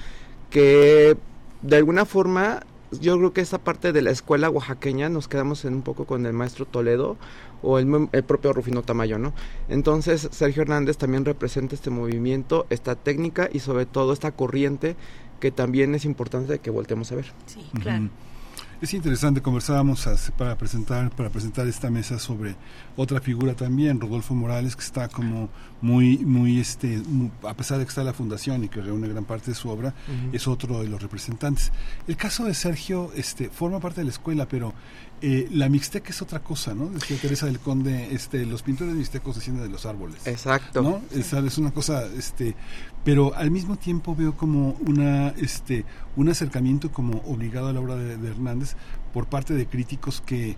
que 0.48 1.18
de 1.60 1.76
alguna 1.76 2.06
forma 2.06 2.62
yo 2.92 3.16
creo 3.18 3.32
que 3.32 3.40
esta 3.40 3.58
parte 3.58 3.92
de 3.92 4.02
la 4.02 4.10
escuela 4.10 4.50
oaxaqueña 4.50 5.08
nos 5.08 5.28
quedamos 5.28 5.64
en 5.64 5.74
un 5.74 5.82
poco 5.82 6.06
con 6.06 6.26
el 6.26 6.32
maestro 6.32 6.66
Toledo 6.66 7.16
o 7.62 7.78
el, 7.78 8.08
el 8.12 8.24
propio 8.24 8.52
Rufino 8.52 8.82
Tamayo, 8.82 9.18
¿no? 9.18 9.32
Entonces 9.68 10.28
Sergio 10.30 10.62
Hernández 10.62 10.96
también 10.96 11.24
representa 11.24 11.74
este 11.74 11.90
movimiento, 11.90 12.66
esta 12.70 12.94
técnica 12.94 13.48
y 13.52 13.60
sobre 13.60 13.86
todo 13.86 14.12
esta 14.12 14.32
corriente 14.32 14.96
que 15.40 15.50
también 15.50 15.94
es 15.94 16.04
importante 16.04 16.58
que 16.58 16.70
volteemos 16.70 17.12
a 17.12 17.16
ver. 17.16 17.32
Sí, 17.46 17.60
Ujú. 17.74 18.10
Es 18.80 18.94
interesante, 18.94 19.42
conversábamos 19.42 20.06
hace- 20.06 20.30
para 20.30 20.56
presentar, 20.56 21.10
para 21.10 21.30
presentar 21.30 21.66
esta 21.66 21.90
mesa 21.90 22.20
sobre 22.20 22.54
otra 22.96 23.20
figura 23.20 23.54
también, 23.54 24.00
Rodolfo 24.00 24.36
Morales, 24.36 24.76
que 24.76 24.82
está 24.84 25.08
como 25.08 25.48
muy, 25.80 26.18
muy 26.18 26.60
este, 26.60 26.98
mu- 26.98 27.30
a 27.42 27.54
pesar 27.54 27.78
de 27.78 27.84
que 27.84 27.88
está 27.88 28.02
en 28.02 28.06
la 28.06 28.12
fundación 28.12 28.62
y 28.62 28.68
que 28.68 28.80
reúne 28.80 29.08
gran 29.08 29.24
parte 29.24 29.50
de 29.50 29.56
su 29.56 29.68
obra, 29.68 29.94
es 30.32 30.46
otro 30.46 30.80
de 30.80 30.86
los 30.88 31.02
representantes. 31.02 31.72
El 32.06 32.16
caso 32.16 32.44
de 32.44 32.54
Sergio, 32.54 33.10
este, 33.16 33.48
forma 33.50 33.80
parte 33.80 34.00
de 34.00 34.04
la 34.04 34.10
escuela, 34.12 34.46
pero 34.46 34.72
eh, 35.22 35.48
la 35.50 35.68
mixteca 35.68 36.10
es 36.10 36.22
otra 36.22 36.38
cosa, 36.44 36.72
¿no? 36.76 36.86
Decía 36.90 37.16
Teresa 37.20 37.46
del 37.46 37.58
Conde, 37.58 38.14
este, 38.14 38.46
los 38.46 38.62
pintores 38.62 38.94
mixtecos 38.94 39.34
descienden 39.34 39.64
de 39.64 39.70
los 39.70 39.86
árboles. 39.86 40.24
Exacto. 40.28 40.80
¿no? 40.82 41.02
Es, 41.10 41.32
es 41.32 41.58
una 41.58 41.72
cosa, 41.72 42.06
este, 42.16 42.54
pero 43.04 43.34
al 43.34 43.50
mismo 43.50 43.76
tiempo 43.76 44.14
veo 44.14 44.36
como 44.36 44.76
una, 44.86 45.28
este, 45.30 45.84
un 46.16 46.28
acercamiento 46.28 46.90
como 46.90 47.18
obligado 47.26 47.68
a 47.68 47.72
la 47.72 47.80
obra 47.80 47.96
de, 47.96 48.16
de 48.16 48.28
Hernández 48.28 48.76
por 49.12 49.26
parte 49.26 49.54
de 49.54 49.66
críticos 49.66 50.20
que 50.20 50.56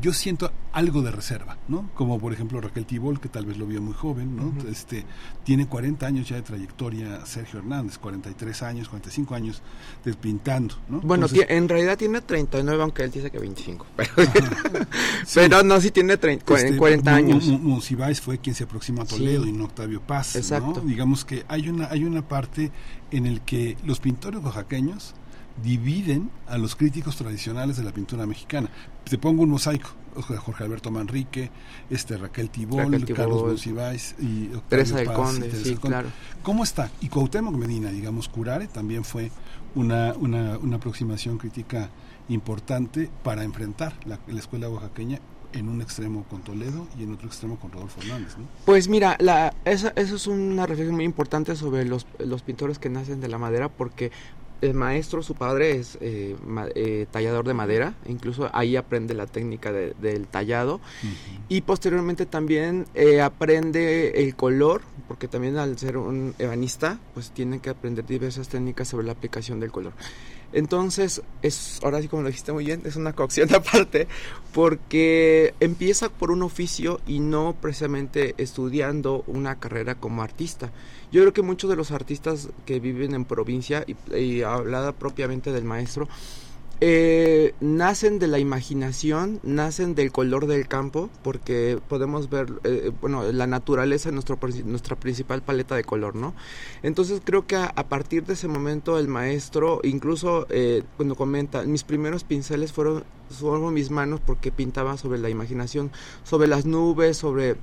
yo 0.00 0.12
siento 0.12 0.50
algo 0.72 1.02
de 1.02 1.10
reserva, 1.10 1.58
¿no? 1.68 1.90
Como 1.94 2.18
por 2.18 2.32
ejemplo 2.32 2.60
Raquel 2.60 2.86
Tibol, 2.86 3.20
que 3.20 3.28
tal 3.28 3.44
vez 3.46 3.56
lo 3.58 3.66
vio 3.66 3.80
muy 3.82 3.92
joven, 3.94 4.36
¿no? 4.36 4.46
Ujú. 4.46 4.68
Este, 4.68 5.04
tiene 5.44 5.66
40 5.66 6.06
años 6.06 6.28
ya 6.28 6.36
de 6.36 6.42
trayectoria 6.42 7.24
Sergio 7.26 7.58
Hernández, 7.60 7.98
43 7.98 8.62
años, 8.62 8.88
45 8.88 9.34
años 9.34 9.62
de 10.04 10.14
pintando, 10.14 10.74
¿no? 10.88 11.00
Bueno, 11.00 11.26
Entonces, 11.26 11.46
en 11.50 11.68
realidad 11.68 11.98
tiene 11.98 12.20
39, 12.20 12.82
aunque 12.82 13.02
él 13.04 13.10
dice 13.10 13.30
que 13.30 13.38
25. 13.38 13.86
Pero, 13.96 14.10
pero 15.34 15.62
no, 15.62 15.80
sí 15.80 15.90
tiene 15.90 16.16
30, 16.16 16.54
Este, 16.54 16.76
40 16.76 17.10
Mo- 17.10 17.16
años. 17.16 17.46
Mo- 17.46 17.58
Monsiváis 17.58 18.20
fue 18.20 18.38
quien 18.38 18.54
se 18.54 18.64
aproximó 18.64 19.02
a 19.02 19.04
Toledo 19.06 19.44
Sí. 19.44 19.50
y 19.50 19.52
no 19.52 19.64
Octavio 19.64 20.00
Paz. 20.00 20.34
¿no? 20.34 20.40
Exacto. 20.40 20.80
Digamos 20.80 21.24
que 21.24 21.44
hay 21.48 21.68
una, 21.68 21.88
hay 21.90 22.04
una 22.04 22.22
parte 22.26 22.70
en 23.10 23.26
el 23.26 23.40
que 23.42 23.76
los 23.84 24.00
pintores 24.00 24.42
oaxaqueños 24.42 25.14
dividen 25.62 26.30
a 26.46 26.58
los 26.58 26.76
críticos 26.76 27.16
tradicionales 27.16 27.76
de 27.76 27.84
la 27.84 27.92
pintura 27.92 28.26
mexicana. 28.26 28.70
Te 29.04 29.18
pongo 29.18 29.42
un 29.42 29.50
mosaico. 29.50 29.90
Jorge 30.14 30.64
Alberto 30.64 30.90
Manrique, 30.90 31.50
este 31.88 32.18
Raquel 32.18 32.50
Tibol, 32.50 32.84
Raquel 32.84 33.06
Tibol, 33.06 33.16
Carlos 33.16 33.44
Monsiváis 33.44 34.14
y 34.20 34.48
Octavio 34.48 34.62
Teresa 34.68 34.96
del 34.96 35.06
Paz 35.06 35.16
Conde, 35.16 35.38
y 35.38 35.40
Teresa 35.40 35.62
sí, 35.62 35.68
del 35.70 35.80
Conde. 35.80 35.96
claro. 35.96 36.08
¿Cómo 36.42 36.64
está? 36.64 36.90
Y 37.00 37.08
Cuauhtémoc 37.08 37.54
Medina, 37.54 37.90
digamos, 37.90 38.28
Curare 38.28 38.66
también 38.66 39.04
fue 39.04 39.30
una, 39.74 40.12
una, 40.12 40.58
una 40.58 40.76
aproximación 40.76 41.38
crítica 41.38 41.88
importante 42.28 43.10
para 43.22 43.42
enfrentar 43.42 43.94
la, 44.04 44.18
la 44.26 44.38
escuela 44.38 44.68
oaxaqueña 44.68 45.18
en 45.52 45.68
un 45.68 45.82
extremo 45.82 46.24
con 46.24 46.42
Toledo 46.42 46.86
y 46.98 47.02
en 47.04 47.12
otro 47.12 47.26
extremo 47.26 47.58
con 47.58 47.72
Rodolfo 47.72 48.00
Hernández. 48.00 48.36
¿no? 48.38 48.44
Pues 48.64 48.88
mira, 48.88 49.16
la, 49.20 49.54
esa, 49.64 49.92
eso 49.96 50.16
es 50.16 50.26
una 50.26 50.66
reflexión 50.66 50.96
muy 50.96 51.04
importante 51.04 51.56
sobre 51.56 51.84
los, 51.84 52.06
los 52.18 52.42
pintores 52.42 52.78
que 52.78 52.88
nacen 52.88 53.20
de 53.20 53.28
la 53.28 53.38
madera, 53.38 53.68
porque 53.68 54.12
el 54.62 54.74
maestro, 54.74 55.22
su 55.22 55.34
padre, 55.34 55.72
es 55.76 55.98
eh, 56.00 56.36
ma- 56.46 56.68
eh, 56.74 57.06
tallador 57.10 57.46
de 57.46 57.52
madera, 57.54 57.94
incluso 58.06 58.48
ahí 58.54 58.76
aprende 58.76 59.12
la 59.14 59.26
técnica 59.26 59.70
de- 59.72 59.94
del 60.00 60.26
tallado, 60.26 60.80
y 61.48 61.60
posteriormente 61.60 62.24
también 62.24 62.86
eh, 62.94 63.20
aprende 63.20 64.22
el 64.22 64.34
color, 64.36 64.80
porque 65.08 65.28
también 65.28 65.58
al 65.58 65.76
ser 65.78 65.96
un 65.98 66.34
ebanista, 66.38 66.98
pues 67.12 67.30
tiene 67.32 67.58
que 67.60 67.68
aprender 67.70 68.06
diversas 68.06 68.48
técnicas 68.48 68.88
sobre 68.88 69.04
la 69.04 69.12
aplicación 69.12 69.60
del 69.60 69.70
color. 69.70 69.92
Entonces, 70.54 71.22
es, 71.40 71.80
ahora 71.82 72.02
sí 72.02 72.08
como 72.08 72.22
lo 72.22 72.28
dijiste 72.28 72.52
muy 72.52 72.64
bien, 72.66 72.82
es 72.84 72.96
una 72.96 73.14
cocción 73.14 73.52
aparte, 73.54 74.06
porque 74.52 75.54
empieza 75.60 76.08
por 76.08 76.30
un 76.30 76.42
oficio 76.42 77.00
y 77.06 77.20
no 77.20 77.56
precisamente 77.60 78.34
estudiando 78.38 79.24
una 79.26 79.58
carrera 79.58 79.94
como 79.96 80.22
artista. 80.22 80.70
Yo 81.12 81.20
creo 81.20 81.34
que 81.34 81.42
muchos 81.42 81.68
de 81.68 81.76
los 81.76 81.90
artistas 81.90 82.48
que 82.64 82.80
viven 82.80 83.14
en 83.14 83.26
provincia, 83.26 83.84
y, 83.86 84.40
hablada 84.42 84.92
propiamente 84.92 85.52
del 85.52 85.62
maestro, 85.62 86.08
eh, 86.80 87.54
nacen 87.60 88.18
de 88.18 88.26
la 88.26 88.38
imaginación, 88.38 89.38
nacen 89.42 89.94
del 89.94 90.10
color 90.10 90.46
del 90.46 90.66
campo, 90.66 91.10
porque 91.22 91.78
podemos 91.86 92.30
ver, 92.30 92.48
eh, 92.64 92.90
bueno, 93.00 93.30
la 93.30 93.46
naturaleza 93.46 94.08
es 94.08 94.14
nuestra 94.14 94.96
principal 94.96 95.42
paleta 95.42 95.76
de 95.76 95.84
color, 95.84 96.16
¿no? 96.16 96.34
Entonces 96.82 97.20
creo 97.22 97.46
que 97.46 97.56
a, 97.56 97.66
a 97.66 97.88
partir 97.88 98.24
de 98.24 98.32
ese 98.32 98.48
momento 98.48 98.98
el 98.98 99.06
maestro, 99.06 99.80
incluso 99.84 100.46
eh, 100.48 100.82
cuando 100.96 101.14
comenta, 101.14 101.62
mis 101.62 101.84
primeros 101.84 102.24
pinceles 102.24 102.72
fueron, 102.72 103.04
fueron 103.30 103.72
mis 103.74 103.90
manos 103.90 104.18
porque 104.18 104.50
pintaba 104.50 104.96
sobre 104.96 105.20
la 105.20 105.28
imaginación, 105.28 105.92
sobre 106.24 106.48
las 106.48 106.64
nubes, 106.64 107.18
sobre 107.18 107.56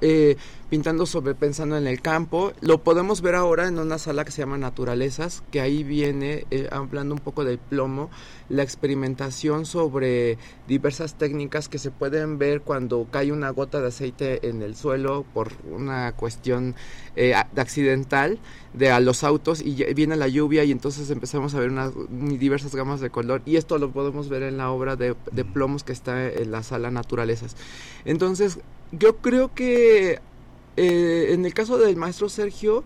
eh, 0.00 0.36
pintando 0.70 1.04
sobre 1.04 1.34
pensando 1.34 1.76
en 1.76 1.86
el 1.86 2.00
campo. 2.00 2.52
Lo 2.60 2.78
podemos 2.78 3.22
ver 3.22 3.34
ahora 3.34 3.66
en 3.66 3.78
una 3.78 3.98
sala 3.98 4.24
que 4.24 4.30
se 4.30 4.42
llama 4.42 4.56
Naturalezas, 4.56 5.42
que 5.50 5.60
ahí 5.60 5.82
viene 5.82 6.46
eh, 6.50 6.68
hablando 6.70 7.14
un 7.14 7.20
poco 7.20 7.44
del 7.44 7.58
plomo, 7.58 8.08
la 8.48 8.62
experimentación 8.62 9.66
sobre 9.66 10.38
diversas 10.68 11.14
técnicas 11.14 11.68
que 11.68 11.78
se 11.78 11.90
pueden 11.90 12.38
ver 12.38 12.62
cuando 12.62 13.06
cae 13.10 13.32
una 13.32 13.50
gota 13.50 13.80
de 13.80 13.88
aceite 13.88 14.48
en 14.48 14.62
el 14.62 14.76
suelo 14.76 15.24
por 15.34 15.52
una 15.68 16.12
cuestión 16.12 16.76
eh, 17.16 17.34
accidental 17.34 18.38
de 18.72 18.92
a 18.92 19.00
los 19.00 19.24
autos 19.24 19.60
y 19.60 19.74
viene 19.94 20.16
la 20.16 20.28
lluvia 20.28 20.62
y 20.62 20.70
entonces 20.70 21.10
empezamos 21.10 21.54
a 21.54 21.58
ver 21.58 21.70
unas 21.70 21.92
diversas 22.08 22.74
gamas 22.76 23.00
de 23.00 23.10
color 23.10 23.42
y 23.44 23.56
esto 23.56 23.78
lo 23.78 23.90
podemos 23.90 24.28
ver 24.28 24.44
en 24.44 24.56
la 24.56 24.70
obra 24.70 24.94
de, 24.94 25.16
de 25.32 25.44
plomos 25.44 25.82
que 25.82 25.92
está 25.92 26.28
en 26.28 26.52
la 26.52 26.62
sala 26.62 26.92
Naturalezas. 26.92 27.56
Entonces, 28.04 28.60
yo 28.92 29.16
creo 29.18 29.54
que 29.54 30.20
eh, 30.76 31.26
en 31.30 31.44
el 31.44 31.54
caso 31.54 31.78
del 31.78 31.96
maestro 31.96 32.28
Sergio, 32.28 32.84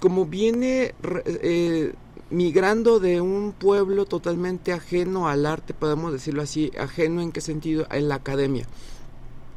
como 0.00 0.26
viene 0.26 0.94
eh, 1.24 1.94
migrando 2.30 2.98
de 3.00 3.20
un 3.20 3.52
pueblo 3.52 4.06
totalmente 4.06 4.72
ajeno 4.72 5.28
al 5.28 5.46
arte, 5.46 5.74
podemos 5.74 6.12
decirlo 6.12 6.42
así, 6.42 6.72
ajeno 6.78 7.20
en 7.20 7.32
qué 7.32 7.40
sentido, 7.40 7.86
en 7.90 8.08
la 8.08 8.16
academia. 8.16 8.66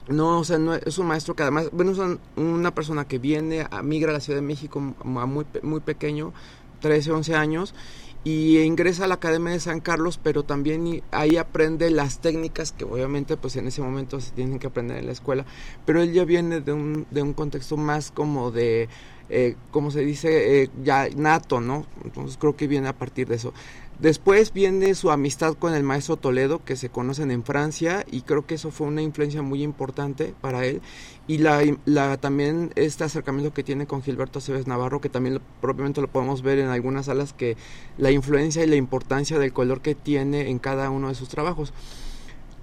No, 0.08 0.40
o 0.40 0.44
sea, 0.44 0.58
no, 0.58 0.74
es 0.74 0.98
un 0.98 1.08
maestro 1.08 1.36
que 1.36 1.44
además, 1.44 1.70
bueno, 1.72 1.92
es 1.92 2.00
una 2.36 2.74
persona 2.74 3.08
que 3.08 3.20
viene, 3.20 3.68
migra 3.84 4.10
a 4.10 4.14
la 4.14 4.20
Ciudad 4.20 4.40
de 4.40 4.46
México 4.46 4.82
a 5.04 5.26
muy, 5.26 5.46
muy 5.62 5.82
pequeño, 5.82 6.34
13, 6.82 7.12
11 7.12 7.36
años, 7.36 7.76
y 8.24 8.60
ingresa 8.60 9.06
a 9.06 9.08
la 9.08 9.16
Academia 9.16 9.54
de 9.54 9.60
San 9.60 9.80
Carlos, 9.80 10.20
pero 10.22 10.44
también 10.44 11.02
ahí 11.12 11.38
aprende 11.38 11.90
las 11.90 12.20
técnicas 12.20 12.72
que 12.72 12.84
obviamente 12.84 13.38
pues 13.38 13.56
en 13.56 13.68
ese 13.68 13.82
momento 13.82 14.20
se 14.20 14.32
tienen 14.32 14.60
que 14.60 14.68
aprender 14.68 14.98
en 14.98 15.06
la 15.06 15.14
escuela, 15.14 15.46
pero 15.86 16.02
él 16.02 16.12
ya 16.12 16.26
viene 16.26 16.60
de 16.62 16.74
un, 16.74 17.08
de 17.10 17.22
un 17.22 17.34
contexto 17.34 17.78
más 17.78 18.12
como 18.12 18.52
de, 18.52 18.90
eh, 19.30 19.56
como 19.72 19.92
se 19.92 20.02
dice, 20.02 20.64
eh, 20.64 20.70
ya 20.84 21.08
nato, 21.16 21.62
¿no? 21.62 21.86
Entonces 22.04 22.38
creo 22.38 22.56
que 22.56 22.68
viene 22.68 22.88
a 22.90 22.98
partir 22.98 23.28
de 23.28 23.36
eso. 23.36 23.54
Después 24.00 24.54
viene 24.54 24.96
su 24.96 25.12
amistad 25.12 25.56
con 25.56 25.74
el 25.74 25.84
maestro 25.84 26.16
Toledo, 26.16 26.64
que 26.64 26.78
se 26.78 26.88
conocen 26.88 27.32
en 27.32 27.44
Francia, 27.44 28.06
y 28.10 28.22
creo 28.22 28.46
que 28.46 28.56
eso 28.56 28.72
fue 28.72 28.88
una 28.88 29.02
influencia 29.02 29.42
muy 29.42 29.62
importante 29.62 30.34
para 30.40 30.66
él. 30.66 30.82
Y 31.28 31.40
la, 31.40 31.62
la 31.84 32.16
también 32.16 32.72
este 32.76 33.04
acercamiento 33.04 33.54
que 33.54 33.62
tiene 33.62 33.88
con 33.88 34.02
Gilberto 34.02 34.40
Aceves 34.40 34.68
Navarro, 34.68 35.02
que 35.02 35.10
también 35.10 35.36
lo, 35.36 35.42
propiamente 35.60 36.00
lo 36.00 36.08
podemos 36.08 36.44
ver 36.44 36.60
en 36.60 36.70
algunas 36.70 37.08
salas, 37.08 37.34
que 37.34 37.58
la 37.98 38.10
influencia 38.10 38.64
y 38.64 38.68
la 38.68 38.78
importancia 38.78 39.38
del 39.38 39.52
color 39.52 39.82
que 39.82 39.96
tiene 39.96 40.50
en 40.50 40.60
cada 40.60 40.90
uno 40.92 41.10
de 41.10 41.16
sus 41.16 41.28
trabajos. 41.28 41.74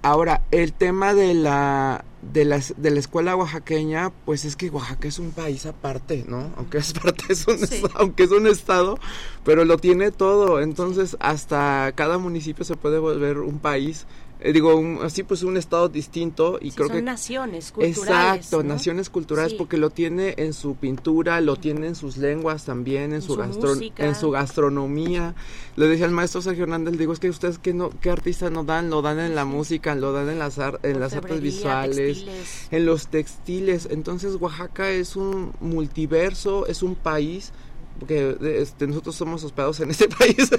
Ahora, 0.07 0.41
el 0.51 0.71
tema 0.71 1.13
de 1.13 1.33
la, 1.33 2.05
de 2.21 2.45
la, 2.45 2.61
de 2.77 2.91
la 2.91 2.99
escuela 3.01 3.35
oaxaqueña, 3.35 4.13
pues 4.23 4.45
es 4.45 4.55
que 4.55 4.69
Oaxaca 4.69 5.09
es 5.09 5.19
un 5.19 5.31
país 5.31 5.65
aparte, 5.65 6.23
¿no? 6.25 6.53
Aunque 6.55 6.77
es 6.77 6.93
parte, 6.93 7.25
es 7.27 7.45
un, 7.45 7.57
sí. 7.59 7.83
aunque 7.95 8.23
es 8.23 8.31
un 8.31 8.47
estado, 8.47 8.97
pero 9.43 9.65
lo 9.65 9.77
tiene 9.77 10.11
todo. 10.11 10.61
Entonces, 10.61 11.17
hasta 11.19 11.91
cada 11.93 12.19
municipio 12.19 12.63
se 12.63 12.77
puede 12.77 12.99
volver 12.99 13.39
un 13.39 13.59
país 13.59 14.07
eh, 14.39 14.53
digo, 14.53 14.75
un, 14.75 14.99
así 15.03 15.23
pues 15.23 15.41
un 15.43 15.57
estado 15.57 15.89
distinto 15.89 16.59
y 16.61 16.69
sí, 16.71 16.75
creo 16.75 16.87
son 16.89 16.97
que... 16.97 17.01
naciones 17.03 17.71
culturales. 17.71 17.97
Exacto, 18.45 18.63
¿no? 18.63 18.69
naciones 18.73 19.09
culturales 19.09 19.51
Sí. 19.53 19.57
porque 19.57 19.77
lo 19.77 19.89
tiene 19.89 20.35
en 20.37 20.53
su 20.53 20.75
pintura, 20.75 21.41
lo 21.41 21.55
tiene 21.55 21.87
en 21.87 21.95
sus 21.95 22.17
lenguas 22.17 22.65
también, 22.65 23.13
en, 23.13 23.21
su, 23.21 23.33
su 23.33 23.39
gastro- 23.39 23.75
en 23.97 24.15
su 24.15 24.29
gastronomía. 24.31 25.33
Le 25.75 25.87
decía 25.87 26.05
al 26.05 26.11
maestro 26.11 26.41
Sergio 26.41 26.63
Hernández, 26.63 26.97
digo, 26.97 27.13
es 27.13 27.19
que 27.19 27.29
ustedes 27.29 27.57
qué, 27.59 27.73
no, 27.73 27.89
qué 28.01 28.09
artistas 28.09 28.51
no 28.51 28.63
dan, 28.63 28.89
lo 28.89 29.01
dan 29.01 29.19
en 29.19 29.33
la 29.35 29.45
música, 29.45 29.95
lo 29.95 30.11
dan 30.13 30.29
en 30.29 30.39
las, 30.39 30.59
ar- 30.59 30.79
en 30.83 30.99
las 30.99 31.13
artes 31.13 31.41
visuales, 31.41 31.95
textiles. 32.25 32.67
en 32.71 32.85
los 32.85 33.07
textiles. 33.07 33.87
Entonces 33.91 34.35
Oaxaca 34.39 34.89
es 34.91 35.15
un 35.15 35.53
multiverso, 35.61 36.67
es 36.67 36.83
un 36.83 36.95
país 36.95 37.51
porque 37.99 38.37
este, 38.61 38.87
nosotros 38.87 39.15
somos 39.15 39.43
hospedados 39.43 39.79
en 39.79 39.91
este 39.91 40.07
país. 40.07 40.49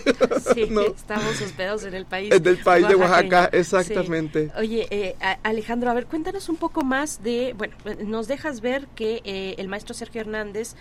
Sí, 0.55 0.67
¿no? 0.71 0.83
estamos 0.83 1.41
hospedados 1.41 1.85
en 1.85 1.95
el 1.95 2.07
país. 2.07 2.33
En 2.35 2.47
el 2.47 2.59
país 2.59 2.87
de. 2.89 2.95
Oaxaca, 2.95 3.49
exactamente. 3.53 4.47
Sí. 4.47 4.53
Oye, 4.59 4.87
eh, 4.91 5.17
Alejandro, 5.43 5.91
a 5.91 5.95
ver, 5.95 6.07
cuéntanos 6.07 6.49
un 6.49 6.57
poco 6.57 6.83
más 6.83 7.23
de, 7.23 7.55
bueno, 7.57 7.75
nos 8.05 8.29
dejas 8.29 8.61
ver 8.61 8.87
que 8.95 9.21
eh, 9.25 9.55
el 9.59 9.69
maestro 9.69 9.95
Sergio 9.95 10.21
Hernández, 10.21 10.75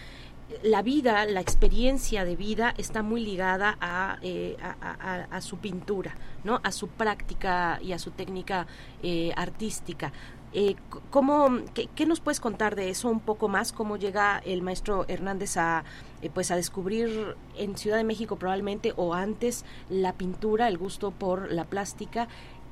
la 0.63 0.81
vida, 0.81 1.25
la 1.25 1.41
experiencia 1.41 2.23
de 2.23 2.35
vida 2.37 2.73
está 2.77 3.03
muy 3.03 3.21
ligada 3.23 3.77
a, 3.81 4.17
eh, 4.21 4.55
a, 4.61 4.75
a- 4.91 5.27
a 5.29 5.41
su 5.41 5.57
pintura, 5.57 6.15
¿no? 6.45 6.61
A 6.63 6.71
su 6.71 6.87
práctica 6.87 7.79
y 7.83 7.91
a 7.91 7.99
su 7.99 8.11
técnica 8.11 8.65
eh, 9.03 9.31
artística. 9.35 10.13
Eh, 10.53 10.75
¿cómo, 11.09 11.59
qué, 11.73 11.89
qué 11.93 12.05
nos 12.05 12.21
puedes 12.21 12.39
contar 12.39 12.77
de 12.77 12.89
eso 12.89 13.09
un 13.09 13.19
poco 13.19 13.49
más? 13.49 13.73
¿Cómo 13.73 13.97
llega 13.97 14.41
el 14.45 14.61
maestro 14.61 15.03
Hernández 15.09 15.57
a, 15.57 15.83
eh, 16.21 16.29
pues 16.33 16.51
a 16.51 16.55
descubrir 16.55 17.35
en 17.57 17.77
Ciudad 17.77 17.97
de 17.97 18.03
México 18.03 18.37
probablemente 18.37 18.93
o 18.95 19.13
antes 19.13 19.65
la 19.89 20.13
pintura, 20.13 20.67
el 20.67 20.77
gusto 20.77 21.11
por 21.11 21.51
la 21.51 21.65
plástica? 21.65 22.27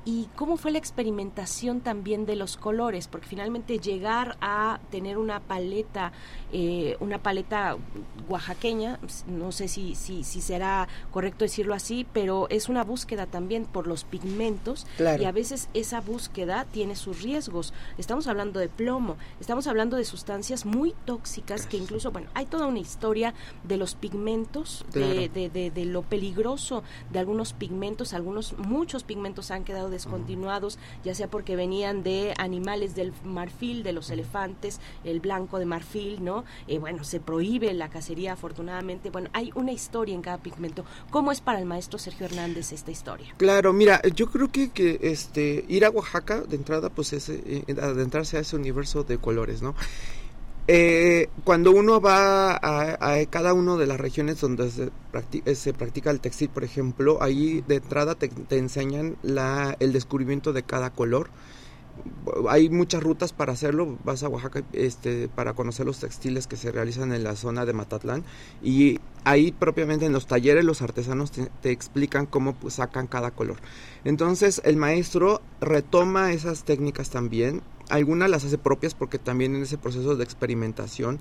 ¿Y 0.08 0.28
cómo 0.36 0.56
fue 0.56 0.70
la 0.70 0.78
experimentación 0.78 1.80
también 1.80 2.26
de 2.26 2.36
los 2.36 2.56
colores? 2.56 3.08
Porque 3.08 3.26
finalmente 3.26 3.80
llegar 3.80 4.36
a 4.40 4.78
tener 4.92 5.18
una 5.18 5.40
paleta, 5.40 6.12
eh, 6.52 6.96
una 7.00 7.18
paleta 7.18 7.76
oaxaqueña, 8.28 9.00
no 9.26 9.50
sé 9.50 9.66
si, 9.66 9.96
si, 9.96 10.22
si 10.22 10.40
será 10.40 10.86
correcto 11.10 11.44
decirlo 11.44 11.74
así, 11.74 12.06
pero 12.12 12.46
es 12.50 12.68
una 12.68 12.84
búsqueda 12.84 13.26
también 13.26 13.64
por 13.64 13.88
los 13.88 14.04
pigmentos 14.04 14.86
Claro. 14.96 15.20
y 15.20 15.26
a 15.26 15.32
veces 15.32 15.68
esa 15.74 16.00
búsqueda 16.00 16.66
tiene 16.70 16.94
sus 16.94 17.22
riesgos. 17.22 17.74
Estamos 17.98 18.28
hablando 18.28 18.60
de 18.60 18.68
plomo, 18.68 19.16
estamos 19.40 19.66
hablando 19.66 19.96
de 19.96 20.04
sustancias 20.04 20.64
muy 20.66 20.94
tóxicas 21.04 21.66
que 21.66 21.78
incluso, 21.78 22.12
bueno, 22.12 22.28
hay 22.34 22.46
toda 22.46 22.66
una 22.66 22.78
historia 22.78 23.34
de 23.64 23.76
los 23.76 23.96
pigmentos, 23.96 24.84
de, 24.92 25.00
Claro. 25.00 25.32
de, 25.34 25.50
de, 25.50 25.70
de 25.72 25.84
lo 25.84 26.02
peligroso 26.02 26.84
de 27.10 27.18
algunos 27.18 27.54
pigmentos, 27.54 28.12
algunos, 28.14 28.56
muchos 28.56 29.02
pigmentos 29.02 29.50
han 29.50 29.64
quedado 29.64 29.95
descontinuados, 29.96 30.78
ya 31.04 31.14
sea 31.14 31.28
porque 31.28 31.56
venían 31.56 32.02
de 32.02 32.34
animales 32.38 32.94
del 32.94 33.12
marfil, 33.24 33.82
de 33.82 33.92
los 33.92 34.10
elefantes, 34.10 34.80
el 35.04 35.20
blanco 35.20 35.58
de 35.58 35.66
marfil, 35.66 36.24
¿no? 36.24 36.44
Eh, 36.68 36.78
bueno, 36.78 37.04
se 37.04 37.20
prohíbe 37.20 37.72
la 37.74 37.88
cacería 37.88 38.34
afortunadamente. 38.34 39.10
Bueno, 39.10 39.30
hay 39.32 39.50
una 39.54 39.72
historia 39.72 40.14
en 40.14 40.22
cada 40.22 40.38
pigmento. 40.38 40.84
¿Cómo 41.10 41.32
es 41.32 41.40
para 41.40 41.58
el 41.58 41.64
maestro 41.64 41.98
Sergio 41.98 42.26
Hernández 42.26 42.72
esta 42.72 42.90
historia? 42.90 43.34
Claro, 43.36 43.72
mira, 43.72 44.00
yo 44.14 44.30
creo 44.30 44.50
que, 44.50 44.70
que 44.70 44.98
este 45.02 45.64
ir 45.68 45.84
a 45.84 45.90
Oaxaca 45.90 46.42
de 46.42 46.56
entrada 46.56 46.90
pues 46.90 47.12
es 47.12 47.28
eh, 47.28 47.64
adentrarse 47.80 48.36
a 48.36 48.40
ese 48.40 48.56
universo 48.56 49.04
de 49.04 49.18
colores, 49.18 49.62
¿no? 49.62 49.74
Eh, 50.68 51.28
cuando 51.44 51.70
uno 51.70 52.00
va 52.00 52.56
a, 52.56 53.24
cada 53.30 53.54
una 53.54 53.76
de 53.76 53.86
las 53.86 54.00
regiones 54.00 54.40
donde 54.40 54.68
se, 54.70 54.90
practi- 55.12 55.42
eh, 55.44 55.54
se 55.54 55.72
practica 55.72 56.10
el 56.10 56.20
textil, 56.20 56.48
por 56.48 56.64
ejemplo, 56.64 57.22
ahí 57.22 57.62
de 57.68 57.76
entrada 57.76 58.16
te, 58.16 58.28
te 58.28 58.58
enseñan 58.58 59.16
la, 59.22 59.76
el 59.78 59.92
descubrimiento 59.92 60.52
de 60.52 60.64
cada 60.64 60.90
color. 60.90 61.30
Hay 62.50 62.68
muchas 62.68 63.02
rutas 63.02 63.32
para 63.32 63.52
hacerlo. 63.52 63.96
Vas 64.04 64.22
a 64.22 64.28
Oaxaca 64.28 64.62
este, 64.72 65.28
para 65.28 65.54
conocer 65.54 65.86
los 65.86 66.00
textiles 66.00 66.46
que 66.46 66.56
se 66.56 66.70
realizan 66.70 67.12
en 67.12 67.24
la 67.24 67.36
zona 67.36 67.64
de 67.64 67.72
Matatlán 67.72 68.24
y 68.62 69.00
ahí 69.24 69.52
propiamente 69.52 70.04
en 70.04 70.12
los 70.12 70.26
talleres 70.26 70.64
los 70.64 70.82
artesanos 70.82 71.30
te, 71.30 71.48
te 71.62 71.70
explican 71.70 72.26
cómo 72.26 72.54
pues, 72.54 72.74
sacan 72.74 73.06
cada 73.06 73.30
color. 73.30 73.56
Entonces 74.04 74.60
el 74.64 74.76
maestro 74.76 75.40
retoma 75.60 76.32
esas 76.32 76.64
técnicas 76.64 77.08
también. 77.10 77.62
Algunas 77.88 78.30
las 78.30 78.44
hace 78.44 78.58
propias 78.58 78.94
porque 78.94 79.18
también 79.18 79.54
en 79.54 79.62
ese 79.62 79.78
proceso 79.78 80.16
de 80.16 80.24
experimentación 80.24 81.20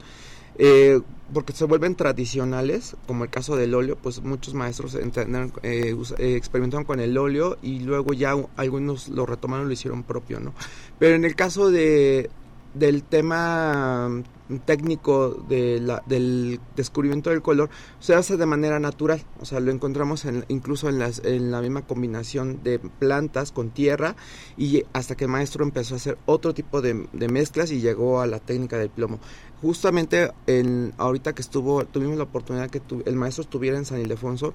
eh, 0.58 1.02
porque 1.34 1.54
se 1.54 1.66
vuelven 1.66 1.96
tradicionales, 1.96 2.96
como 3.08 3.26
el 3.26 3.30
caso 3.30 3.58
del 3.58 3.74
óleo, 3.74 3.98
pues 4.02 4.22
muchos 4.22 4.54
maestros 4.54 4.96
entendieron, 4.96 5.52
eh, 5.64 5.96
eh, 6.18 6.36
experimentaron 6.36 6.86
con 6.86 7.00
el 7.00 7.18
óleo 7.18 7.58
y 7.62 7.80
luego 7.80 8.14
ya 8.14 8.36
algunos 8.56 9.10
lo 9.10 9.26
retomaron 9.26 9.66
y 9.66 9.68
lo 9.70 9.74
hicieron 9.74 10.04
propio, 10.04 10.40
¿no? 10.40 10.54
Pero 10.98 11.16
en 11.16 11.26
el 11.26 11.36
caso 11.36 11.72
de, 11.72 12.30
del 12.76 13.04
tema 13.04 14.24
técnico 14.66 15.30
de 15.50 15.80
la, 15.80 16.04
del 16.06 16.60
descubrimiento 16.76 17.32
del 17.32 17.42
color 17.42 17.70
se 18.00 18.14
hace 18.14 18.38
de 18.38 18.46
manera 18.46 18.80
natural, 18.80 19.24
o 19.40 19.46
sea, 19.46 19.60
lo 19.60 19.72
encontramos 19.72 20.26
en, 20.26 20.46
incluso 20.50 20.88
en, 20.88 21.00
las, 21.00 21.20
en 21.26 21.52
la 21.52 21.62
misma 21.62 21.82
combinación 21.82 22.62
de 22.64 22.80
plantas 22.80 23.52
con 23.52 23.72
tierra 23.72 24.16
y 24.58 24.84
hasta 24.94 25.16
que 25.16 25.26
el 25.26 25.32
maestro 25.32 25.64
empezó 25.64 25.96
a 25.96 25.98
hacer 25.98 26.18
otro 26.26 26.54
tipo 26.54 26.82
de, 26.82 27.08
mezclas 27.28 27.72
y 27.72 27.82
llegó 27.82 28.22
a 28.22 28.28
la 28.28 28.40
técnica 28.40 28.78
del 28.78 28.90
plomo. 28.90 29.20
Justamente 29.62 30.32
en, 30.46 30.94
ahorita 30.98 31.34
que 31.34 31.42
estuvo, 31.42 31.86
tuvimos 31.86 32.18
la 32.18 32.24
oportunidad 32.26 32.70
que 32.70 32.82
el 33.06 33.16
maestro 33.16 33.42
estuviera 33.42 33.78
en 33.78 33.86
San 33.86 34.00
Ildefonso, 34.00 34.54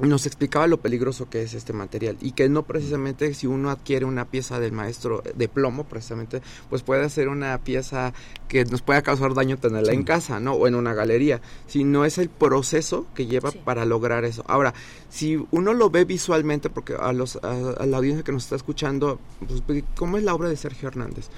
nos 0.00 0.26
explicaba 0.26 0.66
lo 0.66 0.80
peligroso 0.80 1.28
que 1.28 1.42
es 1.42 1.54
este 1.54 1.72
material 1.72 2.16
y 2.20 2.32
que 2.32 2.48
no 2.48 2.62
precisamente 2.62 3.34
si 3.34 3.46
uno 3.46 3.70
adquiere 3.70 4.06
una 4.06 4.24
pieza 4.24 4.58
del 4.58 4.72
maestro 4.72 5.22
de 5.34 5.48
plomo 5.48 5.84
precisamente 5.84 6.40
pues 6.68 6.82
puede 6.82 7.08
ser 7.10 7.28
una 7.28 7.58
pieza 7.58 8.14
que 8.48 8.64
nos 8.64 8.82
pueda 8.82 9.02
causar 9.02 9.34
daño 9.34 9.58
tenerla 9.58 9.92
en 9.92 10.04
casa 10.04 10.40
no 10.40 10.54
o 10.54 10.66
en 10.66 10.74
una 10.74 10.94
galería 10.94 11.40
sino 11.66 12.04
es 12.04 12.18
el 12.18 12.30
proceso 12.30 13.06
que 13.14 13.26
lleva 13.26 13.50
para 13.50 13.84
lograr 13.84 14.24
eso. 14.24 14.42
Ahora 14.46 14.74
si 15.08 15.44
uno 15.50 15.74
lo 15.74 15.90
ve 15.90 16.04
visualmente 16.04 16.70
porque 16.70 16.94
a 16.94 17.12
los 17.12 17.36
a, 17.36 17.84
la 17.84 17.96
audiencia 17.96 18.24
que 18.24 18.32
nos 18.32 18.44
está 18.44 18.56
escuchando 18.56 19.20
pues, 19.46 19.84
cómo 19.96 20.16
es 20.16 20.24
la 20.24 20.34
obra 20.34 20.48
de 20.48 20.56
Sergio 20.56 20.88
Hernández 20.88 21.28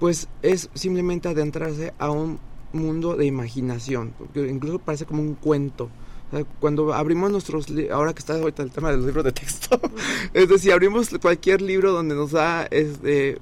pues 0.00 0.28
es 0.42 0.70
simplemente 0.74 1.28
adentrarse 1.28 1.92
a 1.98 2.10
un 2.10 2.38
mundo 2.72 3.16
de 3.16 3.26
imaginación 3.26 4.12
incluso 4.34 4.78
parece 4.78 5.06
como 5.06 5.22
un 5.22 5.34
cuento 5.34 5.88
cuando 6.60 6.92
abrimos 6.92 7.30
nuestros 7.30 7.66
ahora 7.90 8.12
que 8.12 8.18
está 8.18 8.34
ahorita 8.34 8.62
el 8.62 8.70
tema 8.70 8.90
de 8.90 8.98
los 8.98 9.06
libros 9.06 9.24
de 9.24 9.32
texto 9.32 9.80
es 10.34 10.48
decir 10.48 10.72
abrimos 10.72 11.08
cualquier 11.20 11.62
libro 11.62 11.92
donde 11.92 12.14
nos 12.14 12.32
da 12.32 12.66
este 12.70 13.38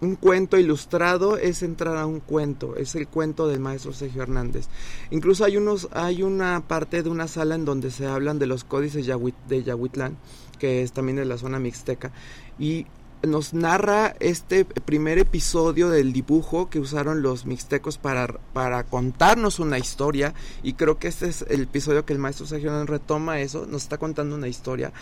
un 0.00 0.14
cuento 0.14 0.56
ilustrado 0.58 1.36
es 1.36 1.64
entrar 1.64 1.96
a 1.96 2.06
un 2.06 2.20
cuento 2.20 2.76
es 2.76 2.94
el 2.94 3.08
cuento 3.08 3.48
del 3.48 3.58
maestro 3.58 3.92
Sergio 3.92 4.22
Hernández. 4.22 4.68
Incluso 5.10 5.44
hay 5.44 5.56
unos 5.56 5.88
hay 5.90 6.22
una 6.22 6.62
parte 6.68 7.02
de 7.02 7.10
una 7.10 7.26
sala 7.26 7.56
en 7.56 7.64
donde 7.64 7.90
se 7.90 8.06
hablan 8.06 8.38
de 8.38 8.46
los 8.46 8.62
códices 8.62 9.06
de 9.06 9.62
Yahuitlán 9.64 10.16
que 10.60 10.82
es 10.82 10.92
también 10.92 11.16
de 11.16 11.24
la 11.24 11.38
zona 11.38 11.58
mixteca 11.58 12.12
y 12.58 12.86
nos 13.22 13.52
narra 13.52 14.14
este 14.20 14.64
primer 14.64 15.18
episodio 15.18 15.88
del 15.90 16.12
dibujo 16.12 16.70
que 16.70 16.78
usaron 16.78 17.22
los 17.22 17.46
mixtecos 17.46 17.98
para, 17.98 18.28
para 18.52 18.84
contarnos 18.84 19.58
una 19.58 19.78
historia 19.78 20.34
y 20.62 20.74
creo 20.74 20.98
que 20.98 21.08
este 21.08 21.26
es 21.26 21.44
el 21.48 21.62
episodio 21.62 22.04
que 22.04 22.12
el 22.12 22.18
maestro 22.18 22.46
Sergio 22.46 22.84
retoma 22.86 23.40
eso, 23.40 23.66
nos 23.66 23.82
está 23.82 23.98
contando 23.98 24.36
una 24.36 24.48
historia, 24.48 24.92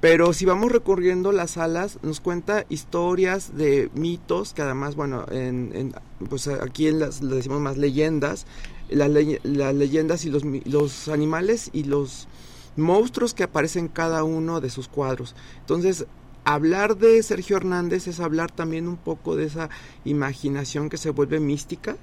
pero 0.00 0.32
si 0.32 0.44
vamos 0.44 0.70
recorriendo 0.70 1.32
las 1.32 1.52
salas 1.52 1.98
nos 2.02 2.20
cuenta 2.20 2.64
historias 2.68 3.56
de 3.56 3.90
mitos 3.94 4.54
que 4.54 4.62
además, 4.62 4.94
bueno, 4.94 5.26
en, 5.30 5.94
pues 6.28 6.46
aquí 6.48 6.86
en 6.86 7.00
las, 7.00 7.22
le 7.22 7.36
decimos 7.36 7.60
más 7.60 7.76
leyendas, 7.76 8.46
las, 8.88 9.10
leyendas 9.10 10.24
y 10.24 10.30
los, 10.30 10.44
los 10.64 11.08
animales 11.08 11.70
y 11.72 11.84
los 11.84 12.28
monstruos 12.76 13.34
que 13.34 13.44
aparecen 13.44 13.86
en 13.86 13.88
cada 13.88 14.24
uno 14.24 14.60
de 14.60 14.70
sus 14.70 14.88
cuadros. 14.88 15.34
Entonces, 15.60 16.06
hablar 16.44 16.96
de 16.96 17.22
Sergio 17.22 17.56
Hernández 17.56 18.06
es 18.06 18.20
hablar 18.20 18.50
también 18.50 18.88
un 18.88 18.96
poco 18.96 19.36
de 19.36 19.46
esa 19.46 19.70
imaginación 20.04 20.88
que 20.88 20.96
se 20.96 21.10
vuelve 21.10 21.40
mística 21.40 21.96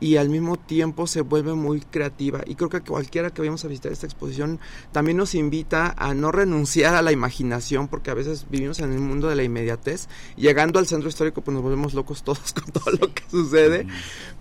y 0.00 0.16
al 0.16 0.28
mismo 0.28 0.58
tiempo 0.58 1.06
se 1.06 1.22
vuelve 1.22 1.54
muy 1.54 1.80
creativa. 1.80 2.42
Y 2.46 2.54
creo 2.54 2.68
que 2.68 2.80
cualquiera 2.80 3.30
que 3.30 3.40
vayamos 3.40 3.64
a 3.64 3.68
visitar 3.68 3.92
esta 3.92 4.06
exposición 4.06 4.60
también 4.92 5.16
nos 5.16 5.34
invita 5.34 5.94
a 5.96 6.14
no 6.14 6.32
renunciar 6.32 6.94
a 6.94 7.02
la 7.02 7.12
imaginación, 7.12 7.88
porque 7.88 8.10
a 8.10 8.14
veces 8.14 8.46
vivimos 8.50 8.80
en 8.80 8.92
el 8.92 9.00
mundo 9.00 9.28
de 9.28 9.36
la 9.36 9.42
inmediatez. 9.42 10.08
Llegando 10.36 10.78
al 10.78 10.86
centro 10.86 11.08
histórico, 11.08 11.40
pues 11.40 11.54
nos 11.54 11.62
volvemos 11.62 11.94
locos 11.94 12.22
todos 12.22 12.52
con 12.52 12.72
todo 12.72 12.90
lo 13.00 13.12
que 13.12 13.22
sucede. 13.30 13.86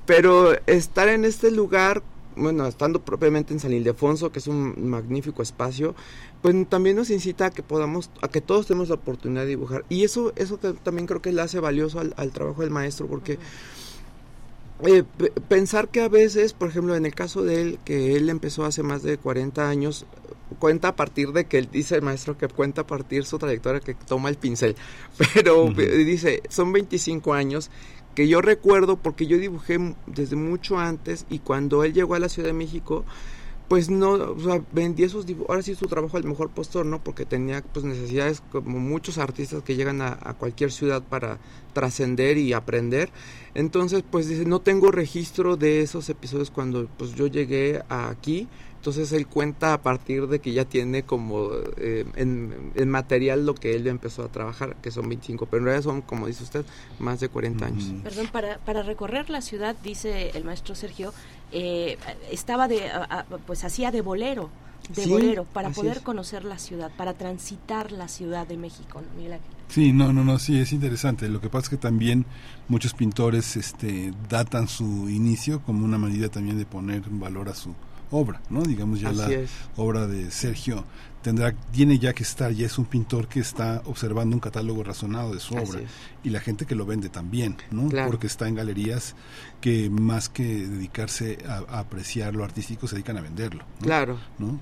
Pero 0.06 0.54
estar 0.68 1.08
en 1.08 1.26
este 1.26 1.52
lugar 1.52 2.04
bueno, 2.36 2.68
estando 2.68 3.04
propiamente 3.04 3.54
en 3.54 3.60
San 3.60 3.74
Ildefonso, 3.74 4.32
que 4.32 4.40
es 4.40 4.48
un 4.48 4.90
magnífico 4.90 5.42
espacio, 5.42 5.96
pues 6.42 6.56
también 6.70 6.96
nos 6.96 7.10
incita 7.10 7.48
a 7.48 7.52
que 7.52 7.64
podamos, 7.64 8.10
a 8.22 8.28
que 8.28 8.42
todos 8.42 8.68
tenemos 8.68 8.90
la 8.90 8.96
oportunidad 8.96 9.44
de 9.44 9.50
dibujar. 9.50 9.86
Y 9.90 10.04
eso, 10.04 10.34
eso 10.36 10.58
también 10.58 11.08
creo 11.08 11.22
que 11.22 11.32
le 11.32 11.42
hace 11.42 11.60
valioso 11.60 12.00
al, 12.00 12.32
trabajo 12.32 12.62
del 12.62 12.72
maestro, 12.72 13.08
porque 13.08 13.40
eh, 14.84 15.04
pensar 15.48 15.90
que 15.90 16.02
a 16.02 16.10
veces, 16.10 16.54
por 16.54 16.70
ejemplo, 16.70 16.96
en 16.96 17.06
el 17.06 17.16
caso 17.16 17.44
de 17.44 17.62
él, 17.62 17.80
que 17.86 18.16
él 18.16 18.30
empezó 18.30 18.66
hace 18.66 18.84
más 18.84 19.04
de 19.04 19.18
40 19.18 19.68
años, 19.70 20.06
cuenta 20.60 20.90
a 20.90 20.96
partir 20.96 21.32
de 21.32 21.46
que 21.46 21.58
él 21.58 21.70
dice 21.72 21.96
el 21.96 22.02
maestro 22.02 22.38
que 22.38 22.48
cuenta 22.48 22.82
a 22.82 22.88
partir 22.88 23.26
su 23.26 23.40
trayectoria 23.40 23.80
que 23.80 23.96
toma 23.96 24.30
el 24.30 24.36
pincel, 24.36 24.76
pero 25.34 25.70
dice, 25.70 26.44
son 26.50 26.72
25 26.72 27.34
años 27.34 27.72
que 28.16 28.28
yo 28.28 28.42
recuerdo 28.42 28.98
porque 28.98 29.28
yo 29.28 29.38
dibujé 29.38 29.78
desde 30.08 30.36
mucho 30.36 30.80
antes 30.80 31.26
y 31.30 31.40
cuando 31.40 31.84
él 31.84 31.94
llegó 31.94 32.16
a 32.16 32.20
la 32.20 32.30
Ciudad 32.30 32.48
de 32.48 32.54
México, 32.54 33.06
pues 33.68 33.90
no, 33.90 34.12
o 34.12 34.40
sea, 34.40 34.62
vendía 34.72 35.10
sus 35.10 35.26
dibujos, 35.26 35.50
ahora 35.50 35.62
sí 35.64 35.74
su 35.74 35.88
trabajo 35.88 36.18
al 36.18 36.24
mejor 36.24 36.52
postor, 36.52 36.86
¿no? 36.86 37.04
Porque 37.04 37.26
tenía 37.26 37.64
pues 37.64 37.84
necesidades 37.84 38.44
como 38.52 38.80
muchos 38.80 39.18
artistas 39.18 39.64
que 39.64 39.76
llegan 39.76 40.02
a, 40.02 40.36
cualquier 40.38 40.72
ciudad 40.72 41.02
para 41.02 41.40
trascender 41.74 42.38
y 42.38 42.54
aprender. 42.54 43.10
Entonces, 43.56 44.04
pues 44.10 44.28
dice, 44.28 44.46
no 44.46 44.60
tengo 44.62 44.92
registro 44.92 45.58
de 45.58 45.82
esos 45.82 46.10
episodios 46.10 46.52
cuando 46.52 46.88
pues 46.98 47.16
yo 47.16 47.28
llegué 47.28 47.82
aquí, 47.90 48.48
entonces 48.86 49.12
él 49.14 49.26
cuenta 49.26 49.74
a 49.74 49.82
partir 49.82 50.28
de 50.28 50.38
que 50.38 50.54
ya 50.54 50.64
tiene 50.64 51.02
como 51.02 51.50
eh, 51.78 52.06
en, 52.16 52.88
material 52.88 53.44
lo 53.44 53.56
que 53.56 53.76
él 53.76 53.88
empezó 53.88 54.24
a 54.24 54.28
trabajar, 54.28 54.76
que 54.76 54.92
son 54.92 55.10
25, 55.10 55.48
pero 55.48 55.62
en 55.62 55.66
realidad 55.66 55.84
son, 55.86 56.02
como 56.04 56.28
dice 56.28 56.44
usted, 56.44 56.64
más 57.00 57.20
de 57.20 57.28
40 57.28 57.66
años. 57.66 57.84
Perdón, 58.04 58.28
para, 58.32 58.60
para 58.60 58.84
recorrer 58.84 59.32
la 59.32 59.42
ciudad, 59.42 59.76
dice 59.84 60.30
el 60.36 60.44
maestro 60.44 60.76
Sergio, 60.76 61.16
eh, 61.52 61.98
estaba 62.30 62.68
de, 62.68 62.80
pues 63.48 63.64
hacía 63.64 63.90
de 63.90 64.02
bolero, 64.02 64.52
de 64.90 65.08
bolero, 65.08 65.46
para 65.46 65.72
poder 65.72 66.04
conocer 66.04 66.46
la 66.46 66.60
ciudad, 66.60 66.92
para 66.96 67.16
transitar 67.16 67.92
la 67.92 68.08
Ciudad 68.08 68.46
de 68.46 68.58
México. 68.58 69.02
Sí, 69.68 69.94
no, 69.94 70.14
no, 70.14 70.24
no, 70.24 70.38
sí, 70.38 70.60
es 70.60 70.72
interesante. 70.74 71.28
Lo 71.28 71.42
que 71.42 71.50
pasa 71.50 71.64
es 71.64 71.70
que 71.70 71.78
también 71.78 72.28
muchos 72.68 72.94
pintores 72.94 73.58
este, 73.58 74.14
datan 74.30 74.68
su 74.68 75.10
inicio 75.10 75.64
como 75.64 75.84
una 75.84 75.98
manera 75.98 76.30
también 76.30 76.60
de 76.60 76.68
poner 76.68 77.02
valor 77.10 77.50
a 77.50 77.56
su 77.56 77.74
obra, 78.12 78.42
¿no? 78.50 78.64
Digamos 78.64 79.00
ya 79.00 79.12
la 79.12 79.28
obra 79.76 80.08
de 80.08 80.32
Sergio 80.32 80.86
tendrá 81.26 81.54
tiene 81.72 81.98
ya 81.98 82.14
que 82.14 82.22
estar, 82.22 82.52
ya 82.52 82.68
es 82.68 82.78
un 82.78 82.86
pintor 82.86 83.28
que 83.28 83.40
está 83.40 83.82
observando 83.86 84.36
un 84.36 84.40
catálogo 84.40 84.84
razonado 84.84 85.34
de 85.34 85.40
su 85.40 85.56
obra 85.56 85.82
y 86.24 86.30
la 86.30 86.40
gente 86.40 86.68
que 86.68 86.76
lo 86.76 86.86
vende 86.86 87.10
también, 87.10 87.58
¿no? 87.72 87.90
Porque 88.06 88.28
está 88.28 88.48
en 88.48 88.54
galerías 88.54 89.16
que 89.60 89.90
más 89.90 90.30
que 90.30 90.44
dedicarse 90.44 91.40
a, 91.48 91.80
apreciar 91.80 92.36
lo 92.36 92.44
artístico 92.44 92.88
se 92.88 92.94
dedican 92.94 93.18
a 93.18 93.22
venderlo. 93.22 93.64
Claro. 93.82 94.20
¿No? 94.38 94.60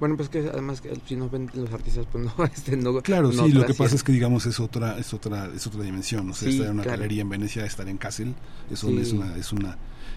Bueno, 0.00 0.16
pues 0.16 0.30
que 0.30 0.38
además 0.38 0.80
que 0.80 0.98
si 1.06 1.16
no 1.16 1.28
venden 1.28 1.64
los 1.64 1.70
artistas, 1.70 2.06
pues 2.10 2.24
no, 2.24 2.44
este, 2.44 2.78
no 2.78 3.02
Claro, 3.02 3.30
sí, 3.30 3.52
lo 3.52 3.66
que 3.66 3.74
pasa 3.74 3.94
es 3.94 4.02
que 4.02 4.12
digamos 4.12 4.46
es 4.46 4.58
otra, 4.58 4.98
es 4.98 5.12
otra, 5.12 5.50
es 5.54 5.66
otra 5.66 5.82
dimensión. 5.82 6.30
O 6.30 6.34
sea, 6.34 6.48
estar 6.48 6.68
en 6.68 6.72
una 6.72 6.84
galería 6.84 7.20
en 7.20 7.28
Venecia, 7.28 7.66
estar 7.66 7.86
en 7.90 7.98
Kassel, 7.98 8.34
eso 8.70 8.88
es 8.88 9.12
una, 9.12 9.36
es 9.36 9.52
una 9.52 9.76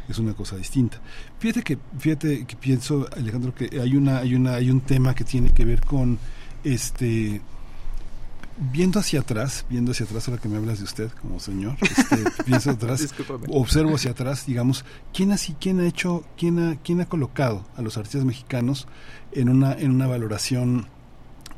es 0.10 0.20
una 0.20 0.34
cosa 0.34 0.56
distinta. 0.56 1.00
Fíjate 1.40 1.64
que, 1.64 1.78
fíjate 1.98 2.46
que 2.46 2.56
pienso, 2.56 3.08
Alejandro, 3.16 3.54
que 3.54 3.80
hay 3.80 3.96
una, 3.96 4.20
hay 4.20 4.36
una, 4.36 4.56
hay 4.56 4.70
un 4.72 4.82
tema 4.82 5.14
que 5.16 5.24
tiene 5.24 5.52
que 5.52 5.66
ver 5.66 5.82
con 5.82 6.20
este 6.64 7.42
viendo 8.60 9.00
hacia 9.00 9.22
atrás, 9.22 9.66
viendo 9.70 9.92
hacia 9.92 10.06
atrás 10.06 10.28
ahora 10.28 10.42
que 10.42 10.50
me 10.50 10.58
hablas 10.58 10.80
de 10.80 10.84
usted 10.84 11.12
como 11.22 11.40
señor, 11.40 11.78
este, 11.82 12.24
pienso 12.46 12.72
atrás, 12.72 13.08
observo 13.48 13.96
hacia 13.96 14.12
atrás, 14.12 14.46
digamos, 14.46 14.84
quién 15.14 15.32
así, 15.32 15.56
quién 15.60 15.80
ha 15.80 15.88
hecho, 15.88 16.26
quién 16.38 16.60
ha, 16.60 16.76
quién 16.84 17.00
ha 17.00 17.06
colocado 17.06 17.66
a 17.78 17.82
los 17.82 17.98
artistas 17.98 18.26
mexicanos 18.26 18.88
en 19.32 19.50
una, 19.50 19.74
en 19.74 19.92
una 19.92 20.08
valoración 20.08 20.88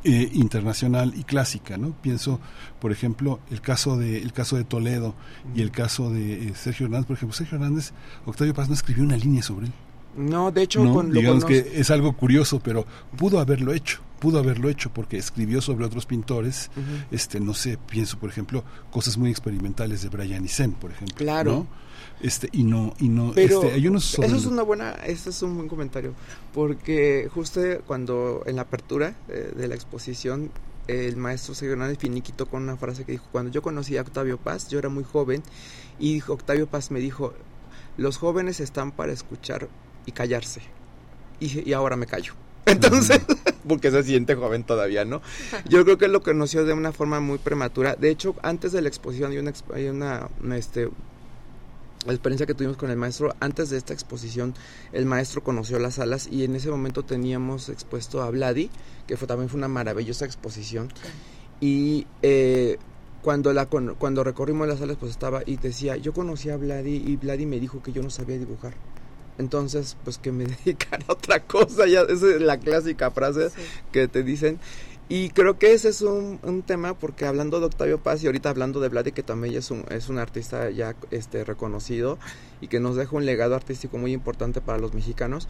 eh, 0.03 0.29
internacional 0.33 1.13
y 1.15 1.23
clásica, 1.23 1.77
¿no? 1.77 1.91
Pienso, 2.01 2.39
por 2.79 2.91
ejemplo, 2.91 3.39
el 3.51 3.61
caso 3.61 3.97
de 3.97 4.21
el 4.21 4.33
caso 4.33 4.57
de 4.57 4.63
Toledo 4.63 5.13
y 5.55 5.61
el 5.61 5.71
caso 5.71 6.09
de 6.11 6.47
eh, 6.47 6.53
Sergio 6.55 6.87
Hernández, 6.87 7.07
por 7.07 7.17
ejemplo, 7.17 7.35
Sergio 7.35 7.57
Hernández, 7.57 7.91
Octavio 8.25 8.53
Paz 8.53 8.67
no 8.67 8.73
escribió 8.73 9.03
una 9.03 9.17
línea 9.17 9.43
sobre 9.43 9.67
él. 9.67 9.73
No, 10.17 10.51
de 10.51 10.63
hecho, 10.63 10.83
digamos 11.03 11.45
que 11.45 11.73
es 11.75 11.89
algo 11.89 12.13
curioso, 12.13 12.59
pero 12.59 12.85
pudo 13.15 13.39
haberlo 13.39 13.71
hecho, 13.73 14.01
pudo 14.19 14.39
haberlo 14.39 14.69
hecho 14.69 14.91
porque 14.91 15.17
escribió 15.17 15.61
sobre 15.61 15.85
otros 15.85 16.05
pintores, 16.05 16.69
este, 17.11 17.39
no 17.39 17.53
sé, 17.53 17.77
pienso, 17.77 18.19
por 18.19 18.29
ejemplo, 18.29 18.65
cosas 18.89 19.17
muy 19.17 19.29
experimentales 19.29 20.01
de 20.01 20.09
Brian 20.09 20.43
Isen, 20.43 20.73
por 20.73 20.91
ejemplo, 20.91 21.15
claro 21.15 21.65
este 22.23 22.49
y 22.51 22.63
no 22.63 22.93
y 22.99 23.09
no 23.09 23.31
Pero 23.33 23.63
este, 23.63 23.75
hay 23.75 23.87
unos 23.87 24.17
eso 24.19 24.35
es 24.35 24.45
una 24.45 24.63
buena 24.63 24.91
este 25.05 25.29
es 25.29 25.41
un 25.41 25.55
buen 25.55 25.67
comentario 25.67 26.13
porque 26.53 27.29
justo 27.33 27.61
cuando 27.85 28.43
en 28.45 28.55
la 28.55 28.63
apertura 28.63 29.15
eh, 29.29 29.51
de 29.55 29.67
la 29.67 29.75
exposición 29.75 30.51
el 30.87 31.15
maestro 31.17 31.53
Sergio 31.53 31.73
Hernández 31.73 31.97
finiquitó 31.99 32.47
con 32.47 32.63
una 32.63 32.77
frase 32.77 33.05
que 33.05 33.13
dijo 33.13 33.25
cuando 33.31 33.51
yo 33.51 33.61
conocí 33.61 33.97
a 33.97 34.01
Octavio 34.01 34.37
Paz 34.37 34.67
yo 34.69 34.79
era 34.79 34.89
muy 34.89 35.03
joven 35.03 35.43
y 35.99 36.21
Octavio 36.27 36.67
Paz 36.67 36.91
me 36.91 36.99
dijo 36.99 37.33
los 37.97 38.17
jóvenes 38.17 38.59
están 38.59 38.91
para 38.91 39.11
escuchar 39.11 39.67
y 40.05 40.11
callarse 40.11 40.61
y, 41.39 41.69
y 41.69 41.73
ahora 41.73 41.95
me 41.95 42.05
callo 42.05 42.33
entonces, 42.65 43.19
porque 43.67 43.89
se 43.89 44.03
siente 44.03 44.35
joven 44.35 44.63
todavía, 44.63 45.03
¿no? 45.03 45.21
Yo 45.67 45.83
creo 45.83 45.97
que 45.97 46.07
lo 46.07 46.21
conoció 46.21 46.63
de 46.63 46.73
una 46.73 46.91
forma 46.91 47.19
muy 47.19 47.39
prematura. 47.39 47.95
De 47.95 48.11
hecho, 48.11 48.35
antes 48.43 48.71
de 48.71 48.83
la 48.83 48.87
exposición 48.87 49.31
hay 49.31 49.39
una, 49.39 49.53
hay 49.73 49.87
una 49.87 50.29
este, 50.55 50.89
la 52.05 52.13
experiencia 52.13 52.45
que 52.45 52.53
tuvimos 52.53 52.77
con 52.77 52.89
el 52.89 52.97
maestro, 52.97 53.35
antes 53.39 53.69
de 53.69 53.77
esta 53.77 53.93
exposición, 53.93 54.55
el 54.91 55.05
maestro 55.05 55.43
conoció 55.43 55.77
las 55.79 55.95
salas 55.95 56.27
y 56.31 56.43
en 56.43 56.55
ese 56.55 56.69
momento 56.69 57.03
teníamos 57.03 57.69
expuesto 57.69 58.23
a 58.23 58.29
Vladi, 58.31 58.69
que 59.07 59.17
fue, 59.17 59.27
también 59.27 59.49
fue 59.49 59.59
una 59.59 59.67
maravillosa 59.67 60.25
exposición. 60.25 60.89
Y 61.59 62.07
eh, 62.23 62.79
cuando, 63.21 63.53
la, 63.53 63.67
cuando 63.67 64.23
recorrimos 64.23 64.67
las 64.67 64.79
salas, 64.79 64.97
pues 64.99 65.11
estaba 65.11 65.43
y 65.45 65.57
decía, 65.57 65.95
yo 65.97 66.11
conocí 66.13 66.49
a 66.49 66.57
Vladi 66.57 67.03
y 67.05 67.17
Vladi 67.17 67.45
me 67.45 67.59
dijo 67.59 67.83
que 67.83 67.91
yo 67.91 68.01
no 68.01 68.09
sabía 68.09 68.37
dibujar. 68.37 68.73
Entonces, 69.37 69.95
pues 70.03 70.17
que 70.17 70.31
me 70.31 70.45
dedicara 70.65 71.05
a 71.07 71.13
otra 71.13 71.41
cosa, 71.41 71.87
ya 71.87 72.01
esa 72.01 72.35
es 72.35 72.41
la 72.41 72.57
clásica 72.57 73.11
frase 73.11 73.49
que 73.91 74.07
te 74.07 74.23
dicen. 74.23 74.59
Y 75.13 75.27
creo 75.31 75.59
que 75.59 75.73
ese 75.73 75.89
es 75.89 76.01
un, 76.03 76.39
un, 76.41 76.61
tema 76.61 76.93
porque 76.93 77.25
hablando 77.25 77.59
de 77.59 77.65
Octavio 77.65 78.01
Paz 78.01 78.23
y 78.23 78.27
ahorita 78.27 78.49
hablando 78.49 78.79
de 78.79 78.87
Vladi, 78.87 79.11
que 79.11 79.23
también 79.23 79.55
es 79.55 79.69
un, 79.69 79.83
es 79.89 80.07
un 80.07 80.17
artista 80.17 80.69
ya 80.69 80.95
este, 81.11 81.43
reconocido 81.43 82.17
y 82.61 82.69
que 82.69 82.79
nos 82.79 82.95
deja 82.95 83.17
un 83.17 83.25
legado 83.25 83.53
artístico 83.53 83.97
muy 83.97 84.13
importante 84.13 84.61
para 84.61 84.77
los 84.79 84.93
mexicanos, 84.93 85.49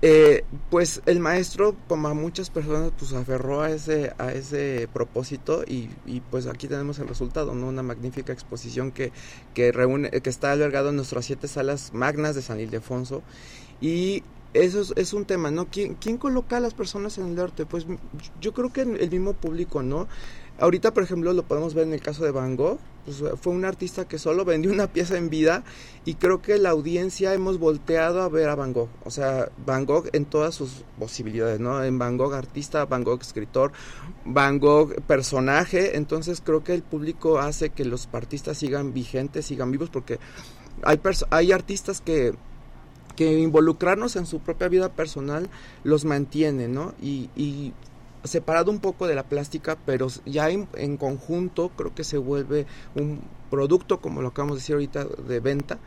eh, 0.00 0.44
pues 0.70 1.02
el 1.06 1.18
maestro, 1.18 1.74
como 1.88 2.06
a 2.06 2.14
muchas 2.14 2.50
personas, 2.50 2.92
pues 2.96 3.12
aferró 3.12 3.62
a 3.62 3.72
ese, 3.72 4.12
a 4.18 4.32
ese 4.32 4.88
propósito 4.92 5.64
y, 5.66 5.90
y 6.06 6.20
pues 6.20 6.46
aquí 6.46 6.68
tenemos 6.68 7.00
el 7.00 7.08
resultado, 7.08 7.52
¿no? 7.56 7.66
Una 7.66 7.82
magnífica 7.82 8.32
exposición 8.32 8.92
que, 8.92 9.10
que 9.54 9.72
reúne, 9.72 10.10
que 10.12 10.30
está 10.30 10.52
albergado 10.52 10.90
en 10.90 10.94
nuestras 10.94 11.24
siete 11.24 11.48
salas 11.48 11.92
magnas 11.92 12.36
de 12.36 12.42
San 12.42 12.60
Ildefonso 12.60 13.24
y 13.80 14.22
eso 14.52 14.92
es, 14.96 15.12
un 15.12 15.24
tema, 15.24 15.50
¿no? 15.50 15.66
¿Quién, 15.66 15.94
¿Quién 15.94 16.16
coloca 16.16 16.56
a 16.56 16.60
las 16.60 16.74
personas 16.74 17.18
en 17.18 17.28
el 17.28 17.38
arte? 17.38 17.66
Pues 17.66 17.86
yo 18.40 18.52
creo 18.52 18.72
que 18.72 18.82
el 18.82 19.10
mismo 19.10 19.32
público, 19.34 19.82
¿no? 19.82 20.08
Ahorita, 20.60 20.92
por 20.92 21.02
ejemplo, 21.02 21.32
lo 21.32 21.44
podemos 21.44 21.72
ver 21.72 21.86
en 21.86 21.94
el 21.94 22.02
caso 22.02 22.22
de 22.22 22.32
Van 22.32 22.54
Gogh, 22.54 22.78
pues 23.06 23.22
fue 23.40 23.54
un 23.54 23.64
artista 23.64 24.06
que 24.06 24.18
solo 24.18 24.44
vendió 24.44 24.70
una 24.70 24.88
pieza 24.88 25.16
en 25.16 25.30
vida 25.30 25.64
y 26.04 26.16
creo 26.16 26.42
que 26.42 26.58
la 26.58 26.68
audiencia 26.68 27.32
hemos 27.32 27.58
volteado 27.58 28.20
a 28.20 28.28
ver 28.28 28.50
a 28.50 28.56
Van 28.56 28.74
Gogh, 28.74 28.90
o 29.04 29.10
sea, 29.10 29.48
Van 29.64 29.86
Gogh 29.86 30.10
en 30.12 30.26
todas 30.26 30.54
sus 30.54 30.84
posibilidades, 30.98 31.60
¿no? 31.60 31.82
En 31.82 31.98
Van 31.98 32.18
Gogh 32.18 32.34
artista, 32.34 32.84
Van 32.84 33.04
Gogh 33.04 33.22
escritor, 33.22 33.72
Van 34.26 34.58
Gogh 34.58 35.00
personaje, 35.06 35.96
entonces 35.96 36.42
creo 36.44 36.62
que 36.62 36.74
el 36.74 36.82
público 36.82 37.38
hace 37.38 37.70
que 37.70 37.86
los 37.86 38.06
artistas 38.12 38.58
sigan 38.58 38.92
vigentes, 38.92 39.46
sigan 39.46 39.70
vivos, 39.70 39.88
porque 39.88 40.18
hay, 40.82 41.00
hay 41.30 41.52
artistas 41.52 42.02
que 42.02 42.34
que 43.20 43.38
involucrarnos 43.38 44.16
en 44.16 44.24
su 44.24 44.38
propia 44.38 44.68
vida 44.68 44.88
personal 44.94 45.50
los 45.84 46.06
mantiene, 46.06 46.68
¿no? 46.68 46.94
Y, 47.02 47.28
y 47.36 47.74
separado 48.24 48.70
un 48.70 48.78
poco 48.78 49.06
de 49.06 49.14
la 49.14 49.24
plástica, 49.24 49.76
pero 49.84 50.06
ya 50.24 50.48
en, 50.48 50.66
en, 50.72 50.96
conjunto 50.96 51.70
creo 51.76 51.94
que 51.94 52.02
se 52.02 52.16
vuelve 52.16 52.64
un 52.94 53.20
producto, 53.50 54.00
como 54.00 54.22
lo 54.22 54.28
acabamos 54.28 54.56
de 54.56 54.60
decir 54.60 54.74
ahorita, 54.74 55.04
de 55.04 55.40
venta. 55.40 55.78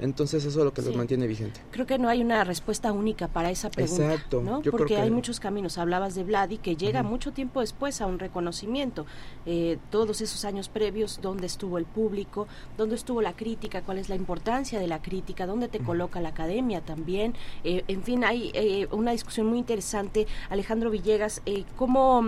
Entonces 0.00 0.44
eso 0.44 0.58
es 0.58 0.64
lo 0.64 0.72
que 0.72 0.82
los 0.82 0.96
mantiene 0.96 1.26
vigente. 1.26 1.60
Creo 1.70 1.86
que 1.86 1.98
no 1.98 2.08
hay 2.08 2.22
una 2.22 2.42
respuesta 2.44 2.90
única 2.92 3.28
para 3.28 3.50
esa 3.50 3.70
pregunta, 3.70 4.14
Exacto. 4.14 4.40
¿no? 4.42 4.62
Yo 4.62 4.70
Porque 4.70 4.86
creo 4.86 4.98
que... 4.98 5.02
hay 5.02 5.10
muchos 5.10 5.38
caminos. 5.38 5.76
Hablabas 5.78 6.14
de 6.14 6.24
Vladi, 6.24 6.58
que 6.58 6.76
llega 6.76 7.00
uh 7.02 7.04
-huh. 7.04 7.08
mucho 7.08 7.32
tiempo 7.32 7.60
después 7.60 8.00
a 8.00 8.06
un 8.06 8.18
reconocimiento. 8.18 9.04
Eh, 9.46 9.78
todos 9.90 10.20
esos 10.22 10.44
años 10.44 10.68
previos, 10.68 11.20
dónde 11.20 11.46
estuvo 11.46 11.76
el 11.78 11.84
público, 11.84 12.48
dónde 12.78 12.94
estuvo 12.96 13.20
la 13.20 13.34
crítica, 13.34 13.82
cuál 13.82 13.98
es 13.98 14.08
la 14.08 14.14
importancia 14.16 14.80
de 14.80 14.86
la 14.86 15.02
crítica, 15.02 15.46
dónde 15.46 15.68
te 15.68 15.78
uh 15.78 15.82
-huh. 15.82 15.86
coloca 15.86 16.20
la 16.20 16.30
academia 16.30 16.80
también. 16.80 17.34
Eh, 17.64 17.84
en 17.88 18.02
fin, 18.02 18.24
hay 18.24 18.50
eh, 18.54 18.88
una 18.90 19.12
discusión 19.12 19.46
muy 19.46 19.58
interesante. 19.58 20.26
Alejandro 20.48 20.90
Villegas, 20.90 21.42
eh, 21.44 21.64
¿cómo, 21.76 22.24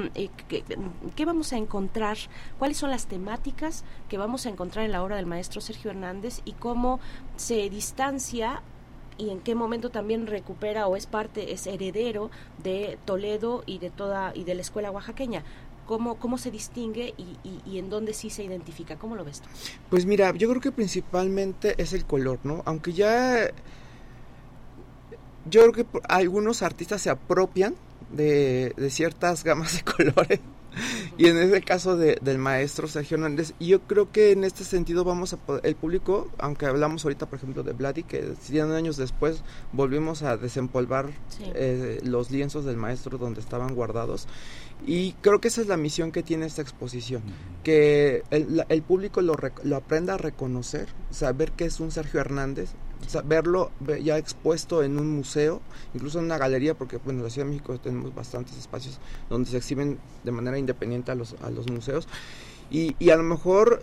qué, 0.48 0.62
qué 1.16 1.24
vamos 1.24 1.52
a 1.52 1.56
encontrar? 1.56 2.18
¿Cuáles 2.58 2.76
son 2.76 2.90
las 2.90 3.06
temáticas 3.06 3.84
que 4.08 4.18
vamos 4.18 4.44
a 4.46 4.50
en 4.84 4.92
la 4.92 5.02
obra 5.02 5.16
del 5.16 5.26
maestro 5.26 5.60
Sergio 5.60 5.90
Hernández 5.90 6.40
y 6.44 6.52
cómo 6.52 7.00
se 7.36 7.68
distancia 7.70 8.62
y 9.18 9.30
en 9.30 9.40
qué 9.40 9.54
momento 9.54 9.90
también 9.90 10.26
recupera 10.26 10.86
o 10.86 10.96
es 10.96 11.06
parte, 11.06 11.52
es 11.52 11.66
heredero 11.66 12.30
de 12.62 12.98
Toledo 13.04 13.62
y 13.66 13.78
de 13.78 13.90
toda 13.90 14.32
y 14.34 14.44
de 14.44 14.54
la 14.54 14.62
escuela 14.62 14.90
oaxaqueña. 14.90 15.44
¿Cómo, 15.86 16.14
cómo 16.16 16.38
se 16.38 16.50
distingue 16.50 17.12
y, 17.18 17.78
en 17.78 17.90
dónde 17.90 18.14
sí 18.14 18.30
se 18.30 18.44
identifica? 18.44 18.96
¿Cómo 18.96 19.16
lo 19.16 19.24
ves 19.24 19.40
tú? 19.40 19.48
Pues 19.90 20.06
mira, 20.06 20.32
yo 20.34 20.48
creo 20.48 20.60
que 20.60 20.72
principalmente 20.72 21.74
es 21.76 21.92
el 21.92 22.04
color, 22.04 22.38
¿no? 22.44 22.62
Aunque 22.64 22.92
ya 22.92 23.50
yo 25.50 25.70
creo 25.70 25.72
que 25.72 26.00
algunos 26.08 26.62
artistas 26.62 27.02
se 27.02 27.10
apropian 27.10 27.74
de 28.10 28.74
ciertas 28.90 29.42
gamas 29.42 29.74
de 29.74 29.82
colores 29.92 30.40
y 31.18 31.26
en 31.26 31.36
ese 31.38 31.60
caso 31.62 31.96
de, 31.96 32.18
del 32.22 32.38
maestro 32.38 32.88
Sergio 32.88 33.16
Hernández, 33.16 33.54
y 33.58 33.68
yo 33.68 33.80
creo 33.82 34.10
que 34.10 34.32
en 34.32 34.44
este 34.44 34.64
sentido 34.64 35.04
vamos 35.04 35.32
a 35.32 35.36
poder, 35.36 35.66
el 35.66 35.74
público, 35.74 36.30
aunque 36.38 36.66
hablamos 36.66 37.04
ahorita 37.04 37.26
por 37.26 37.38
ejemplo 37.38 37.62
de 37.62 37.72
Vladi, 37.72 38.02
que 38.02 38.34
100 38.40 38.72
años 38.72 38.96
después 38.96 39.42
volvimos 39.72 40.22
a 40.22 40.36
desempolvar 40.36 41.10
sí. 41.28 41.44
eh, 41.54 42.00
los 42.04 42.30
lienzos 42.30 42.64
del 42.64 42.76
maestro 42.76 43.18
donde 43.18 43.40
estaban 43.40 43.74
guardados, 43.74 44.26
y 44.86 45.12
creo 45.20 45.40
que 45.40 45.48
esa 45.48 45.60
es 45.60 45.68
la 45.68 45.76
misión 45.76 46.10
que 46.10 46.22
tiene 46.22 46.46
esta 46.46 46.62
exposición, 46.62 47.22
que 47.62 48.24
el, 48.30 48.64
el 48.68 48.82
público 48.82 49.20
lo, 49.20 49.36
lo 49.62 49.76
aprenda 49.76 50.14
a 50.14 50.18
reconocer, 50.18 50.88
saber 51.10 51.52
que 51.52 51.64
es 51.66 51.78
un 51.80 51.90
Sergio 51.90 52.20
Hernández, 52.20 52.70
verlo 53.24 53.70
ya 54.02 54.18
expuesto 54.18 54.82
en 54.82 54.98
un 54.98 55.10
museo, 55.10 55.60
incluso 55.94 56.18
en 56.18 56.26
una 56.26 56.38
galería, 56.38 56.74
porque 56.74 56.98
bueno, 56.98 57.20
en 57.20 57.24
la 57.24 57.30
Ciudad 57.30 57.46
de 57.46 57.52
México 57.52 57.78
tenemos 57.78 58.14
bastantes 58.14 58.56
espacios 58.56 58.98
donde 59.28 59.50
se 59.50 59.56
exhiben 59.56 59.98
de 60.24 60.32
manera 60.32 60.58
independiente 60.58 61.12
a 61.12 61.14
los, 61.14 61.34
a 61.42 61.50
los 61.50 61.70
museos. 61.70 62.08
Y, 62.70 62.96
y 62.98 63.10
a 63.10 63.16
lo 63.16 63.22
mejor, 63.22 63.82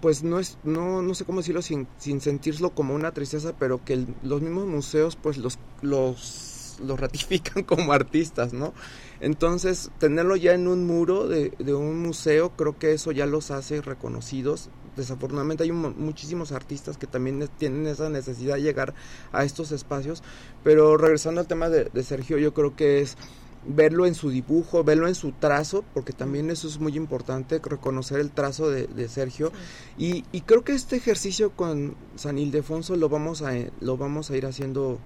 pues 0.00 0.22
no 0.22 0.38
es, 0.38 0.58
no, 0.64 1.02
no 1.02 1.14
sé 1.14 1.24
cómo 1.24 1.40
decirlo 1.40 1.62
sin, 1.62 1.86
sin 1.98 2.20
sentirlo 2.20 2.70
como 2.70 2.94
una 2.94 3.12
tristeza, 3.12 3.54
pero 3.58 3.84
que 3.84 3.92
el, 3.94 4.14
los 4.22 4.40
mismos 4.40 4.66
museos 4.66 5.16
pues 5.16 5.38
los, 5.38 5.58
los, 5.82 6.78
los 6.82 6.98
ratifican 6.98 7.62
como 7.64 7.92
artistas, 7.92 8.52
¿no? 8.52 8.72
Entonces, 9.20 9.90
tenerlo 9.98 10.34
ya 10.34 10.52
en 10.52 10.66
un 10.66 10.86
muro 10.86 11.28
de, 11.28 11.50
de 11.58 11.74
un 11.74 12.00
museo, 12.02 12.50
creo 12.56 12.76
que 12.78 12.92
eso 12.92 13.12
ya 13.12 13.26
los 13.26 13.50
hace 13.50 13.80
reconocidos 13.80 14.70
desafortunadamente 14.96 15.64
hay 15.64 15.70
un, 15.70 15.94
muchísimos 15.98 16.52
artistas 16.52 16.98
que 16.98 17.06
también 17.06 17.48
tienen 17.58 17.86
esa 17.86 18.08
necesidad 18.08 18.56
de 18.56 18.62
llegar 18.62 18.94
a 19.32 19.44
estos 19.44 19.72
espacios, 19.72 20.22
pero 20.62 20.96
regresando 20.96 21.40
al 21.40 21.46
tema 21.46 21.68
de, 21.68 21.84
de, 21.84 22.02
Sergio, 22.02 22.38
yo 22.38 22.54
creo 22.54 22.76
que 22.76 23.00
es 23.00 23.16
verlo 23.66 24.06
en 24.06 24.14
su 24.14 24.30
dibujo, 24.30 24.82
verlo 24.82 25.06
en 25.06 25.14
su 25.14 25.32
trazo, 25.32 25.84
porque 25.94 26.12
también 26.12 26.50
eso 26.50 26.66
es 26.66 26.78
muy 26.78 26.96
importante, 26.96 27.60
reconocer 27.62 28.20
el 28.20 28.30
trazo 28.30 28.70
de, 28.70 28.86
de 28.86 29.08
Sergio. 29.08 29.52
Sí. 29.96 30.24
Y, 30.32 30.38
y, 30.38 30.40
creo 30.42 30.64
que 30.64 30.72
este 30.72 30.96
ejercicio 30.96 31.52
con 31.52 31.94
San 32.16 32.38
Ildefonso 32.38 32.96
lo 32.96 33.08
vamos 33.08 33.42
a, 33.42 33.52
lo 33.80 33.96
vamos 33.96 34.30
a 34.30 34.36
ir 34.36 34.46
haciendo 34.46 34.98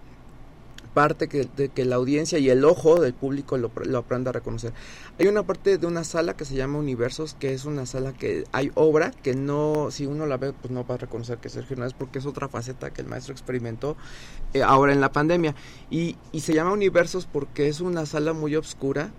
parte 0.96 1.28
que, 1.28 1.46
de 1.58 1.68
que 1.68 1.84
la 1.84 1.96
audiencia 1.96 2.38
y 2.38 2.48
el 2.48 2.64
ojo 2.64 2.98
del 2.98 3.12
público 3.12 3.58
lo, 3.58 3.70
aprenda 3.98 4.30
a 4.30 4.32
reconocer. 4.32 4.72
Hay 5.18 5.26
una 5.26 5.42
parte 5.42 5.76
de 5.76 5.86
una 5.86 6.04
sala 6.04 6.38
que 6.38 6.46
se 6.46 6.54
llama 6.54 6.78
Universos, 6.78 7.36
que 7.38 7.52
es 7.52 7.66
una 7.66 7.84
sala 7.84 8.14
que 8.14 8.44
hay 8.52 8.72
obra 8.76 9.10
que 9.10 9.34
no, 9.34 9.90
si 9.90 10.06
uno 10.06 10.24
la 10.24 10.38
ve, 10.38 10.54
pues 10.54 10.70
no 10.72 10.86
va 10.86 10.94
a 10.94 10.98
reconocer 10.98 11.36
que 11.36 11.48
es 11.48 11.52
Sergio 11.52 11.74
Hernández 11.74 11.94
porque 11.98 12.18
es 12.18 12.24
otra 12.24 12.48
faceta 12.48 12.94
que 12.94 13.02
el 13.02 13.08
maestro 13.08 13.34
experimentó 13.34 13.94
eh, 14.54 14.62
ahora 14.62 14.94
en 14.94 15.02
la 15.02 15.12
pandemia. 15.12 15.54
Y, 15.90 16.16
y 16.32 16.40
se 16.40 16.54
llama 16.54 16.72
Universos 16.72 17.28
porque 17.30 17.68
es 17.68 17.82
una 17.82 18.06
sala 18.06 18.32
muy 18.32 18.56
oscura 18.56 19.10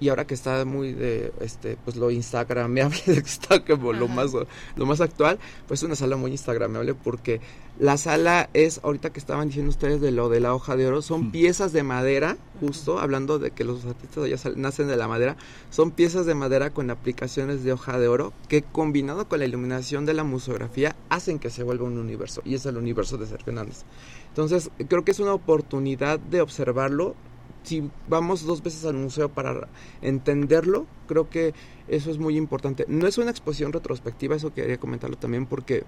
y 0.00 0.08
ahora 0.08 0.26
que 0.26 0.34
está 0.34 0.64
muy 0.64 0.94
de 0.94 1.32
este 1.40 1.76
pues 1.84 1.96
lo 1.96 2.10
instagramable 2.10 2.98
está 3.06 3.64
como 3.64 3.92
lo 3.92 4.08
más 4.08 4.32
lo 4.76 4.86
más 4.86 5.00
actual 5.00 5.38
pues 5.68 5.80
es 5.80 5.84
una 5.84 5.94
sala 5.94 6.16
muy 6.16 6.32
instagramable 6.32 6.94
porque 6.94 7.40
la 7.78 7.96
sala 7.96 8.50
es 8.52 8.80
ahorita 8.82 9.10
que 9.10 9.20
estaban 9.20 9.48
diciendo 9.48 9.70
ustedes 9.70 10.00
de 10.00 10.10
lo 10.10 10.28
de 10.28 10.40
la 10.40 10.54
hoja 10.54 10.76
de 10.76 10.86
oro 10.86 11.02
son 11.02 11.28
mm. 11.28 11.32
piezas 11.32 11.72
de 11.72 11.82
madera 11.82 12.36
justo 12.60 12.98
hablando 12.98 13.38
de 13.38 13.50
que 13.52 13.64
los 13.64 13.84
artistas 13.84 14.28
ya 14.28 14.50
nacen 14.56 14.88
de 14.88 14.96
la 14.96 15.08
madera 15.08 15.36
son 15.70 15.90
piezas 15.90 16.26
de 16.26 16.34
madera 16.34 16.70
con 16.70 16.90
aplicaciones 16.90 17.62
de 17.62 17.72
hoja 17.72 17.98
de 17.98 18.08
oro 18.08 18.32
que 18.48 18.62
combinado 18.62 19.28
con 19.28 19.38
la 19.38 19.44
iluminación 19.44 20.06
de 20.06 20.14
la 20.14 20.24
museografía 20.24 20.96
hacen 21.10 21.38
que 21.38 21.50
se 21.50 21.62
vuelva 21.62 21.84
un 21.84 21.98
universo 21.98 22.42
y 22.44 22.54
es 22.54 22.66
el 22.66 22.76
universo 22.76 23.18
de 23.18 23.26
Sergio 23.26 23.52
Hernández 23.52 23.84
entonces 24.28 24.70
creo 24.88 25.04
que 25.04 25.10
es 25.10 25.20
una 25.20 25.34
oportunidad 25.34 26.18
de 26.18 26.40
observarlo 26.40 27.14
si 27.62 27.90
vamos 28.08 28.44
dos 28.44 28.62
veces 28.62 28.84
al 28.84 28.94
museo 28.94 29.28
para 29.28 29.68
entenderlo, 30.02 30.86
creo 31.06 31.28
que 31.28 31.54
eso 31.88 32.10
es 32.10 32.18
muy 32.18 32.36
importante. 32.36 32.84
No 32.88 33.06
es 33.06 33.18
una 33.18 33.30
exposición 33.30 33.72
retrospectiva, 33.72 34.36
eso 34.36 34.54
quería 34.54 34.78
comentarlo 34.78 35.16
también 35.16 35.46
porque 35.46 35.84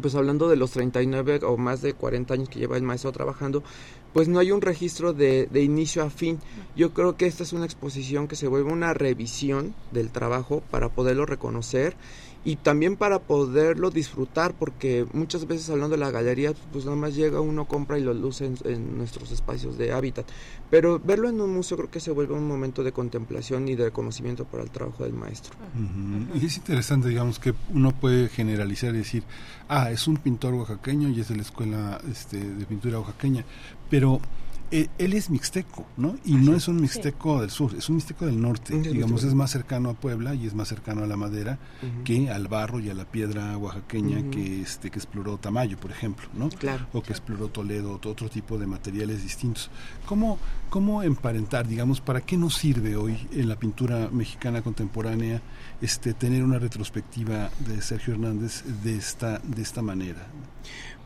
pues 0.00 0.14
hablando 0.14 0.48
de 0.48 0.56
los 0.56 0.72
39 0.72 1.40
o 1.44 1.56
más 1.56 1.80
de 1.80 1.94
40 1.94 2.34
años 2.34 2.48
que 2.48 2.58
lleva 2.58 2.76
el 2.76 2.82
maestro 2.82 3.12
trabajando, 3.12 3.62
pues 4.12 4.28
no 4.28 4.38
hay 4.38 4.50
un 4.50 4.60
registro 4.60 5.12
de, 5.12 5.46
de, 5.46 5.62
inicio 5.62 6.02
a 6.02 6.10
fin. 6.10 6.40
Yo 6.74 6.92
creo 6.92 7.16
que 7.16 7.26
esta 7.26 7.44
es 7.44 7.52
una 7.52 7.64
exposición 7.64 8.28
que 8.28 8.36
se 8.36 8.48
vuelve 8.48 8.72
una 8.72 8.94
revisión 8.94 9.74
del 9.92 10.10
trabajo 10.10 10.62
para 10.70 10.88
poderlo 10.88 11.24
reconocer 11.24 11.96
y 12.46 12.54
también 12.54 12.96
para 12.96 13.18
poderlo 13.18 13.90
disfrutar 13.90 14.54
porque 14.54 15.04
muchas 15.12 15.48
veces 15.48 15.68
hablando 15.68 15.96
de 15.96 16.00
la 16.00 16.12
galería 16.12 16.52
pues 16.72 16.84
nada 16.84 16.96
más 16.96 17.16
llega 17.16 17.40
uno 17.40 17.66
compra 17.66 17.98
y 17.98 18.02
lo 18.02 18.14
luce 18.14 18.52
en, 18.64 18.96
nuestros 18.96 19.32
espacios 19.32 19.76
de 19.76 19.92
hábitat. 19.92 20.26
Pero 20.70 21.00
verlo 21.00 21.28
en 21.28 21.40
un 21.40 21.52
museo 21.52 21.76
creo 21.76 21.90
que 21.90 21.98
se 21.98 22.12
vuelve 22.12 22.34
un 22.34 22.46
momento 22.46 22.84
de 22.84 22.92
contemplación 22.92 23.66
y 23.66 23.74
de 23.74 23.86
reconocimiento 23.86 24.44
para 24.44 24.62
el 24.62 24.70
trabajo 24.70 25.02
del 25.02 25.12
maestro. 25.12 25.56
Y 26.40 26.46
es 26.46 26.56
interesante 26.56 27.08
digamos 27.08 27.40
que 27.40 27.52
uno 27.74 27.90
puede 27.90 28.28
generalizar 28.28 28.94
y 28.94 28.98
decir 28.98 29.24
ah 29.68 29.90
es 29.90 30.06
un 30.06 30.16
pintor 30.16 30.54
oaxaqueño 30.54 31.08
y 31.08 31.20
es 31.20 31.28
de 31.28 31.34
la 31.34 31.42
escuela 31.42 32.00
este, 32.08 32.38
de 32.38 32.64
pintura 32.64 33.00
oaxaqueña 33.00 33.44
pero 33.90 34.20
eh, 34.70 34.88
él 34.98 35.12
es 35.12 35.30
mixteco, 35.30 35.86
¿no? 35.96 36.16
Y 36.24 36.34
no 36.34 36.56
es 36.56 36.66
un 36.66 36.80
mixteco 36.80 37.40
del 37.40 37.50
sur, 37.50 37.74
es 37.76 37.88
un 37.88 37.96
mixteco 37.96 38.26
del 38.26 38.40
norte. 38.40 38.76
Digamos, 38.76 39.22
es 39.22 39.34
más 39.34 39.50
cercano 39.50 39.90
a 39.90 39.94
Puebla 39.94 40.34
y 40.34 40.46
es 40.46 40.54
más 40.54 40.68
cercano 40.68 41.04
a 41.04 41.06
la 41.06 41.16
madera 41.16 41.58
que 42.04 42.30
al 42.30 42.48
barro 42.48 42.80
y 42.80 42.90
a 42.90 42.94
la 42.94 43.04
piedra 43.04 43.56
oaxaqueña 43.56 44.30
que 44.30 44.62
este 44.62 44.90
que 44.90 44.98
exploró 44.98 45.38
Tamayo, 45.38 45.76
por 45.78 45.90
ejemplo, 45.90 46.26
¿no? 46.34 46.48
Claro. 46.48 46.86
O 46.92 47.02
que 47.02 47.12
exploró 47.12 47.48
Toledo, 47.48 47.92
otro 47.92 48.28
tipo 48.28 48.58
de 48.58 48.66
materiales 48.66 49.22
distintos. 49.22 49.70
¿Cómo, 50.04 50.38
cómo 50.68 51.02
emparentar, 51.02 51.66
digamos, 51.66 52.00
para 52.00 52.20
qué 52.20 52.36
nos 52.36 52.56
sirve 52.56 52.96
hoy 52.96 53.28
en 53.32 53.48
la 53.48 53.56
pintura 53.56 54.08
mexicana 54.10 54.62
contemporánea 54.62 55.42
este 55.80 56.14
tener 56.14 56.42
una 56.42 56.58
retrospectiva 56.58 57.50
de 57.60 57.80
Sergio 57.82 58.14
Hernández 58.14 58.64
de 58.82 58.96
esta 58.96 59.38
de 59.38 59.62
esta 59.62 59.82
manera? 59.82 60.26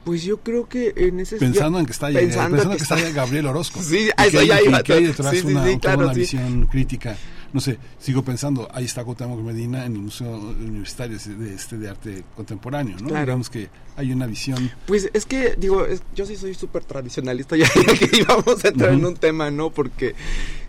Pues 0.05 0.23
yo 0.23 0.39
creo 0.39 0.69
que 0.69 0.93
en 0.97 1.21
ese 1.21 1.37
pensando 1.37 1.79
en 1.79 1.87
que 1.87 1.93
está 1.93 2.09
pensando, 2.09 2.57
pensando 2.57 2.77
que, 2.77 2.83
está, 2.83 3.11
Gabriel 3.11 3.47
Orozco. 3.47 3.81
Sí 3.91 4.09
eso 4.17 4.43
ya 4.43 4.61
iba 4.63 4.83
que 4.83 4.93
hay 4.95 5.07
detrás 5.07 5.37
sí, 5.37 5.47
una, 5.47 5.67
sí, 5.67 5.79
claro, 5.79 6.05
una 6.05 6.13
visión 6.13 6.67
crítica. 6.67 7.17
No 7.53 7.61
sé 7.61 7.79
sigo 7.99 8.23
pensando 8.23 8.69
ahí 8.73 8.85
está 8.85 9.05
Cuauhtémoc 9.05 9.41
Medina 9.41 9.85
en 9.85 9.95
el 9.95 9.99
museo 9.99 10.39
universitario 10.39 11.19
de 11.19 11.55
este 11.55 11.79
de 11.79 11.89
arte 11.89 12.25
contemporáneo 12.37 12.97
no 13.01 13.09
claro. 13.09 13.27
digamos 13.27 13.51
que 13.51 13.69
hay 13.97 14.13
una 14.13 14.27
visión. 14.27 14.71
Pues 14.87 15.11
es 15.13 15.27
que 15.27 15.57
digo 15.57 15.85
es, 15.85 16.03
yo 16.15 16.25
sí 16.27 16.37
soy 16.37 16.55
súper 16.55 16.85
tradicionalista 16.85 17.57
ya 17.59 17.69
que 17.69 18.09
íbamos 18.19 18.65
a 18.65 18.69
entrar 18.69 18.91
uh 18.91 18.95
-huh. 18.95 18.99
en 18.99 19.05
un 19.05 19.17
tema 19.17 19.51
no 19.51 19.71
porque 19.71 20.15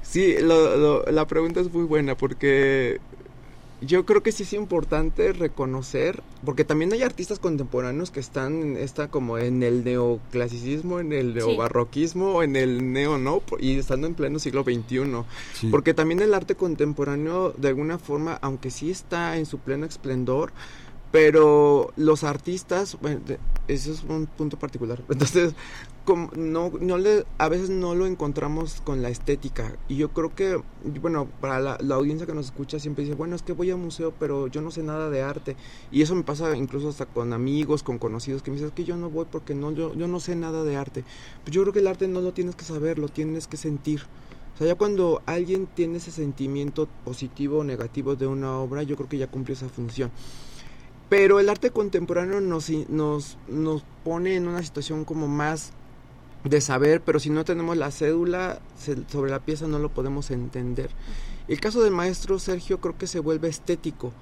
sí 0.02 0.36
lo, 0.42 0.76
lo, 0.76 1.06
la 1.12 1.26
pregunta 1.28 1.62
es 1.62 1.72
muy 1.72 1.84
buena 1.84 2.18
porque 2.18 3.00
yo 3.82 4.06
creo 4.06 4.22
que 4.22 4.32
sí 4.32 4.44
es 4.44 4.54
importante 4.54 5.34
reconocer, 5.34 6.22
porque 6.46 6.64
también 6.64 6.94
hay 6.94 7.02
artistas 7.02 7.40
contemporáneos 7.40 8.12
que 8.12 8.20
están 8.20 8.78
está 8.78 9.08
como 9.08 9.40
en 9.40 9.64
el 9.64 9.84
neoclasicismo, 9.84 11.00
en 11.00 11.12
el 11.12 11.34
neobarroquismo, 11.34 12.40
sí. 12.40 12.46
en 12.46 12.56
el 12.56 12.94
neo 12.94 13.18
no, 13.18 13.42
y 13.60 13.80
estando 13.80 14.06
en 14.06 14.14
pleno 14.14 14.38
siglo 14.38 14.64
XXI. 14.64 15.24
Sí. 15.54 15.68
Porque 15.70 15.96
también 15.96 16.22
el 16.22 16.36
arte 16.36 16.56
contemporáneo, 16.56 17.54
de 17.58 17.70
alguna 17.70 17.98
forma, 17.98 18.38
aunque 18.42 18.70
sí 18.70 18.92
está 18.92 19.38
en 19.38 19.48
su 19.48 19.58
pleno 19.58 19.88
esplendor, 19.88 20.54
pero 21.12 21.92
los 21.98 22.24
artistas, 22.24 22.98
bueno, 23.02 23.20
eso 23.68 23.92
es 23.92 24.04
un 24.04 24.28
punto 24.28 24.58
particular. 24.58 25.04
Entonces, 25.10 25.54
como 26.06 26.32
no, 26.36 26.72
no 26.80 26.98
le, 26.98 27.26
a 27.38 27.50
veces 27.50 27.70
no 27.70 27.96
lo 27.96 28.06
encontramos 28.06 28.82
con 28.82 29.02
la 29.02 29.10
estética. 29.10 29.76
Y 29.90 29.98
yo 29.98 30.10
creo 30.10 30.34
que, 30.34 30.62
bueno, 31.02 31.28
para 31.42 31.60
la, 31.60 31.78
la, 31.82 31.96
audiencia 31.96 32.26
que 32.26 32.34
nos 32.34 32.46
escucha 32.46 32.80
siempre 32.80 33.04
dice, 33.04 33.16
bueno, 33.16 33.36
es 33.36 33.44
que 33.44 33.52
voy 33.54 33.72
a 33.72 33.76
museo, 33.76 34.14
pero 34.18 34.48
yo 34.48 34.62
no 34.62 34.72
sé 34.72 34.84
nada 34.84 35.10
de 35.10 35.22
arte. 35.22 35.56
Y 35.92 36.02
eso 36.02 36.16
me 36.16 36.24
pasa 36.24 36.56
incluso 36.56 36.90
hasta 36.90 37.06
con 37.06 37.34
amigos, 37.34 37.84
con 37.84 38.00
conocidos, 38.00 38.42
que 38.42 38.52
me 38.52 38.56
dicen, 38.56 38.70
es 38.70 38.74
que 38.74 38.86
yo 38.86 38.96
no 38.96 39.10
voy 39.10 39.26
porque 39.30 39.54
no, 39.54 39.72
yo, 39.72 39.94
yo 39.94 40.08
no 40.08 40.20
sé 40.20 40.36
nada 40.36 40.64
de 40.64 40.78
arte. 40.78 41.04
Pues 41.44 41.54
yo 41.54 41.62
creo 41.64 41.74
que 41.74 41.80
el 41.80 41.88
arte 41.88 42.08
no 42.08 42.22
lo 42.22 42.32
tienes 42.34 42.56
que 42.56 42.64
saber, 42.64 42.98
lo 42.98 43.10
tienes 43.10 43.48
que 43.48 43.58
sentir. 43.58 44.04
O 44.56 44.58
sea, 44.58 44.68
ya 44.68 44.76
cuando 44.76 45.22
alguien 45.26 45.68
tiene 45.68 45.98
ese 45.98 46.12
sentimiento 46.12 46.88
positivo 47.04 47.60
o 47.60 47.64
negativo 47.64 48.16
de 48.16 48.28
una 48.28 48.58
obra, 48.58 48.84
yo 48.84 48.96
creo 48.96 49.10
que 49.10 49.18
ya 49.18 49.28
cumplió 49.28 49.56
esa 49.56 49.70
función. 49.70 50.12
Pero 51.12 51.42
el 51.42 51.50
arte 51.50 51.72
contemporáneo 51.72 52.40
nos, 52.40 52.70
nos, 52.88 53.38
nos 53.50 53.84
pone 54.06 54.38
en 54.38 54.48
una 54.48 54.64
situación 54.64 55.04
como 55.04 55.28
más 55.28 55.74
de 56.46 56.62
saber, 56.62 57.02
pero 57.02 57.20
si 57.20 57.30
no 57.30 57.44
tenemos 57.44 57.76
la 57.76 57.92
cédula 57.92 58.62
sobre 59.10 59.30
la 59.30 59.42
pieza 59.42 59.68
no 59.68 59.78
lo 59.78 59.90
podemos 59.90 60.32
entender. 60.32 60.90
El 61.50 61.60
caso 61.60 61.84
del 61.84 61.92
maestro 61.92 62.40
Sergio 62.40 62.80
creo 62.80 62.98
que 62.98 63.08
se 63.08 63.20
vuelve 63.20 63.50
estético. 63.50 64.14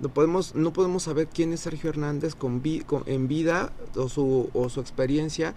No 0.00 0.08
podemos, 0.08 0.54
no 0.54 0.72
podemos 0.72 1.02
saber 1.02 1.28
quién 1.28 1.52
es 1.52 1.60
Sergio 1.60 1.90
Hernández 1.90 2.34
en 3.04 3.28
vida 3.28 3.74
o 3.94 4.08
su, 4.08 4.48
o 4.54 4.70
su 4.70 4.80
experiencia 4.80 5.54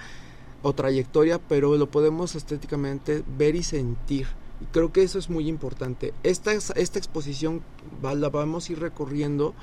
o 0.61 0.73
trayectoria, 0.73 1.39
pero 1.39 1.77
lo 1.77 1.89
podemos 1.89 2.35
estéticamente 2.35 3.23
ver 3.37 3.55
y 3.55 3.63
sentir. 3.63 4.27
Y 4.59 4.65
creo 4.65 4.91
que 4.91 5.03
eso 5.03 5.19
es 5.19 5.29
muy 5.29 5.47
importante. 5.47 6.13
Esta, 6.23 6.51
esta 6.51 6.99
exposición 6.99 7.61
la 8.01 8.27
vamos 8.27 8.67
a 8.67 8.73
ir 8.73 8.79
recorriendo 8.79 9.55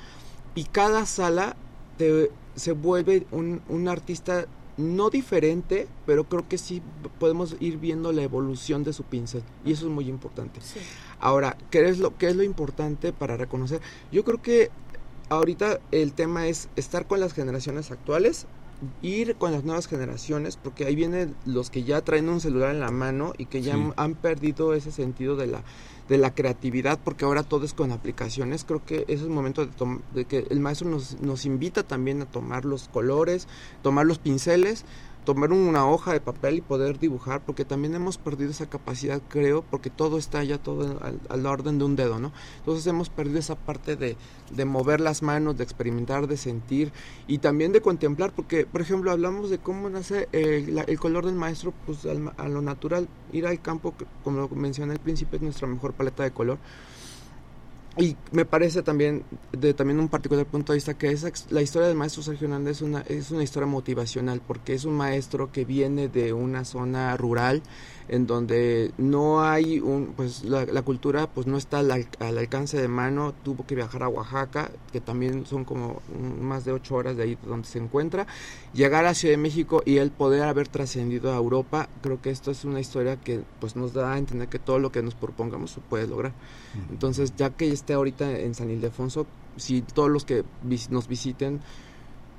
y 0.55 0.65
cada 0.65 1.05
sala 1.05 1.55
te, 1.97 2.31
se 2.55 2.71
vuelve 2.73 3.25
un, 3.31 3.61
un, 3.69 3.87
artista 3.87 4.45
no 4.77 5.09
diferente, 5.09 5.87
pero 6.05 6.23
creo 6.23 6.47
que 6.47 6.57
sí 6.57 6.81
podemos 7.19 7.55
ir 7.59 7.77
viendo 7.77 8.11
la 8.11 8.23
evolución 8.23 8.83
de 8.83 8.93
su 8.93 9.03
pincel 9.03 9.43
y 9.65 9.73
eso 9.73 9.87
es 9.87 9.91
muy 9.91 10.07
importante. 10.07 10.61
Sí. 10.61 10.79
Ahora, 11.19 11.57
¿qué 11.69 11.87
es, 11.87 11.99
lo, 11.99 12.17
¿qué 12.17 12.29
es 12.29 12.35
lo 12.35 12.43
importante 12.43 13.11
para 13.11 13.35
reconocer? 13.35 13.81
Yo 14.11 14.23
creo 14.23 14.41
que 14.41 14.71
ahorita 15.29 15.79
el 15.91 16.13
tema 16.13 16.47
es 16.47 16.69
estar 16.75 17.07
con 17.07 17.19
las 17.19 17.33
generaciones 17.33 17.91
actuales, 17.91 18.47
ir 19.01 19.35
con 19.35 19.51
las 19.51 19.63
nuevas 19.63 19.87
generaciones, 19.87 20.57
porque 20.57 20.85
ahí 20.85 20.95
vienen 20.95 21.35
los 21.45 21.69
que 21.69 21.83
ya 21.83 22.01
traen 22.01 22.29
un 22.29 22.39
celular 22.39 22.71
en 22.71 22.79
la 22.79 22.91
mano 22.91 23.33
y 23.37 23.45
que 23.45 23.61
ya 23.61 23.75
sí. 23.75 23.81
han 23.97 24.15
perdido 24.15 24.73
ese 24.73 24.91
sentido 24.91 25.35
de 25.35 25.47
la 25.47 25.63
de 26.09 26.17
la 26.17 26.33
creatividad, 26.33 26.99
porque 27.03 27.23
ahora 27.23 27.43
todo 27.43 27.65
es 27.65 27.73
con 27.73 27.91
aplicaciones. 27.91 28.65
Creo 28.65 28.83
que 28.83 29.05
es 29.07 29.21
el 29.21 29.29
momento 29.29 29.65
de, 29.65 29.71
de 30.13 30.25
que 30.25 30.47
el 30.49 30.59
maestro 30.59 30.89
nos, 30.89 31.21
nos 31.21 31.45
invita 31.45 31.83
también 31.83 32.21
a 32.23 32.25
tomar 32.25 32.65
los 32.65 32.89
colores, 32.89 33.47
tomar 33.83 34.07
los 34.07 34.17
pinceles, 34.17 34.85
tomar 35.29 35.51
una 35.51 35.87
hoja 35.87 36.11
de 36.11 36.21
papel 36.21 36.55
y 36.55 36.61
poder 36.61 36.97
dibujar, 36.97 37.45
porque 37.45 37.63
también 37.63 37.93
hemos 37.93 38.17
perdido 38.17 38.49
esa 38.49 38.67
capacidad, 38.67 39.21
creo, 39.29 39.61
porque 39.61 39.91
todo 39.91 40.17
está 40.17 40.43
ya 40.43 40.57
todo 40.57 40.99
al, 41.29 41.45
orden 41.45 41.77
de 41.77 41.85
un 41.85 41.95
dedo, 41.95 42.17
¿no? 42.17 42.31
Entonces 42.57 42.87
hemos 42.87 43.11
perdido 43.11 43.37
esa 43.37 43.53
parte 43.53 43.95
de, 43.95 44.17
de 44.49 44.65
mover 44.65 45.01
las 45.01 45.21
manos, 45.21 45.55
de 45.55 45.63
experimentar, 45.63 46.25
de 46.25 46.35
sentir 46.35 46.91
y 47.27 47.37
también 47.37 47.73
de 47.73 47.79
contemplar, 47.79 48.31
porque, 48.35 48.65
por 48.65 48.81
ejemplo, 48.81 49.11
hablamos 49.11 49.51
de 49.51 49.59
cómo 49.59 49.87
nace 49.87 50.27
el, 50.31 50.73
la, 50.73 50.81
el 50.81 50.99
color 50.99 51.27
del 51.27 51.35
maestro, 51.35 51.75
pues 51.85 52.03
al, 52.07 52.33
a 52.35 52.47
lo 52.47 52.63
natural, 52.63 53.07
ir 53.31 53.45
al 53.45 53.61
campo, 53.61 53.93
como 54.23 54.39
lo 54.39 54.49
mencioné 54.49 54.93
al 54.93 54.99
principio, 54.99 55.37
es 55.37 55.43
nuestra 55.43 55.67
mejor 55.67 55.93
paleta 55.93 56.23
de 56.23 56.31
color 56.31 56.57
y 57.97 58.15
me 58.31 58.45
parece 58.45 58.83
también 58.83 59.23
de 59.51 59.73
también 59.73 59.99
un 59.99 60.09
particular 60.09 60.45
punto 60.45 60.73
de 60.73 60.77
vista 60.77 60.93
que 60.97 61.11
esa, 61.11 61.31
la 61.49 61.61
historia 61.61 61.87
del 61.87 61.97
maestro 61.97 62.23
Sergio 62.23 62.45
Hernández 62.45 62.77
es 62.77 62.81
una, 62.81 63.01
es 63.01 63.31
una 63.31 63.43
historia 63.43 63.67
motivacional 63.67 64.41
porque 64.45 64.73
es 64.73 64.85
un 64.85 64.95
maestro 64.95 65.51
que 65.51 65.65
viene 65.65 66.07
de 66.07 66.31
una 66.33 66.65
zona 66.65 67.17
rural 67.17 67.61
en 68.09 68.25
donde 68.25 68.91
no 68.97 69.41
hay 69.41 69.79
un 69.79 70.13
pues 70.15 70.43
la, 70.43 70.65
la 70.65 70.81
cultura 70.81 71.27
pues 71.27 71.47
no 71.47 71.57
está 71.57 71.79
al, 71.79 71.91
al, 71.91 72.37
alcance 72.37 72.79
de 72.79 72.87
mano. 72.87 73.33
Tuvo 73.43 73.65
que 73.65 73.75
viajar 73.75 74.03
a 74.03 74.09
Oaxaca 74.09 74.71
que 74.91 74.99
también 74.99 75.45
son 75.45 75.63
como 75.63 76.01
más 76.41 76.65
de 76.65 76.71
ocho 76.71 76.95
horas 76.95 77.15
de 77.15 77.23
ahí 77.23 77.37
donde 77.45 77.67
se 77.67 77.79
encuentra. 77.79 78.27
Llegar 78.73 79.05
a 79.05 79.13
Ciudad 79.13 79.33
de 79.33 79.37
México 79.37 79.83
y 79.85 79.97
el 79.97 80.11
poder 80.11 80.43
haber 80.43 80.67
trascendido 80.67 81.31
a 81.31 81.37
Europa 81.37 81.87
creo 82.01 82.21
que 82.21 82.31
esto 82.31 82.51
es 82.51 82.65
una 82.65 82.79
historia 82.79 83.17
que 83.17 83.43
pues 83.59 83.75
nos 83.75 83.93
da 83.93 84.13
a 84.13 84.17
entender 84.17 84.47
que 84.47 84.59
todo 84.59 84.79
lo 84.79 84.91
que 84.91 85.03
nos 85.03 85.15
propongamos 85.15 85.71
se 85.71 85.81
puede 85.81 86.07
lograr. 86.07 86.33
Entonces 86.89 87.33
ya 87.37 87.51
que 87.51 87.71
esté 87.71 87.93
ahorita 87.93 88.39
en 88.39 88.55
San 88.55 88.69
Ildefonso 88.69 89.27
si 89.55 89.81
todos 89.81 90.09
los 90.09 90.25
que 90.25 90.43
vis 90.63 90.89
nos 90.89 91.07
visiten 91.07 91.61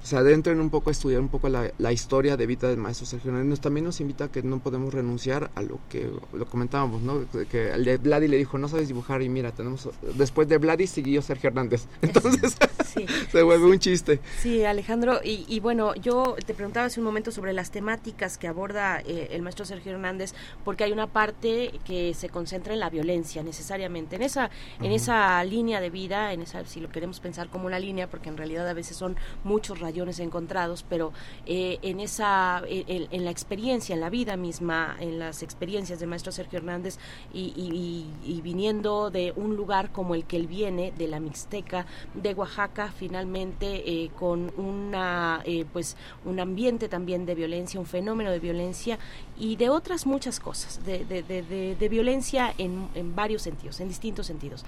se 0.02 0.16
adentren 0.16 0.60
un 0.60 0.70
poco 0.70 0.90
a 0.90 0.92
estudiar 0.92 1.20
un 1.20 1.28
poco 1.28 1.48
la, 1.48 1.70
la, 1.78 1.92
historia 1.92 2.36
de 2.36 2.46
vida 2.46 2.68
del 2.68 2.78
maestro 2.78 3.06
Sergio 3.06 3.30
Hernández. 3.30 3.60
También 3.60 3.84
nos 3.84 4.00
invita 4.00 4.24
a 4.24 4.28
que 4.28 4.42
no 4.42 4.58
podemos 4.60 4.94
renunciar 4.94 5.50
a 5.54 5.62
lo 5.62 5.78
que 5.88 6.10
lo 6.32 6.46
comentábamos, 6.46 7.02
¿no? 7.02 7.24
Que 7.50 7.72
el 7.72 7.84
de 7.84 7.98
Vladi 7.98 8.28
le 8.28 8.36
dijo, 8.36 8.58
no 8.58 8.68
sabes 8.68 8.88
dibujar 8.88 9.22
y 9.22 9.28
mira, 9.28 9.52
tenemos... 9.52 9.88
Después 10.14 10.48
de 10.48 10.58
Vladi 10.58 10.86
siguió 10.86 11.22
Sergio 11.22 11.48
Hernández. 11.48 11.86
Entonces 12.02 12.56
sí. 12.86 13.06
se 13.32 13.42
vuelve 13.42 13.66
sí. 13.66 13.70
un 13.72 13.78
chiste. 13.78 14.20
Sí, 14.40 14.64
Alejandro. 14.64 15.20
Y, 15.22 15.44
y, 15.48 15.60
bueno, 15.60 15.94
yo 15.94 16.36
te 16.46 16.54
preguntaba 16.54 16.86
hace 16.86 17.00
un 17.00 17.06
momento 17.06 17.30
sobre 17.30 17.52
las 17.52 17.70
temáticas 17.70 18.38
que 18.38 18.48
aborda 18.48 19.00
eh, 19.00 19.28
el 19.32 19.42
maestro 19.42 19.64
Sergio 19.64 19.92
Hernández, 19.92 20.34
porque 20.64 20.84
hay 20.84 20.92
una 20.92 21.06
parte 21.06 21.72
que 21.84 22.14
se 22.14 22.28
concentra 22.28 22.72
en 22.72 22.80
la 22.80 22.90
violencia 22.90 23.42
necesariamente, 23.42 24.16
en 24.16 24.22
esa, 24.22 24.46
uh 24.46 24.82
-huh. 24.82 24.86
en 24.86 24.92
esa 24.92 25.42
línea 25.44 25.80
de 25.80 25.90
vida, 25.90 26.32
en 26.32 26.42
esa, 26.42 26.64
si 26.64 26.80
lo 26.80 26.90
queremos 26.90 27.20
pensar 27.20 27.48
como 27.48 27.66
una 27.66 27.78
línea, 27.78 28.08
porque 28.08 28.28
en 28.28 28.36
realidad 28.36 28.68
a 28.68 28.72
veces 28.72 28.96
son 28.96 29.16
muchos 29.44 29.80
encontrados, 30.20 30.84
pero 30.88 31.12
eh, 31.46 31.78
en 31.82 32.00
esa, 32.00 32.62
en, 32.66 33.08
en, 33.10 33.24
la 33.24 33.30
experiencia, 33.30 33.94
en 33.94 34.00
la 34.00 34.10
vida 34.10 34.36
misma, 34.36 34.96
en 35.00 35.18
las 35.18 35.42
experiencias 35.42 36.00
del 36.00 36.08
maestro 36.08 36.32
Sergio 36.32 36.58
Hernández 36.58 36.98
y, 37.32 37.52
y, 37.56 38.06
y, 38.24 38.40
viniendo 38.40 39.10
de 39.10 39.32
un 39.36 39.56
lugar 39.56 39.92
como 39.92 40.14
el 40.14 40.24
que 40.24 40.36
él 40.36 40.46
viene, 40.46 40.92
de 40.96 41.08
la 41.08 41.20
Mixteca, 41.20 41.86
de 42.14 42.34
Oaxaca, 42.34 42.92
finalmente 42.96 43.82
eh, 43.86 44.10
con 44.18 44.52
una, 44.56 45.42
eh, 45.44 45.64
pues, 45.72 45.96
un 46.24 46.40
ambiente 46.40 46.88
también 46.88 47.26
de 47.26 47.34
violencia, 47.34 47.78
un 47.78 47.86
fenómeno 47.86 48.30
de 48.30 48.40
violencia 48.40 48.98
y 49.38 49.56
de 49.56 49.68
otras 49.68 50.06
muchas 50.06 50.40
cosas, 50.40 50.84
de, 50.84 51.04
de, 51.04 51.22
de, 51.22 51.76
de 51.76 51.88
violencia 51.88 52.52
en, 52.58 52.88
en 52.94 53.14
varios 53.14 53.42
sentidos, 53.42 53.80
en 53.80 53.88
distintos 53.88 54.26
sentidos 54.26 54.64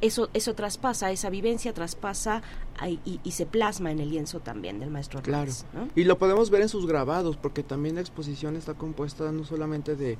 eso, 0.00 0.28
eso 0.34 0.54
traspasa, 0.54 1.10
esa 1.10 1.30
vivencia 1.30 1.72
traspasa 1.72 2.42
y, 2.86 3.20
y, 3.22 3.30
se 3.32 3.46
plasma 3.46 3.90
en 3.90 4.00
el 4.00 4.10
lienzo 4.10 4.40
también 4.40 4.80
del 4.80 4.90
maestro 4.90 5.22
Claro. 5.22 5.52
¿no? 5.72 5.88
Y 5.94 6.04
lo 6.04 6.18
podemos 6.18 6.50
ver 6.50 6.62
en 6.62 6.68
sus 6.68 6.86
grabados, 6.86 7.36
porque 7.36 7.62
también 7.62 7.94
la 7.94 8.00
exposición 8.00 8.56
está 8.56 8.74
compuesta 8.74 9.32
no 9.32 9.44
solamente 9.44 9.96
de, 9.96 10.18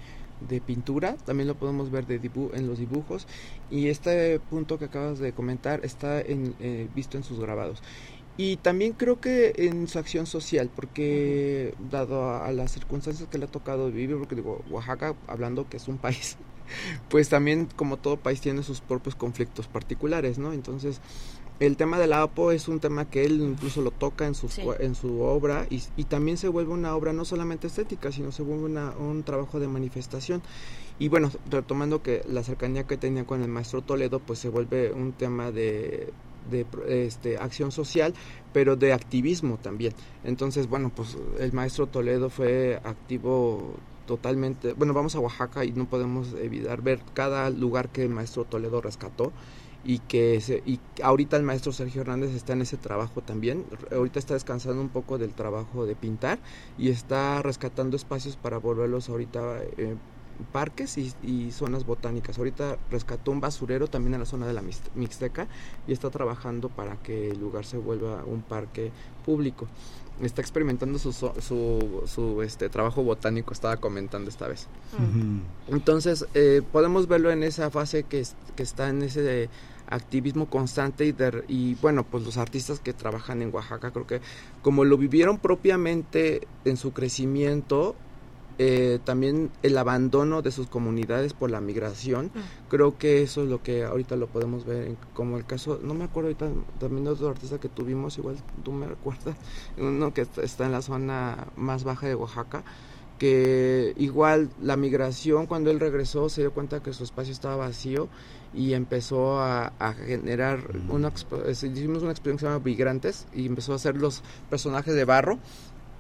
de 0.48 0.60
pintura, 0.60 1.16
también 1.24 1.48
lo 1.48 1.54
podemos 1.54 1.90
ver 1.90 2.06
de 2.06 2.18
dibu 2.18 2.50
en 2.54 2.66
los 2.66 2.78
dibujos. 2.78 3.26
Y 3.70 3.88
este 3.88 4.40
punto 4.40 4.78
que 4.78 4.86
acabas 4.86 5.18
de 5.18 5.32
comentar 5.32 5.84
está 5.84 6.20
en, 6.20 6.54
eh, 6.60 6.88
visto 6.94 7.16
en 7.16 7.24
sus 7.24 7.40
grabados. 7.40 7.82
Y 8.36 8.56
también 8.56 8.92
creo 8.92 9.20
que 9.20 9.52
en 9.56 9.86
su 9.86 9.98
acción 9.98 10.26
social, 10.26 10.70
porque 10.74 11.74
dado 11.90 12.24
a, 12.24 12.46
a, 12.46 12.52
las 12.52 12.72
circunstancias 12.72 13.28
que 13.28 13.36
le 13.36 13.44
ha 13.44 13.50
tocado 13.50 13.90
vivir, 13.90 14.16
porque 14.16 14.34
digo, 14.34 14.62
Oaxaca, 14.70 15.14
hablando 15.26 15.68
que 15.68 15.76
es 15.76 15.88
un 15.88 15.98
país 15.98 16.38
pues 17.08 17.28
también 17.28 17.68
como 17.76 17.96
todo 17.96 18.16
país 18.16 18.40
tiene 18.40 18.62
sus 18.62 18.80
propios 18.80 19.14
conflictos 19.14 19.66
particulares, 19.68 20.38
¿no? 20.38 20.52
Entonces, 20.52 21.00
el 21.60 21.76
tema 21.76 21.98
del 21.98 22.14
APO 22.14 22.52
es 22.52 22.68
un 22.68 22.80
tema 22.80 23.04
que 23.04 23.24
él 23.24 23.40
incluso 23.40 23.82
lo 23.82 23.90
toca 23.90 24.26
en 24.26 24.34
su, 24.34 24.48
sí. 24.48 24.62
en 24.78 24.94
su 24.94 25.20
obra 25.20 25.66
y, 25.68 25.82
y, 25.96 26.04
también 26.04 26.38
se 26.38 26.48
vuelve 26.48 26.72
una 26.72 26.96
obra 26.96 27.12
no 27.12 27.26
solamente 27.26 27.66
estética, 27.66 28.10
sino 28.10 28.32
se 28.32 28.42
vuelve 28.42 28.64
una, 28.64 28.92
un 28.92 29.22
trabajo 29.24 29.60
de 29.60 29.68
manifestación. 29.68 30.42
Y 30.98 31.08
bueno, 31.08 31.30
retomando 31.50 32.02
que 32.02 32.22
la 32.26 32.42
cercanía 32.42 32.84
que 32.84 32.96
tenía 32.96 33.24
con 33.24 33.42
el 33.42 33.48
maestro 33.48 33.82
Toledo, 33.82 34.20
pues 34.20 34.38
se 34.38 34.48
vuelve 34.48 34.92
un 34.92 35.12
tema 35.12 35.50
de, 35.50 36.12
de 36.50 36.66
este, 36.88 37.36
acción 37.36 37.72
social, 37.72 38.14
pero 38.52 38.76
de 38.76 38.92
activismo 38.92 39.58
también. 39.58 39.92
Entonces, 40.24 40.68
bueno, 40.68 40.90
pues 40.94 41.16
el 41.38 41.52
maestro 41.52 41.86
Toledo 41.86 42.30
fue 42.30 42.80
activo 42.84 43.74
totalmente, 44.10 44.72
bueno, 44.72 44.92
vamos 44.92 45.14
a 45.14 45.20
Oaxaca 45.20 45.64
y 45.64 45.70
no 45.70 45.88
podemos 45.88 46.32
evitar 46.32 46.82
ver 46.82 46.98
cada 47.14 47.48
lugar 47.48 47.90
que 47.90 48.02
el 48.02 48.08
maestro 48.08 48.44
Toledo 48.44 48.80
rescató 48.80 49.30
y 49.84 50.00
que 50.00 50.40
se, 50.40 50.64
y 50.66 50.80
ahorita 51.00 51.36
el 51.36 51.44
maestro 51.44 51.70
Sergio 51.70 52.00
Hernández 52.00 52.34
está 52.34 52.54
en 52.54 52.62
ese 52.62 52.76
trabajo 52.76 53.20
también, 53.20 53.64
ahorita 53.92 54.18
está 54.18 54.34
descansando 54.34 54.82
un 54.82 54.88
poco 54.88 55.16
del 55.16 55.32
trabajo 55.32 55.86
de 55.86 55.94
pintar 55.94 56.40
y 56.76 56.88
está 56.88 57.40
rescatando 57.40 57.96
espacios 57.96 58.34
para 58.34 58.58
volverlos 58.58 59.08
ahorita 59.08 59.60
eh, 59.76 59.94
parques 60.52 60.98
y, 60.98 61.12
y, 61.22 61.52
zonas 61.52 61.86
botánicas. 61.86 62.38
Ahorita 62.38 62.78
rescató 62.90 63.30
un 63.30 63.40
basurero 63.40 63.86
también 63.86 64.14
en 64.14 64.20
la 64.20 64.26
zona 64.26 64.46
de 64.46 64.54
la 64.54 64.62
Mixteca 64.94 65.46
y 65.86 65.92
está 65.92 66.10
trabajando 66.10 66.68
para 66.68 66.96
que 66.96 67.30
el 67.30 67.38
lugar 67.38 67.64
se 67.64 67.76
vuelva 67.76 68.24
un 68.24 68.42
parque 68.42 68.90
público. 69.24 69.68
Está 70.22 70.42
experimentando 70.42 70.98
su, 70.98 71.12
su, 71.12 72.02
su 72.06 72.42
este, 72.42 72.68
trabajo 72.68 73.02
botánico, 73.02 73.52
estaba 73.52 73.78
comentando 73.78 74.28
esta 74.28 74.48
vez. 74.48 74.66
Uh 74.98 75.02
-huh. 75.02 75.74
Entonces, 75.74 76.26
eh, 76.34 76.62
podemos 76.72 77.08
verlo 77.08 77.30
en 77.30 77.42
esa 77.42 77.70
fase 77.70 78.02
que, 78.02 78.26
que 78.54 78.62
está 78.62 78.88
en 78.88 79.02
ese 79.02 79.48
activismo 79.90 80.46
constante 80.46 81.04
y, 81.04 81.12
de, 81.12 81.44
y 81.48 81.74
bueno, 81.76 82.04
pues 82.04 82.24
los 82.24 82.36
artistas 82.36 82.80
que 82.80 82.92
trabajan 82.92 83.42
en 83.42 83.52
Oaxaca, 83.52 83.90
creo 83.90 84.06
que 84.06 84.20
como 84.62 84.84
lo 84.84 84.96
vivieron 84.96 85.38
propiamente 85.38 86.46
en 86.64 86.76
su 86.76 86.92
crecimiento, 86.92 87.96
eh, 88.62 88.98
también 89.04 89.50
el 89.62 89.78
abandono 89.78 90.42
de 90.42 90.52
sus 90.52 90.66
comunidades 90.66 91.32
por 91.32 91.50
la 91.50 91.62
migración, 91.62 92.26
mm. 92.26 92.68
creo 92.68 92.98
que 92.98 93.22
eso 93.22 93.42
es 93.42 93.48
lo 93.48 93.62
que 93.62 93.84
ahorita 93.84 94.16
lo 94.16 94.26
podemos 94.26 94.66
ver, 94.66 94.86
en, 94.86 94.98
como 95.14 95.38
el 95.38 95.46
caso, 95.46 95.80
no 95.82 95.94
me 95.94 96.04
acuerdo 96.04 96.28
ahorita, 96.28 96.50
también 96.78 97.04
de 97.04 97.10
otro 97.12 97.30
artista 97.30 97.58
que 97.58 97.70
tuvimos, 97.70 98.18
igual 98.18 98.36
tú 98.62 98.72
me 98.72 98.86
recuerdas, 98.86 99.34
uno 99.78 100.12
que 100.12 100.26
está 100.42 100.66
en 100.66 100.72
la 100.72 100.82
zona 100.82 101.46
más 101.56 101.84
baja 101.84 102.06
de 102.06 102.14
Oaxaca, 102.14 102.62
que 103.18 103.94
igual 103.96 104.50
la 104.60 104.76
migración, 104.76 105.46
cuando 105.46 105.70
él 105.70 105.80
regresó, 105.80 106.28
se 106.28 106.42
dio 106.42 106.52
cuenta 106.52 106.82
que 106.82 106.92
su 106.92 107.04
espacio 107.04 107.32
estaba 107.32 107.56
vacío 107.56 108.08
y 108.52 108.74
empezó 108.74 109.40
a, 109.40 109.72
a 109.78 109.94
generar 109.94 110.60
una, 110.90 111.14
hicimos 111.50 112.02
una 112.02 112.12
exposición 112.12 112.36
que 112.36 112.40
se 112.40 112.46
llama 112.46 112.62
Migrantes 112.62 113.26
y 113.32 113.46
empezó 113.46 113.72
a 113.72 113.76
hacer 113.76 113.96
los 113.96 114.22
personajes 114.50 114.94
de 114.94 115.06
barro 115.06 115.38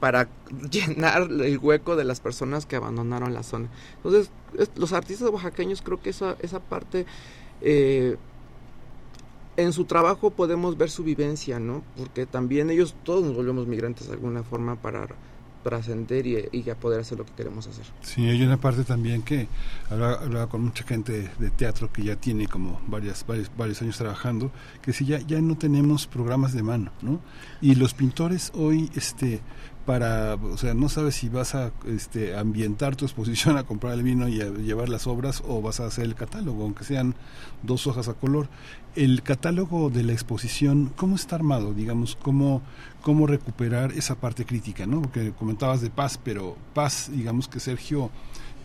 para 0.00 0.28
llenar 0.70 1.28
el 1.30 1.58
hueco 1.58 1.94
de 1.94 2.04
las 2.04 2.20
personas 2.20 2.66
que 2.66 2.76
abandonaron 2.76 3.32
la 3.32 3.42
zona. 3.42 3.68
Entonces, 3.96 4.30
es, 4.58 4.70
los 4.76 4.92
artistas 4.92 5.28
oaxaqueños 5.30 5.82
creo 5.82 6.00
que 6.00 6.10
esa, 6.10 6.36
esa 6.40 6.58
parte, 6.58 7.06
eh, 7.60 8.16
en 9.56 9.72
su 9.72 9.84
trabajo 9.84 10.30
podemos 10.30 10.76
ver 10.78 10.90
su 10.90 11.04
vivencia, 11.04 11.60
¿no? 11.60 11.82
Porque 11.96 12.26
también 12.26 12.70
ellos, 12.70 12.96
todos 13.04 13.24
nos 13.24 13.36
volvemos 13.36 13.66
migrantes 13.66 14.08
de 14.08 14.14
alguna 14.14 14.42
forma 14.42 14.76
para 14.76 15.06
trascender 15.62 16.26
y, 16.26 16.48
y 16.52 16.70
a 16.70 16.74
poder 16.74 17.00
hacer 17.00 17.18
lo 17.18 17.26
que 17.26 17.32
queremos 17.32 17.66
hacer. 17.66 17.84
Sí, 18.00 18.26
hay 18.26 18.42
una 18.42 18.56
parte 18.56 18.84
también 18.84 19.22
que 19.22 19.48
hablaba, 19.90 20.14
hablaba 20.14 20.48
con 20.48 20.62
mucha 20.62 20.84
gente 20.84 21.30
de 21.38 21.50
teatro 21.50 21.92
que 21.92 22.02
ya 22.02 22.16
tiene 22.16 22.46
como 22.46 22.80
varias, 22.86 23.26
varios, 23.26 23.50
varios 23.56 23.82
años 23.82 23.98
trabajando, 23.98 24.50
que 24.82 24.92
si 24.92 25.04
ya, 25.04 25.18
ya 25.18 25.40
no 25.40 25.56
tenemos 25.58 26.06
programas 26.06 26.52
de 26.54 26.62
mano, 26.62 26.92
¿no? 27.02 27.20
Y 27.60 27.74
los 27.74 27.94
pintores 27.94 28.52
hoy, 28.54 28.90
este, 28.94 29.40
para, 29.90 30.34
o 30.36 30.56
sea, 30.56 30.72
no 30.72 30.88
sabes 30.88 31.16
si 31.16 31.28
vas 31.28 31.56
a 31.56 31.72
este, 31.84 32.36
ambientar 32.36 32.94
tu 32.94 33.04
exposición 33.04 33.58
a 33.58 33.64
comprar 33.64 33.94
el 33.94 34.04
vino 34.04 34.28
y 34.28 34.40
a 34.40 34.44
llevar 34.48 34.88
las 34.88 35.08
obras 35.08 35.42
o 35.44 35.60
vas 35.62 35.80
a 35.80 35.86
hacer 35.86 36.04
el 36.04 36.14
catálogo, 36.14 36.62
aunque 36.62 36.84
sean 36.84 37.16
dos 37.64 37.88
hojas 37.88 38.06
a 38.06 38.14
color. 38.14 38.46
El 38.94 39.24
catálogo 39.24 39.90
de 39.90 40.04
la 40.04 40.12
exposición, 40.12 40.92
¿cómo 40.94 41.16
está 41.16 41.34
armado? 41.34 41.74
Digamos, 41.74 42.14
¿cómo, 42.14 42.62
cómo 43.02 43.26
recuperar 43.26 43.90
esa 43.90 44.14
parte 44.14 44.46
crítica, 44.46 44.86
¿no? 44.86 45.02
Porque 45.02 45.32
comentabas 45.32 45.80
de 45.80 45.90
Paz, 45.90 46.20
pero 46.22 46.56
Paz, 46.72 47.10
digamos 47.12 47.48
que 47.48 47.58
Sergio 47.58 48.12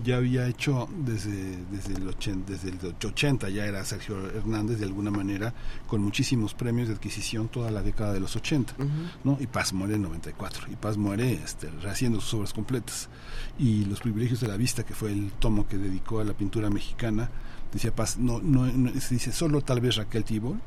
ya 0.03 0.17
había 0.17 0.48
hecho 0.48 0.88
desde, 0.98 1.57
desde, 1.72 1.93
el 1.93 2.07
80, 2.07 2.51
desde 2.51 2.69
el 2.69 2.80
80, 3.03 3.49
ya 3.49 3.65
era 3.65 3.83
Sergio 3.85 4.30
Hernández 4.30 4.80
de 4.80 4.85
alguna 4.85 5.11
manera, 5.11 5.53
con 5.88 6.01
muchísimos 6.01 6.53
premios 6.53 6.88
de 6.88 6.95
adquisición 6.95 7.48
toda 7.48 7.72
la 7.72 7.82
década 7.82 8.14
de 8.14 8.19
los 8.19 8.35
80, 8.35 8.75
uh 8.77 8.83
-huh. 8.83 8.90
¿no? 9.24 9.38
Y 9.40 9.48
Paz 9.48 9.74
muere 9.74 9.95
en 9.95 10.01
94, 10.03 10.67
y 10.72 10.75
Paz 10.75 10.98
muere 10.98 11.33
este, 11.33 11.69
rehaciendo 11.82 12.19
sus 12.19 12.33
obras 12.35 12.53
completas. 12.53 13.09
Y 13.57 13.85
Los 13.85 14.01
privilegios 14.01 14.41
de 14.41 14.48
la 14.48 14.57
vista, 14.57 14.83
que 14.83 14.93
fue 14.93 15.11
el 15.11 15.32
tomo 15.33 15.67
que 15.67 15.77
dedicó 15.77 16.19
a 16.19 16.24
la 16.24 16.33
pintura 16.33 16.69
mexicana, 16.69 17.30
decía 17.72 17.93
Paz, 17.93 18.17
no, 18.17 18.41
no, 18.41 18.65
no 18.65 18.91
se 18.99 19.15
dice 19.15 19.32
solo 19.32 19.61
tal 19.61 19.80
vez 19.82 19.95
Raquel 19.95 20.24
Tibol, 20.24 20.59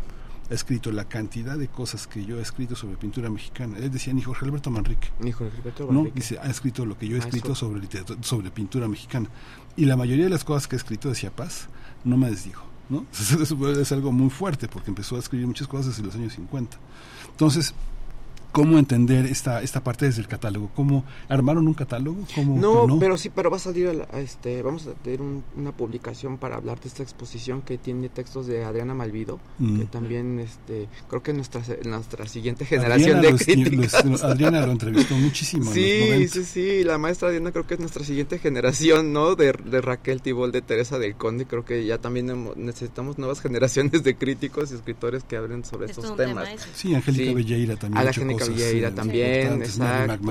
ha 0.51 0.55
escrito 0.55 0.91
la 0.93 1.05
cantidad 1.05 1.59
de 1.59 1.69
cosas 1.69 2.07
que 2.07 2.25
yo 2.25 2.39
he 2.39 2.43
escrito 2.43 2.75
sobre 2.75 2.97
pintura 2.97 3.29
mexicana. 3.31 3.79
Él 3.79 3.91
decía 3.91 4.13
ni 4.13 4.23
Jorge 4.23 4.47
Alberto 4.47 4.71
Manrique. 4.71 5.09
Ni 5.21 5.33
Jorge 5.33 5.57
Alberto 5.59 5.87
Manrique. 5.87 6.11
No, 6.11 6.15
dice, 6.15 6.39
ha 6.39 6.51
escrito 6.51 6.87
lo 6.87 6.97
que 6.97 7.07
yo 7.07 7.17
he 7.17 7.19
escrito 7.19 7.55
sobre, 7.55 7.87
sobre 8.23 8.51
pintura 8.51 8.89
mexicana. 8.89 9.29
Y 9.77 9.85
la 9.85 9.97
mayoría 9.97 10.25
de 10.25 10.31
las 10.31 10.45
cosas 10.45 10.67
que 10.67 10.77
he 10.77 10.79
escrito, 10.79 11.09
decía 11.09 11.31
Paz, 11.31 11.69
no 12.05 12.17
me 12.17 12.31
desdijo. 12.31 12.65
¿no? 12.89 13.05
Eso 13.13 13.71
es 13.81 13.93
algo 13.93 14.13
muy 14.13 14.31
fuerte 14.31 14.69
porque 14.69 14.91
empezó 14.91 15.17
a 15.17 15.19
escribir 15.19 15.47
muchas 15.47 15.69
cosas 15.69 15.87
desde 15.89 16.03
los 16.05 16.15
años 16.15 16.33
50. 16.33 16.79
Entonces, 17.31 17.75
cómo 18.53 18.79
entender 18.79 19.27
esta 19.27 19.63
esta 19.63 19.83
parte 19.85 20.07
desde 20.07 20.21
el 20.21 20.29
catálogo 20.29 20.71
cómo 20.75 21.05
armaron 21.29 21.67
un 21.69 21.75
catálogo 21.75 22.25
¿Cómo, 22.35 22.59
no, 22.59 22.87
no, 22.87 22.99
pero 22.99 23.17
sí 23.19 23.31
pero 23.31 23.51
va 23.51 23.57
a 23.57 23.61
salir 23.61 23.89
a, 23.89 23.93
la, 23.93 24.09
a 24.13 24.21
este 24.21 24.63
vamos 24.63 24.87
a 24.87 24.95
tener 24.95 25.21
un, 25.21 25.45
una 25.57 25.73
publicación 25.73 26.39
para 26.39 26.57
hablar 26.57 26.81
de 26.81 26.89
esta 26.89 27.03
exposición 27.03 27.63
que 27.63 27.79
tiene 27.79 28.09
textos 28.09 28.47
de 28.47 28.65
Adriana 28.65 28.95
Malvido 28.95 29.39
mm. 29.59 29.79
que 29.81 29.85
también 29.87 30.39
este 30.41 30.89
creo 31.09 31.23
que 31.23 31.33
nuestra 31.33 31.63
nuestra 31.85 32.27
siguiente 32.27 32.65
generación 32.65 33.19
Adriana 33.19 33.37
de 33.37 33.45
críticos. 33.45 34.05
los, 34.05 34.25
Adriana 34.25 34.67
lo 34.67 34.73
entrevistó 34.73 35.15
muchísimo 35.17 35.71
sí 35.73 36.29
sí 36.29 36.45
sí 36.45 36.85
la 36.85 36.99
maestra 36.99 37.29
Adriana 37.29 37.53
creo 37.53 37.67
que 37.67 37.75
es 37.75 37.81
nuestra 37.81 38.05
siguiente 38.05 38.39
generación 38.39 39.13
no 39.13 39.35
de, 39.35 39.53
de 39.53 39.81
Raquel 39.81 40.23
Tibol 40.23 40.53
de 40.53 40.63
Teresa 40.63 40.99
del 40.99 41.17
Conde 41.17 41.47
creo 41.47 41.65
que 41.65 41.85
ya 41.85 41.99
también 41.99 42.31
hemos, 42.31 42.57
necesitamos 42.57 43.19
nuevas 43.19 43.41
generaciones 43.43 44.03
de 44.03 44.17
críticos 44.17 44.73
y 44.73 44.75
escritores 44.75 45.25
que 45.25 45.37
hablen 45.37 45.65
sobre 45.65 45.87
estos 45.87 46.17
temas. 46.17 46.49
tema 46.49 46.63
sí 46.75 46.95
Angélica 46.95 47.31
sí. 47.31 47.35
Belleira 47.35 47.77
también 47.77 47.99
a 47.99 48.05
la 48.05 48.13
Angélica 48.45 48.67
Villeira 48.67 48.95
también, 48.95 49.63
exacto. 49.63 50.23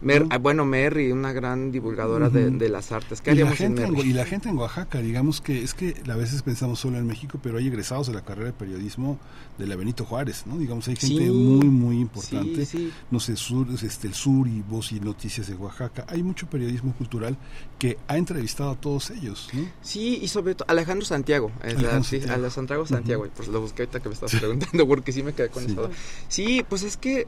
Mer, 0.00 0.26
¿no? 0.26 0.38
Bueno, 0.40 0.64
Mary, 0.64 1.12
una 1.12 1.32
gran 1.32 1.70
divulgadora 1.70 2.28
uh 2.28 2.30
-huh. 2.30 2.32
de, 2.32 2.50
de, 2.50 2.68
las 2.68 2.92
artes. 2.92 3.20
¿Qué 3.20 3.32
y 3.32 3.36
la, 3.36 3.50
gente 3.52 3.84
en, 3.84 3.96
y 3.96 4.12
la 4.12 4.24
gente 4.24 4.48
en 4.48 4.58
Oaxaca, 4.58 4.98
digamos 5.00 5.40
que 5.40 5.62
es 5.62 5.74
que 5.74 5.94
a 6.08 6.16
veces 6.16 6.42
pensamos 6.42 6.80
solo 6.80 6.98
en 6.98 7.06
México, 7.06 7.38
pero 7.42 7.58
hay 7.58 7.68
egresados 7.68 8.06
de 8.08 8.14
la 8.14 8.22
carrera 8.22 8.46
de 8.48 8.52
periodismo 8.52 9.18
de 9.58 9.66
la 9.66 9.76
Benito 9.76 10.04
Juárez, 10.04 10.46
¿no? 10.46 10.58
Digamos, 10.58 10.88
hay 10.88 10.96
gente 10.96 11.24
sí, 11.24 11.30
muy, 11.30 11.66
muy 11.66 12.00
importante. 12.00 12.66
Sí, 12.66 12.78
sí. 12.78 12.92
No 13.10 13.20
sé, 13.20 13.36
sur, 13.36 13.66
este, 13.82 14.08
el 14.08 14.14
sur 14.14 14.46
y 14.48 14.62
voz 14.62 14.92
y 14.92 15.00
noticias 15.00 15.46
de 15.46 15.54
Oaxaca. 15.54 16.04
Hay 16.08 16.22
mucho 16.22 16.46
periodismo 16.48 16.92
cultural 16.94 17.36
que 17.78 17.98
ha 18.08 18.16
entrevistado 18.18 18.70
a 18.70 18.76
todos 18.76 19.10
ellos, 19.10 19.48
¿no? 19.52 19.66
Sí, 19.82 20.18
y 20.22 20.28
sobre 20.28 20.54
todo 20.54 20.66
Alejandro 20.68 21.06
Santiago. 21.06 21.50
Alejandro 21.62 22.50
Santiago. 22.50 22.86
Santiago, 22.86 23.22
uh 23.22 23.26
-huh. 23.26 23.30
pues 23.36 23.48
lo 23.48 23.60
busqué 23.60 23.82
ahorita 23.82 24.00
que 24.00 24.08
me 24.08 24.14
estabas 24.14 24.34
preguntando 24.36 24.86
porque 24.86 25.12
sí 25.12 25.22
me 25.22 25.32
quedé 25.32 25.48
con 25.48 25.64
eso. 25.64 25.90
Sí, 26.28 26.64
pues 26.68 26.82
es 26.82 26.96
que 26.96 27.23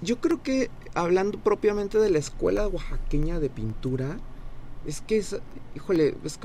yo 0.00 0.20
creo 0.20 0.42
que 0.42 0.70
hablando 0.94 1.38
propiamente 1.38 1.98
de 1.98 2.10
la 2.10 2.18
escuela 2.18 2.68
oaxaqueña 2.68 3.40
de 3.40 3.50
pintura, 3.50 4.18
es 4.86 5.00
que 5.00 5.18
es, 5.18 5.36
híjole, 5.74 6.14
es, 6.24 6.38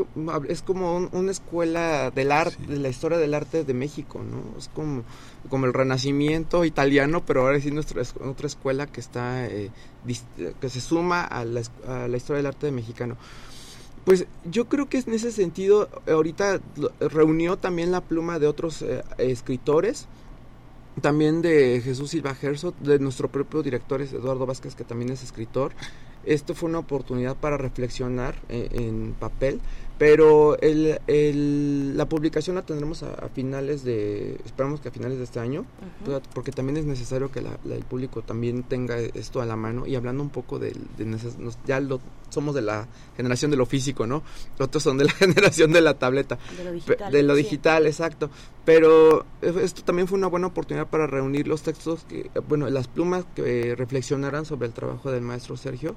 es 0.47 0.61
como 0.61 0.95
un, 0.97 1.09
una 1.11 1.31
escuela 1.31 2.09
del 2.11 2.31
arte, 2.31 2.57
sí. 2.59 2.65
de 2.65 2.79
la 2.79 2.89
historia 2.89 3.17
del 3.19 3.33
arte 3.33 3.63
de 3.63 3.73
México, 3.73 4.21
¿no? 4.23 4.57
Es 4.57 4.67
como, 4.69 5.03
como 5.49 5.67
el 5.67 5.73
renacimiento 5.73 6.65
italiano, 6.65 7.23
pero 7.25 7.41
ahora 7.41 7.59
sí 7.59 7.71
nuestra 7.71 8.01
otra 8.23 8.47
escuela 8.47 8.87
que 8.87 8.99
está, 8.99 9.45
eh, 9.45 9.69
que 10.59 10.69
se 10.69 10.81
suma 10.81 11.23
a 11.23 11.45
la, 11.45 11.61
a 11.87 12.07
la 12.07 12.17
historia 12.17 12.37
del 12.37 12.47
arte 12.47 12.71
mexicano. 12.71 13.15
Pues 14.05 14.25
yo 14.45 14.67
creo 14.67 14.89
que 14.89 14.97
en 14.97 15.13
ese 15.13 15.31
sentido, 15.31 15.87
ahorita 16.07 16.59
reunió 16.99 17.57
también 17.57 17.91
la 17.91 18.01
pluma 18.01 18.39
de 18.39 18.47
otros 18.47 18.81
eh, 18.81 19.03
escritores, 19.19 20.07
también 20.99 21.41
de 21.41 21.81
Jesús 21.83 22.11
Silva 22.11 22.35
Herzog, 22.39 22.75
de 22.75 22.99
nuestro 22.99 23.29
propio 23.29 23.63
director 23.63 24.01
Eduardo 24.01 24.45
Vázquez, 24.45 24.75
que 24.75 24.83
también 24.83 25.11
es 25.11 25.23
escritor. 25.23 25.71
Esto 26.25 26.53
fue 26.53 26.69
una 26.69 26.79
oportunidad 26.79 27.35
para 27.35 27.57
reflexionar 27.57 28.35
eh, 28.49 28.67
en 28.73 29.15
papel 29.19 29.59
pero 30.01 30.59
el, 30.61 30.99
el, 31.05 31.95
la 31.95 32.09
publicación 32.09 32.55
la 32.55 32.63
tendremos 32.63 33.03
a, 33.03 33.29
finales 33.35 33.83
de, 33.83 34.33
esperamos 34.43 34.81
que 34.81 34.89
a 34.89 34.91
finales 34.91 35.19
de 35.19 35.25
este 35.25 35.39
año, 35.39 35.63
porque 36.33 36.51
también 36.51 36.77
es 36.77 36.85
necesario 36.85 37.31
que 37.31 37.39
la, 37.39 37.59
el 37.69 37.83
público 37.83 38.23
también 38.23 38.63
tenga 38.63 38.97
esto 38.97 39.43
a 39.43 39.45
la 39.45 39.55
mano. 39.55 39.85
Y 39.85 39.93
hablando 39.93 40.23
un 40.23 40.31
poco 40.31 40.57
de, 40.57 40.75
ya 41.67 41.79
lo, 41.79 42.01
somos 42.29 42.55
de 42.55 42.63
la 42.63 42.87
generación 43.15 43.51
de 43.51 43.57
lo 43.57 43.67
físico, 43.67 44.07
¿no? 44.07 44.23
Otros 44.57 44.81
son 44.81 44.97
de 44.97 45.05
la 45.05 45.11
generación 45.19 45.71
de 45.71 45.81
la 45.81 45.93
tableta. 45.93 46.39
De 46.57 46.63
lo 46.63 46.71
digital. 46.71 47.11
De 47.11 47.21
lo 47.21 47.35
digital, 47.35 47.85
exacto. 47.85 48.31
Pero 48.65 49.23
esto 49.43 49.83
también 49.83 50.07
fue 50.07 50.17
una 50.17 50.29
buena 50.29 50.47
oportunidad 50.47 50.87
para 50.87 51.05
reunir 51.05 51.47
los 51.47 51.61
textos, 51.61 52.05
que, 52.05 52.31
bueno, 52.47 52.67
las 52.71 52.87
plumas 52.87 53.23
que 53.35 53.75
reflexionaran 53.75 54.45
sobre 54.45 54.65
el 54.65 54.73
trabajo 54.73 55.11
del 55.11 55.21
maestro 55.21 55.57
Sergio 55.57 55.95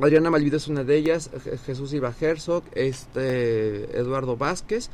Adriana 0.00 0.30
Malvido 0.30 0.56
es 0.56 0.68
una 0.68 0.84
de 0.84 0.96
ellas, 0.96 1.30
Jesús 1.66 1.92
Iba 1.92 2.14
Herzog, 2.18 2.64
este, 2.74 3.96
Eduardo 3.98 4.36
Vázquez 4.36 4.88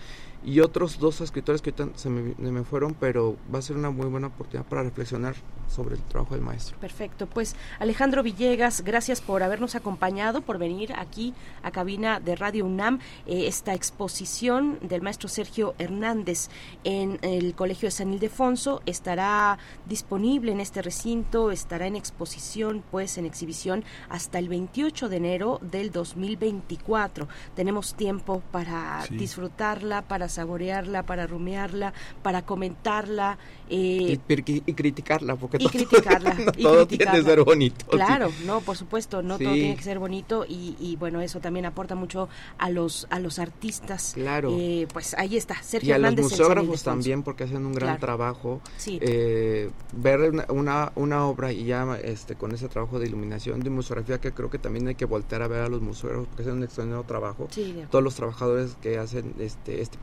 y 0.45 0.61
otros 0.61 0.99
dos 0.99 1.21
escritores 1.21 1.63
que 1.63 1.75
se 1.97 2.09
me, 2.09 2.65
fueron, 2.65 2.95
pero 2.95 3.37
va 3.53 3.59
a 3.59 3.63
ser 3.63 3.77
una 3.77 3.91
muy 3.91 4.07
buena 4.07 4.29
oportunidad 4.29 4.69
para 4.69 4.83
reflexionar 4.83 5.35
sobre 5.69 5.97
el 5.97 6.03
trabajo 6.03 6.35
del 6.35 6.43
maestro. 6.43 6.79
Perfecto, 6.79 7.27
pues 7.27 7.55
Alejandro 7.79 8.23
Villegas, 8.23 8.83
gracias 8.83 9.21
por 9.21 9.43
habernos 9.43 9.75
acompañado, 9.75 10.41
por 10.41 10.59
venir 10.59 10.93
aquí 10.95 11.35
a 11.63 11.71
cabina 11.71 12.21
de 12.21 12.37
Radio 12.37 12.65
UNAM, 12.65 13.01
eh, 13.27 13.47
esta 13.47 13.75
exposición 13.75 14.79
del 14.81 15.03
maestro 15.03 15.29
Sergio 15.29 15.75
Hernández 15.79 16.49
en 16.85 17.19
el 17.23 17.55
Colegio 17.55 17.89
de 17.89 17.91
San 17.93 18.13
Ildefonso 18.13 18.83
estará 18.87 19.59
disponible 19.87 20.53
en 20.53 20.61
este 20.61 20.83
recinto, 20.83 21.51
estará 21.51 21.87
en 21.87 21.97
exposición, 21.97 22.83
pues 22.91 23.19
en 23.19 23.27
exhibición 23.27 23.85
hasta 24.09 24.39
el 24.39 24.49
28 24.49 25.09
de 25.09 25.17
enero 25.17 25.59
del 25.63 25.91
2024. 25.91 27.29
Tenemos 27.55 27.95
tiempo 27.95 28.43
para 28.51 29.05
disfrutarla, 29.11 30.03
para 30.03 30.28
saborearla, 30.29 31.05
para 31.05 31.27
rumearla, 31.27 31.93
para 32.23 32.43
comentarla. 32.43 33.39
Eh, 33.71 34.19
y, 34.29 34.73
criticarla, 34.73 35.37
porque 35.37 35.59
y 35.61 35.67
criticarla, 35.69 36.37
todo, 36.61 36.87
tiene 36.87 37.05
que 37.11 37.23
ser 37.23 37.43
bonito. 37.43 37.87
Claro, 37.87 38.31
no, 38.47 38.61
por 38.61 38.77
supuesto, 38.77 39.23
no 39.23 39.39
todo 39.39 39.53
tiene 39.53 39.77
que 39.77 39.83
ser 39.83 39.99
bonito 39.99 40.45
y, 40.49 40.97
bueno, 40.99 41.21
eso 41.21 41.41
también 41.41 41.67
aporta 41.67 41.95
mucho 41.95 42.29
a 42.59 42.71
los 42.71 43.07
a 43.11 43.21
los 43.21 43.39
artistas. 43.39 44.13
Claro. 44.15 44.55
Eh, 44.59 44.87
pues 44.93 45.15
ahí 45.15 45.37
está, 45.37 45.63
Sergio 45.63 45.91
Y 45.91 45.93
a 45.93 45.99
los 45.99 46.17
museógrafos 46.17 46.83
también, 46.83 47.23
porque 47.23 47.45
hacen 47.45 47.65
un 47.65 47.73
gran 47.73 47.99
trabajo. 47.99 48.61
Eh, 48.87 49.71
ver 49.93 50.33
una, 50.51 50.93
una, 50.95 51.27
obra 51.27 51.53
y 51.53 51.65
ya 51.65 51.99
este 52.03 52.35
con 52.35 52.53
ese 52.53 52.69
trabajo 52.69 52.99
de 52.99 53.07
iluminación, 53.07 53.61
de 53.61 53.71
museografía, 53.71 54.21
que 54.21 54.33
creo 54.33 54.51
que 54.51 54.59
también 54.59 54.89
hay 54.89 54.95
que 54.95 55.05
voltear 55.05 55.43
a 55.43 55.49
ver 55.49 55.63
a 55.63 55.69
los 55.69 55.81
museógrafos, 55.81 56.29
que 56.35 56.43
hacen 56.43 56.55
un 56.55 56.63
extraordinario 56.65 57.05
trabajo. 57.05 57.49
Todos 57.91 58.05
los 58.05 58.15
trabajadores 58.15 58.77
que 58.81 58.99
hacen 58.99 59.35
este, 59.39 59.83
este 59.83 59.99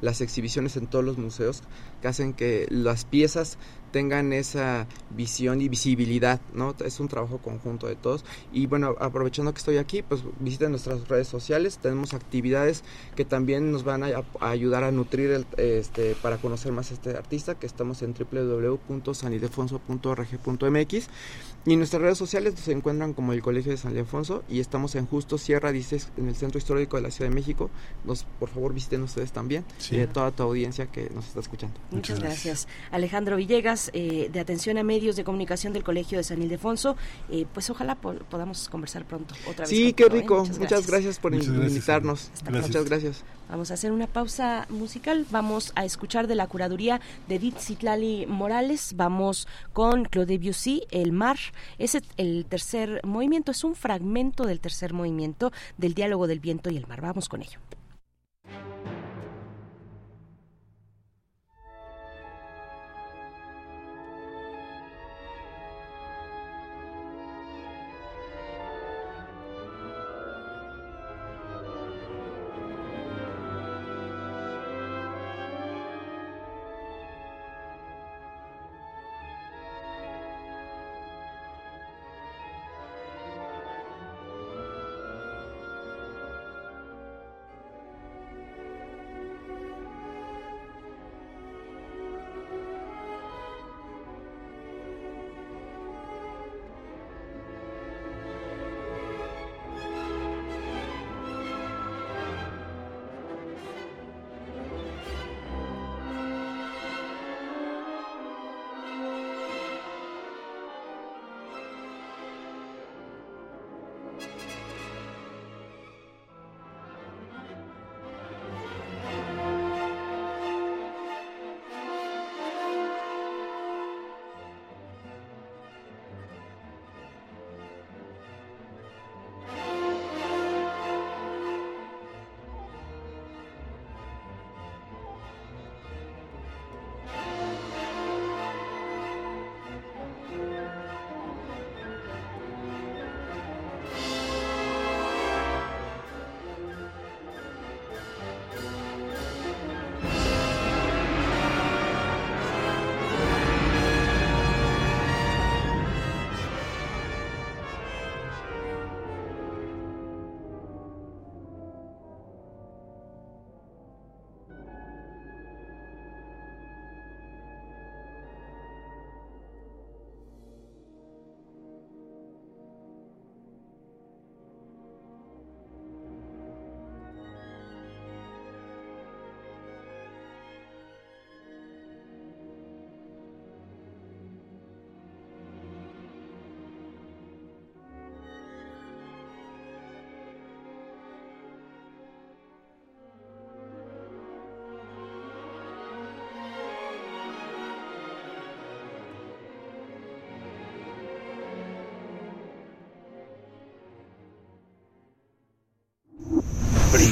las 0.00 0.20
exhibiciones 0.20 0.76
en 0.76 0.86
todos 0.86 1.04
los 1.04 1.18
museos, 1.18 1.62
que 2.00 2.08
hacen 2.08 2.34
que 2.34 2.66
las 2.70 3.04
piezas 3.04 3.58
tengan 3.90 4.32
esa 4.32 4.86
visión 5.10 5.60
y 5.60 5.68
visibilidad, 5.68 6.40
¿no? 6.52 6.74
Es 6.84 6.98
un 7.00 7.08
trabajo 7.08 7.38
conjunto 7.38 7.86
de 7.86 7.96
todos. 7.96 8.24
Y 8.52 8.66
bueno, 8.66 8.94
aprovechando 9.00 9.52
que 9.52 9.58
estoy 9.58 9.78
aquí, 9.78 10.02
pues 10.02 10.22
visiten 10.40 10.70
nuestras 10.70 11.08
redes 11.08 11.28
sociales, 11.28 11.78
tenemos 11.78 12.14
actividades 12.14 12.84
que 13.16 13.24
también 13.24 13.72
nos 13.72 13.84
van 13.84 14.04
a, 14.04 14.24
ayudar 14.40 14.84
a 14.84 14.92
nutrir 14.92 15.46
este, 15.56 16.14
para 16.22 16.36
conocer 16.38 16.72
más 16.72 16.90
a 16.90 16.94
este 16.94 17.10
artista, 17.10 17.58
que 17.58 17.66
estamos 17.66 18.02
en 18.02 18.14
www.sanidefonso.org.mx 18.14 21.08
y 21.68 21.72
en 21.72 21.80
nuestras 21.80 22.00
redes 22.00 22.16
sociales 22.16 22.54
se 22.56 22.72
encuentran 22.72 23.12
como 23.12 23.32
el 23.32 23.42
Colegio 23.42 23.72
de 23.72 23.76
San 23.76 23.92
Ildefonso 23.92 24.42
y 24.48 24.60
estamos 24.60 24.94
en 24.94 25.06
Justo 25.06 25.36
Sierra, 25.36 25.70
dices, 25.70 26.08
en 26.16 26.28
el 26.28 26.34
Centro 26.34 26.58
Histórico 26.58 26.96
de 26.96 27.02
la 27.02 27.10
Ciudad 27.10 27.28
de 27.28 27.34
México. 27.34 27.70
Nos, 28.04 28.24
por 28.24 28.48
favor, 28.48 28.72
visiten 28.72 29.02
ustedes 29.02 29.32
también 29.32 29.64
y 29.90 29.96
de 29.96 30.06
toda 30.06 30.30
tu 30.30 30.44
audiencia 30.44 30.86
que 30.86 31.10
nos 31.10 31.26
está 31.26 31.40
escuchando. 31.40 31.78
Muchas, 31.90 32.20
gracias. 32.20 32.68
Alejandro 32.90 33.36
Villegas, 33.36 33.77
eh, 33.92 34.28
de 34.32 34.40
Atención 34.40 34.78
a 34.78 34.82
Medios 34.82 35.16
de 35.16 35.24
Comunicación 35.24 35.72
del 35.72 35.84
Colegio 35.84 36.18
de 36.18 36.24
San 36.24 36.42
Ildefonso. 36.42 36.96
Eh, 37.30 37.46
pues 37.52 37.70
ojalá 37.70 37.94
podamos 37.96 38.68
conversar 38.68 39.04
pronto 39.04 39.34
otra 39.48 39.64
vez. 39.64 39.70
Sí, 39.70 39.92
qué 39.92 40.08
rico. 40.08 40.44
Muchas, 40.58 40.86
gracias. 40.86 41.18
por 41.18 41.34
invitarnos. 41.34 42.30
Muchas 42.50 42.84
gracias. 42.84 43.24
Vamos 43.48 43.70
a 43.70 43.74
hacer 43.74 43.92
una 43.92 44.06
pausa 44.06 44.66
musical. 44.68 45.26
Vamos 45.30 45.72
a 45.74 45.84
escuchar 45.84 46.26
de 46.26 46.34
la 46.34 46.46
curaduría 46.46 47.00
de 47.28 47.36
Edith 47.36 47.58
Citlali 47.58 48.26
Morales. 48.26 48.94
Vamos 48.96 49.48
con 49.72 50.04
Claude 50.04 50.38
Debussy, 50.38 50.82
El 50.90 51.12
Mar. 51.12 51.38
Es 51.78 51.96
el 52.16 52.46
tercer 52.46 53.00
movimiento, 53.04 53.52
es 53.52 53.64
un 53.64 53.74
fragmento 53.74 54.44
del 54.44 54.60
tercer 54.60 54.92
movimiento 54.92 55.52
del 55.78 55.94
diálogo 55.94 56.26
del 56.26 56.40
viento 56.40 56.70
y 56.70 56.76
el 56.76 56.86
mar. 56.86 57.00
Vamos 57.00 57.28
con 57.28 57.42
ello. 57.42 57.58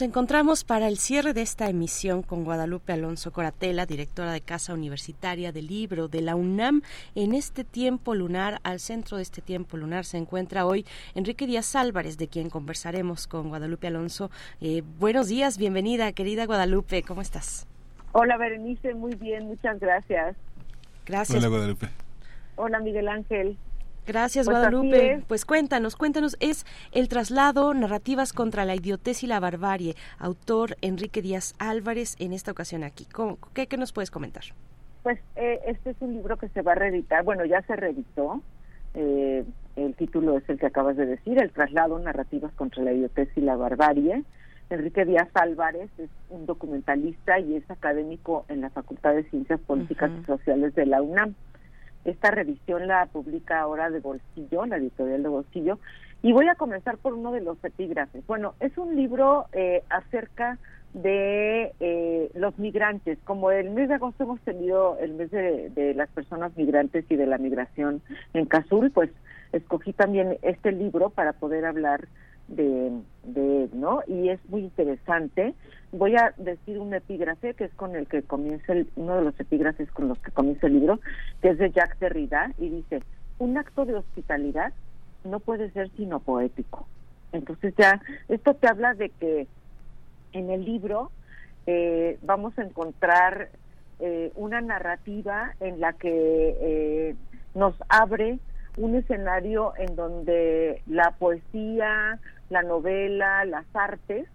Nos 0.00 0.08
encontramos 0.08 0.64
para 0.64 0.88
el 0.88 0.96
cierre 0.96 1.34
de 1.34 1.42
esta 1.42 1.68
emisión 1.68 2.22
con 2.22 2.42
Guadalupe 2.42 2.94
Alonso 2.94 3.32
Coratela, 3.32 3.84
directora 3.84 4.32
de 4.32 4.40
Casa 4.40 4.72
Universitaria 4.72 5.52
del 5.52 5.66
Libro 5.66 6.08
de 6.08 6.22
la 6.22 6.36
UNAM. 6.36 6.80
En 7.14 7.34
este 7.34 7.64
tiempo 7.64 8.14
lunar, 8.14 8.60
al 8.62 8.80
centro 8.80 9.18
de 9.18 9.24
este 9.24 9.42
tiempo 9.42 9.76
lunar, 9.76 10.06
se 10.06 10.16
encuentra 10.16 10.64
hoy 10.64 10.86
Enrique 11.14 11.46
Díaz 11.46 11.76
Álvarez, 11.76 12.16
de 12.16 12.28
quien 12.28 12.48
conversaremos 12.48 13.26
con 13.26 13.50
Guadalupe 13.50 13.88
Alonso. 13.88 14.30
Eh, 14.62 14.82
buenos 14.98 15.28
días, 15.28 15.58
bienvenida, 15.58 16.10
querida 16.12 16.46
Guadalupe, 16.46 17.02
¿cómo 17.02 17.20
estás? 17.20 17.66
Hola 18.12 18.38
Berenice, 18.38 18.94
muy 18.94 19.14
bien, 19.16 19.48
muchas 19.48 19.78
gracias. 19.80 20.34
Gracias. 21.04 21.36
Hola 21.36 21.48
Guadalupe. 21.48 21.88
Hola 22.56 22.80
Miguel 22.80 23.06
Ángel. 23.06 23.58
Gracias, 24.06 24.46
Pues 24.46 24.56
Guadalupe. 24.58 25.22
Pues 25.28 25.44
cuéntanos, 25.44 25.96
cuéntanos, 25.96 26.36
es 26.40 26.64
El 26.92 27.08
traslado, 27.08 27.74
narrativas 27.74 28.32
contra 28.32 28.64
la 28.64 28.74
idiotez 28.74 29.22
y 29.22 29.26
la 29.26 29.40
barbarie, 29.40 29.94
autor 30.18 30.76
Enrique 30.80 31.22
Díaz 31.22 31.54
Álvarez, 31.58 32.16
en 32.18 32.32
esta 32.32 32.50
ocasión 32.50 32.82
aquí. 32.82 33.04
¿Cómo- 33.12 33.38
qué, 33.54 33.66
qué 33.66 33.76
nos 33.76 33.92
puedes 33.92 34.10
comentar? 34.10 34.42
Pues 35.02 35.18
eh, 35.36 35.60
este 35.66 35.90
es 35.90 35.96
un 36.00 36.14
libro 36.14 36.36
que 36.36 36.48
se 36.48 36.62
va 36.62 36.72
a 36.72 36.74
reeditar, 36.74 37.24
bueno, 37.24 37.44
ya 37.44 37.62
se 37.62 37.76
reeditó. 37.76 38.42
Eh, 38.94 39.44
el 39.76 39.94
título 39.94 40.36
es 40.36 40.48
el 40.48 40.58
que 40.58 40.66
acabas 40.66 40.96
de 40.96 41.06
decir, 41.06 41.38
El 41.40 41.52
traslado, 41.52 41.98
narrativas 41.98 42.52
contra 42.54 42.82
la 42.82 42.92
idiotez 42.92 43.28
y 43.36 43.40
la 43.40 43.56
barbarie. 43.56 44.24
Enrique 44.68 45.04
Díaz 45.04 45.28
Álvarez 45.34 45.90
es 45.98 46.10
un 46.28 46.46
documentalista 46.46 47.38
y 47.40 47.56
es 47.56 47.68
académico 47.70 48.44
en 48.48 48.60
la 48.60 48.70
Facultad 48.70 49.14
de 49.14 49.24
Ciencias 49.30 49.58
Políticas 49.60 50.10
y 50.20 50.24
Sociales 50.26 50.74
de 50.74 50.86
la 50.86 51.02
UNAM. 51.02 51.34
Esta 52.04 52.30
revisión 52.30 52.86
la 52.86 53.06
publica 53.06 53.60
ahora 53.60 53.90
de 53.90 54.00
Bolsillo, 54.00 54.66
la 54.66 54.76
editorial 54.76 55.22
de 55.22 55.28
Bolsillo, 55.28 55.78
y 56.22 56.32
voy 56.32 56.48
a 56.48 56.54
comenzar 56.54 56.98
por 56.98 57.14
uno 57.14 57.32
de 57.32 57.40
los 57.40 57.62
epígrafes. 57.64 58.26
Bueno, 58.26 58.54
es 58.60 58.76
un 58.78 58.96
libro 58.96 59.46
eh, 59.52 59.82
acerca 59.88 60.58
de 60.94 61.72
eh, 61.80 62.30
los 62.34 62.58
migrantes. 62.58 63.18
Como 63.24 63.50
el 63.50 63.70
mes 63.70 63.88
de 63.88 63.94
agosto 63.94 64.24
hemos 64.24 64.40
tenido 64.40 64.98
el 64.98 65.14
mes 65.14 65.30
de, 65.30 65.70
de 65.70 65.94
las 65.94 66.08
personas 66.10 66.56
migrantes 66.56 67.04
y 67.08 67.16
de 67.16 67.26
la 67.26 67.38
migración 67.38 68.02
en 68.34 68.46
Cazul, 68.46 68.90
pues 68.90 69.10
escogí 69.52 69.92
también 69.92 70.38
este 70.42 70.72
libro 70.72 71.10
para 71.10 71.32
poder 71.32 71.64
hablar 71.64 72.08
de, 72.50 72.92
de 73.24 73.68
¿no? 73.72 74.02
Y 74.06 74.28
es 74.28 74.40
muy 74.48 74.62
interesante. 74.62 75.54
Voy 75.92 76.16
a 76.16 76.34
decir 76.36 76.78
un 76.78 76.92
epígrafe 76.92 77.54
que 77.54 77.64
es 77.64 77.74
con 77.74 77.96
el 77.96 78.06
que 78.06 78.22
comienza 78.22 78.72
el, 78.72 78.88
uno 78.96 79.16
de 79.16 79.24
los 79.24 79.40
epígrafes 79.40 79.90
con 79.92 80.08
los 80.08 80.18
que 80.18 80.30
comienza 80.30 80.66
el 80.66 80.74
libro, 80.74 81.00
que 81.40 81.50
es 81.50 81.58
de 81.58 81.70
Jacques 81.70 81.98
Derrida 82.00 82.52
y 82.58 82.68
dice: 82.68 83.02
un 83.38 83.56
acto 83.56 83.84
de 83.84 83.94
hospitalidad 83.94 84.72
no 85.24 85.40
puede 85.40 85.70
ser 85.70 85.90
sino 85.96 86.20
poético. 86.20 86.86
Entonces 87.32 87.74
ya 87.76 88.00
esto 88.28 88.54
te 88.54 88.68
habla 88.68 88.94
de 88.94 89.10
que 89.10 89.46
en 90.32 90.50
el 90.50 90.64
libro 90.64 91.10
eh, 91.66 92.18
vamos 92.22 92.58
a 92.58 92.62
encontrar 92.62 93.50
eh, 94.00 94.32
una 94.34 94.60
narrativa 94.60 95.54
en 95.60 95.80
la 95.80 95.92
que 95.92 96.56
eh, 96.60 97.14
nos 97.54 97.74
abre 97.88 98.38
un 98.76 98.94
escenario 98.94 99.72
en 99.76 99.94
donde 99.94 100.82
la 100.86 101.12
poesía, 101.18 102.18
la 102.50 102.62
novela, 102.62 103.44
las 103.46 103.64
artes 103.74 104.26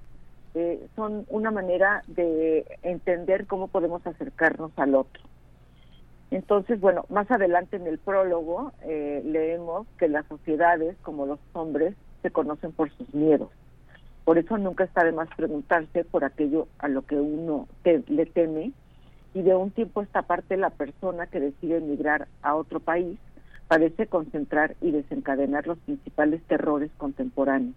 eh, 0.56 0.80
son 0.96 1.26
una 1.28 1.52
manera 1.52 2.04
de 2.08 2.66
entender 2.82 3.46
cómo 3.46 3.68
podemos 3.68 4.06
acercarnos 4.08 4.72
al 4.78 4.96
otro. 4.96 5.22
Entonces, 6.32 6.80
bueno, 6.80 7.06
más 7.10 7.30
adelante 7.30 7.76
en 7.76 7.88
el 7.88 8.00
prólogo 8.00 8.72
eh, 8.82 9.22
leemos 9.24 9.88
que 9.98 10.08
las 10.08 10.26
sociedades, 10.28 10.98
como 11.02 11.26
los 11.26 11.40
hombres, 11.54 11.96
se 12.24 12.32
conocen 12.32 12.72
por 12.72 12.90
sus 12.96 13.14
miedos. 13.14 13.52
Por 14.24 14.38
eso 14.40 14.58
nunca 14.58 14.86
está 14.86 15.04
de 15.04 15.12
más 15.12 15.30
preguntarse 15.38 16.04
por 16.04 16.24
aquello 16.24 16.68
a 16.80 16.88
lo 16.88 17.04
que 17.04 17.16
uno 17.16 17.68
te- 17.84 18.04
le 18.08 18.26
teme 18.26 18.72
y 19.34 19.42
de 19.44 19.54
un 19.56 19.72
tiempo 19.72 20.00
a 20.00 20.04
esta 20.04 20.24
parte 20.24 20.58
la 20.58 20.72
persona 20.72 21.28
que 21.28 21.40
decide 21.40 21.78
emigrar 21.78 22.28
a 22.42 22.56
otro 22.56 22.80
país 22.80 23.20
parece 23.68 24.08
concentrar 24.08 24.76
y 24.82 24.92
desencadenar 24.92 25.68
los 25.68 25.78
principales 25.80 26.44
terrores 26.48 26.92
contemporáneos. 26.98 27.76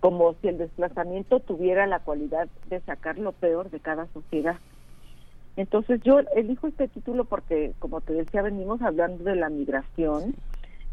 Como 0.00 0.34
si 0.40 0.48
el 0.48 0.58
desplazamiento 0.58 1.40
tuviera 1.40 1.86
la 1.86 2.00
cualidad 2.00 2.48
de 2.68 2.80
sacar 2.80 3.18
lo 3.18 3.32
peor 3.32 3.70
de 3.70 3.80
cada 3.80 4.06
sociedad. 4.14 4.56
Entonces 5.56 6.00
yo 6.02 6.20
elijo 6.34 6.68
este 6.68 6.88
título 6.88 7.24
porque, 7.24 7.72
como 7.78 8.00
te 8.00 8.14
decía, 8.14 8.42
venimos 8.42 8.80
hablando 8.82 9.24
de 9.24 9.36
la 9.36 9.50
migración 9.50 10.34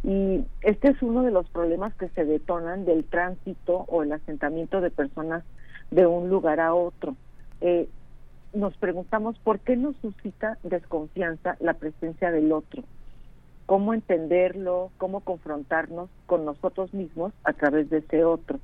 y 0.03 0.45
este 0.61 0.90
es 0.90 1.02
uno 1.02 1.24
de 1.24 1.32
los 1.32 1.50
problemas 1.50 1.94
que 1.95 2.10
se 2.10 2.26
detonan 2.26 2.86
del 2.86 3.06
tránsito 3.06 3.86
o 3.88 4.03
el 4.03 4.11
asentamiento 4.11 4.82
de 4.82 4.92
personas 4.92 5.44
de 5.92 6.06
un 6.06 6.30
lugar 6.30 6.60
a 6.60 6.74
otro. 6.74 7.16
Eh, 7.61 7.88
nos 8.53 8.76
preguntamos 8.77 9.38
por 9.40 9.60
qué 9.60 9.76
nos 9.76 9.95
suscita 9.98 10.58
desconfianza 10.64 11.58
la 11.60 11.74
presencia 11.74 12.32
del 12.32 12.52
otro, 12.52 12.84
cómo 13.66 13.94
entenderlo, 13.94 14.92
cómo 14.98 15.22
confrontarnos 15.22 16.10
con 16.26 16.45
nosotros 16.45 16.94
mismos 16.94 17.34
a 17.44 17.53
través 17.53 17.90
de 17.90 17.98
ese 18.00 18.24
otro. 18.24 18.60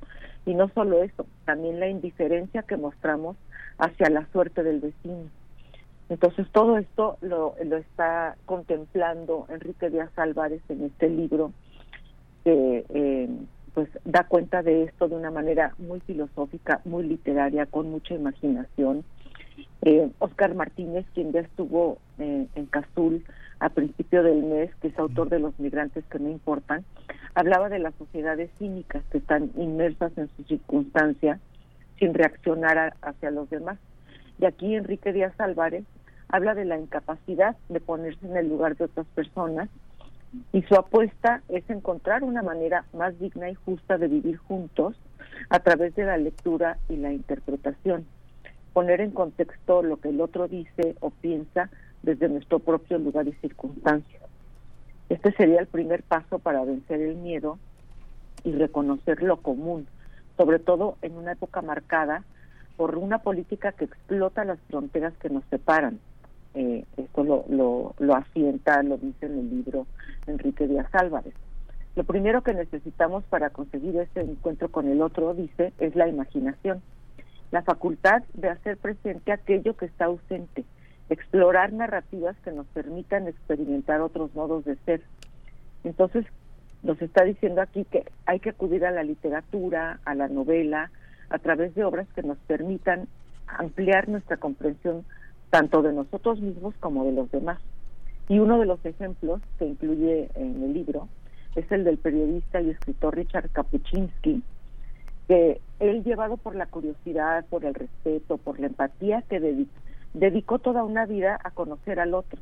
Y 0.46 0.54
no 0.54 0.68
solo 0.74 1.02
eso, 1.02 1.26
también 1.44 1.80
la 1.80 1.88
indiferencia 1.88 2.62
que 2.62 2.76
mostramos 2.76 3.36
hacia 3.78 4.10
la 4.10 4.26
suerte 4.32 4.62
del 4.62 4.80
vecino. 4.80 5.30
Entonces 6.08 6.46
todo 6.52 6.76
esto 6.76 7.16
lo, 7.22 7.54
lo 7.64 7.76
está 7.76 8.36
contemplando 8.44 9.46
Enrique 9.48 9.88
Díaz 9.88 10.10
Álvarez 10.16 10.60
en 10.68 10.84
este 10.84 11.08
libro 11.08 11.52
que 12.44 12.84
eh, 12.90 13.28
pues 13.72 13.88
da 14.04 14.24
cuenta 14.24 14.62
de 14.62 14.84
esto 14.84 15.08
de 15.08 15.16
una 15.16 15.30
manera 15.30 15.74
muy 15.78 16.00
filosófica, 16.00 16.80
muy 16.84 17.04
literaria, 17.04 17.66
con 17.66 17.90
mucha 17.90 18.14
imaginación. 18.14 19.04
Eh, 19.82 20.10
Oscar 20.18 20.54
Martínez, 20.54 21.06
quien 21.14 21.32
ya 21.32 21.40
estuvo 21.40 21.98
eh, 22.18 22.46
en 22.54 22.66
Cazul 22.66 23.24
a 23.60 23.68
principio 23.70 24.22
del 24.22 24.42
mes, 24.42 24.74
que 24.80 24.88
es 24.88 24.98
autor 24.98 25.28
de 25.28 25.38
Los 25.38 25.58
migrantes 25.58 26.04
que 26.10 26.18
no 26.18 26.28
importan, 26.30 26.84
hablaba 27.34 27.68
de 27.68 27.78
las 27.78 27.94
sociedades 27.94 28.50
cínicas 28.58 29.02
que 29.10 29.18
están 29.18 29.50
inmersas 29.56 30.16
en 30.18 30.28
su 30.36 30.44
circunstancia 30.44 31.38
sin 31.98 32.14
reaccionar 32.14 32.78
a- 32.78 32.96
hacia 33.02 33.30
los 33.30 33.48
demás. 33.50 33.78
Y 34.38 34.46
aquí 34.46 34.74
Enrique 34.74 35.12
Díaz 35.12 35.38
Álvarez 35.38 35.84
habla 36.28 36.54
de 36.54 36.64
la 36.64 36.78
incapacidad 36.78 37.56
de 37.68 37.80
ponerse 37.80 38.26
en 38.26 38.36
el 38.36 38.48
lugar 38.48 38.76
de 38.76 38.84
otras 38.84 39.06
personas 39.14 39.68
y 40.52 40.62
su 40.62 40.74
apuesta 40.74 41.42
es 41.48 41.68
encontrar 41.70 42.24
una 42.24 42.42
manera 42.42 42.84
más 42.92 43.16
digna 43.20 43.48
y 43.50 43.54
justa 43.54 43.98
de 43.98 44.08
vivir 44.08 44.36
juntos 44.38 44.96
a 45.48 45.60
través 45.60 45.94
de 45.94 46.04
la 46.04 46.16
lectura 46.16 46.78
y 46.88 46.96
la 46.96 47.12
interpretación. 47.12 48.04
Poner 48.72 49.00
en 49.00 49.12
contexto 49.12 49.82
lo 49.84 49.98
que 49.98 50.08
el 50.08 50.20
otro 50.20 50.48
dice 50.48 50.96
o 51.00 51.10
piensa 51.10 51.70
desde 52.04 52.28
nuestro 52.28 52.58
propio 52.58 52.98
lugar 52.98 53.26
y 53.26 53.32
circunstancias. 53.34 54.22
Este 55.08 55.32
sería 55.32 55.60
el 55.60 55.66
primer 55.66 56.02
paso 56.02 56.38
para 56.38 56.64
vencer 56.64 57.00
el 57.00 57.16
miedo 57.16 57.58
y 58.44 58.52
reconocer 58.52 59.22
lo 59.22 59.38
común, 59.38 59.86
sobre 60.36 60.58
todo 60.58 60.96
en 61.02 61.16
una 61.16 61.32
época 61.32 61.62
marcada 61.62 62.24
por 62.76 62.98
una 62.98 63.18
política 63.18 63.72
que 63.72 63.86
explota 63.86 64.44
las 64.44 64.58
fronteras 64.68 65.14
que 65.18 65.30
nos 65.30 65.44
separan. 65.50 65.98
Eh, 66.54 66.84
esto 66.96 67.24
lo, 67.24 67.44
lo, 67.48 67.94
lo 67.98 68.14
asienta, 68.14 68.82
lo 68.82 68.98
dice 68.98 69.26
en 69.26 69.38
el 69.38 69.50
libro 69.50 69.86
Enrique 70.26 70.68
Díaz 70.68 70.88
Álvarez. 70.92 71.34
Lo 71.96 72.04
primero 72.04 72.42
que 72.42 72.54
necesitamos 72.54 73.24
para 73.24 73.50
conseguir 73.50 73.96
este 73.96 74.20
encuentro 74.20 74.68
con 74.68 74.88
el 74.88 75.00
otro, 75.00 75.32
dice, 75.34 75.72
es 75.78 75.94
la 75.94 76.08
imaginación, 76.08 76.82
la 77.50 77.62
facultad 77.62 78.22
de 78.34 78.48
hacer 78.48 78.76
presente 78.76 79.32
aquello 79.32 79.76
que 79.76 79.86
está 79.86 80.06
ausente, 80.06 80.64
explorar 81.10 81.72
narrativas 81.72 82.36
que 82.44 82.52
nos 82.52 82.66
permitan 82.68 83.28
experimentar 83.28 84.00
otros 84.00 84.34
modos 84.34 84.64
de 84.64 84.76
ser. 84.84 85.02
Entonces, 85.84 86.24
nos 86.82 87.00
está 87.00 87.24
diciendo 87.24 87.60
aquí 87.60 87.84
que 87.84 88.04
hay 88.26 88.40
que 88.40 88.50
acudir 88.50 88.84
a 88.84 88.90
la 88.90 89.02
literatura, 89.02 90.00
a 90.04 90.14
la 90.14 90.28
novela, 90.28 90.90
a 91.30 91.38
través 91.38 91.74
de 91.74 91.84
obras 91.84 92.06
que 92.14 92.22
nos 92.22 92.38
permitan 92.38 93.08
ampliar 93.46 94.08
nuestra 94.08 94.36
comprensión 94.36 95.04
tanto 95.50 95.82
de 95.82 95.92
nosotros 95.92 96.40
mismos 96.40 96.74
como 96.80 97.04
de 97.04 97.12
los 97.12 97.30
demás. 97.30 97.60
Y 98.28 98.38
uno 98.38 98.58
de 98.58 98.66
los 98.66 98.84
ejemplos 98.84 99.40
que 99.58 99.66
incluye 99.66 100.30
en 100.34 100.62
el 100.62 100.72
libro 100.72 101.08
es 101.54 101.70
el 101.70 101.84
del 101.84 101.98
periodista 101.98 102.60
y 102.60 102.70
escritor 102.70 103.14
Richard 103.14 103.50
Kapuczynski, 103.50 104.42
que 105.28 105.60
él 105.78 106.04
llevado 106.04 106.36
por 106.36 106.54
la 106.54 106.66
curiosidad, 106.66 107.44
por 107.48 107.64
el 107.64 107.74
respeto, 107.74 108.38
por 108.38 108.58
la 108.58 108.66
empatía, 108.66 109.22
que 109.22 109.40
dedicó 110.14 110.58
toda 110.58 110.84
una 110.84 111.04
vida 111.04 111.38
a 111.44 111.50
conocer 111.50 112.00
al 112.00 112.14
otro. 112.14 112.40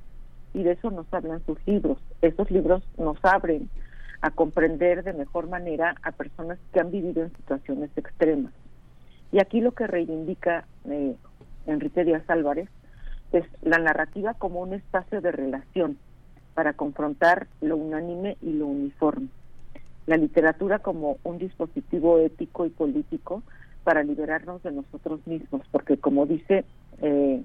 Y 0.54 0.62
de 0.62 0.72
eso 0.72 0.90
nos 0.90 1.12
hablan 1.12 1.44
sus 1.46 1.58
libros. 1.66 1.98
Esos 2.20 2.50
libros 2.50 2.82
nos 2.98 3.16
abren 3.24 3.68
a 4.20 4.30
comprender 4.30 5.02
de 5.02 5.14
mejor 5.14 5.48
manera 5.48 5.96
a 6.02 6.12
personas 6.12 6.58
que 6.72 6.80
han 6.80 6.90
vivido 6.90 7.22
en 7.22 7.34
situaciones 7.36 7.90
extremas. 7.96 8.52
Y 9.32 9.40
aquí 9.40 9.60
lo 9.60 9.72
que 9.72 9.86
reivindica 9.86 10.66
eh, 10.84 11.16
Enrique 11.66 12.04
Díaz 12.04 12.28
Álvarez 12.28 12.68
es 13.32 13.44
la 13.62 13.78
narrativa 13.78 14.34
como 14.34 14.60
un 14.60 14.74
espacio 14.74 15.20
de 15.20 15.32
relación 15.32 15.96
para 16.54 16.74
confrontar 16.74 17.46
lo 17.62 17.76
unánime 17.76 18.36
y 18.42 18.52
lo 18.52 18.66
uniforme. 18.66 19.28
La 20.06 20.18
literatura 20.18 20.80
como 20.80 21.16
un 21.22 21.38
dispositivo 21.38 22.18
ético 22.18 22.66
y 22.66 22.70
político 22.70 23.42
para 23.84 24.02
liberarnos 24.02 24.62
de 24.62 24.72
nosotros 24.72 25.26
mismos, 25.26 25.62
porque 25.70 25.96
como 25.96 26.26
dice 26.26 26.64
eh, 27.00 27.42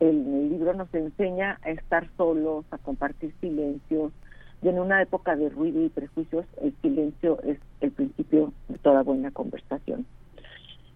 el 0.00 0.50
libro 0.50 0.74
nos 0.74 0.92
enseña 0.94 1.58
a 1.62 1.70
estar 1.70 2.08
solos, 2.16 2.64
a 2.70 2.78
compartir 2.78 3.32
silencios, 3.40 4.12
y 4.62 4.68
en 4.68 4.78
una 4.78 5.02
época 5.02 5.36
de 5.36 5.50
ruido 5.50 5.82
y 5.82 5.90
prejuicios, 5.90 6.46
el 6.62 6.74
silencio 6.80 7.40
es 7.42 7.58
el 7.80 7.90
principio 7.90 8.52
de 8.68 8.78
toda 8.78 9.02
buena 9.02 9.30
conversación. 9.30 10.06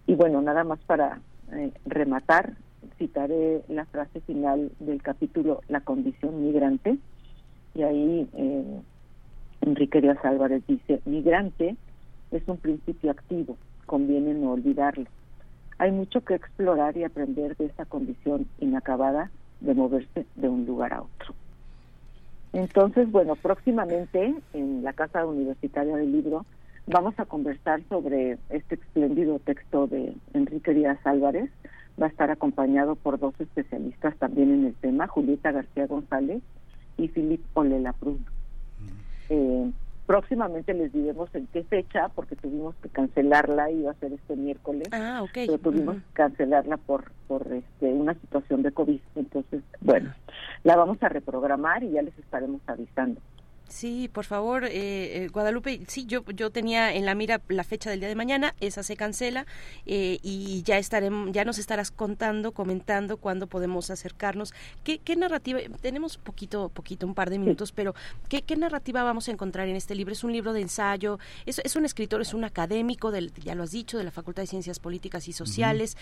Y 0.07 0.15
bueno, 0.15 0.41
nada 0.41 0.63
más 0.63 0.79
para 0.87 1.21
eh, 1.53 1.71
rematar, 1.85 2.53
citaré 2.97 3.61
la 3.67 3.85
frase 3.85 4.21
final 4.21 4.71
del 4.79 5.01
capítulo 5.03 5.61
La 5.69 5.81
condición 5.81 6.43
migrante, 6.43 6.97
y 7.75 7.83
ahí 7.83 8.27
eh, 8.33 8.81
Enrique 9.61 10.01
Díaz 10.01 10.17
Álvarez 10.23 10.63
dice, 10.67 11.01
migrante 11.05 11.75
es 12.31 12.47
un 12.47 12.57
principio 12.57 13.11
activo, 13.11 13.55
conviene 13.89 14.35
no 14.35 14.51
olvidarlo. 14.51 15.05
Hay 15.79 15.91
mucho 15.91 16.21
que 16.21 16.35
explorar 16.35 16.95
y 16.95 17.03
aprender 17.03 17.57
de 17.57 17.65
esta 17.65 17.85
condición 17.85 18.45
inacabada 18.59 19.31
de 19.61 19.73
moverse 19.73 20.27
de 20.35 20.47
un 20.47 20.67
lugar 20.67 20.93
a 20.93 21.01
otro. 21.01 21.33
Entonces, 22.53 23.11
bueno, 23.11 23.35
próximamente 23.35 24.35
en 24.53 24.83
la 24.83 24.93
Casa 24.93 25.25
Universitaria 25.25 25.95
del 25.95 26.11
Libro 26.11 26.45
vamos 26.85 27.19
a 27.19 27.25
conversar 27.25 27.81
sobre 27.89 28.37
este 28.49 28.75
espléndido 28.75 29.39
texto 29.39 29.87
de 29.87 30.13
Enrique 30.35 30.75
Díaz 30.75 30.99
Álvarez. 31.05 31.49
Va 31.99 32.05
a 32.05 32.09
estar 32.09 32.29
acompañado 32.29 32.95
por 32.95 33.17
dos 33.17 33.33
especialistas 33.39 34.15
también 34.17 34.51
en 34.53 34.65
el 34.67 34.75
tema, 34.75 35.07
Julieta 35.07 35.51
García 35.51 35.87
González 35.87 36.43
y 36.95 37.07
Philip 37.07 37.41
Olela 37.55 37.93
Prun. 37.93 38.23
Eh, 39.29 39.71
próximamente 40.09 40.73
les 40.73 40.91
diremos 40.91 41.29
en 41.35 41.45
qué 41.53 41.63
fecha, 41.65 42.09
porque 42.15 42.35
tuvimos 42.35 42.73
que 42.81 42.89
cancelarla, 42.89 43.69
iba 43.69 43.91
a 43.91 43.93
ser 43.93 44.11
este 44.11 44.35
miércoles, 44.35 44.87
ah, 44.91 45.23
pero 45.31 45.59
tuvimos 45.59 45.97
que 45.97 46.13
cancelarla 46.13 46.77
por, 46.77 47.11
por 47.27 47.45
este, 47.53 47.93
una 47.93 48.15
situación 48.15 48.63
de 48.63 48.71
COVID. 48.71 48.99
Entonces, 49.15 49.61
bueno, 49.81 50.11
la 50.63 50.75
vamos 50.77 50.97
a 51.03 51.09
reprogramar 51.09 51.83
y 51.83 51.91
ya 51.91 52.01
les 52.01 52.17
estaremos 52.17 52.59
avisando. 52.65 53.21
Sí, 53.69 54.09
por 54.11 54.25
favor, 54.25 54.65
eh, 54.65 54.71
eh, 54.71 55.27
Guadalupe. 55.31 55.81
Sí, 55.87 56.05
yo 56.07 56.25
yo 56.25 56.49
tenía 56.49 56.91
en 56.91 57.05
la 57.05 57.13
mira 57.13 57.39
la 57.49 57.63
fecha 57.63 57.91
del 57.91 57.99
día 57.99 58.09
de 58.09 58.15
mañana. 58.15 58.55
Esa 58.59 58.81
se 58.81 58.97
cancela 58.97 59.45
eh, 59.85 60.17
y 60.23 60.63
ya 60.63 60.79
estaremos, 60.79 61.31
ya 61.31 61.45
nos 61.45 61.59
estarás 61.59 61.91
contando, 61.91 62.51
comentando 62.51 63.17
cuándo 63.17 63.45
podemos 63.45 63.91
acercarnos. 63.91 64.53
¿Qué, 64.83 64.97
qué 64.97 65.15
narrativa? 65.15 65.59
Tenemos 65.81 66.17
poquito, 66.17 66.69
poquito, 66.69 67.05
un 67.05 67.13
par 67.13 67.29
de 67.29 67.37
minutos, 67.37 67.71
pero 67.71 67.93
¿qué, 68.27 68.41
¿qué, 68.41 68.57
narrativa 68.57 69.03
vamos 69.03 69.27
a 69.27 69.31
encontrar 69.31 69.67
en 69.67 69.75
este 69.75 69.93
libro? 69.93 70.13
Es 70.13 70.23
un 70.23 70.33
libro 70.33 70.51
de 70.53 70.61
ensayo. 70.61 71.19
Es, 71.45 71.61
es 71.63 71.75
un 71.75 71.85
escritor, 71.85 72.21
es 72.21 72.33
un 72.33 72.45
académico 72.45 73.11
del, 73.11 73.31
ya 73.35 73.53
lo 73.53 73.61
has 73.63 73.71
dicho, 73.71 73.99
de 73.99 74.03
la 74.03 74.11
Facultad 74.11 74.41
de 74.41 74.47
Ciencias 74.47 74.79
Políticas 74.79 75.27
y 75.27 75.33
Sociales, 75.33 75.95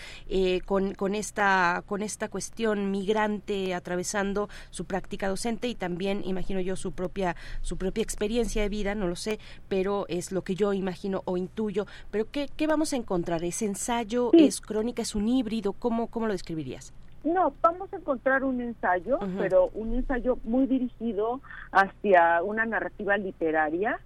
con 0.64 0.94
con 0.94 1.14
esta 1.14 1.82
con 1.86 2.02
esta 2.02 2.28
cuestión 2.28 2.90
migrante 2.90 3.74
atravesando 3.74 4.48
su 4.70 4.86
práctica 4.86 5.28
docente 5.28 5.68
y 5.68 5.74
también, 5.74 6.22
imagino 6.24 6.60
yo, 6.60 6.74
su 6.74 6.92
propia 6.92 7.36
su 7.62 7.76
propia 7.76 8.02
experiencia 8.02 8.62
de 8.62 8.68
vida, 8.68 8.94
no 8.94 9.06
lo 9.06 9.16
sé, 9.16 9.38
pero 9.68 10.06
es 10.08 10.32
lo 10.32 10.42
que 10.42 10.54
yo 10.54 10.72
imagino 10.72 11.22
o 11.24 11.36
intuyo. 11.36 11.86
Pero 12.10 12.30
¿qué, 12.30 12.48
qué 12.56 12.66
vamos 12.66 12.92
a 12.92 12.96
encontrar? 12.96 13.44
¿Es 13.44 13.62
ensayo? 13.62 14.30
¿Es 14.32 14.60
crónica? 14.60 15.02
¿Es 15.02 15.14
un 15.14 15.28
híbrido? 15.28 15.72
¿Cómo, 15.72 16.08
cómo 16.08 16.26
lo 16.26 16.32
describirías? 16.32 16.92
No, 17.24 17.52
vamos 17.60 17.92
a 17.92 17.96
encontrar 17.96 18.44
un 18.44 18.60
ensayo, 18.60 19.18
pero 19.38 19.70
un 19.74 19.94
ensayo 19.94 20.38
muy 20.44 20.66
dirigido 20.66 21.40
hacia 21.72 22.42
una 22.42 22.64
narrativa 22.64 23.16
literaria. 23.16 24.00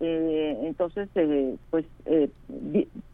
Eh, 0.00 0.58
entonces, 0.62 1.08
eh, 1.14 1.56
pues 1.70 1.84
eh, 2.06 2.30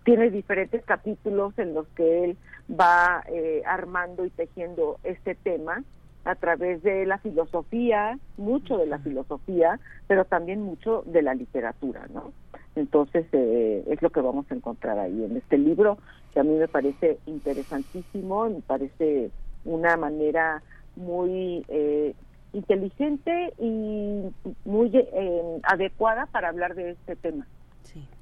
tiene 0.04 0.30
diferentes 0.30 0.84
capítulos 0.84 1.58
en 1.58 1.74
los 1.74 1.86
que 1.88 2.24
él 2.24 2.36
va 2.70 3.24
armando 3.66 4.24
y 4.24 4.30
tejiendo 4.30 4.98
este 5.02 5.34
tema 5.34 5.82
a 6.24 6.34
través 6.36 6.82
de 6.82 7.04
la 7.06 7.18
filosofía, 7.18 8.18
mucho 8.36 8.78
de 8.78 8.86
la 8.86 8.98
filosofía, 8.98 9.80
pero 10.06 10.24
también 10.24 10.62
mucho 10.62 11.02
de 11.06 11.22
la 11.22 11.34
literatura, 11.34 12.06
¿no? 12.12 12.32
Entonces 12.76 13.26
eh, 13.32 13.84
es 13.86 14.00
lo 14.02 14.10
que 14.10 14.20
vamos 14.20 14.46
a 14.50 14.54
encontrar 14.54 14.98
ahí 14.98 15.24
en 15.24 15.36
este 15.36 15.58
libro, 15.58 15.98
que 16.32 16.40
a 16.40 16.44
mí 16.44 16.54
me 16.54 16.68
parece 16.68 17.18
interesantísimo, 17.26 18.48
me 18.48 18.60
parece 18.60 19.30
una 19.64 19.96
manera 19.96 20.62
muy 20.96 21.64
eh, 21.68 22.14
inteligente 22.52 23.52
y 23.58 24.22
muy 24.64 24.90
eh, 24.94 25.60
adecuada 25.64 26.26
para 26.26 26.48
hablar 26.48 26.74
de 26.74 26.90
este 26.90 27.16
tema. 27.16 27.46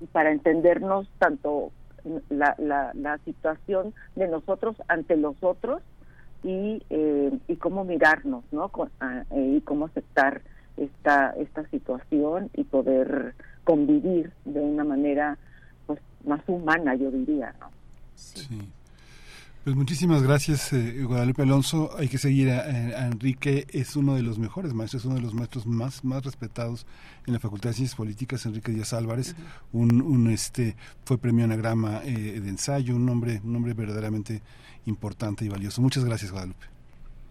Y 0.01 0.07
para 0.07 0.33
entendernos 0.33 1.09
tanto 1.19 1.70
la, 2.29 2.57
la, 2.59 2.91
la 2.95 3.19
situación 3.19 3.95
de 4.17 4.27
nosotros 4.27 4.75
ante 4.89 5.17
los 5.17 5.37
otros 5.43 5.83
y, 6.43 6.83
eh, 6.91 7.39
y 7.49 7.57
cómo 7.57 7.85
mirarnos, 7.85 8.44
¿no? 8.52 8.70
Ah, 9.01 9.25
eh, 9.31 9.55
y 9.57 9.60
cómo 9.60 9.86
aceptar 9.86 10.43
esta, 10.77 11.31
esta 11.39 11.69
situación 11.69 12.51
y 12.55 12.65
poder 12.65 13.35
convivir 13.65 14.33
de 14.44 14.60
una 14.60 14.85
manera 14.85 15.36
pues 15.86 16.01
más 16.25 16.41
humana, 16.47 16.94
yo 16.94 17.10
diría, 17.10 17.55
¿no? 17.60 17.70
Sí. 18.15 18.60
Pues 19.62 19.77
muchísimas 19.77 20.23
gracias, 20.23 20.73
eh, 20.73 21.05
Guadalupe 21.05 21.43
Alonso. 21.43 21.91
Hay 21.99 22.09
que 22.09 22.17
seguir 22.17 22.51
a, 22.51 23.07
Enrique, 23.07 23.67
es 23.69 23.94
uno 23.94 24.15
de 24.15 24.23
los 24.23 24.39
mejores 24.39 24.73
maestros, 24.73 25.05
uno 25.05 25.17
de 25.17 25.20
los 25.20 25.35
maestros 25.35 25.67
más, 25.67 26.02
más 26.02 26.25
respetados 26.25 26.86
en 27.27 27.35
la 27.35 27.41
Facultad 27.41 27.69
de 27.70 27.75
Ciencias 27.75 27.97
Políticas, 27.97 28.47
Enrique 28.47 28.73
Díaz 28.73 28.94
Álvarez. 28.94 29.36
un, 29.75 30.01
un, 30.01 30.31
este, 30.31 30.77
fue 31.05 31.19
premio 31.19 31.44
Anagrama 31.44 32.01
de 32.01 32.36
ensayo, 32.36 32.97
un 32.97 33.07
hombre, 33.10 33.43
un 33.44 33.55
hombre 33.55 33.75
verdaderamente 33.75 34.41
importante 34.86 35.44
y 35.44 35.49
valioso. 35.49 35.83
Muchas 35.83 36.05
gracias, 36.05 36.31
Guadalupe. 36.31 36.80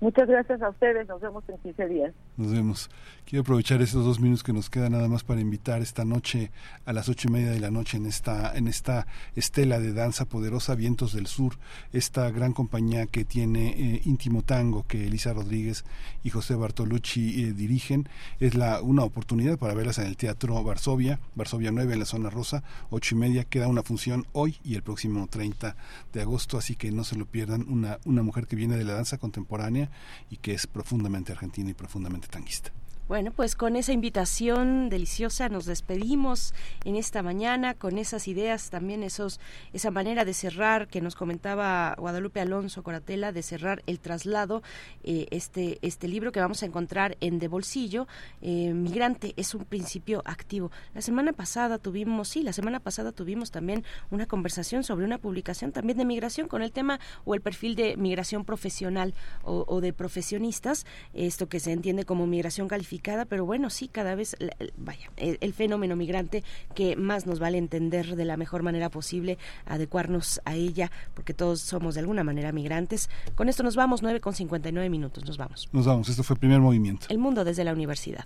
Muchas 0.02 0.30
gracias 0.30 0.62
a 0.62 0.70
ustedes. 0.70 1.08
Nos 1.10 1.20
vemos 1.20 1.44
en 1.50 1.58
15 1.58 1.88
días. 1.88 2.14
Nos 2.38 2.54
vemos. 2.54 2.90
Quiero 3.26 3.42
aprovechar 3.42 3.82
estos 3.82 4.06
dos 4.06 4.20
minutos 4.22 4.44
que 4.44 4.54
nos 4.54 4.70
quedan 4.70 4.94
nada 4.94 5.10
más 5.10 5.26
para 5.26 5.42
invitar 5.42 5.82
esta 5.82 6.06
noche 6.06 6.52
a 6.86 6.94
las 6.94 7.10
ocho 7.10 7.28
y 7.28 7.32
media 7.32 7.52
de 7.52 7.60
la 7.60 7.70
noche 7.70 7.98
en 7.98 8.06
esta 8.06 8.56
en 8.56 8.68
esta 8.68 9.08
estela 9.36 9.80
de 9.80 9.94
danza 9.94 10.26
poderosa 10.26 10.74
Vientos 10.76 11.14
del 11.14 11.28
Sur, 11.28 11.56
esta 11.92 12.32
gran 12.32 12.54
compañía 12.54 13.08
que 13.08 13.26
tiene 13.26 13.70
eh, 13.70 14.02
íntimo 14.06 14.42
tango 14.42 14.86
que 14.88 15.06
Elisa 15.06 15.34
Rodríguez 15.34 15.84
y 16.24 16.30
José 16.30 16.56
Bartolucci 16.56 17.44
eh, 17.44 17.54
dirigen. 17.54 18.08
Es 18.40 18.56
la 18.56 18.82
una 18.82 19.04
oportunidad 19.04 19.60
para 19.60 19.74
verlas 19.74 20.00
en 20.00 20.06
el 20.06 20.16
Teatro 20.16 20.64
Varsovia, 20.64 21.20
Varsovia 21.36 21.72
9 21.72 21.94
en 21.94 22.00
la 22.00 22.06
zona 22.06 22.30
rosa, 22.30 22.64
ocho 22.90 23.16
y 23.16 23.20
media. 23.20 23.44
Queda 23.44 23.68
una 23.68 23.84
función 23.84 24.26
hoy 24.32 24.58
y 24.64 24.76
el 24.76 24.82
próximo 24.82 25.28
30 25.28 25.76
de 26.14 26.22
agosto, 26.22 26.58
así 26.58 26.78
que 26.78 26.90
no 26.92 27.04
se 27.04 27.18
lo 27.18 27.26
pierdan. 27.26 27.66
Una, 27.68 28.00
una 28.06 28.24
mujer 28.24 28.48
que 28.48 28.56
viene 28.56 28.78
de 28.78 28.86
la 28.86 28.94
danza 28.94 29.18
contemporánea 29.18 29.89
y 30.30 30.38
que 30.38 30.54
es 30.54 30.68
profundamente 30.68 31.32
argentina 31.32 31.70
y 31.70 31.74
profundamente 31.74 32.28
tanguista. 32.28 32.72
Bueno, 33.10 33.32
pues 33.32 33.56
con 33.56 33.76
esa 33.76 33.92
invitación 33.92 34.88
deliciosa 34.88 35.50
nos 35.50 35.66
despedimos 35.66 36.54
en 36.86 36.96
esta 36.96 37.24
mañana 37.24 37.74
con 37.74 37.98
esas 37.98 38.28
ideas, 38.28 38.70
también 38.70 39.02
esos 39.02 39.40
esa 39.74 39.90
manera 39.90 40.26
de 40.26 40.36
cerrar 40.36 40.88
que 40.88 41.02
nos 41.02 41.16
comentaba 41.16 41.96
Guadalupe 41.98 42.40
Alonso 42.40 42.84
Coratela 42.84 43.32
de 43.32 43.42
cerrar 43.42 43.82
el 43.88 44.00
traslado 44.00 44.62
eh, 45.04 45.26
este 45.32 45.80
este 45.82 46.08
libro 46.08 46.32
que 46.32 46.40
vamos 46.40 46.62
a 46.62 46.68
encontrar 46.68 47.18
en 47.20 47.40
De 47.40 47.48
Bolsillo 47.48 48.08
eh, 48.44 48.76
Migrante 48.76 49.34
es 49.38 49.56
un 49.56 49.66
principio 49.66 50.22
activo. 50.26 50.70
La 50.94 51.02
semana 51.02 51.34
pasada 51.34 51.80
tuvimos 51.80 52.28
sí, 52.28 52.44
la 52.44 52.54
semana 52.54 52.80
pasada 52.80 53.12
tuvimos 53.12 53.50
también 53.50 53.86
una 54.12 54.28
conversación 54.28 54.84
sobre 54.84 55.06
una 55.06 55.18
publicación 55.18 55.72
también 55.72 55.98
de 55.98 56.06
migración 56.06 56.48
con 56.48 56.62
el 56.62 56.72
tema 56.72 57.00
o 57.26 57.34
el 57.34 57.42
perfil 57.42 57.74
de 57.74 57.98
migración 57.98 58.46
profesional 58.46 59.16
o, 59.42 59.66
o 59.68 59.82
de 59.82 59.94
profesionistas, 59.94 60.86
esto 61.16 61.50
que 61.50 61.60
se 61.60 61.72
entiende 61.72 62.06
como 62.06 62.28
migración 62.28 62.68
calificada 62.68 62.99
pero 63.28 63.46
bueno, 63.46 63.70
sí, 63.70 63.88
cada 63.88 64.16
vez, 64.16 64.36
vaya, 64.78 65.12
el, 65.18 65.54
fenómeno 65.54 65.96
migrante 65.96 66.44
que 66.76 66.96
más 66.96 67.26
nos 67.26 67.40
vale 67.40 67.58
entender 67.58 68.16
de 68.16 68.26
la 68.26 68.38
mejor 68.38 68.64
manera 68.64 68.90
posible, 68.90 69.38
adecuarnos 69.66 70.42
a 70.46 70.56
ella, 70.56 70.92
porque 71.14 71.34
todos 71.34 71.62
somos 71.62 71.96
de 71.96 72.02
alguna 72.02 72.24
manera 72.24 72.52
migrantes. 72.52 73.10
Con 73.36 73.50
esto 73.50 73.64
nos 73.64 73.76
vamos, 73.76 74.02
9 74.02 74.20
con 74.20 74.34
59 74.34 74.90
minutos, 74.90 75.26
nos 75.26 75.38
vamos. 75.38 75.70
Nos 75.72 75.86
vamos, 75.86 76.10
esto 76.10 76.24
fue 76.24 76.36
el 76.36 76.40
primer 76.40 76.60
movimiento. 76.60 77.08
El 77.10 77.18
mundo 77.18 77.44
desde 77.44 77.64
la 77.64 77.74
universidad. 77.74 78.26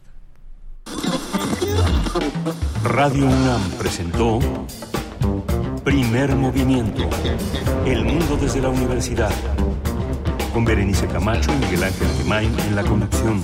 Radio 2.84 3.26
UNAM 3.26 3.62
presentó 3.80 4.40
Primer 5.84 6.36
Movimiento. 6.36 7.10
El 7.86 8.06
mundo 8.06 8.38
desde 8.38 8.62
la 8.62 8.70
universidad. 8.70 9.32
Con 10.54 10.66
Berenice 10.66 11.08
Camacho 11.08 11.52
y 11.54 11.66
Miguel 11.66 11.84
Ángel 11.84 12.08
Gemain 12.20 12.60
en 12.60 12.76
la 12.76 12.84
conducción. 12.84 13.44